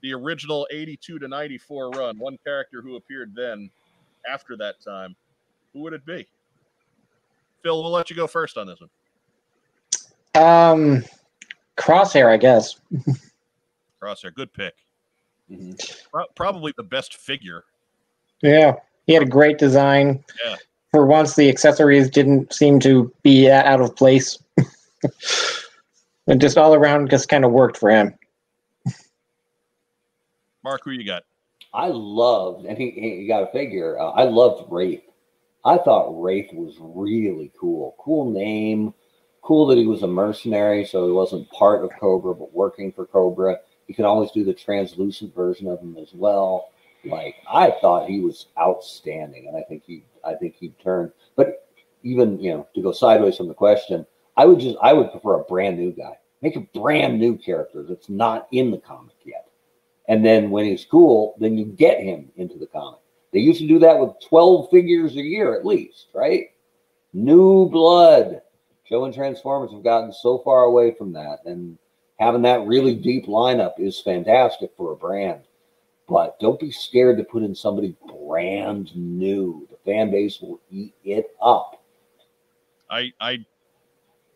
the 0.02 0.14
original 0.14 0.68
82 0.72 1.20
to 1.20 1.28
94 1.28 1.90
run, 1.90 2.20
one 2.20 2.38
character 2.46 2.82
who 2.82 2.96
appeared 2.96 3.34
then 3.36 3.70
after 4.32 4.56
that 4.58 4.76
time, 4.82 5.16
who 5.74 5.80
would 5.80 5.94
it 5.94 6.06
be? 6.06 6.28
Phil, 7.64 7.82
we'll 7.82 7.92
let 7.92 8.10
you 8.12 8.16
go 8.16 8.28
first 8.28 8.58
on 8.58 8.68
this 8.68 8.80
one. 8.80 10.44
um, 10.44 11.04
Crosshair, 11.78 12.32
I 12.32 12.38
guess. 12.38 12.80
Crosshair, 14.02 14.34
good 14.36 14.54
pick. 14.54 14.76
Mhm. 15.52 16.08
Pro- 16.12 16.28
probably 16.36 16.74
the 16.76 16.84
best 16.84 17.16
figure. 17.16 17.64
Yeah, 18.42 18.76
he 19.06 19.14
had 19.14 19.24
a 19.24 19.28
great 19.28 19.58
design. 19.58 20.24
Yeah. 20.44 20.56
For 20.92 21.06
once, 21.06 21.36
the 21.36 21.50
accessories 21.50 22.10
didn't 22.10 22.54
seem 22.54 22.80
to 22.82 23.14
be 23.24 23.48
a- 23.48 23.64
out 23.64 23.82
of 23.82 23.96
place. 23.96 24.38
and 26.28 26.42
just 26.42 26.58
all 26.58 26.74
around, 26.74 27.10
just 27.10 27.30
kind 27.30 27.46
of 27.46 27.52
worked 27.52 27.78
for 27.78 27.90
him. 27.90 28.14
Mark, 30.64 30.82
who 30.84 30.92
you 30.92 31.06
got? 31.06 31.24
I 31.74 31.88
loved, 31.88 32.66
and 32.66 32.78
he, 32.78 32.92
he 32.92 33.28
got 33.28 33.44
a 33.44 33.52
figure. 33.52 34.00
Uh, 34.00 34.12
I 34.12 34.24
loved 34.24 34.72
Wraith. 34.72 35.04
I 35.64 35.78
thought 35.78 36.22
Wraith 36.22 36.52
was 36.54 36.76
really 36.80 37.52
cool. 37.60 37.96
Cool 38.00 38.32
name. 38.32 38.94
Cool 39.42 39.68
that 39.68 39.78
he 39.78 39.86
was 39.86 40.04
a 40.04 40.08
mercenary, 40.08 40.86
so 40.86 41.06
he 41.06 41.12
wasn't 41.12 41.50
part 41.52 41.84
of 41.84 41.92
Cobra, 42.00 42.34
but 42.34 42.54
working 42.54 42.92
for 42.92 43.06
Cobra. 43.06 43.58
You 43.88 43.96
can 43.96 44.06
always 44.06 44.32
do 44.32 44.44
the 44.44 44.54
translucent 44.54 45.34
version 45.34 45.68
of 45.68 45.80
him 45.80 45.98
as 45.98 46.14
well. 46.14 46.72
Like 47.06 47.36
I 47.50 47.74
thought 47.82 48.10
he 48.10 48.20
was 48.20 48.48
outstanding, 48.60 49.48
and 49.48 49.56
I 49.56 49.62
think 49.62 49.84
he, 49.86 50.04
I 50.26 50.34
think 50.34 50.56
he'd 50.56 50.78
turn. 50.80 51.12
But 51.36 51.68
even 52.04 52.40
you 52.40 52.52
know, 52.52 52.68
to 52.76 52.82
go 52.82 52.92
sideways 52.92 53.38
from 53.38 53.48
the 53.48 53.54
question, 53.54 54.06
I 54.36 54.46
would 54.46 54.60
just, 54.60 54.78
I 54.82 54.94
would 54.94 55.12
prefer 55.12 55.40
a 55.40 55.44
brand 55.44 55.78
new 55.78 55.92
guy. 55.92 56.18
Make 56.42 56.56
a 56.56 56.68
brand 56.80 57.20
new 57.20 57.38
character 57.38 57.84
that's 57.84 58.10
not 58.10 58.48
in 58.52 58.70
the 58.72 58.78
comic 58.78 59.16
yet. 59.26 59.48
And 60.08 60.24
then 60.24 60.52
when 60.52 60.66
he's 60.66 60.86
cool, 60.86 61.36
then 61.40 61.58
you 61.58 61.66
get 61.66 62.00
him 62.00 62.30
into 62.38 62.58
the 62.58 62.68
comic. 62.68 63.00
They 63.34 63.40
used 63.40 63.60
to 63.60 63.68
do 63.68 63.80
that 63.80 64.00
with 64.00 64.16
12 64.22 64.70
figures 64.70 65.16
a 65.16 65.22
year 65.22 65.56
at 65.56 65.66
least, 65.66 66.08
right? 66.14 66.52
New 67.14 67.68
blood. 67.70 68.42
Joe 68.88 69.06
and 69.06 69.14
Transformers 69.14 69.72
have 69.72 69.84
gotten 69.84 70.14
so 70.14 70.38
far 70.40 70.64
away 70.64 70.94
from 70.94 71.12
that. 71.14 71.40
And 71.46 71.78
having 72.20 72.42
that 72.44 72.66
really 72.66 72.96
deep 72.96 73.28
lineup 73.28 73.74
is 73.80 74.00
fantastic 74.00 74.72
for 74.76 74.92
a 74.92 74.96
brand. 74.96 75.42
But 76.08 76.40
don't 76.40 76.60
be 76.60 76.72
scared 76.72 77.18
to 77.18 77.24
put 77.24 77.44
in 77.44 77.54
somebody 77.54 77.96
brand 78.08 78.96
new. 78.96 79.68
The 79.70 79.78
fan 79.92 80.10
base 80.10 80.42
will 80.42 80.60
eat 80.72 80.94
it 81.04 81.36
up. 81.42 81.84
I, 82.90 83.12
I, 83.20 83.46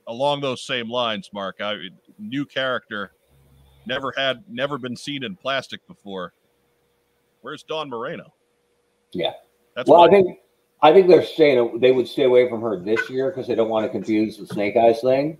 along 0.08 0.42
those 0.42 0.62
same 0.62 0.90
lines, 0.90 1.30
Mark. 1.34 1.62
I 1.62 1.78
new 2.20 2.46
character, 2.46 3.14
never 3.86 4.14
had, 4.18 4.44
never 4.50 4.78
been 4.78 4.98
seen 4.98 5.24
in 5.24 5.38
plastic 5.38 5.86
before. 5.88 6.34
Where's 7.42 7.64
Dawn 7.64 7.90
Moreno? 7.90 8.34
Yeah. 9.14 9.32
that's 9.76 9.90
well, 9.90 10.02
I 10.02 10.10
think 10.10 10.40
I 10.84 10.92
think 10.92 11.08
they're 11.08 11.24
staying. 11.24 11.80
They 11.80 11.92
would 11.92 12.08
stay 12.08 12.24
away 12.24 12.50
from 12.50 12.62
her 12.62 12.80
this 12.80 13.10
year 13.10 13.30
because 13.30 13.48
they 13.48 13.56
don't 13.56 13.70
want 13.70 13.86
to 13.86 13.90
confuse 13.90 14.38
the 14.38 14.48
Snake 14.48 14.76
Eyes 14.76 15.02
thing. 15.02 15.38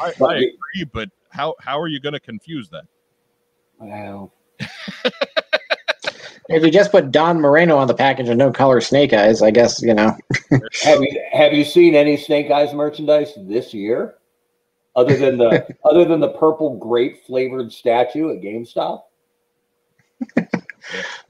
I, 0.00 0.12
but 0.18 0.30
I 0.30 0.36
agree. 0.36 0.84
But 0.92 1.10
how 1.32 1.54
how 1.60 1.78
are 1.80 1.88
you 1.88 2.00
going 2.00 2.12
to 2.12 2.20
confuse 2.20 2.68
that? 2.70 2.84
Well, 3.78 4.32
If 6.48 6.64
you 6.64 6.70
just 6.70 6.90
put 6.90 7.10
Dawn 7.10 7.40
Moreno 7.40 7.76
on 7.76 7.86
the 7.86 7.94
package 7.94 8.28
and 8.28 8.38
no 8.38 8.52
color 8.52 8.80
Snake 8.80 9.12
Eyes, 9.12 9.42
I 9.42 9.50
guess 9.50 9.80
you 9.80 9.94
know. 9.94 10.16
have 10.82 11.00
you 11.00 11.22
have 11.32 11.52
you 11.52 11.64
seen 11.64 11.94
any 11.94 12.16
Snake 12.16 12.50
Eyes 12.50 12.74
merchandise 12.74 13.32
this 13.36 13.72
year, 13.72 14.16
other 14.96 15.16
than 15.16 15.38
the 15.38 15.66
other 15.84 16.04
than 16.04 16.20
the 16.20 16.30
purple 16.30 16.76
grape 16.76 17.24
flavored 17.24 17.72
statue 17.72 18.34
at 18.34 18.42
GameStop? 18.42 19.02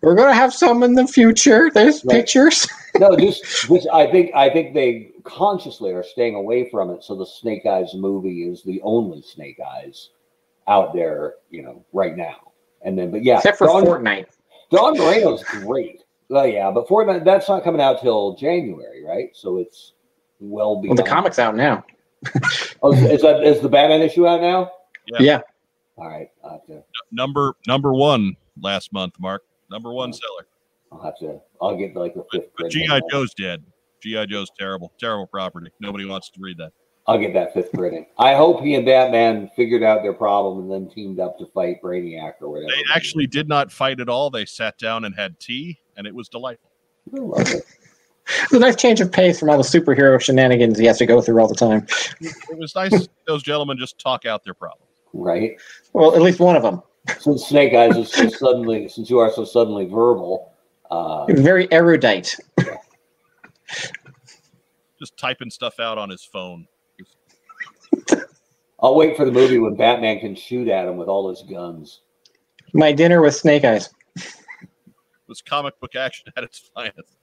We're 0.03 0.16
gonna 0.16 0.35
have 0.35 0.53
some 0.53 0.83
in 0.83 0.95
the 0.95 1.07
future. 1.07 1.70
There's 1.73 2.05
Right. 2.05 2.19
pictures. 2.19 2.69
No, 3.01 3.16
just, 3.16 3.43
just 3.69 3.89
I 3.91 4.07
think 4.11 4.35
I 4.35 4.51
think 4.51 4.74
they 4.74 5.12
consciously 5.24 5.93
are 5.93 6.03
staying 6.03 6.35
away 6.35 6.69
from 6.69 6.91
it. 6.91 7.03
So 7.03 7.15
the 7.16 7.24
Snake 7.24 7.65
Eyes 7.65 7.95
movie 7.95 8.43
is 8.43 8.62
the 8.65 8.83
only 8.83 9.23
Snake 9.23 9.57
Eyes 9.66 10.11
out 10.69 10.93
there, 10.93 11.37
you 11.49 11.62
know, 11.62 11.83
right 11.95 12.15
now. 12.15 12.53
And 12.85 12.99
then, 12.99 13.11
but 13.11 13.24
yeah, 13.24 13.37
Except 13.39 13.57
for 13.57 13.66
Dawn, 13.66 13.85
Fortnite. 13.85 14.27
Dawn 14.70 14.99
Moreno's 14.99 15.43
great. 15.43 16.03
Well, 16.29 16.47
yeah, 16.47 16.70
but 16.70 16.87
Fortnite 16.87 17.24
that's 17.24 17.49
not 17.49 17.65
coming 17.65 17.81
out 17.81 18.03
till 18.03 18.35
January, 18.37 19.03
right? 19.03 19.31
So 19.33 19.57
it's 19.57 19.95
well 20.39 20.79
Well, 20.83 20.95
the 20.95 21.03
comic's 21.03 21.39
out 21.39 21.57
now. 21.57 21.83
Oh, 22.83 22.93
is, 22.93 23.03
is 23.05 23.23
that 23.23 23.43
is 23.43 23.61
the 23.62 23.70
Batman 23.70 24.03
issue 24.03 24.27
out 24.27 24.43
now? 24.43 24.70
Yeah. 25.07 25.23
Yeah. 25.23 25.41
All 25.97 26.09
right, 26.09 26.29
I'll 26.45 26.51
have 26.51 26.66
to. 26.66 26.85
Number 27.11 27.55
number 27.66 27.95
one 27.95 28.37
last 28.61 28.93
month, 28.93 29.15
Mark. 29.19 29.45
Number 29.73 29.93
one 29.94 30.12
seller. 30.12 30.47
I'll 30.93 31.03
have 31.03 31.19
to. 31.20 31.40
I'll 31.62 31.77
get 31.77 31.97
like 31.97 32.15
the 32.15 32.24
fifth. 32.31 32.51
But 32.59 32.70
print 32.70 32.73
GI. 32.73 33.01
Joe's 33.11 33.32
dead. 33.32 33.65
GI 34.03 34.27
Joe's 34.27 34.51
terrible, 34.59 34.93
terrible 35.01 35.27
property. 35.27 35.70
Nobody 35.81 36.05
wants 36.05 36.28
to 36.31 36.40
read 36.40 36.59
that. 36.59 36.73
I'll 37.07 37.19
get 37.19 37.32
that 37.32 37.55
fifth 37.55 37.73
printing. 37.73 38.07
I 38.19 38.35
hope 38.35 38.61
he 38.61 38.74
and 38.74 38.85
Batman 38.85 39.51
figured 39.57 39.82
out 39.82 40.03
their 40.03 40.12
problem 40.12 40.61
and 40.61 40.70
then 40.70 40.94
teamed 40.94 41.19
up 41.19 41.39
to 41.39 41.47
fight 41.47 41.82
Brainiac 41.82 42.35
or 42.43 42.51
whatever. 42.51 42.69
They 42.69 42.94
actually 42.94 43.27
did 43.27 43.49
not 43.49 43.73
fight 43.73 43.99
at 43.99 44.09
all. 44.09 44.31
They 44.31 44.44
sat 44.44 44.78
down 44.78 45.05
and 45.05 45.15
had 45.15 45.40
tea, 45.40 45.78
and 45.97 46.07
it 46.07 46.15
was 46.15 46.28
delightful. 46.28 46.70
I 47.16 47.20
love 47.20 47.51
it. 47.51 47.65
It's 48.44 48.53
a 48.53 48.59
nice 48.59 48.77
change 48.77 49.01
of 49.01 49.11
pace 49.11 49.40
from 49.40 49.51
all 49.51 49.57
the 49.57 49.65
superhero 49.65 50.20
shenanigans 50.20 50.78
he 50.78 50.85
has 50.85 50.99
to 50.99 51.07
go 51.07 51.20
through 51.20 51.40
all 51.40 51.49
the 51.49 51.57
time. 51.57 51.86
It 52.20 52.59
was 52.59 52.74
nice 52.77 52.90
to 52.93 53.01
see 53.01 53.09
those 53.27 53.43
gentlemen 53.43 53.78
just 53.78 53.99
talk 53.99 54.27
out 54.27 54.44
their 54.44 54.55
problems. 54.55 54.90
Right. 55.12 55.61
Well, 55.93 56.15
at 56.15 56.23
least 56.23 56.39
one 56.39 56.55
of 56.55 56.62
them. 56.62 56.82
Since 57.19 57.47
Snake 57.49 57.74
Eyes 57.74 57.97
is 57.97 58.12
so 58.12 58.29
suddenly, 58.29 58.89
since 58.89 59.11
you 59.11 59.19
are 59.19 59.31
so 59.33 59.45
suddenly 59.45 59.87
verbal, 59.87 60.53
uh, 60.91 61.24
Very 61.27 61.70
erudite. 61.73 62.37
Just 64.99 65.16
typing 65.16 65.51
stuff 65.51 65.81
out 65.81 65.99
on 65.99 66.11
his 66.11 66.23
phone. 66.24 66.66
I'll 68.81 68.95
wait 68.95 69.16
for 69.16 69.24
the 69.24 69.33
movie 69.33 69.59
when 69.59 69.74
Batman 69.74 70.20
can 70.20 70.35
shoot 70.35 70.69
at 70.69 70.87
him 70.87 70.97
with 70.97 71.09
all 71.09 71.29
his 71.31 71.43
guns. 71.43 72.01
My 72.74 72.93
dinner 72.93 73.20
with 73.23 73.35
Snake 73.35 73.65
Eyes. 73.65 73.89
It 74.16 75.29
was 75.29 75.41
comic 75.43 75.79
book 75.81 75.95
action 75.97 76.33
at 76.37 76.45
its 76.45 76.59
finest. 76.74 77.16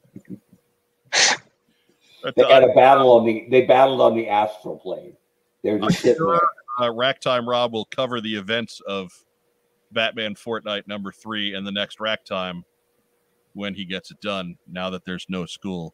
But, 2.21 2.35
They 2.35 2.43
had 2.43 2.63
a 2.63 2.73
battle 2.73 3.11
on 3.11 3.25
the. 3.25 3.47
They 3.49 3.65
battled 3.65 4.01
on 4.01 4.15
the 4.15 4.27
astral 4.27 4.77
plane. 4.77 5.13
They 5.63 5.71
were 5.71 5.77
I'm 5.77 5.89
just 5.89 6.01
sitting 6.01 6.17
sure 6.17 6.39
there. 6.79 6.89
uh, 6.89 6.93
Rack 6.93 7.21
Time 7.21 7.47
Rob 7.47 7.71
will 7.71 7.85
cover 7.85 8.19
the 8.19 8.35
events 8.35 8.81
of 8.87 9.11
Batman 9.91 10.35
Fortnite 10.35 10.87
number 10.87 11.11
three 11.11 11.55
and 11.55 11.65
the 11.65 11.71
next 11.71 11.99
Rack 11.99 12.23
Time 12.25 12.63
when 13.53 13.73
he 13.73 13.85
gets 13.85 14.11
it 14.11 14.21
done. 14.21 14.55
Now 14.71 14.89
that 14.89 15.03
there's 15.05 15.25
no 15.29 15.45
school, 15.45 15.93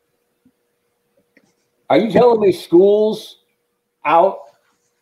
Are 1.89 1.97
you 1.97 2.11
telling 2.11 2.39
me 2.41 2.51
school's 2.51 3.43
out 4.05 4.39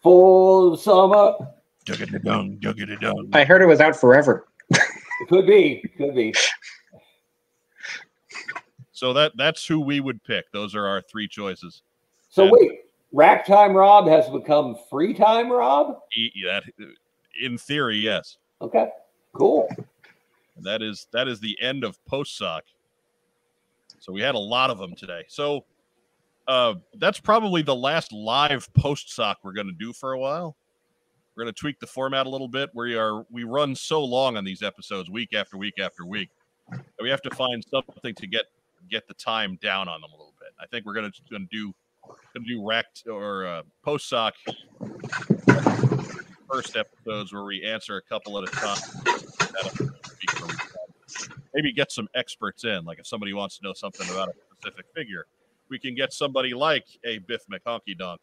for 0.02 0.72
the 0.72 0.78
summer? 0.78 1.34
Dug-a-da-dung, 1.86 2.58
dug-a-da-dung. 2.58 3.30
I 3.34 3.44
heard 3.44 3.62
it 3.62 3.66
was 3.66 3.80
out 3.82 3.96
forever. 3.96 4.48
It 4.72 5.28
could 5.30 5.46
be. 5.48 5.84
Could 5.98 6.16
be. 6.16 6.34
so 8.92 9.14
that 9.14 9.34
that's 9.38 9.66
who 9.66 9.80
we 9.80 10.00
would 10.00 10.24
pick. 10.24 10.52
Those 10.52 10.76
are 10.76 10.86
our 10.86 11.02
three 11.02 11.28
choices. 11.28 11.82
So 12.30 12.46
Yeah. 12.46 12.52
wait, 12.54 12.72
rack 13.12 13.46
time 13.46 13.74
Rob 13.74 14.08
has 14.08 14.30
become 14.30 14.76
free 14.90 15.14
time 15.14 15.52
Rob. 15.52 16.00
That, 16.46 16.64
in 17.42 17.58
theory, 17.58 17.98
yes. 17.98 18.38
Okay, 18.64 18.88
cool. 19.34 19.68
That 20.62 20.82
is 20.82 21.08
that 21.12 21.28
is 21.28 21.42
the 21.42 21.58
end 21.62 21.84
of 21.84 22.04
post 22.06 22.38
sock. 22.38 22.64
So 24.00 24.14
we 24.14 24.22
had 24.22 24.36
a 24.36 24.40
lot 24.40 24.70
of 24.70 24.78
them 24.78 24.96
today. 24.96 25.24
So 25.28 25.66
uh, 26.48 26.76
that's 26.96 27.20
probably 27.20 27.62
the 27.62 27.76
last 27.76 28.14
live 28.14 28.74
post 28.74 29.14
sock 29.14 29.40
we're 29.44 29.54
going 29.54 29.68
to 29.68 29.74
do 29.74 29.92
for 29.92 30.14
a 30.14 30.20
while. 30.20 30.56
We're 31.36 31.44
going 31.44 31.54
to 31.54 31.60
tweak 31.60 31.80
the 31.80 31.88
format 31.88 32.26
a 32.26 32.30
little 32.30 32.48
bit. 32.48 32.70
We 32.74 32.96
are 32.96 33.26
we 33.30 33.44
run 33.44 33.76
so 33.76 34.02
long 34.02 34.38
on 34.38 34.46
these 34.46 34.64
episodes, 34.64 35.10
week 35.10 35.34
after 35.34 35.58
week 35.58 35.76
after 35.80 36.06
week, 36.06 36.30
that 36.72 37.02
we 37.02 37.10
have 37.10 37.22
to 37.24 37.32
find 37.32 37.66
something 37.70 38.16
to 38.16 38.28
get 38.28 38.46
get 38.90 39.10
the 39.10 39.14
time 39.16 39.60
down 39.62 39.90
on 39.90 40.00
them 40.00 40.12
a 40.12 40.14
little 40.14 40.36
bit. 40.40 40.50
I 40.58 40.68
think 40.68 40.86
we're 40.86 40.94
going 40.94 41.12
to 41.12 41.22
going 41.30 41.48
to 41.50 41.58
do 41.58 41.74
going 42.34 42.46
to 42.46 42.50
do 42.50 42.66
racked 42.66 43.08
or 43.10 43.46
uh, 43.46 43.64
post 43.84 44.08
sock 44.08 44.36
first 46.54 46.78
episodes 46.78 47.34
where 47.34 47.44
we 47.44 47.64
answer 47.64 47.98
a 47.98 48.02
couple 48.02 48.38
at 48.38 48.44
a 48.44 48.52
time. 48.52 48.78
That'll 49.40 49.88
be 50.20 50.28
from- 50.30 50.50
Maybe 51.56 51.72
get 51.72 51.92
some 51.92 52.08
experts 52.16 52.64
in, 52.64 52.84
like 52.86 53.00
if 53.00 53.08
somebody 53.08 53.34
wants 53.34 53.58
to 53.58 53.64
know 53.64 53.74
something 53.74 54.08
about 54.10 54.30
a 54.30 54.34
specific 54.60 54.86
figure, 54.96 55.26
we 55.70 55.80
can 55.80 55.96
get 55.96 56.12
somebody 56.14 56.54
like 56.54 56.86
a 57.06 57.20
Biff 57.20 57.42
McHonky 57.52 57.98
Dunk, 57.98 58.22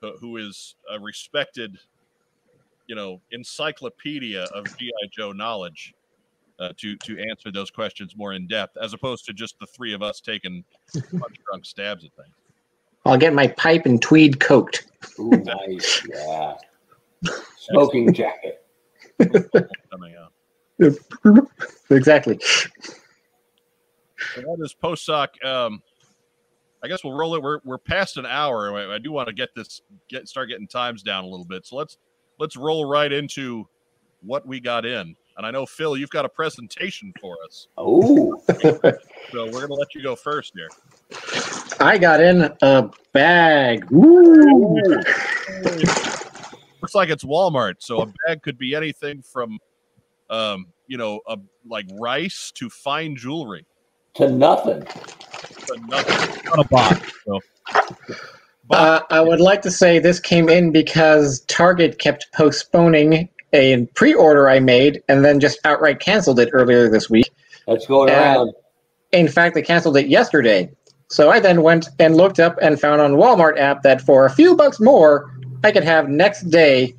who- 0.00 0.16
who 0.18 0.36
is 0.36 0.74
a 0.90 0.98
respected, 0.98 1.78
you 2.86 2.94
know, 2.94 3.20
encyclopedia 3.32 4.44
of 4.44 4.64
GI 4.78 4.92
Joe 5.10 5.32
knowledge, 5.32 5.94
uh, 6.58 6.72
to 6.78 6.96
to 6.96 7.18
answer 7.30 7.52
those 7.52 7.70
questions 7.70 8.16
more 8.16 8.32
in 8.32 8.46
depth, 8.46 8.76
as 8.78 8.92
opposed 8.92 9.24
to 9.26 9.32
just 9.32 9.58
the 9.60 9.66
three 9.66 9.92
of 9.94 10.02
us 10.02 10.20
taking 10.20 10.64
punch 10.92 11.36
drunk 11.46 11.64
stabs 11.64 12.04
at 12.04 12.12
things. 12.14 12.34
I'll 13.06 13.18
get 13.18 13.32
my 13.32 13.46
pipe 13.46 13.86
and 13.86 14.00
tweed 14.02 14.38
coked. 14.38 14.86
Ooh, 15.18 15.30
nice. 15.44 16.06
Yeah. 16.08 16.56
Smoking 17.58 18.12
jacket. 18.12 18.64
Coming 19.90 20.14
out. 20.18 20.32
exactly. 21.90 22.38
So 22.40 22.68
that 24.40 24.56
is 24.60 24.74
post 24.74 25.04
sock. 25.04 25.30
Um, 25.44 25.82
I 26.82 26.88
guess 26.88 27.02
we'll 27.02 27.14
roll 27.14 27.34
it. 27.34 27.42
We're 27.42 27.58
we're 27.64 27.78
past 27.78 28.16
an 28.16 28.26
hour. 28.26 28.76
I, 28.76 28.94
I 28.94 28.98
do 28.98 29.10
want 29.12 29.28
to 29.28 29.34
get 29.34 29.50
this 29.56 29.80
get 30.08 30.28
start 30.28 30.48
getting 30.48 30.68
times 30.68 31.02
down 31.02 31.24
a 31.24 31.26
little 31.26 31.44
bit. 31.46 31.66
So 31.66 31.76
let's 31.76 31.98
let's 32.38 32.56
roll 32.56 32.84
right 32.84 33.12
into 33.12 33.66
what 34.22 34.46
we 34.46 34.60
got 34.60 34.86
in. 34.86 35.16
And 35.36 35.46
I 35.46 35.52
know 35.52 35.66
Phil, 35.66 35.96
you've 35.96 36.10
got 36.10 36.24
a 36.24 36.28
presentation 36.28 37.12
for 37.20 37.36
us, 37.46 37.68
Oh, 37.78 38.42
so 38.60 38.80
we're 39.32 39.60
gonna 39.60 39.74
let 39.74 39.94
you 39.94 40.02
go 40.02 40.16
first 40.16 40.52
here. 40.56 40.68
I 41.80 41.96
got 41.96 42.20
in 42.20 42.50
a 42.60 42.90
bag. 43.12 43.88
Woo! 43.90 44.80
Looks 46.80 46.94
like 46.94 47.10
it's 47.10 47.24
Walmart, 47.24 47.74
so 47.78 48.02
a 48.02 48.06
bag 48.26 48.42
could 48.42 48.58
be 48.58 48.74
anything 48.74 49.22
from, 49.22 49.58
um, 50.30 50.66
you 50.86 50.96
know, 50.96 51.20
a, 51.26 51.36
like 51.68 51.86
rice 51.98 52.52
to 52.54 52.70
fine 52.70 53.16
jewelry. 53.16 53.66
to 54.14 54.30
nothing. 54.30 54.86
But 55.66 55.82
nothing, 55.88 56.42
not 56.44 56.58
a 56.58 56.68
box. 56.68 57.12
So. 57.26 57.40
Uh, 58.70 59.00
I 59.10 59.20
would 59.20 59.40
like 59.40 59.62
to 59.62 59.70
say 59.70 59.98
this 59.98 60.20
came 60.20 60.48
in 60.48 60.72
because 60.72 61.40
Target 61.42 61.98
kept 61.98 62.26
postponing 62.34 63.28
a 63.52 63.86
pre-order 63.94 64.48
I 64.48 64.60
made 64.60 65.02
and 65.08 65.24
then 65.24 65.40
just 65.40 65.58
outright 65.64 66.00
canceled 66.00 66.38
it 66.38 66.50
earlier 66.52 66.88
this 66.90 67.08
week. 67.08 67.30
That's 67.66 67.86
going 67.86 68.08
Yeah. 68.08 68.34
around. 68.34 68.52
In 69.12 69.26
fact, 69.28 69.54
they 69.54 69.62
canceled 69.62 69.96
it 69.96 70.08
yesterday. 70.08 70.70
So 71.08 71.30
I 71.30 71.40
then 71.40 71.62
went 71.62 71.88
and 71.98 72.14
looked 72.14 72.38
up 72.38 72.58
and 72.60 72.78
found 72.78 73.00
on 73.00 73.12
Walmart 73.14 73.58
app 73.58 73.82
that 73.82 74.02
for 74.02 74.26
a 74.26 74.30
few 74.30 74.54
bucks 74.54 74.78
more, 74.80 75.32
I 75.64 75.72
could 75.72 75.84
have 75.84 76.08
next 76.08 76.42
day. 76.50 76.94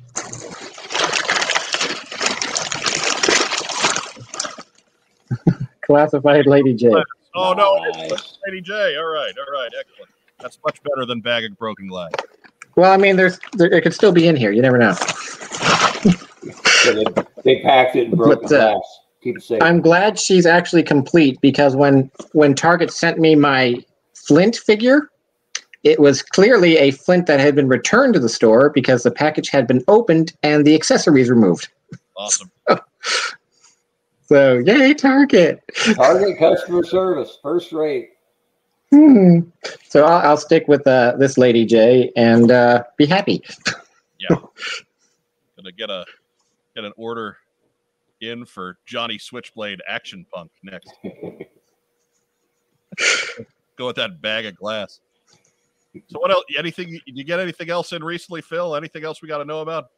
Classified 5.82 6.46
Lady 6.46 6.74
Jaye. 6.76 7.02
oh 7.34 7.52
no, 7.52 7.76
Nice. 7.92 8.38
Lady 8.46 8.62
Jaye. 8.62 8.98
All 8.98 9.06
right, 9.08 9.32
all 9.38 9.52
right, 9.52 9.70
excellent. 9.78 10.10
That's 10.38 10.58
much 10.64 10.82
better 10.82 11.06
than 11.06 11.20
bag 11.20 11.44
of 11.44 11.56
broken 11.58 11.86
glass. 11.88 12.12
Well, 12.76 12.92
I 12.92 12.96
mean, 12.96 13.16
there's 13.16 13.38
there, 13.54 13.70
it 13.72 13.82
could 13.82 13.94
still 13.94 14.12
be 14.12 14.26
in 14.26 14.36
here. 14.36 14.52
You 14.52 14.62
never 14.62 14.78
know. 14.78 14.94
They, 16.84 17.04
they 17.44 17.60
packed 17.62 17.96
it 17.96 18.08
and 18.08 18.16
broke 18.16 18.42
But, 18.42 18.48
the 18.48 18.56
uh, 18.62 18.72
glass. 18.72 18.98
Keep 19.22 19.36
it 19.36 19.42
safe. 19.42 19.62
I'm 19.62 19.80
glad 19.82 20.18
she's 20.18 20.46
actually 20.46 20.82
complete 20.82 21.38
because 21.40 21.76
when 21.76 22.10
when 22.32 22.54
Target 22.54 22.90
sent 22.92 23.18
me 23.18 23.34
my 23.34 23.76
Flint 24.14 24.56
figure, 24.56 25.10
it 25.82 26.00
was 26.00 26.22
clearly 26.22 26.76
a 26.76 26.90
Flint 26.90 27.26
that 27.26 27.40
had 27.40 27.54
been 27.54 27.68
returned 27.68 28.14
to 28.14 28.20
the 28.20 28.28
store 28.28 28.70
because 28.70 29.02
the 29.02 29.10
package 29.10 29.48
had 29.48 29.66
been 29.66 29.82
opened 29.88 30.32
and 30.42 30.66
the 30.66 30.74
accessories 30.74 31.30
removed. 31.30 31.68
Awesome. 32.16 32.50
So 34.30 34.58
yay, 34.58 34.94
Target! 34.94 35.60
Target 35.96 36.38
customer 36.38 36.84
service, 36.84 37.38
first 37.42 37.72
rate. 37.72 38.10
Hmm. 38.92 39.40
So 39.88 40.04
I'll, 40.04 40.30
I'll 40.30 40.36
stick 40.36 40.68
with 40.68 40.86
uh, 40.86 41.16
this 41.18 41.36
Lady 41.36 41.66
Jaye, 41.66 42.12
and 42.14 42.52
uh, 42.52 42.84
be 42.96 43.06
happy. 43.06 43.42
Yeah. 44.20 44.36
Gonna 45.56 45.72
get 45.76 45.90
a 45.90 46.04
get 46.76 46.84
an 46.84 46.92
order 46.96 47.38
in 48.20 48.44
for 48.44 48.78
Johnny 48.86 49.18
Switchblade 49.18 49.80
Action 49.88 50.24
Punk 50.32 50.52
next. 50.62 50.92
Go 53.74 53.86
with 53.86 53.96
that 53.96 54.22
bag 54.22 54.46
of 54.46 54.54
glass. 54.54 55.00
So 56.08 56.20
what 56.20 56.30
else? 56.30 56.44
Anything? 56.58 56.90
Did 57.06 57.16
you 57.18 57.24
get 57.24 57.40
anything 57.40 57.70
else 57.70 57.92
in 57.92 58.02
recently, 58.04 58.42
Phil? 58.42 58.76
Anything 58.76 59.04
else 59.04 59.22
we 59.22 59.28
got 59.28 59.38
to 59.38 59.44
know 59.44 59.60
about? 59.60 59.90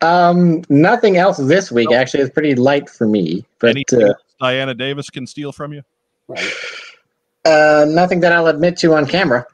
Um, 0.00 0.62
nothing 0.68 1.16
else 1.16 1.36
this 1.38 1.72
week. 1.72 1.90
Actually, 1.90 2.22
it's 2.22 2.32
pretty 2.32 2.54
light 2.54 2.88
for 2.88 3.06
me. 3.08 3.44
But 3.58 3.70
Anything 3.70 4.02
uh, 4.04 4.14
Diana 4.40 4.74
Davis 4.74 5.10
can 5.10 5.26
steal 5.26 5.50
from 5.52 5.72
you? 5.72 5.82
Right. 6.28 6.52
uh, 7.44 7.86
nothing 7.88 8.20
that 8.20 8.32
I'll 8.32 8.46
admit 8.46 8.76
to 8.78 8.94
on 8.94 9.06
camera. 9.06 9.46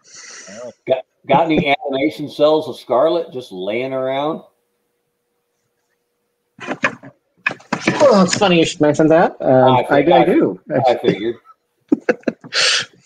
Got 1.26 1.46
any 1.46 1.74
animation 1.88 2.28
cells 2.28 2.68
of 2.68 2.76
Scarlett 2.76 3.32
just 3.32 3.50
laying 3.50 3.94
around? 3.94 4.42
Well, 6.68 8.22
it's 8.24 8.36
funny 8.36 8.58
you 8.58 8.66
should 8.66 8.80
mention 8.82 9.06
that. 9.08 9.36
Um, 9.40 9.76
I 9.76 9.82
I, 9.88 9.96
I, 10.02 10.20
I- 10.20 10.24
do. 10.24 10.60
I 10.86 10.96
figured. 10.98 11.36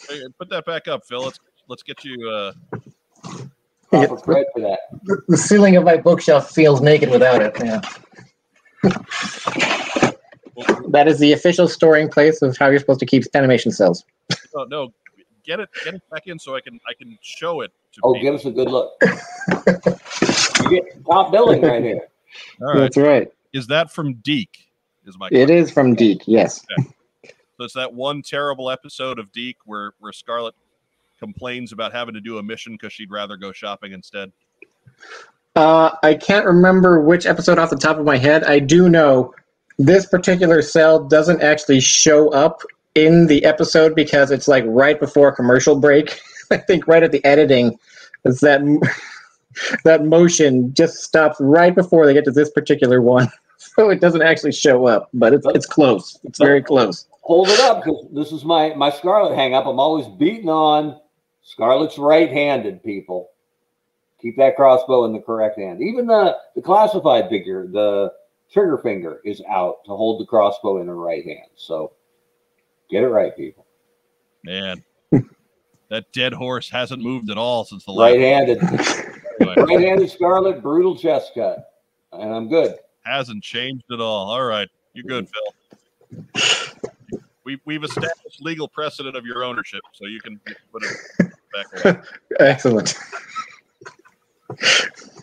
Hey, 0.09 0.20
Put 0.39 0.49
that 0.51 0.65
back 0.66 0.89
up, 0.89 1.05
Phil. 1.05 1.20
Let's 1.23 1.39
let's 1.69 1.82
get 1.82 2.05
you. 2.05 2.28
Uh, 2.31 2.53
Proper 3.90 4.16
credit 4.19 4.49
for 4.53 4.61
that. 4.61 4.81
The, 5.05 5.23
the 5.28 5.36
ceiling 5.36 5.77
of 5.77 5.85
my 5.85 5.97
bookshelf 5.97 6.51
feels 6.51 6.81
naked 6.82 7.09
without 7.11 7.40
it. 7.40 7.57
Yeah. 7.65 7.81
That 10.89 11.07
is 11.07 11.19
the 11.19 11.32
official 11.32 11.69
storing 11.69 12.09
place 12.09 12.43
of 12.43 12.57
how 12.59 12.69
you're 12.69 12.78
supposed 12.81 13.01
to 13.01 13.07
keep 13.07 13.24
animation 13.35 13.70
cells. 13.70 14.05
oh 14.57 14.65
no, 14.65 14.93
get 15.45 15.61
it 15.61 15.69
get 15.85 15.95
it 15.95 16.03
back 16.11 16.27
in 16.27 16.39
so 16.39 16.55
I 16.57 16.61
can 16.61 16.78
I 16.89 16.93
can 16.95 17.16
show 17.23 17.61
it 17.62 17.70
to 17.95 18.01
Oh, 18.03 18.12
people. 18.15 18.23
give 18.23 18.35
us 18.35 18.45
a 18.45 18.51
good 18.51 18.69
look. 18.69 18.93
you 20.62 20.70
get 20.70 21.05
top 21.07 21.31
billing 21.32 21.62
right 21.62 21.82
here. 21.82 22.09
All 22.61 22.69
right. 22.69 22.78
That's 22.81 22.97
right. 22.97 23.28
Is 23.53 23.66
that 23.69 23.90
from 23.90 24.15
DiC? 24.16 24.49
Is 25.07 25.16
my 25.19 25.28
It 25.32 25.49
is 25.51 25.70
from 25.70 25.95
DiC. 25.95 26.23
Yes. 26.27 26.65
So 27.57 27.65
it's 27.65 27.74
that 27.74 27.93
one 27.95 28.23
terrible 28.23 28.70
episode 28.70 29.19
of 29.19 29.31
DiC 29.32 29.57
where 29.65 29.93
where 30.01 30.12
Scarlett 30.12 30.55
complains 31.19 31.73
about 31.73 31.93
having 31.93 32.15
to 32.15 32.20
do 32.20 32.39
a 32.39 32.43
mission 32.43 32.73
because 32.73 32.93
she'd 32.93 33.11
rather 33.11 33.36
go 33.36 33.53
shopping 33.53 33.93
instead. 33.93 34.32
Uh, 35.57 35.90
I 36.03 36.15
can't 36.15 36.47
remember 36.47 37.01
which 37.01 37.27
episode 37.27 37.59
off 37.59 37.70
the 37.70 37.77
top 37.77 37.99
of 37.99 38.05
my 38.05 38.16
head. 38.16 38.45
I 38.45 38.61
do 38.61 38.89
know 38.89 39.35
this 39.78 40.07
particular 40.07 40.62
cell 40.62 41.05
doesn't 41.05 41.43
actually 41.43 41.81
show 41.81 42.31
up 42.31 42.62
in 42.95 43.27
the 43.27 43.45
episode 43.45 43.95
because 43.95 44.31
it's 44.31 44.49
like 44.49 44.65
right 44.66 44.99
before 44.99 45.28
a 45.28 45.35
commercial 45.35 45.78
break. 45.78 46.20
I 46.51 46.57
think 46.59 46.86
right 46.86 47.03
at 47.03 47.12
the 47.12 47.24
editing, 47.24 47.78
it's 48.24 48.40
that 48.40 48.61
that 49.85 50.05
motion 50.05 50.73
just 50.74 51.03
stops 51.03 51.36
right 51.40 51.74
before 51.74 52.07
they 52.07 52.15
get 52.15 52.24
to 52.24 52.31
this 52.31 52.51
particular 52.51 53.03
one, 53.03 53.28
so 53.57 53.90
it 53.90 54.01
doesn't 54.01 54.23
actually 54.23 54.53
show 54.53 54.86
up. 54.86 55.09
But 55.12 55.35
it's 55.35 55.47
it's 55.55 55.66
close. 55.66 56.19
It's 56.24 56.39
very 56.39 56.62
close. 56.62 57.07
Hold 57.23 57.49
it 57.49 57.61
up 57.61 57.85
because 57.85 58.07
this 58.12 58.32
is 58.32 58.45
my 58.45 58.74
my 58.74 58.90
Scarlett 58.90 59.36
hang 59.36 59.55
up. 59.55 59.66
I'm 59.66 59.78
always 59.78 60.07
beating 60.07 60.49
on 60.49 60.99
Scarlett's 61.48 61.96
right-handed 61.96 62.82
people. 62.84 63.30
Keep 64.20 64.36
that 64.36 64.54
crossbow 64.54 65.06
in 65.06 65.14
the 65.14 65.20
correct 65.20 65.58
hand. 65.58 65.80
Even 65.80 66.06
the 66.06 66.36
the 66.54 66.60
classified 66.60 67.30
figure, 67.30 67.66
the 67.66 68.12
trigger 68.52 68.76
finger 68.78 69.20
is 69.24 69.40
out 69.48 69.76
to 69.86 69.96
hold 69.96 70.20
the 70.20 70.26
crossbow 70.26 70.80
in 70.80 70.88
her 70.88 70.96
right 70.96 71.24
hand. 71.24 71.48
So 71.56 71.92
get 72.90 73.02
it 73.02 73.08
right, 73.08 73.34
people. 73.34 73.64
Man, 74.44 74.84
that 75.88 76.12
dead 76.12 76.34
horse 76.34 76.68
hasn't 76.68 77.02
moved 77.02 77.30
at 77.30 77.38
all 77.38 77.64
since 77.64 77.84
the 77.84 77.92
last. 77.92 78.12
Right-handed, 78.12 78.60
right-handed 79.56 80.10
Scarlett, 80.10 80.60
brutal 80.60 80.96
chest 80.96 81.32
cut, 81.34 81.72
and 82.12 82.34
I'm 82.34 82.50
good. 82.50 82.76
hasn't 83.04 83.42
changed 83.42 83.84
at 83.90 84.00
all. 84.00 84.30
All 84.30 84.44
right, 84.44 84.68
you're 84.92 85.04
good, 85.04 85.26
mm. 86.12 86.28
Phil. 86.34 87.20
We 87.44 87.58
we've 87.64 87.84
established 87.84 88.42
legal 88.42 88.68
precedent 88.68 89.16
of 89.16 89.24
your 89.24 89.42
ownership, 89.44 89.80
so 89.94 90.04
you 90.04 90.20
can 90.20 90.38
put 90.70 90.82
it 90.84 91.32
back. 91.52 92.04
Excellent. 92.40 92.98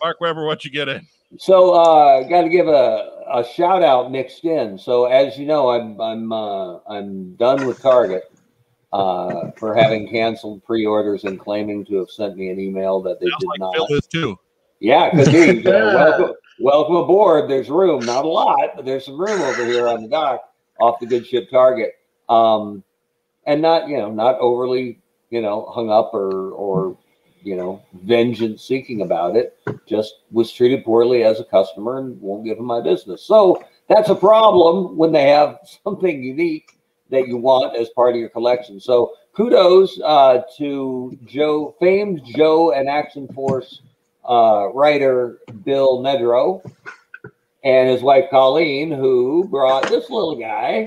Mark 0.02 0.20
Weber, 0.20 0.46
what 0.46 0.64
you 0.64 0.70
get 0.70 0.88
in? 0.88 1.06
So 1.38 1.74
uh 1.74 2.22
got 2.28 2.42
to 2.42 2.48
give 2.48 2.68
a, 2.68 3.10
a 3.32 3.44
shout 3.44 3.82
out 3.82 4.12
mixed 4.12 4.44
in. 4.44 4.78
So 4.78 5.06
as 5.06 5.36
you 5.36 5.46
know, 5.46 5.70
I'm 5.70 6.00
I'm 6.00 6.32
uh, 6.32 6.78
I'm 6.88 7.34
done 7.34 7.66
with 7.66 7.82
Target 7.82 8.24
uh, 8.92 9.50
for 9.58 9.74
having 9.74 10.08
canceled 10.08 10.64
pre-orders 10.64 11.24
and 11.24 11.38
claiming 11.38 11.84
to 11.86 11.96
have 11.96 12.10
sent 12.10 12.36
me 12.36 12.50
an 12.50 12.60
email 12.60 13.02
that 13.02 13.20
they 13.20 13.26
Sounds 13.26 13.40
did 13.40 13.48
like 13.48 13.60
not. 13.60 13.74
Phil 13.74 13.86
is 13.90 14.06
too. 14.06 14.38
Yeah, 14.80 15.10
could 15.10 15.32
be. 15.32 15.66
Uh, 15.66 15.94
welcome, 15.94 16.34
welcome 16.60 16.96
aboard. 16.96 17.50
There's 17.50 17.68
room, 17.68 18.04
not 18.04 18.24
a 18.24 18.28
lot, 18.28 18.70
but 18.76 18.84
there's 18.84 19.04
some 19.04 19.18
room 19.20 19.40
over 19.42 19.64
here 19.64 19.88
on 19.88 20.02
the 20.02 20.08
dock 20.08 20.40
off 20.80 21.00
the 21.00 21.06
good 21.06 21.26
ship 21.26 21.50
Target. 21.50 21.94
Um, 22.28 22.82
and 23.46 23.62
not 23.62 23.88
you 23.88 23.96
know 23.96 24.10
not 24.10 24.38
overly 24.38 25.00
you 25.30 25.40
know 25.40 25.66
hung 25.66 25.90
up 25.90 26.12
or 26.14 26.50
or 26.52 26.96
you 27.42 27.56
know 27.56 27.82
vengeance 28.04 28.62
seeking 28.62 29.02
about 29.02 29.36
it. 29.36 29.58
Just 29.86 30.14
was 30.30 30.52
treated 30.52 30.84
poorly 30.84 31.24
as 31.24 31.40
a 31.40 31.44
customer 31.44 31.98
and 31.98 32.20
won't 32.20 32.44
give 32.44 32.56
them 32.56 32.66
my 32.66 32.80
business. 32.80 33.22
So 33.22 33.62
that's 33.88 34.10
a 34.10 34.14
problem 34.14 34.96
when 34.96 35.12
they 35.12 35.28
have 35.28 35.58
something 35.84 36.22
unique 36.22 36.72
that 37.10 37.28
you 37.28 37.36
want 37.36 37.76
as 37.76 37.88
part 37.90 38.14
of 38.14 38.20
your 38.20 38.28
collection. 38.28 38.80
So 38.80 39.12
kudos 39.32 40.00
uh, 40.04 40.42
to 40.58 41.16
Joe, 41.24 41.76
famed 41.78 42.22
Joe 42.24 42.72
and 42.72 42.88
Action 42.88 43.28
Force 43.28 43.82
uh, 44.28 44.70
writer 44.74 45.38
Bill 45.64 46.00
Nedrow 46.00 46.62
and 47.62 47.88
his 47.88 48.02
wife 48.02 48.24
Colleen, 48.30 48.90
who 48.90 49.46
brought 49.48 49.88
this 49.88 50.10
little 50.10 50.36
guy 50.36 50.86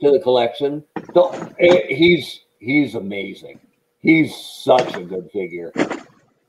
to 0.00 0.10
the 0.12 0.20
collection. 0.22 0.84
So, 1.14 1.30
eh, 1.58 1.86
he's 1.88 2.40
he's 2.58 2.94
amazing. 2.94 3.60
He's 4.00 4.34
such 4.36 4.94
a 4.94 5.02
good 5.02 5.30
figure. 5.32 5.72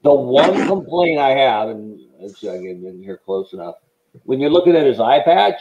The 0.03 0.14
one 0.14 0.68
complaint 0.68 1.19
I 1.19 1.30
have, 1.30 1.69
and 1.69 1.99
let's 2.19 2.40
see, 2.40 2.49
I 2.49 2.57
get 2.57 2.77
in 2.77 3.03
here 3.03 3.18
close 3.18 3.53
enough. 3.53 3.76
When 4.23 4.40
you're 4.40 4.49
looking 4.49 4.76
at 4.76 4.86
his 4.86 4.99
eye 4.99 5.22
patch, 5.23 5.60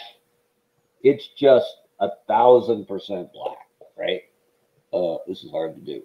it's 1.02 1.28
just 1.28 1.78
a 2.00 2.10
thousand 2.26 2.86
percent 2.86 3.32
black, 3.32 3.68
right? 3.96 4.22
Uh, 4.92 5.18
this 5.26 5.44
is 5.44 5.50
hard 5.50 5.74
to 5.74 5.80
do, 5.80 6.02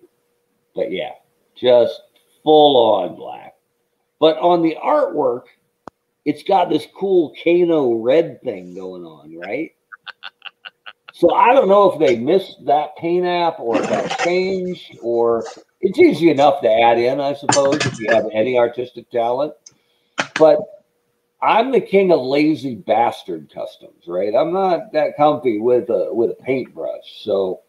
but 0.76 0.92
yeah, 0.92 1.12
just 1.56 2.02
full 2.44 2.78
on 2.96 3.16
black. 3.16 3.56
But 4.20 4.38
on 4.38 4.62
the 4.62 4.78
artwork, 4.84 5.44
it's 6.26 6.44
got 6.44 6.70
this 6.70 6.88
cool 6.96 7.34
Kano 7.44 7.96
red 7.96 8.42
thing 8.42 8.74
going 8.74 9.04
on, 9.04 9.38
right? 9.38 9.72
So 11.16 11.32
I 11.36 11.54
don't 11.54 11.70
know 11.70 11.92
if 11.92 12.00
they 12.00 12.18
missed 12.18 12.66
that 12.66 12.98
paint 12.98 13.28
app 13.28 13.60
or 13.60 13.80
if 13.80 13.88
that 13.88 14.20
changed, 14.22 14.98
or 15.00 15.46
it's 15.80 16.00
easy 16.00 16.32
enough 16.32 16.62
to 16.62 16.72
add 16.72 16.98
in, 16.98 17.22
I 17.22 17.36
suppose, 17.36 17.76
if 17.86 18.00
you 18.00 18.12
have 18.12 18.26
any 18.34 18.58
artistic 18.58 19.12
talent. 19.12 19.54
But 20.40 20.58
I'm 21.40 21.72
the 21.72 21.82
king 21.82 22.12
of 22.12 22.20
lazy 22.20 22.76
bastard 22.76 23.52
customs, 23.54 24.06
right? 24.08 24.34
I'm 24.34 24.52
not 24.52 24.92
that 24.94 25.16
comfy 25.16 25.60
with 25.60 25.88
a 25.90 26.12
with 26.12 26.32
a 26.32 26.44
paintbrush. 26.44 27.22
So, 27.22 27.62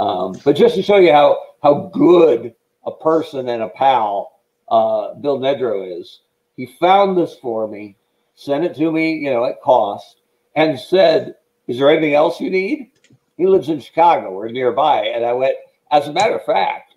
um, 0.00 0.34
but 0.44 0.56
just 0.56 0.74
to 0.74 0.82
show 0.82 0.96
you 0.96 1.12
how 1.12 1.38
how 1.62 1.90
good 1.92 2.56
a 2.84 2.90
person 2.90 3.48
and 3.50 3.62
a 3.62 3.68
pal 3.68 4.40
uh, 4.68 5.14
Bill 5.14 5.38
Nedro 5.38 6.00
is, 6.00 6.22
he 6.56 6.66
found 6.80 7.16
this 7.16 7.36
for 7.36 7.68
me, 7.68 7.96
sent 8.34 8.64
it 8.64 8.74
to 8.76 8.90
me, 8.90 9.14
you 9.14 9.30
know, 9.30 9.44
at 9.44 9.60
cost, 9.62 10.22
and 10.56 10.78
said, 10.78 11.36
"Is 11.70 11.78
there 11.78 11.88
anything 11.90 12.14
else 12.14 12.40
you 12.40 12.50
need?" 12.50 12.90
He 13.36 13.46
lives 13.46 13.68
in 13.68 13.80
Chicago 13.80 14.30
or 14.30 14.48
nearby, 14.48 15.06
and 15.06 15.24
I 15.24 15.32
went. 15.32 15.56
As 15.92 16.06
a 16.06 16.12
matter 16.12 16.36
of 16.36 16.44
fact, 16.44 16.94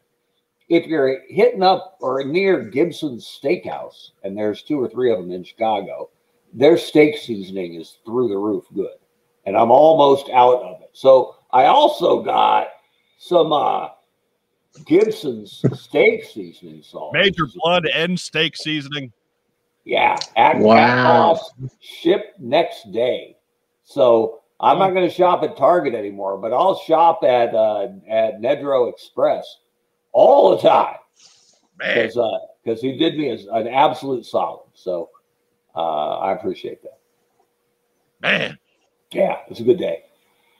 if 0.69 0.85
you're 0.85 1.21
hitting 1.27 1.63
up 1.63 1.97
or 1.99 2.23
near 2.23 2.63
Gibson's 2.63 3.25
Steakhouse, 3.25 4.11
and 4.23 4.37
there's 4.37 4.61
two 4.61 4.79
or 4.79 4.87
three 4.87 5.11
of 5.11 5.19
them 5.19 5.31
in 5.31 5.43
Chicago, 5.43 6.09
their 6.53 6.77
steak 6.77 7.17
seasoning 7.17 7.75
is 7.75 7.97
through 8.05 8.27
the 8.29 8.37
roof 8.37 8.65
good. 8.73 8.97
And 9.45 9.57
I'm 9.57 9.71
almost 9.71 10.29
out 10.29 10.61
of 10.61 10.81
it. 10.81 10.91
So 10.93 11.35
I 11.51 11.65
also 11.65 12.21
got 12.21 12.67
some 13.17 13.51
uh, 13.51 13.89
Gibson's 14.85 15.63
steak 15.73 16.23
seasoning 16.25 16.83
salt. 16.83 17.13
Major 17.13 17.47
blood 17.55 17.87
and 17.87 18.19
steak 18.19 18.55
seasoning. 18.55 19.11
Yeah, 19.85 20.17
at, 20.35 20.59
Wow. 20.59 20.75
at 20.75 21.03
cost, 21.03 21.53
shipped 21.79 22.39
next 22.39 22.91
day. 22.91 23.37
So 23.83 24.42
I'm 24.63 24.79
not 24.79 24.91
going 24.91 25.07
to 25.07 25.13
shop 25.13 25.43
at 25.43 25.57
Target 25.57 25.93
anymore, 25.93 26.37
but 26.37 26.53
I'll 26.53 26.79
shop 26.79 27.23
at 27.23 27.53
uh, 27.53 27.89
at 28.09 28.39
Nedro 28.39 28.89
Express 28.89 29.57
all 30.13 30.55
the 30.55 30.61
time 30.61 30.95
Man, 31.77 31.95
because 31.95 32.17
uh, 32.17 32.37
because 32.63 32.81
he 32.81 32.97
did 32.97 33.17
me 33.17 33.29
as 33.29 33.45
an 33.51 33.67
absolute 33.67 34.25
solid. 34.25 34.69
So 34.73 35.09
uh, 35.75 36.19
I 36.19 36.31
appreciate 36.31 36.81
that. 36.83 36.99
man, 38.21 38.57
Yeah, 39.11 39.39
it's 39.49 39.59
a 39.59 39.63
good 39.63 39.79
day. 39.79 40.03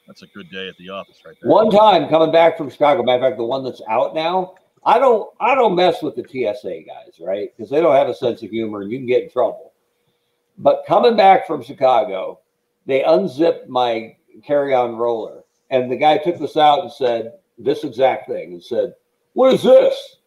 that's 0.05 0.21
a 0.21 0.27
good 0.27 0.49
day 0.51 0.67
at 0.67 0.75
the 0.77 0.89
office 0.89 1.21
right 1.25 1.35
there. 1.41 1.49
One 1.49 1.69
time 1.69 2.09
coming 2.09 2.31
back 2.31 2.57
from 2.57 2.69
Chicago, 2.69 3.03
matter 3.03 3.23
of 3.23 3.29
fact, 3.29 3.37
the 3.37 3.45
one 3.45 3.63
that's 3.63 3.81
out 3.89 4.13
now. 4.13 4.55
I 4.85 4.99
don't 4.99 5.29
I 5.39 5.55
don't 5.55 5.75
mess 5.75 6.01
with 6.01 6.15
the 6.17 6.23
TSA 6.23 6.81
guys, 6.85 7.21
right? 7.21 7.55
Because 7.55 7.69
they 7.69 7.79
don't 7.79 7.95
have 7.95 8.09
a 8.09 8.13
sense 8.13 8.43
of 8.43 8.49
humor 8.49 8.81
and 8.81 8.91
you 8.91 8.97
can 8.97 9.07
get 9.07 9.23
in 9.23 9.29
trouble. 9.29 9.71
But 10.57 10.83
coming 10.85 11.15
back 11.15 11.47
from 11.47 11.63
Chicago, 11.63 12.41
they 12.85 13.03
unzipped 13.03 13.69
my 13.69 14.15
carry-on 14.45 14.95
roller, 14.95 15.43
and 15.69 15.91
the 15.91 15.97
guy 15.97 16.17
took 16.17 16.39
this 16.39 16.57
out 16.57 16.81
and 16.81 16.91
said 16.91 17.33
this 17.57 17.83
exact 17.83 18.27
thing 18.27 18.53
and 18.53 18.63
said, 18.63 18.93
"What 19.33 19.53
is 19.53 19.63
this?" 19.63 20.17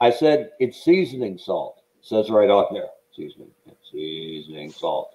I 0.00 0.10
said, 0.10 0.50
"It's 0.58 0.84
seasoning 0.84 1.38
salt." 1.38 1.82
It 2.00 2.06
says 2.06 2.30
right 2.30 2.50
on 2.50 2.66
there, 2.74 2.90
seasoning, 3.14 3.50
seasoning 3.90 4.70
salt. 4.70 5.14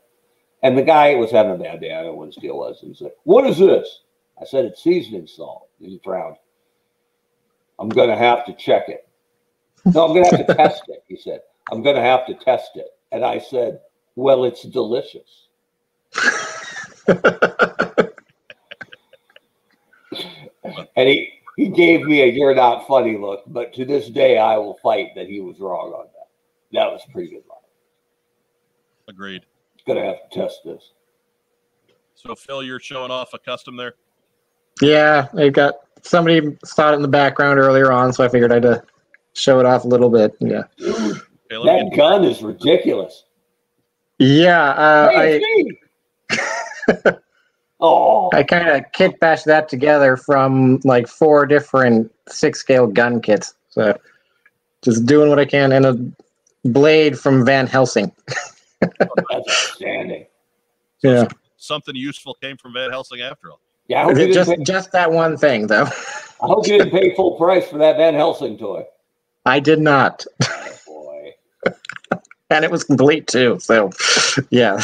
And 0.63 0.77
the 0.77 0.83
guy 0.83 1.15
was 1.15 1.31
having 1.31 1.53
a 1.53 1.57
bad 1.57 1.81
day. 1.81 1.93
I 1.93 1.97
don't 1.97 2.07
know 2.07 2.13
what 2.15 2.27
his 2.27 2.35
deal 2.35 2.57
was. 2.57 2.81
And 2.81 2.91
he 2.91 2.97
said, 2.97 3.11
What 3.23 3.47
is 3.47 3.57
this? 3.57 4.01
I 4.41 4.45
said, 4.45 4.65
It's 4.65 4.83
seasoning 4.83 5.27
salt. 5.27 5.69
And 5.79 5.89
he 5.89 6.01
frowned. 6.03 6.35
I'm 7.79 7.89
going 7.89 8.09
to 8.09 8.17
have 8.17 8.45
to 8.45 8.53
check 8.55 8.89
it. 8.89 9.07
No, 9.85 10.05
I'm 10.05 10.13
going 10.13 10.29
to 10.29 10.37
have 10.37 10.47
to 10.47 10.53
test 10.55 10.83
it. 10.87 11.03
He 11.07 11.17
said, 11.17 11.39
I'm 11.71 11.81
going 11.81 11.95
to 11.95 12.01
have 12.01 12.25
to 12.27 12.33
test 12.33 12.71
it. 12.75 12.87
And 13.11 13.23
I 13.23 13.39
said, 13.39 13.79
Well, 14.15 14.43
it's 14.43 14.63
delicious. 14.63 15.47
And 20.95 21.07
he, 21.09 21.29
he 21.55 21.69
gave 21.69 22.05
me 22.05 22.21
a 22.21 22.25
you're 22.25 22.55
not 22.55 22.87
funny 22.87 23.17
look, 23.17 23.43
but 23.47 23.73
to 23.73 23.85
this 23.85 24.09
day, 24.09 24.37
I 24.37 24.57
will 24.57 24.77
fight 24.83 25.09
that 25.15 25.27
he 25.27 25.39
was 25.39 25.59
wrong 25.59 25.91
on 25.93 26.05
that. 26.05 26.27
That 26.77 26.91
was 26.91 27.01
a 27.07 27.11
pretty 27.11 27.29
good 27.29 27.43
line. 27.49 27.57
Agreed. 29.07 29.43
Gonna 29.87 30.05
have 30.05 30.29
to 30.29 30.39
test 30.39 30.59
this. 30.65 30.91
So 32.15 32.35
Phil, 32.35 32.63
you're 32.63 32.79
showing 32.79 33.11
off 33.11 33.33
a 33.33 33.39
custom 33.39 33.77
there. 33.77 33.95
Yeah, 34.81 35.27
I 35.37 35.49
got 35.49 35.75
somebody 36.03 36.57
saw 36.63 36.91
it 36.91 36.95
in 36.95 37.01
the 37.01 37.07
background 37.07 37.59
earlier 37.59 37.91
on, 37.91 38.13
so 38.13 38.23
I 38.23 38.27
figured 38.29 38.51
I'd 38.51 38.65
uh, 38.65 38.81
show 39.33 39.59
it 39.59 39.65
off 39.65 39.85
a 39.85 39.87
little 39.87 40.09
bit. 40.09 40.35
Yeah, 40.39 40.63
Okay, 40.81 41.19
That 41.49 41.91
gun 41.95 42.23
is 42.23 42.41
ridiculous. 42.43 43.23
yeah. 44.19 44.69
Uh, 44.71 45.09
Hey, 45.09 45.15
I 45.17 45.25
it's 45.25 45.43
me. 45.65 45.78
Oh, 47.81 48.29
I 48.33 48.43
kind 48.43 48.67
of 48.67 48.83
kit 48.91 49.19
bashed 49.21 49.45
that 49.45 49.69
together 49.69 50.17
from 50.17 50.81
like 50.83 51.07
four 51.07 51.45
different 51.45 52.11
six 52.27 52.59
scale 52.59 52.87
gun 52.87 53.21
kits. 53.21 53.53
So 53.69 53.97
just 54.81 55.05
doing 55.05 55.29
what 55.29 55.39
I 55.39 55.45
can, 55.45 55.71
and 55.71 55.85
a 55.85 55.97
blade 56.67 57.17
from 57.17 57.45
Van 57.45 57.67
Helsing. 57.67 58.11
Oh, 58.31 58.87
that's 58.99 59.31
outstanding. 59.33 60.25
Yeah, 61.01 61.29
Something 61.55 61.95
useful 61.95 62.33
came 62.33 62.57
from 62.57 62.73
Van 62.73 62.89
Helsing 62.89 63.21
after 63.21 63.51
all. 63.51 63.61
Yeah, 63.87 64.01
I 64.01 64.03
hope, 64.03 64.17
you 64.17 64.33
just 64.33 64.49
pay, 64.49 64.61
just 64.63 64.91
that 64.91 65.09
one 65.09 65.37
thing 65.37 65.67
though. 65.67 65.85
I 65.85 66.45
hope 66.45 66.67
you 66.67 66.77
didn't 66.77 66.91
pay 66.91 67.13
full 67.15 67.37
price 67.37 67.69
for 67.69 67.77
that 67.77 67.95
Van 67.95 68.15
Helsing 68.15 68.57
toy. 68.57 68.83
I 69.45 69.61
did 69.61 69.79
not, 69.79 70.25
Oh, 70.43 70.75
boy. 70.85 71.33
and 72.49 72.65
it 72.65 72.69
was 72.69 72.83
complete 72.83 73.27
too. 73.27 73.59
So 73.61 73.91
yeah, 74.49 74.81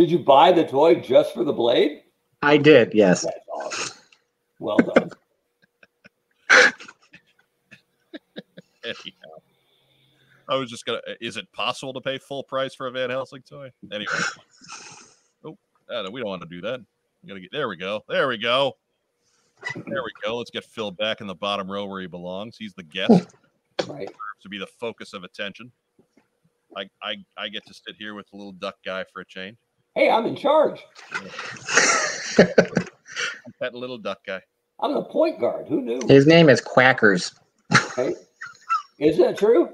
Did 0.00 0.10
you 0.10 0.18
buy 0.18 0.50
the 0.50 0.64
toy 0.64 0.94
just 0.94 1.34
for 1.34 1.44
the 1.44 1.52
blade? 1.52 2.04
I 2.40 2.56
did. 2.56 2.94
Yes. 2.94 3.20
That's 3.20 3.36
awesome. 3.52 3.98
Well 4.58 4.78
done. 4.78 5.10
Anyhow, 8.82 9.42
I 10.48 10.56
was 10.56 10.70
just 10.70 10.86
gonna. 10.86 11.02
Is 11.20 11.36
it 11.36 11.52
possible 11.52 11.92
to 11.92 12.00
pay 12.00 12.16
full 12.16 12.42
price 12.42 12.74
for 12.74 12.86
a 12.86 12.90
Van 12.90 13.10
Helsing 13.10 13.42
toy? 13.42 13.70
Anyway, 13.92 14.10
oh, 15.44 15.58
we 16.10 16.20
don't 16.22 16.30
want 16.30 16.40
to 16.40 16.48
do 16.48 16.62
that. 16.62 16.80
We 17.22 17.28
gotta 17.28 17.40
get 17.40 17.52
there. 17.52 17.68
We 17.68 17.76
go. 17.76 18.02
There 18.08 18.26
we 18.26 18.38
go. 18.38 18.78
There 19.74 20.02
we 20.02 20.12
go. 20.24 20.38
Let's 20.38 20.50
get 20.50 20.64
Phil 20.64 20.92
back 20.92 21.20
in 21.20 21.26
the 21.26 21.34
bottom 21.34 21.70
row 21.70 21.84
where 21.84 22.00
he 22.00 22.06
belongs. 22.06 22.56
He's 22.56 22.72
the 22.72 22.84
guest 22.84 23.36
right. 23.86 24.08
to 24.40 24.48
be 24.48 24.56
the 24.56 24.66
focus 24.66 25.12
of 25.12 25.24
attention. 25.24 25.70
I, 26.74 26.88
I 27.02 27.16
I 27.36 27.48
get 27.48 27.66
to 27.66 27.74
sit 27.74 27.96
here 27.98 28.14
with 28.14 28.30
the 28.30 28.38
little 28.38 28.52
duck 28.52 28.76
guy 28.82 29.04
for 29.12 29.20
a 29.20 29.26
change. 29.26 29.58
Hey, 30.00 30.08
I'm 30.08 30.24
in 30.24 30.34
charge. 30.34 30.80
That 33.60 33.74
little 33.74 33.98
duck 33.98 34.20
guy. 34.26 34.40
I'm 34.80 34.94
the 34.94 35.02
point 35.02 35.38
guard. 35.38 35.66
Who 35.68 35.82
knew? 35.82 36.00
His 36.08 36.26
name 36.26 36.48
is 36.48 36.62
Quackers. 36.62 37.38
Hey, 37.94 38.14
is 38.98 39.18
that 39.18 39.36
true? 39.36 39.68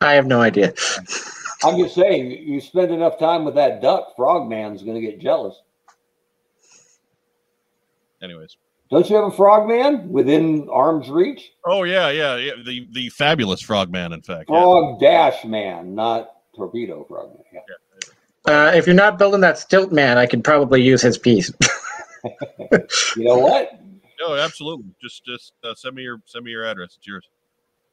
I 0.00 0.14
have 0.14 0.26
no 0.26 0.40
idea. 0.40 0.72
I'm 1.62 1.76
just 1.76 1.94
saying, 1.94 2.30
you 2.30 2.58
spend 2.62 2.90
enough 2.90 3.18
time 3.18 3.44
with 3.44 3.56
that 3.56 3.82
duck, 3.82 4.16
Frogman's 4.16 4.82
going 4.82 4.94
to 4.94 5.02
get 5.02 5.20
jealous. 5.20 5.60
Anyways. 8.22 8.56
Don't 8.90 9.10
you 9.10 9.16
have 9.16 9.26
a 9.26 9.30
Frogman 9.30 10.08
within 10.08 10.70
arm's 10.72 11.10
reach? 11.10 11.52
Oh 11.66 11.82
yeah, 11.82 12.08
yeah, 12.08 12.36
yeah. 12.36 12.52
The 12.64 12.88
the 12.92 13.10
fabulous 13.10 13.60
Frogman, 13.60 14.14
in 14.14 14.22
fact. 14.22 14.48
Yeah. 14.48 14.62
Frog 14.62 14.98
Dash 14.98 15.44
Man, 15.44 15.94
not 15.94 16.30
Torpedo 16.56 17.04
Frogman. 17.06 17.42
Yeah. 17.52 17.60
Uh, 18.48 18.72
if 18.74 18.86
you're 18.86 18.96
not 18.96 19.18
building 19.18 19.42
that 19.42 19.58
stilt 19.58 19.92
man, 19.92 20.16
I 20.16 20.24
could 20.24 20.42
probably 20.42 20.82
use 20.82 21.02
his 21.02 21.18
piece. 21.18 21.52
You 23.16 23.22
know 23.24 23.38
what? 23.38 23.80
No, 24.20 24.34
absolutely. 24.34 24.86
Just 25.00 25.24
just 25.24 25.52
uh, 25.62 25.72
send 25.76 25.94
me 25.94 26.02
your 26.02 26.20
send 26.26 26.44
me 26.44 26.50
your 26.50 26.66
address. 26.66 26.96
It's 26.98 27.06
yours. 27.06 27.28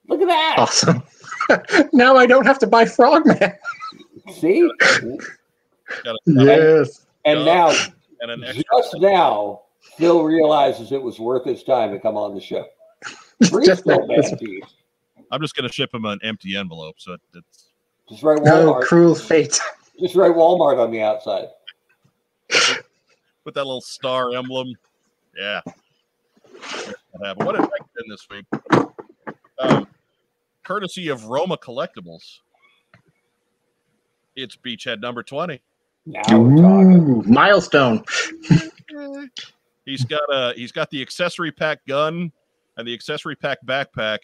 Look 0.07 0.19
at 0.19 0.27
that. 0.27 0.55
awesome. 0.57 1.03
now 1.93 2.15
I 2.15 2.25
don't 2.25 2.45
have 2.45 2.57
to 2.59 2.67
buy 2.67 2.85
Frogman. 2.85 3.37
See? 4.33 4.67
Yes. 6.25 7.05
And 7.25 7.45
now, 7.45 7.69
and 8.21 8.31
an 8.31 8.43
extra. 8.43 8.63
just 8.71 8.95
now, 8.99 9.61
Phil 9.97 10.23
realizes 10.23 10.91
it 10.91 11.01
was 11.01 11.19
worth 11.19 11.45
his 11.45 11.63
time 11.63 11.91
to 11.91 11.99
come 11.99 12.17
on 12.17 12.33
the 12.33 12.41
show. 12.41 12.65
Free 13.49 13.65
Just 13.65 13.85
now. 13.85 13.99
Man 14.07 14.37
piece. 14.37 14.63
I'm 15.31 15.41
just 15.41 15.55
gonna 15.55 15.71
ship 15.71 15.93
him 15.93 16.05
an 16.05 16.19
empty 16.23 16.55
envelope, 16.55 16.95
so 16.97 17.13
it, 17.13 17.21
it's 17.35 17.65
Just 18.09 18.23
write 18.23 18.41
No 18.43 18.73
Walmart. 18.73 18.81
cruel 18.83 19.13
fate. 19.13 19.59
Just 19.99 20.15
write 20.15 20.33
Walmart 20.33 20.83
on 20.83 20.91
the 20.91 21.01
outside. 21.01 21.47
with 23.45 23.53
that 23.53 23.65
little 23.65 23.81
star 23.81 24.33
emblem. 24.35 24.73
Yeah. 25.37 25.61
What 27.13 27.25
happened? 27.25 27.49
I 27.49 27.77
get 27.77 28.03
in 28.03 28.09
this 28.09 28.27
week? 28.29 28.45
Um, 29.59 29.87
courtesy 30.63 31.09
of 31.09 31.25
Roma 31.25 31.57
Collectibles. 31.57 32.39
It's 34.35 34.57
Beachhead 34.57 35.01
number 35.01 35.23
20. 35.23 35.61
Now. 36.07 36.21
Ooh, 36.33 37.23
milestone. 37.23 38.03
He's 39.85 40.03
got 40.03 40.23
a 40.31 40.53
he's 40.55 40.71
got 40.71 40.89
the 40.89 40.99
accessory 41.01 41.51
pack 41.51 41.85
gun 41.85 42.31
and 42.75 42.87
the 42.87 42.93
accessory 42.93 43.35
pack 43.35 43.59
backpack. 43.63 44.19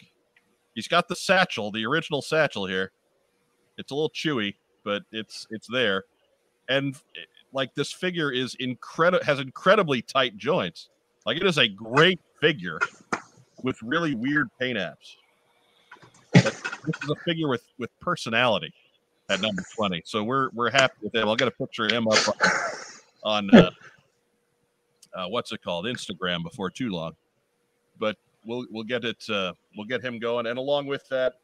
He's 0.74 0.88
got 0.88 1.06
the 1.06 1.14
satchel, 1.14 1.70
the 1.70 1.86
original 1.86 2.20
satchel 2.20 2.66
here. 2.66 2.90
It's 3.78 3.92
a 3.92 3.94
little 3.94 4.10
chewy, 4.10 4.56
but 4.84 5.02
it's 5.12 5.46
it's 5.50 5.66
there. 5.66 6.04
And 6.68 6.96
like 7.52 7.74
this 7.74 7.92
figure 7.92 8.30
is 8.30 8.54
incredible 8.56 9.24
has 9.24 9.40
incredibly 9.40 10.02
tight 10.02 10.36
joints. 10.36 10.88
Like 11.26 11.36
it 11.36 11.46
is 11.46 11.58
a 11.58 11.68
great 11.68 12.20
figure 12.40 12.78
with 13.62 13.80
really 13.82 14.14
weird 14.14 14.48
paint 14.58 14.78
apps. 14.78 15.16
But 16.32 16.44
this 16.84 16.96
is 17.02 17.10
a 17.10 17.16
figure 17.24 17.48
with 17.48 17.64
with 17.78 17.90
personality 18.00 18.72
at 19.28 19.40
number 19.40 19.62
20. 19.76 20.02
So 20.04 20.22
we're 20.22 20.50
we're 20.54 20.70
happy 20.70 20.94
with 21.02 21.14
him. 21.14 21.28
I'll 21.28 21.36
get 21.36 21.48
a 21.48 21.52
picture 21.52 21.86
of 21.86 21.92
him 21.92 22.08
up 22.08 22.28
on, 23.24 23.50
on 23.50 23.54
uh, 23.54 23.70
uh, 25.14 25.26
what's 25.28 25.52
it 25.52 25.62
called 25.62 25.86
Instagram 25.86 26.42
before 26.42 26.70
too 26.70 26.90
long. 26.90 27.12
But 27.98 28.16
we'll 28.44 28.66
we'll 28.70 28.84
get 28.84 29.04
it 29.04 29.24
uh, 29.30 29.52
we'll 29.76 29.86
get 29.86 30.02
him 30.02 30.18
going. 30.18 30.46
And 30.46 30.58
along 30.58 30.86
with 30.86 31.08
that, 31.08 31.34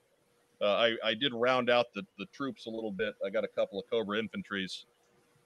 Uh, 0.60 0.66
I 0.74 0.96
I 1.04 1.14
did 1.14 1.32
round 1.34 1.70
out 1.70 1.86
the 1.94 2.02
the 2.18 2.26
troops 2.26 2.66
a 2.66 2.70
little 2.70 2.90
bit. 2.92 3.14
I 3.24 3.30
got 3.30 3.44
a 3.44 3.48
couple 3.48 3.78
of 3.78 3.88
Cobra 3.90 4.18
infantries 4.18 4.84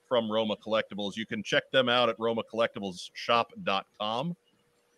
from 0.09 0.31
Roma 0.31 0.57
Collectibles. 0.57 1.17
You 1.17 1.27
can 1.27 1.43
check 1.43 1.71
them 1.71 1.89
out 1.89 2.09
at 2.09 2.19
romacollectiblesshop.com. 2.19 4.37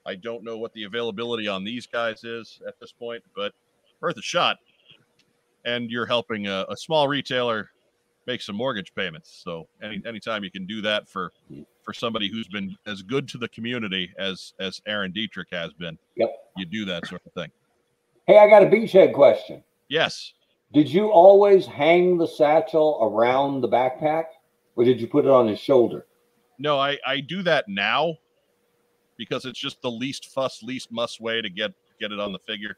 I 0.07 0.15
don't 0.16 0.45
know 0.45 0.59
what 0.59 0.73
the 0.74 0.85
availability 0.85 1.49
on 1.49 1.65
these 1.65 1.86
guys 1.86 2.24
is 2.24 2.61
at 2.66 2.78
this 2.81 2.93
point, 2.93 3.23
but 3.35 3.53
worth 4.01 4.16
a 4.19 4.23
shot. 4.23 4.59
And 5.65 5.91
you're 5.91 6.05
helping 6.07 6.47
a, 6.47 6.66
a 6.69 6.77
small 6.77 7.09
retailer 7.09 7.70
make 8.27 8.43
some 8.43 8.55
mortgage 8.57 8.95
payments. 8.95 9.41
So 9.43 9.66
any 9.82 10.01
anytime 10.07 10.45
you 10.45 10.51
can 10.51 10.66
do 10.66 10.81
that 10.82 11.09
for 11.09 11.32
for 11.82 11.93
somebody 11.93 12.31
who's 12.31 12.49
been 12.49 12.77
as 12.86 13.03
good 13.03 13.27
to 13.28 13.39
the 13.39 13.49
community 13.49 14.12
as 14.19 14.53
as 14.61 14.81
Aaron 14.86 15.11
Dietrich 15.12 15.49
has 15.53 15.73
been, 15.73 15.99
Yep. 16.16 16.31
you 16.57 16.66
do 16.66 16.85
that 16.86 17.07
sort 17.07 17.23
of 17.27 17.32
thing. 17.32 17.51
Hey, 18.27 18.39
I 18.39 18.49
got 18.49 18.62
a 18.62 18.66
beachhead 18.66 19.12
question. 19.15 19.62
Yes. 19.89 20.32
Did 20.73 20.89
you 20.89 21.11
always 21.11 21.66
hang 21.66 22.19
the 22.19 22.27
satchel 22.27 22.98
around 23.01 23.61
the 23.61 23.69
backpack, 23.69 24.24
or 24.77 24.85
did 24.85 25.01
you 25.01 25.06
put 25.06 25.24
it 25.24 25.31
on 25.31 25.47
his 25.47 25.61
shoulder? 25.61 26.06
No, 26.59 26.78
I 26.78 26.98
I 27.06 27.20
do 27.20 27.43
that 27.43 27.66
now 27.69 28.16
because 29.16 29.44
it's 29.44 29.59
just 29.59 29.81
the 29.82 29.90
least 29.90 30.27
fuss, 30.27 30.62
least 30.62 30.90
muss 30.90 31.20
way 31.20 31.40
to 31.40 31.48
get 31.48 31.73
get 32.01 32.12
it 32.12 32.20
on 32.20 32.32
the 32.32 32.39
figure. 32.40 32.77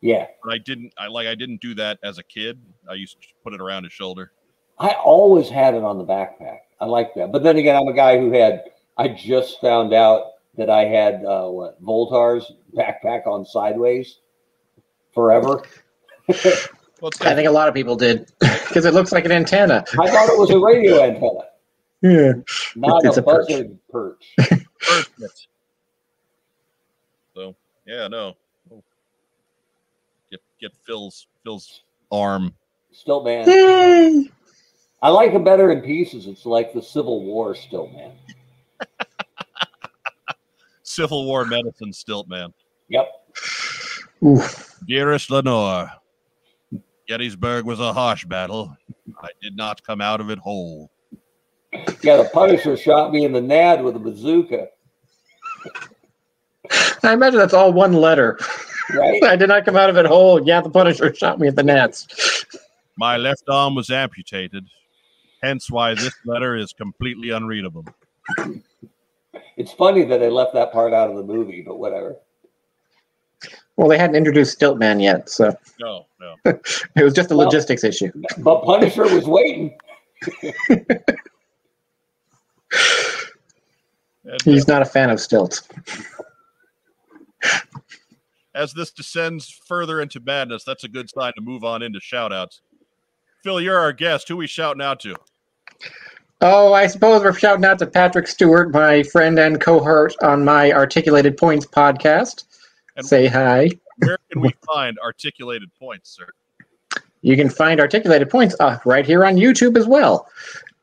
Yeah, 0.00 0.26
But 0.44 0.52
I 0.52 0.58
didn't 0.58 0.92
I 0.96 1.08
like 1.08 1.26
I 1.26 1.34
didn't 1.34 1.60
do 1.60 1.74
that 1.74 1.98
as 2.02 2.18
a 2.18 2.22
kid. 2.22 2.60
I 2.88 2.94
used 2.94 3.20
to 3.20 3.28
put 3.42 3.52
it 3.52 3.60
around 3.60 3.84
his 3.84 3.92
shoulder. 3.92 4.32
I 4.78 4.90
always 4.90 5.48
had 5.48 5.74
it 5.74 5.82
on 5.82 5.98
the 5.98 6.04
backpack. 6.04 6.58
I 6.80 6.86
like 6.86 7.14
that. 7.14 7.32
But 7.32 7.42
then 7.42 7.56
again, 7.56 7.74
I'm 7.76 7.88
a 7.88 7.94
guy 7.94 8.18
who 8.18 8.30
had. 8.32 8.64
I 8.96 9.08
just 9.08 9.60
found 9.60 9.92
out 9.92 10.32
that 10.56 10.70
I 10.70 10.84
had 10.84 11.24
uh, 11.24 11.48
what 11.48 11.82
Voltar's 11.82 12.52
backpack 12.76 13.26
on 13.26 13.44
sideways 13.44 14.18
forever. 15.14 15.62
Well, 16.28 17.08
it's 17.10 17.20
I 17.20 17.34
think 17.34 17.46
a 17.48 17.50
lot 17.52 17.68
of 17.68 17.74
people 17.74 17.96
did 17.96 18.30
because 18.40 18.84
it 18.84 18.92
looks 18.94 19.12
like 19.12 19.24
an 19.24 19.32
antenna. 19.32 19.84
I 19.92 20.10
thought 20.10 20.28
it 20.28 20.38
was 20.38 20.50
a 20.50 20.58
radio 20.58 21.02
antenna, 21.04 21.40
Yeah. 22.02 22.32
not 22.76 23.04
It's 23.04 23.16
a 23.16 23.20
a 23.20 23.22
perch. 23.22 23.46
buzzard 23.48 23.78
perch. 23.90 24.24
perfect. 24.36 25.46
So 27.34 27.54
yeah, 27.86 28.08
no. 28.08 28.34
Oh. 28.72 28.82
Get 30.30 30.40
get 30.60 30.72
Phil's 30.86 31.26
Phil's 31.44 31.82
arm. 32.10 32.52
Still, 32.92 33.22
man, 33.22 33.48
Yay. 33.48 34.28
I 35.00 35.10
like 35.10 35.32
it 35.32 35.44
better 35.44 35.70
in 35.70 35.82
pieces. 35.82 36.26
It's 36.26 36.44
like 36.44 36.72
the 36.72 36.82
Civil 36.82 37.22
War. 37.24 37.54
Still, 37.54 37.86
man. 37.90 38.12
Civil 40.82 41.26
War 41.26 41.44
medicine 41.44 41.92
stilt 41.92 42.28
man. 42.28 42.52
Yep. 42.88 43.08
Oof. 44.24 44.74
Dearest 44.88 45.30
Lenore, 45.30 45.90
Gettysburg 47.08 47.64
was 47.64 47.80
a 47.80 47.92
harsh 47.92 48.26
battle. 48.26 48.76
I 49.22 49.28
did 49.42 49.56
not 49.56 49.82
come 49.82 50.02
out 50.02 50.20
of 50.20 50.28
it 50.30 50.38
whole. 50.38 50.90
Yeah, 52.02 52.18
the 52.18 52.30
Punisher 52.32 52.76
shot 52.76 53.12
me 53.12 53.24
in 53.24 53.32
the 53.32 53.40
nad 53.40 53.82
with 53.82 53.96
a 53.96 53.98
bazooka. 53.98 54.68
I 57.02 57.12
imagine 57.14 57.38
that's 57.38 57.54
all 57.54 57.72
one 57.72 57.94
letter. 57.94 58.38
Right? 58.94 59.22
I 59.24 59.36
did 59.36 59.48
not 59.48 59.64
come 59.64 59.76
out 59.76 59.88
of 59.88 59.96
it 59.96 60.04
whole. 60.04 60.46
Yeah, 60.46 60.60
the 60.60 60.68
Punisher 60.68 61.14
shot 61.14 61.40
me 61.40 61.48
at 61.48 61.56
the 61.56 61.62
nets. 61.62 62.44
My 62.98 63.16
left 63.16 63.44
arm 63.48 63.74
was 63.74 63.90
amputated, 63.90 64.66
hence 65.42 65.70
why 65.70 65.94
this 65.94 66.14
letter 66.26 66.56
is 66.56 66.74
completely 66.74 67.30
unreadable. 67.30 67.86
It's 69.56 69.72
funny 69.72 70.04
that 70.04 70.18
they 70.18 70.28
left 70.28 70.52
that 70.54 70.72
part 70.72 70.92
out 70.92 71.10
of 71.10 71.16
the 71.16 71.22
movie, 71.22 71.62
but 71.66 71.78
whatever. 71.78 72.16
Well, 73.78 73.86
they 73.88 73.96
hadn't 73.96 74.16
introduced 74.16 74.58
Stiltman 74.58 75.00
yet, 75.00 75.30
so 75.30 75.56
No, 75.80 76.04
no. 76.20 76.34
it 76.44 77.02
was 77.04 77.14
just 77.14 77.30
a 77.30 77.36
Well- 77.36 77.46
logistics 77.46 77.84
issue. 77.84 78.10
But 78.38 78.64
Punisher 78.64 79.04
was 79.04 79.24
waiting. 79.26 79.76
And, 84.24 84.34
uh, 84.34 84.44
He's 84.44 84.68
not 84.68 84.82
a 84.82 84.84
fan 84.84 85.08
of 85.08 85.20
stilts. 85.20 85.66
as 88.54 88.74
this 88.74 88.90
descends 88.90 89.48
further 89.48 90.02
into 90.02 90.20
madness, 90.20 90.64
that's 90.64 90.84
a 90.84 90.88
good 90.88 91.08
sign 91.08 91.32
to 91.36 91.40
move 91.40 91.64
on 91.64 91.82
into 91.82 91.98
shoutouts. 91.98 92.60
Phil, 93.42 93.58
you're 93.60 93.78
our 93.78 93.92
guest. 93.94 94.28
Who 94.28 94.36
we 94.36 94.46
shouting 94.46 94.82
out 94.82 95.00
to? 95.00 95.14
Oh, 96.42 96.74
I 96.74 96.88
suppose 96.88 97.22
we're 97.22 97.32
shouting 97.32 97.64
out 97.64 97.78
to 97.78 97.86
Patrick 97.86 98.26
Stewart, 98.26 98.70
my 98.70 99.02
friend 99.04 99.38
and 99.38 99.60
cohort 99.60 100.14
on 100.22 100.44
my 100.44 100.72
Articulated 100.72 101.38
Points 101.38 101.64
podcast. 101.66 102.44
And- 102.98 103.06
Say 103.06 103.26
hi. 103.26 103.70
Where 103.98 104.18
can 104.30 104.40
we 104.42 104.54
find 104.74 104.98
articulated 104.98 105.70
points, 105.78 106.10
sir? 106.10 106.28
You 107.22 107.34
can 107.36 107.48
find 107.50 107.80
Articulated 107.80 108.30
Points 108.30 108.54
uh, 108.60 108.78
right 108.84 109.04
here 109.04 109.24
on 109.24 109.34
YouTube 109.36 109.76
as 109.76 109.88
well. 109.88 110.28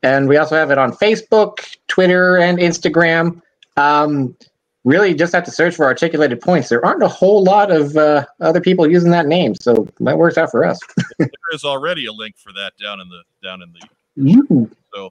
And 0.02 0.28
we 0.28 0.36
also 0.36 0.54
have 0.54 0.70
it 0.70 0.76
on 0.76 0.92
Facebook, 0.92 1.76
Twitter, 1.88 2.36
and 2.36 2.58
Instagram. 2.58 3.40
Um, 3.78 4.36
really, 4.84 5.14
just 5.14 5.32
have 5.32 5.44
to 5.44 5.50
search 5.50 5.74
for 5.76 5.86
Articulated 5.86 6.42
Points. 6.42 6.68
There 6.68 6.84
aren't 6.84 7.02
a 7.02 7.08
whole 7.08 7.42
lot 7.42 7.70
of 7.70 7.96
uh, 7.96 8.26
other 8.40 8.60
people 8.60 8.86
using 8.90 9.10
that 9.12 9.26
name, 9.26 9.54
so 9.54 9.88
that 10.00 10.18
works 10.18 10.36
out 10.36 10.50
for 10.50 10.64
us. 10.64 10.78
There 11.18 11.30
is 11.54 11.64
already 11.64 12.04
a 12.04 12.12
link 12.12 12.36
for 12.36 12.52
that 12.52 12.72
down 12.82 13.00
in 13.00 13.08
the 13.08 13.22
down 13.42 13.62
in 13.62 13.72
the 13.72 14.30
Ooh, 14.54 14.70
so 14.94 15.10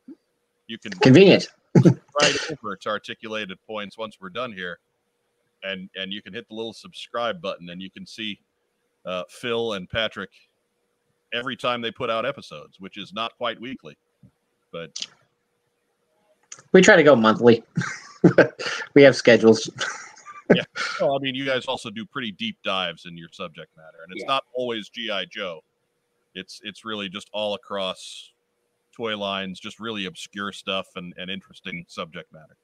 you 0.67 0.77
can 0.77 0.91
convenient. 0.91 1.47
right 1.83 2.51
over 2.51 2.75
to 2.75 2.89
articulated 2.89 3.57
points 3.65 3.97
once 3.97 4.17
we're 4.21 4.29
done 4.29 4.51
here 4.53 4.77
and 5.65 5.89
and 5.95 6.11
you 6.13 6.21
can 6.21 6.33
hit 6.33 6.47
the 6.47 6.53
little 6.55 6.73
subscribe 6.73 7.41
button 7.41 7.69
and 7.69 7.81
you 7.81 7.89
can 7.89 8.05
see 8.05 8.39
uh, 9.05 9.23
phil 9.29 9.73
and 9.73 9.89
patrick 9.89 10.29
every 11.33 11.55
time 11.55 11.81
they 11.81 11.91
put 11.91 12.09
out 12.09 12.25
episodes 12.25 12.79
which 12.79 12.97
is 12.97 13.13
not 13.13 13.35
quite 13.37 13.59
weekly 13.59 13.97
but 14.71 14.91
We 16.71 16.81
try 16.81 16.95
to 16.95 17.03
go 17.03 17.15
monthly. 17.15 17.63
we 18.93 19.03
have 19.03 19.15
schedules. 19.15 19.69
Yeah. 20.53 20.63
Well, 21.01 21.15
i 21.15 21.19
mean 21.19 21.33
you 21.35 21.43
guys 21.45 21.65
also 21.65 21.89
do 21.89 22.05
pretty 22.05 22.31
deep 22.31 22.57
dives 22.63 23.05
in 23.05 23.17
your 23.17 23.29
subject 23.31 23.75
matter 23.75 23.97
and 24.03 24.11
it's 24.13 24.21
Yeah. 24.21 24.27
not 24.27 24.43
always 24.53 24.89
gi 24.89 25.25
joe 25.31 25.61
it's 26.35 26.61
it's 26.63 26.85
really 26.85 27.09
just 27.09 27.29
all 27.33 27.55
across 27.55 28.31
toy 28.95 29.17
lines 29.17 29.59
just 29.59 29.79
really 29.79 30.05
obscure 30.05 30.51
stuff 30.51 30.87
and, 30.95 31.13
and 31.17 31.29
interesting 31.31 31.83
subject 31.87 32.31
matter 32.31 32.55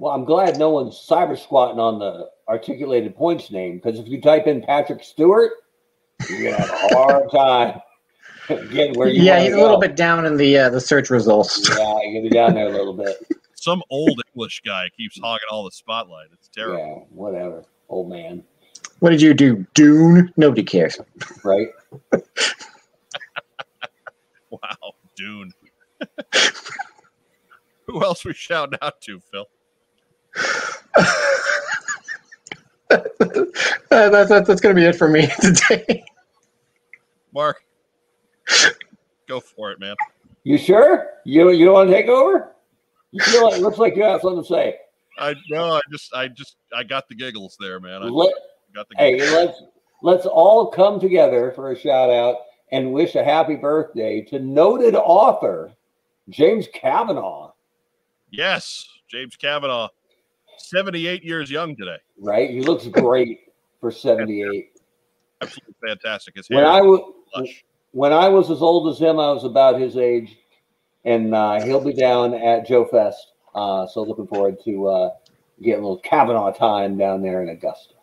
Well, 0.00 0.14
I'm 0.14 0.24
glad 0.24 0.58
no 0.58 0.70
one's 0.70 0.94
cyber 0.94 1.38
squatting 1.38 1.78
on 1.78 1.98
the 1.98 2.30
articulated 2.48 3.14
points 3.14 3.50
name 3.50 3.76
because 3.76 3.98
if 3.98 4.08
you 4.08 4.18
type 4.18 4.46
in 4.46 4.62
Patrick 4.62 5.04
Stewart, 5.04 5.52
you're 6.30 6.50
gonna 6.50 6.56
have 6.56 6.70
a 6.70 6.88
hard 6.88 7.30
time 7.30 7.80
getting 8.70 8.94
where 8.94 9.08
you 9.08 9.22
Yeah, 9.22 9.32
wanna 9.34 9.44
he's 9.44 9.52
a 9.52 9.58
little 9.58 9.78
bit 9.78 9.96
down 9.96 10.24
in 10.24 10.38
the 10.38 10.56
uh, 10.56 10.70
the 10.70 10.80
search 10.80 11.10
results. 11.10 11.68
Yeah, 11.76 11.98
you're 12.04 12.22
be 12.22 12.30
down 12.30 12.54
there 12.54 12.68
a 12.68 12.70
little 12.70 12.94
bit. 12.94 13.14
some 13.54 13.82
old 13.90 14.22
english 14.32 14.62
guy 14.64 14.88
keeps 14.96 15.20
hogging 15.20 15.46
all 15.50 15.64
the 15.64 15.70
spotlight 15.70 16.28
it's 16.32 16.48
terrible 16.48 16.78
Yeah, 16.78 16.94
whatever, 17.14 17.62
old 17.90 18.08
man, 18.08 18.42
What 19.00 19.10
did 19.10 19.20
you 19.20 19.34
do, 19.34 19.66
Dune? 19.74 20.32
Nobody 20.38 20.62
cares. 20.62 20.98
right? 21.44 21.68
Wow, 24.50 24.94
Dune. 25.14 25.52
Who 27.86 28.02
else 28.02 28.24
we 28.24 28.32
shouting 28.32 28.78
out 28.82 29.00
to, 29.02 29.20
Phil? 29.30 29.46
Uh, 33.92 34.08
that's 34.08 34.28
that's, 34.28 34.46
that's 34.46 34.60
going 34.60 34.74
to 34.74 34.80
be 34.80 34.86
it 34.86 34.96
for 34.96 35.08
me 35.08 35.28
today. 35.40 36.04
Mark, 37.32 37.62
go 39.26 39.40
for 39.40 39.70
it, 39.70 39.80
man. 39.80 39.94
You 40.44 40.58
sure? 40.58 41.08
You 41.24 41.50
you 41.50 41.64
don't 41.64 41.74
want 41.74 41.90
to 41.90 41.94
take 41.94 42.08
over? 42.08 42.54
You 43.12 43.22
feel 43.24 43.44
like 43.44 43.58
it 43.58 43.62
looks 43.62 43.78
like 43.78 43.96
you 43.96 44.04
have 44.04 44.20
something 44.20 44.42
to 44.42 44.48
say. 44.48 44.76
I 45.18 45.34
no, 45.50 45.74
I 45.74 45.80
just, 45.90 46.14
I 46.14 46.28
just, 46.28 46.56
I 46.74 46.82
got 46.84 47.08
the 47.08 47.14
giggles 47.14 47.56
there, 47.60 47.80
man. 47.80 48.02
I 48.02 48.06
Let, 48.06 48.32
got 48.74 48.88
the 48.88 48.94
hey, 48.96 49.18
let's 49.32 49.62
let's 50.02 50.26
all 50.26 50.68
come 50.68 51.00
together 51.00 51.52
for 51.54 51.72
a 51.72 51.78
shout 51.78 52.10
out 52.10 52.36
and 52.72 52.92
wish 52.92 53.16
a 53.16 53.24
happy 53.24 53.56
birthday 53.56 54.22
to 54.22 54.38
noted 54.38 54.94
author 54.94 55.72
James 56.28 56.68
Kavanaugh. 56.72 57.52
Yes, 58.30 58.88
James 59.08 59.36
Kavanaugh, 59.36 59.88
seventy-eight 60.60 61.24
years 61.24 61.50
young 61.50 61.76
today. 61.76 61.96
Right? 62.18 62.50
He 62.50 62.60
looks 62.62 62.86
great 62.86 63.40
for 63.80 63.90
78. 63.90 64.72
Absolutely 65.42 65.74
fantastic. 65.86 66.36
His 66.36 66.48
When 66.48 66.64
I 66.64 66.80
was 66.82 67.14
lush. 67.34 67.64
when 67.92 68.12
I 68.12 68.28
was 68.28 68.50
as 68.50 68.60
old 68.62 68.92
as 68.92 68.98
him, 69.00 69.18
I 69.18 69.32
was 69.32 69.44
about 69.44 69.80
his 69.80 69.96
age, 69.96 70.36
and 71.04 71.34
uh, 71.34 71.60
he'll 71.64 71.82
be 71.84 71.94
down 71.94 72.34
at 72.34 72.66
Joe 72.66 72.84
Fest. 72.84 73.32
Uh, 73.54 73.86
so 73.86 74.02
looking 74.02 74.26
forward 74.26 74.58
to 74.64 74.86
uh, 74.86 75.10
getting 75.62 75.80
a 75.82 75.88
little 75.88 75.98
Kavanaugh 76.00 76.52
time 76.52 76.96
down 76.98 77.22
there 77.22 77.42
in 77.42 77.48
Augusta. 77.48 77.94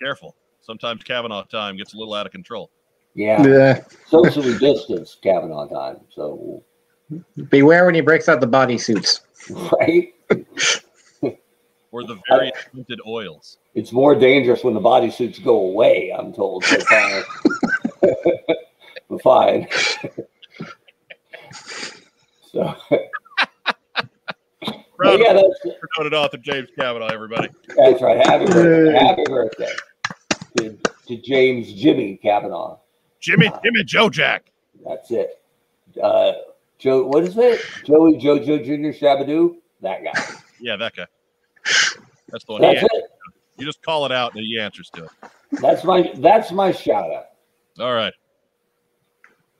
Careful. 0.00 0.34
Sometimes 0.62 1.02
Kavanaugh 1.04 1.44
time 1.44 1.76
gets 1.76 1.94
a 1.94 1.98
little 1.98 2.14
out 2.14 2.26
of 2.26 2.32
control. 2.32 2.70
Yeah, 3.14 3.44
Yeah. 3.46 3.84
socially 4.06 4.56
distanced 4.58 5.20
Kavanaugh 5.22 5.66
time. 5.68 6.00
So 6.10 6.62
Beware 7.50 7.84
when 7.86 7.94
he 7.94 8.00
breaks 8.00 8.28
out 8.28 8.40
the 8.40 8.46
bodysuits. 8.48 9.20
right, 9.80 10.14
Or 11.92 12.04
the 12.04 12.20
various 12.28 12.54
scented 12.72 13.00
oils. 13.06 13.58
it's 13.74 13.90
more 13.90 14.14
dangerous 14.14 14.62
when 14.62 14.74
the 14.74 14.80
bodysuits 14.80 15.42
go 15.42 15.56
away. 15.56 16.14
I'm 16.16 16.32
told. 16.32 16.64
So 16.74 16.78
fine. 16.86 17.22
But 19.08 19.22
fine. 19.22 19.68
so 22.52 22.74
Proud 24.96 25.18
yeah, 25.20 25.32
of 25.32 25.42
that's 25.64 25.76
noted 25.98 26.14
author 26.14 26.36
James 26.36 26.68
Kavanaugh, 26.78 27.08
everybody. 27.08 27.48
That's 27.76 28.02
right. 28.02 28.18
Happy 28.18 28.44
birthday. 28.46 28.98
Happy 28.98 29.24
birthday 29.26 29.72
to, 30.58 30.78
to 31.08 31.16
James 31.16 31.72
Jimmy 31.72 32.18
Kavanaugh. 32.22 32.78
Jimmy, 33.20 33.50
Jimmy 33.64 33.84
Joe 33.84 34.10
Jack. 34.10 34.52
That's 34.86 35.10
it. 35.10 35.42
Uh, 36.02 36.32
Joe, 36.78 37.06
what 37.06 37.24
is 37.24 37.36
it? 37.36 37.60
Joey 37.84 38.18
Jojo 38.20 38.64
Jr. 38.64 38.96
Shabadoo? 38.96 39.56
That 39.82 40.04
guy. 40.04 40.34
Yeah, 40.60 40.76
that 40.76 40.94
guy. 40.94 41.06
That's 42.28 42.44
the 42.44 42.52
one. 42.52 42.62
That's 42.62 42.82
it. 42.82 43.02
You 43.56 43.66
just 43.66 43.82
call 43.82 44.06
it 44.06 44.12
out 44.12 44.34
and 44.34 44.44
he 44.44 44.58
answers 44.58 44.90
to 44.94 45.04
it. 45.04 45.10
That's 45.52 45.84
my 45.84 46.12
that's 46.16 46.52
my 46.52 46.72
shout 46.72 47.12
out. 47.12 47.26
All 47.78 47.94
right. 47.94 48.14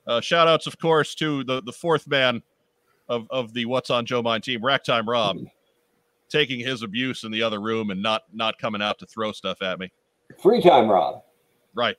Uh, 0.07 0.21
shout 0.21 0.49
outs, 0.49 0.67
of 0.67 0.79
course, 0.79 1.15
to 1.17 1.45
the, 1.45 1.63
the 1.63 1.73
fourth 1.73 2.09
man 2.09 2.43
of, 3.09 3.27
of 3.31 3.53
the 3.53 3.67
What's 3.67 3.91
on 3.91 4.07
Joe 4.07 4.23
Mind 4.23 4.43
team, 4.43 4.61
Racktime 4.61 5.07
Rob, 5.07 5.39
taking 6.29 6.59
his 6.59 6.83
abuse 6.83 7.25
in 7.25 7.31
the 7.31 7.43
other 7.43 7.61
room 7.61 7.91
and 7.91 8.03
not 8.03 8.23
not 8.33 8.59
coming 8.59 8.83
out 8.83 8.99
to 9.01 9.07
throw 9.07 9.33
stuff 9.33 9.63
at 9.63 9.79
me. 9.79 9.93
Free 10.43 10.63
time, 10.63 10.89
Rob. 10.89 11.23
Right. 11.75 11.97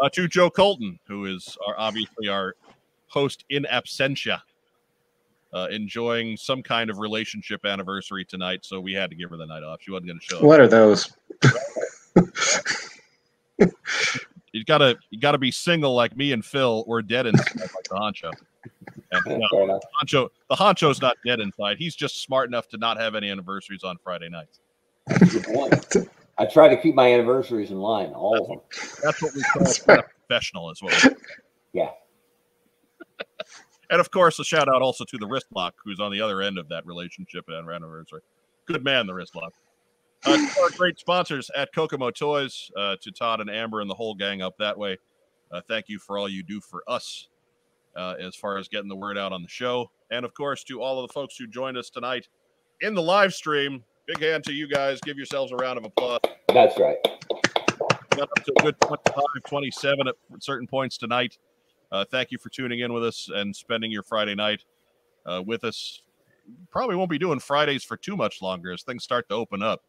uh, 0.00 0.08
to 0.10 0.28
Joe 0.28 0.50
Colton, 0.50 0.98
who 1.06 1.26
is 1.26 1.56
our, 1.66 1.78
obviously 1.78 2.28
our 2.28 2.54
host 3.06 3.44
in 3.50 3.66
absentia, 3.70 4.40
uh, 5.52 5.68
enjoying 5.70 6.36
some 6.36 6.62
kind 6.62 6.90
of 6.90 6.98
relationship 6.98 7.64
anniversary 7.64 8.24
tonight. 8.24 8.60
So 8.64 8.80
we 8.80 8.92
had 8.92 9.10
to 9.10 9.16
give 9.16 9.30
her 9.30 9.36
the 9.36 9.46
night 9.46 9.62
off. 9.62 9.80
She 9.82 9.90
wasn't 9.90 10.08
going 10.08 10.20
to 10.20 10.24
show 10.24 10.36
up. 10.38 10.42
What 10.44 10.60
are 10.60 10.68
those? 10.68 11.12
You 14.52 14.64
gotta 14.64 14.98
you 15.10 15.20
gotta 15.20 15.38
be 15.38 15.50
single 15.50 15.94
like 15.94 16.16
me 16.16 16.32
and 16.32 16.44
Phil. 16.44 16.84
We're 16.86 17.02
dead 17.02 17.26
inside 17.26 17.60
like 17.60 17.70
the 17.88 17.94
honcho. 17.94 18.32
And, 19.12 19.22
Yeah, 19.26 19.36
no, 19.38 19.46
fair 19.50 19.62
enough. 19.62 19.82
honcho 20.02 20.28
the 20.48 20.56
honcho's 20.56 21.00
not 21.00 21.16
dead 21.24 21.40
inside. 21.40 21.76
He's 21.78 21.94
just 21.94 22.22
smart 22.22 22.48
enough 22.48 22.68
to 22.70 22.76
not 22.76 22.98
have 22.98 23.14
any 23.14 23.30
anniversaries 23.30 23.84
on 23.84 23.96
Friday 24.02 24.28
nights. 24.28 24.58
I 26.38 26.46
try 26.46 26.68
to 26.68 26.76
keep 26.76 26.94
my 26.94 27.12
anniversaries 27.12 27.70
in 27.70 27.78
line, 27.78 28.10
all 28.10 28.40
of 28.40 28.48
them. 28.48 28.60
That's 29.02 29.22
what 29.22 29.34
we 29.34 29.42
call 29.42 29.62
That's 29.62 29.78
being 29.80 30.00
professional, 30.26 30.70
is 30.70 30.82
what. 30.82 31.04
We, 31.04 31.10
Yeah. 31.72 31.90
And 33.90 34.00
of 34.00 34.10
course, 34.10 34.38
a 34.38 34.44
shout 34.44 34.68
out 34.68 34.82
also 34.82 35.04
to 35.04 35.18
the 35.18 35.26
wrist 35.26 35.46
lock, 35.54 35.74
who's 35.84 36.00
on 36.00 36.12
the 36.12 36.20
other 36.20 36.40
end 36.40 36.58
of 36.58 36.68
that 36.68 36.86
relationship 36.86 37.44
and 37.48 37.68
anniversary. 37.68 38.20
Good 38.66 38.84
man, 38.84 39.06
the 39.06 39.14
wrist 39.14 39.34
lock. 39.34 39.52
Uh, 40.24 40.36
to 40.36 40.60
our 40.62 40.70
great 40.76 40.98
sponsors 40.98 41.50
at 41.56 41.72
Kokomo 41.74 42.10
Toys, 42.10 42.70
uh, 42.76 42.96
to 43.02 43.10
Todd 43.10 43.40
and 43.40 43.50
Amber 43.50 43.80
and 43.80 43.90
the 43.90 43.94
whole 43.94 44.14
gang 44.14 44.42
up 44.42 44.56
that 44.58 44.78
way. 44.78 44.98
Uh, 45.50 45.60
thank 45.66 45.88
you 45.88 45.98
for 45.98 46.18
all 46.18 46.28
you 46.28 46.42
do 46.42 46.60
for 46.60 46.82
us 46.86 47.28
uh, 47.96 48.14
as 48.20 48.36
far 48.36 48.58
as 48.58 48.68
getting 48.68 48.88
the 48.88 48.96
word 48.96 49.18
out 49.18 49.32
on 49.32 49.42
the 49.42 49.48
show. 49.48 49.90
And 50.10 50.24
of 50.24 50.34
course, 50.34 50.62
to 50.64 50.82
all 50.82 51.02
of 51.02 51.08
the 51.08 51.12
folks 51.12 51.36
who 51.36 51.46
joined 51.46 51.76
us 51.76 51.90
tonight 51.90 52.28
in 52.80 52.94
the 52.94 53.02
live 53.02 53.34
stream. 53.34 53.82
Big 54.06 54.20
hand 54.20 54.44
to 54.44 54.52
you 54.52 54.68
guys. 54.68 55.00
Give 55.00 55.16
yourselves 55.16 55.52
a 55.52 55.56
round 55.56 55.78
of 55.78 55.84
applause. 55.84 56.20
That's 56.48 56.78
right. 56.78 56.96
Got 58.10 58.22
up 58.22 58.44
to 58.44 58.52
a 58.58 58.62
good 58.62 58.80
25, 58.80 59.24
27 59.46 60.08
at 60.08 60.14
certain 60.40 60.66
points 60.66 60.98
tonight. 60.98 61.38
Uh, 61.92 62.04
thank 62.04 62.30
you 62.30 62.38
for 62.38 62.48
tuning 62.50 62.80
in 62.80 62.92
with 62.92 63.04
us 63.04 63.28
and 63.32 63.54
spending 63.54 63.90
your 63.90 64.02
Friday 64.02 64.34
night 64.34 64.64
uh, 65.26 65.42
with 65.44 65.64
us. 65.64 66.02
Probably 66.70 66.96
won't 66.96 67.10
be 67.10 67.18
doing 67.18 67.38
Fridays 67.38 67.84
for 67.84 67.96
too 67.96 68.16
much 68.16 68.42
longer 68.42 68.72
as 68.72 68.82
things 68.82 69.04
start 69.04 69.28
to 69.28 69.34
open 69.34 69.62
up. 69.62 69.82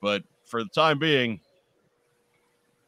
But 0.00 0.22
for 0.44 0.62
the 0.62 0.70
time 0.70 0.98
being, 0.98 1.40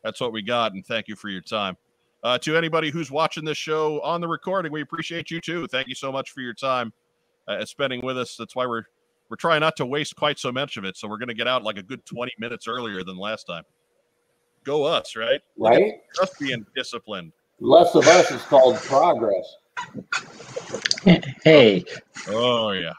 that's 0.02 0.20
what 0.20 0.32
we 0.32 0.42
got. 0.42 0.72
And 0.72 0.84
thank 0.84 1.08
you 1.08 1.16
for 1.16 1.28
your 1.28 1.42
time. 1.42 1.76
Uh, 2.24 2.38
to 2.38 2.56
anybody 2.56 2.90
who's 2.90 3.10
watching 3.10 3.44
this 3.44 3.58
show 3.58 4.00
on 4.02 4.20
the 4.20 4.28
recording, 4.28 4.72
we 4.72 4.80
appreciate 4.80 5.30
you 5.30 5.40
too. 5.40 5.66
Thank 5.66 5.88
you 5.88 5.94
so 5.94 6.12
much 6.12 6.30
for 6.30 6.40
your 6.40 6.54
time 6.54 6.92
uh, 7.48 7.64
spending 7.64 8.00
with 8.04 8.18
us. 8.18 8.36
That's 8.36 8.54
why 8.54 8.66
we're 8.66 8.84
we're 9.28 9.36
trying 9.36 9.60
not 9.60 9.76
to 9.76 9.86
waste 9.86 10.14
quite 10.14 10.38
so 10.38 10.52
much 10.52 10.76
of 10.76 10.84
it. 10.84 10.96
So 10.96 11.08
we're 11.08 11.16
going 11.16 11.28
to 11.28 11.34
get 11.34 11.48
out 11.48 11.62
like 11.62 11.78
a 11.78 11.82
good 11.82 12.04
20 12.04 12.32
minutes 12.38 12.68
earlier 12.68 13.02
than 13.02 13.16
last 13.16 13.44
time. 13.44 13.62
Go 14.62 14.84
us, 14.84 15.16
right? 15.16 15.40
Right? 15.56 15.94
Just 16.14 16.38
being 16.38 16.66
disciplined. 16.76 17.32
Less 17.62 17.94
of 17.94 18.06
us 18.08 18.30
is 18.32 18.42
called 18.42 18.76
progress. 18.78 19.56
Hey, 21.44 21.84
Oh 22.28 22.72
yeah. 22.72 22.92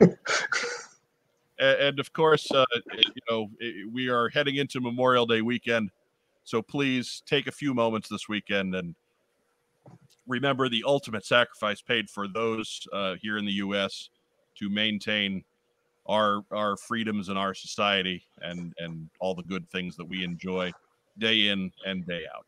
and, 1.59 1.79
and 1.79 1.99
of 1.99 2.13
course, 2.13 2.49
uh, 2.51 2.65
you 2.97 3.11
know, 3.29 3.49
i- 3.61 3.83
we 3.91 4.07
are 4.09 4.29
heading 4.29 4.55
into 4.55 4.79
Memorial 4.79 5.25
Day 5.25 5.41
weekend, 5.41 5.91
so 6.45 6.61
please 6.61 7.21
take 7.25 7.47
a 7.47 7.51
few 7.51 7.73
moments 7.73 8.07
this 8.07 8.29
weekend 8.29 8.73
and 8.73 8.95
remember 10.27 10.69
the 10.69 10.83
ultimate 10.87 11.25
sacrifice 11.25 11.81
paid 11.81 12.09
for 12.09 12.29
those 12.29 12.87
uh, 12.93 13.15
here 13.21 13.37
in 13.37 13.45
the 13.45 13.51
U.S. 13.53 14.09
to 14.59 14.69
maintain 14.69 15.43
our 16.05 16.41
our 16.51 16.77
freedoms 16.77 17.27
and 17.29 17.37
our 17.37 17.53
society 17.53 18.23
and 18.41 18.73
and 18.79 19.09
all 19.19 19.35
the 19.35 19.43
good 19.43 19.69
things 19.69 19.97
that 19.97 20.05
we 20.05 20.23
enjoy 20.23 20.71
day 21.17 21.49
in 21.49 21.69
and 21.85 22.05
day 22.07 22.23
out. 22.33 22.45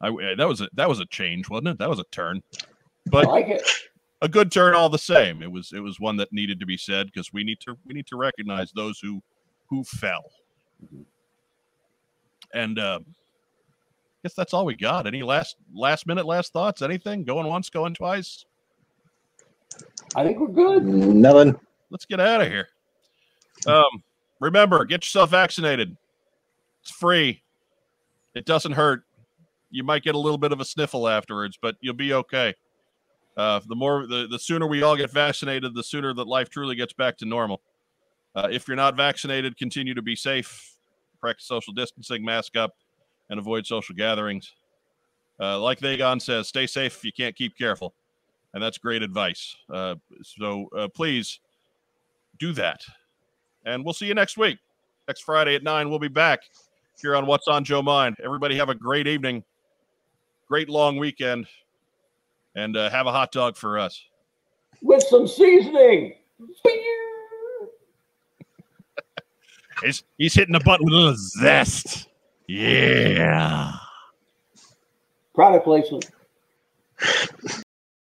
I, 0.00 0.34
that 0.36 0.46
was 0.46 0.60
a 0.60 0.68
that 0.74 0.88
was 0.88 1.00
a 1.00 1.06
change, 1.06 1.48
wasn't 1.48 1.68
it? 1.68 1.78
That 1.78 1.88
was 1.88 1.98
a 1.98 2.04
turn, 2.10 2.42
but 3.06 3.26
I 3.26 3.30
like 3.30 3.48
it. 3.48 3.62
a 4.20 4.28
good 4.28 4.52
turn 4.52 4.74
all 4.74 4.88
the 4.88 4.98
same. 4.98 5.42
It 5.42 5.50
was 5.50 5.72
it 5.72 5.80
was 5.80 5.98
one 5.98 6.16
that 6.18 6.32
needed 6.32 6.60
to 6.60 6.66
be 6.66 6.76
said 6.76 7.06
because 7.06 7.32
we 7.32 7.44
need 7.44 7.60
to 7.60 7.76
we 7.86 7.94
need 7.94 8.06
to 8.08 8.16
recognize 8.16 8.72
those 8.72 8.98
who 9.00 9.22
who 9.68 9.84
fell. 9.84 10.24
And 12.52 12.78
uh, 12.78 13.00
I 13.02 14.18
guess 14.22 14.34
that's 14.34 14.52
all 14.52 14.66
we 14.66 14.74
got. 14.74 15.06
Any 15.06 15.22
last 15.22 15.56
last 15.74 16.06
minute 16.06 16.26
last 16.26 16.52
thoughts? 16.52 16.82
Anything 16.82 17.24
going 17.24 17.46
once, 17.46 17.70
going 17.70 17.94
twice? 17.94 18.44
I 20.14 20.24
think 20.24 20.38
we're 20.38 20.48
good. 20.48 20.84
nothing. 20.84 21.58
Let's 21.90 22.04
get 22.04 22.20
out 22.20 22.40
of 22.40 22.48
here. 22.48 22.68
Um, 23.66 24.02
remember, 24.40 24.84
get 24.84 25.04
yourself 25.04 25.30
vaccinated. 25.30 25.96
It's 26.82 26.90
free. 26.90 27.42
It 28.34 28.44
doesn't 28.44 28.72
hurt. 28.72 29.04
You 29.76 29.84
might 29.84 30.02
get 30.02 30.14
a 30.14 30.18
little 30.18 30.38
bit 30.38 30.52
of 30.52 30.60
a 30.60 30.64
sniffle 30.64 31.06
afterwards, 31.06 31.58
but 31.60 31.76
you'll 31.80 31.94
be 31.94 32.14
okay. 32.14 32.54
Uh, 33.36 33.60
the 33.68 33.76
more, 33.76 34.06
the, 34.06 34.26
the 34.30 34.38
sooner 34.38 34.66
we 34.66 34.82
all 34.82 34.96
get 34.96 35.12
vaccinated, 35.12 35.74
the 35.74 35.82
sooner 35.82 36.14
that 36.14 36.26
life 36.26 36.48
truly 36.48 36.74
gets 36.74 36.94
back 36.94 37.18
to 37.18 37.26
normal. 37.26 37.60
Uh, 38.34 38.48
if 38.50 38.66
you're 38.66 38.76
not 38.76 38.96
vaccinated, 38.96 39.56
continue 39.58 39.92
to 39.92 40.00
be 40.00 40.16
safe, 40.16 40.76
practice 41.20 41.46
social 41.46 41.74
distancing, 41.74 42.24
mask 42.24 42.56
up, 42.56 42.72
and 43.28 43.38
avoid 43.38 43.66
social 43.66 43.94
gatherings. 43.94 44.54
Uh, 45.38 45.60
like 45.60 45.80
Vagon 45.80 46.20
says, 46.20 46.48
stay 46.48 46.66
safe 46.66 47.04
you 47.04 47.12
can't 47.12 47.36
keep 47.36 47.56
careful. 47.58 47.94
And 48.54 48.62
that's 48.62 48.78
great 48.78 49.02
advice. 49.02 49.54
Uh, 49.70 49.96
so 50.22 50.68
uh, 50.74 50.88
please 50.88 51.40
do 52.38 52.54
that. 52.54 52.80
And 53.66 53.84
we'll 53.84 53.92
see 53.92 54.06
you 54.06 54.14
next 54.14 54.38
week. 54.38 54.58
Next 55.08 55.22
Friday 55.22 55.54
at 55.54 55.62
9, 55.62 55.90
we'll 55.90 55.98
be 55.98 56.08
back 56.08 56.40
here 57.00 57.14
on 57.14 57.26
What's 57.26 57.48
on 57.48 57.64
Joe 57.64 57.82
Mind. 57.82 58.16
Everybody 58.24 58.56
have 58.56 58.68
a 58.68 58.74
great 58.74 59.06
evening, 59.06 59.44
great 60.48 60.68
long 60.68 60.98
weekend, 60.98 61.46
and 62.54 62.76
uh, 62.76 62.90
have 62.90 63.06
a 63.06 63.12
hot 63.12 63.32
dog 63.32 63.56
for 63.56 63.78
us. 63.78 64.02
With 64.82 65.02
some 65.04 65.26
seasoning. 65.26 66.14
He's, 69.82 70.04
he's 70.16 70.32
hitting 70.32 70.54
the 70.54 70.60
button 70.60 70.86
with 70.86 70.94
a 70.94 70.96
little 70.96 71.16
zest. 71.16 72.08
Yeah. 72.48 73.72
Product 75.34 75.64
placement. 75.64 76.10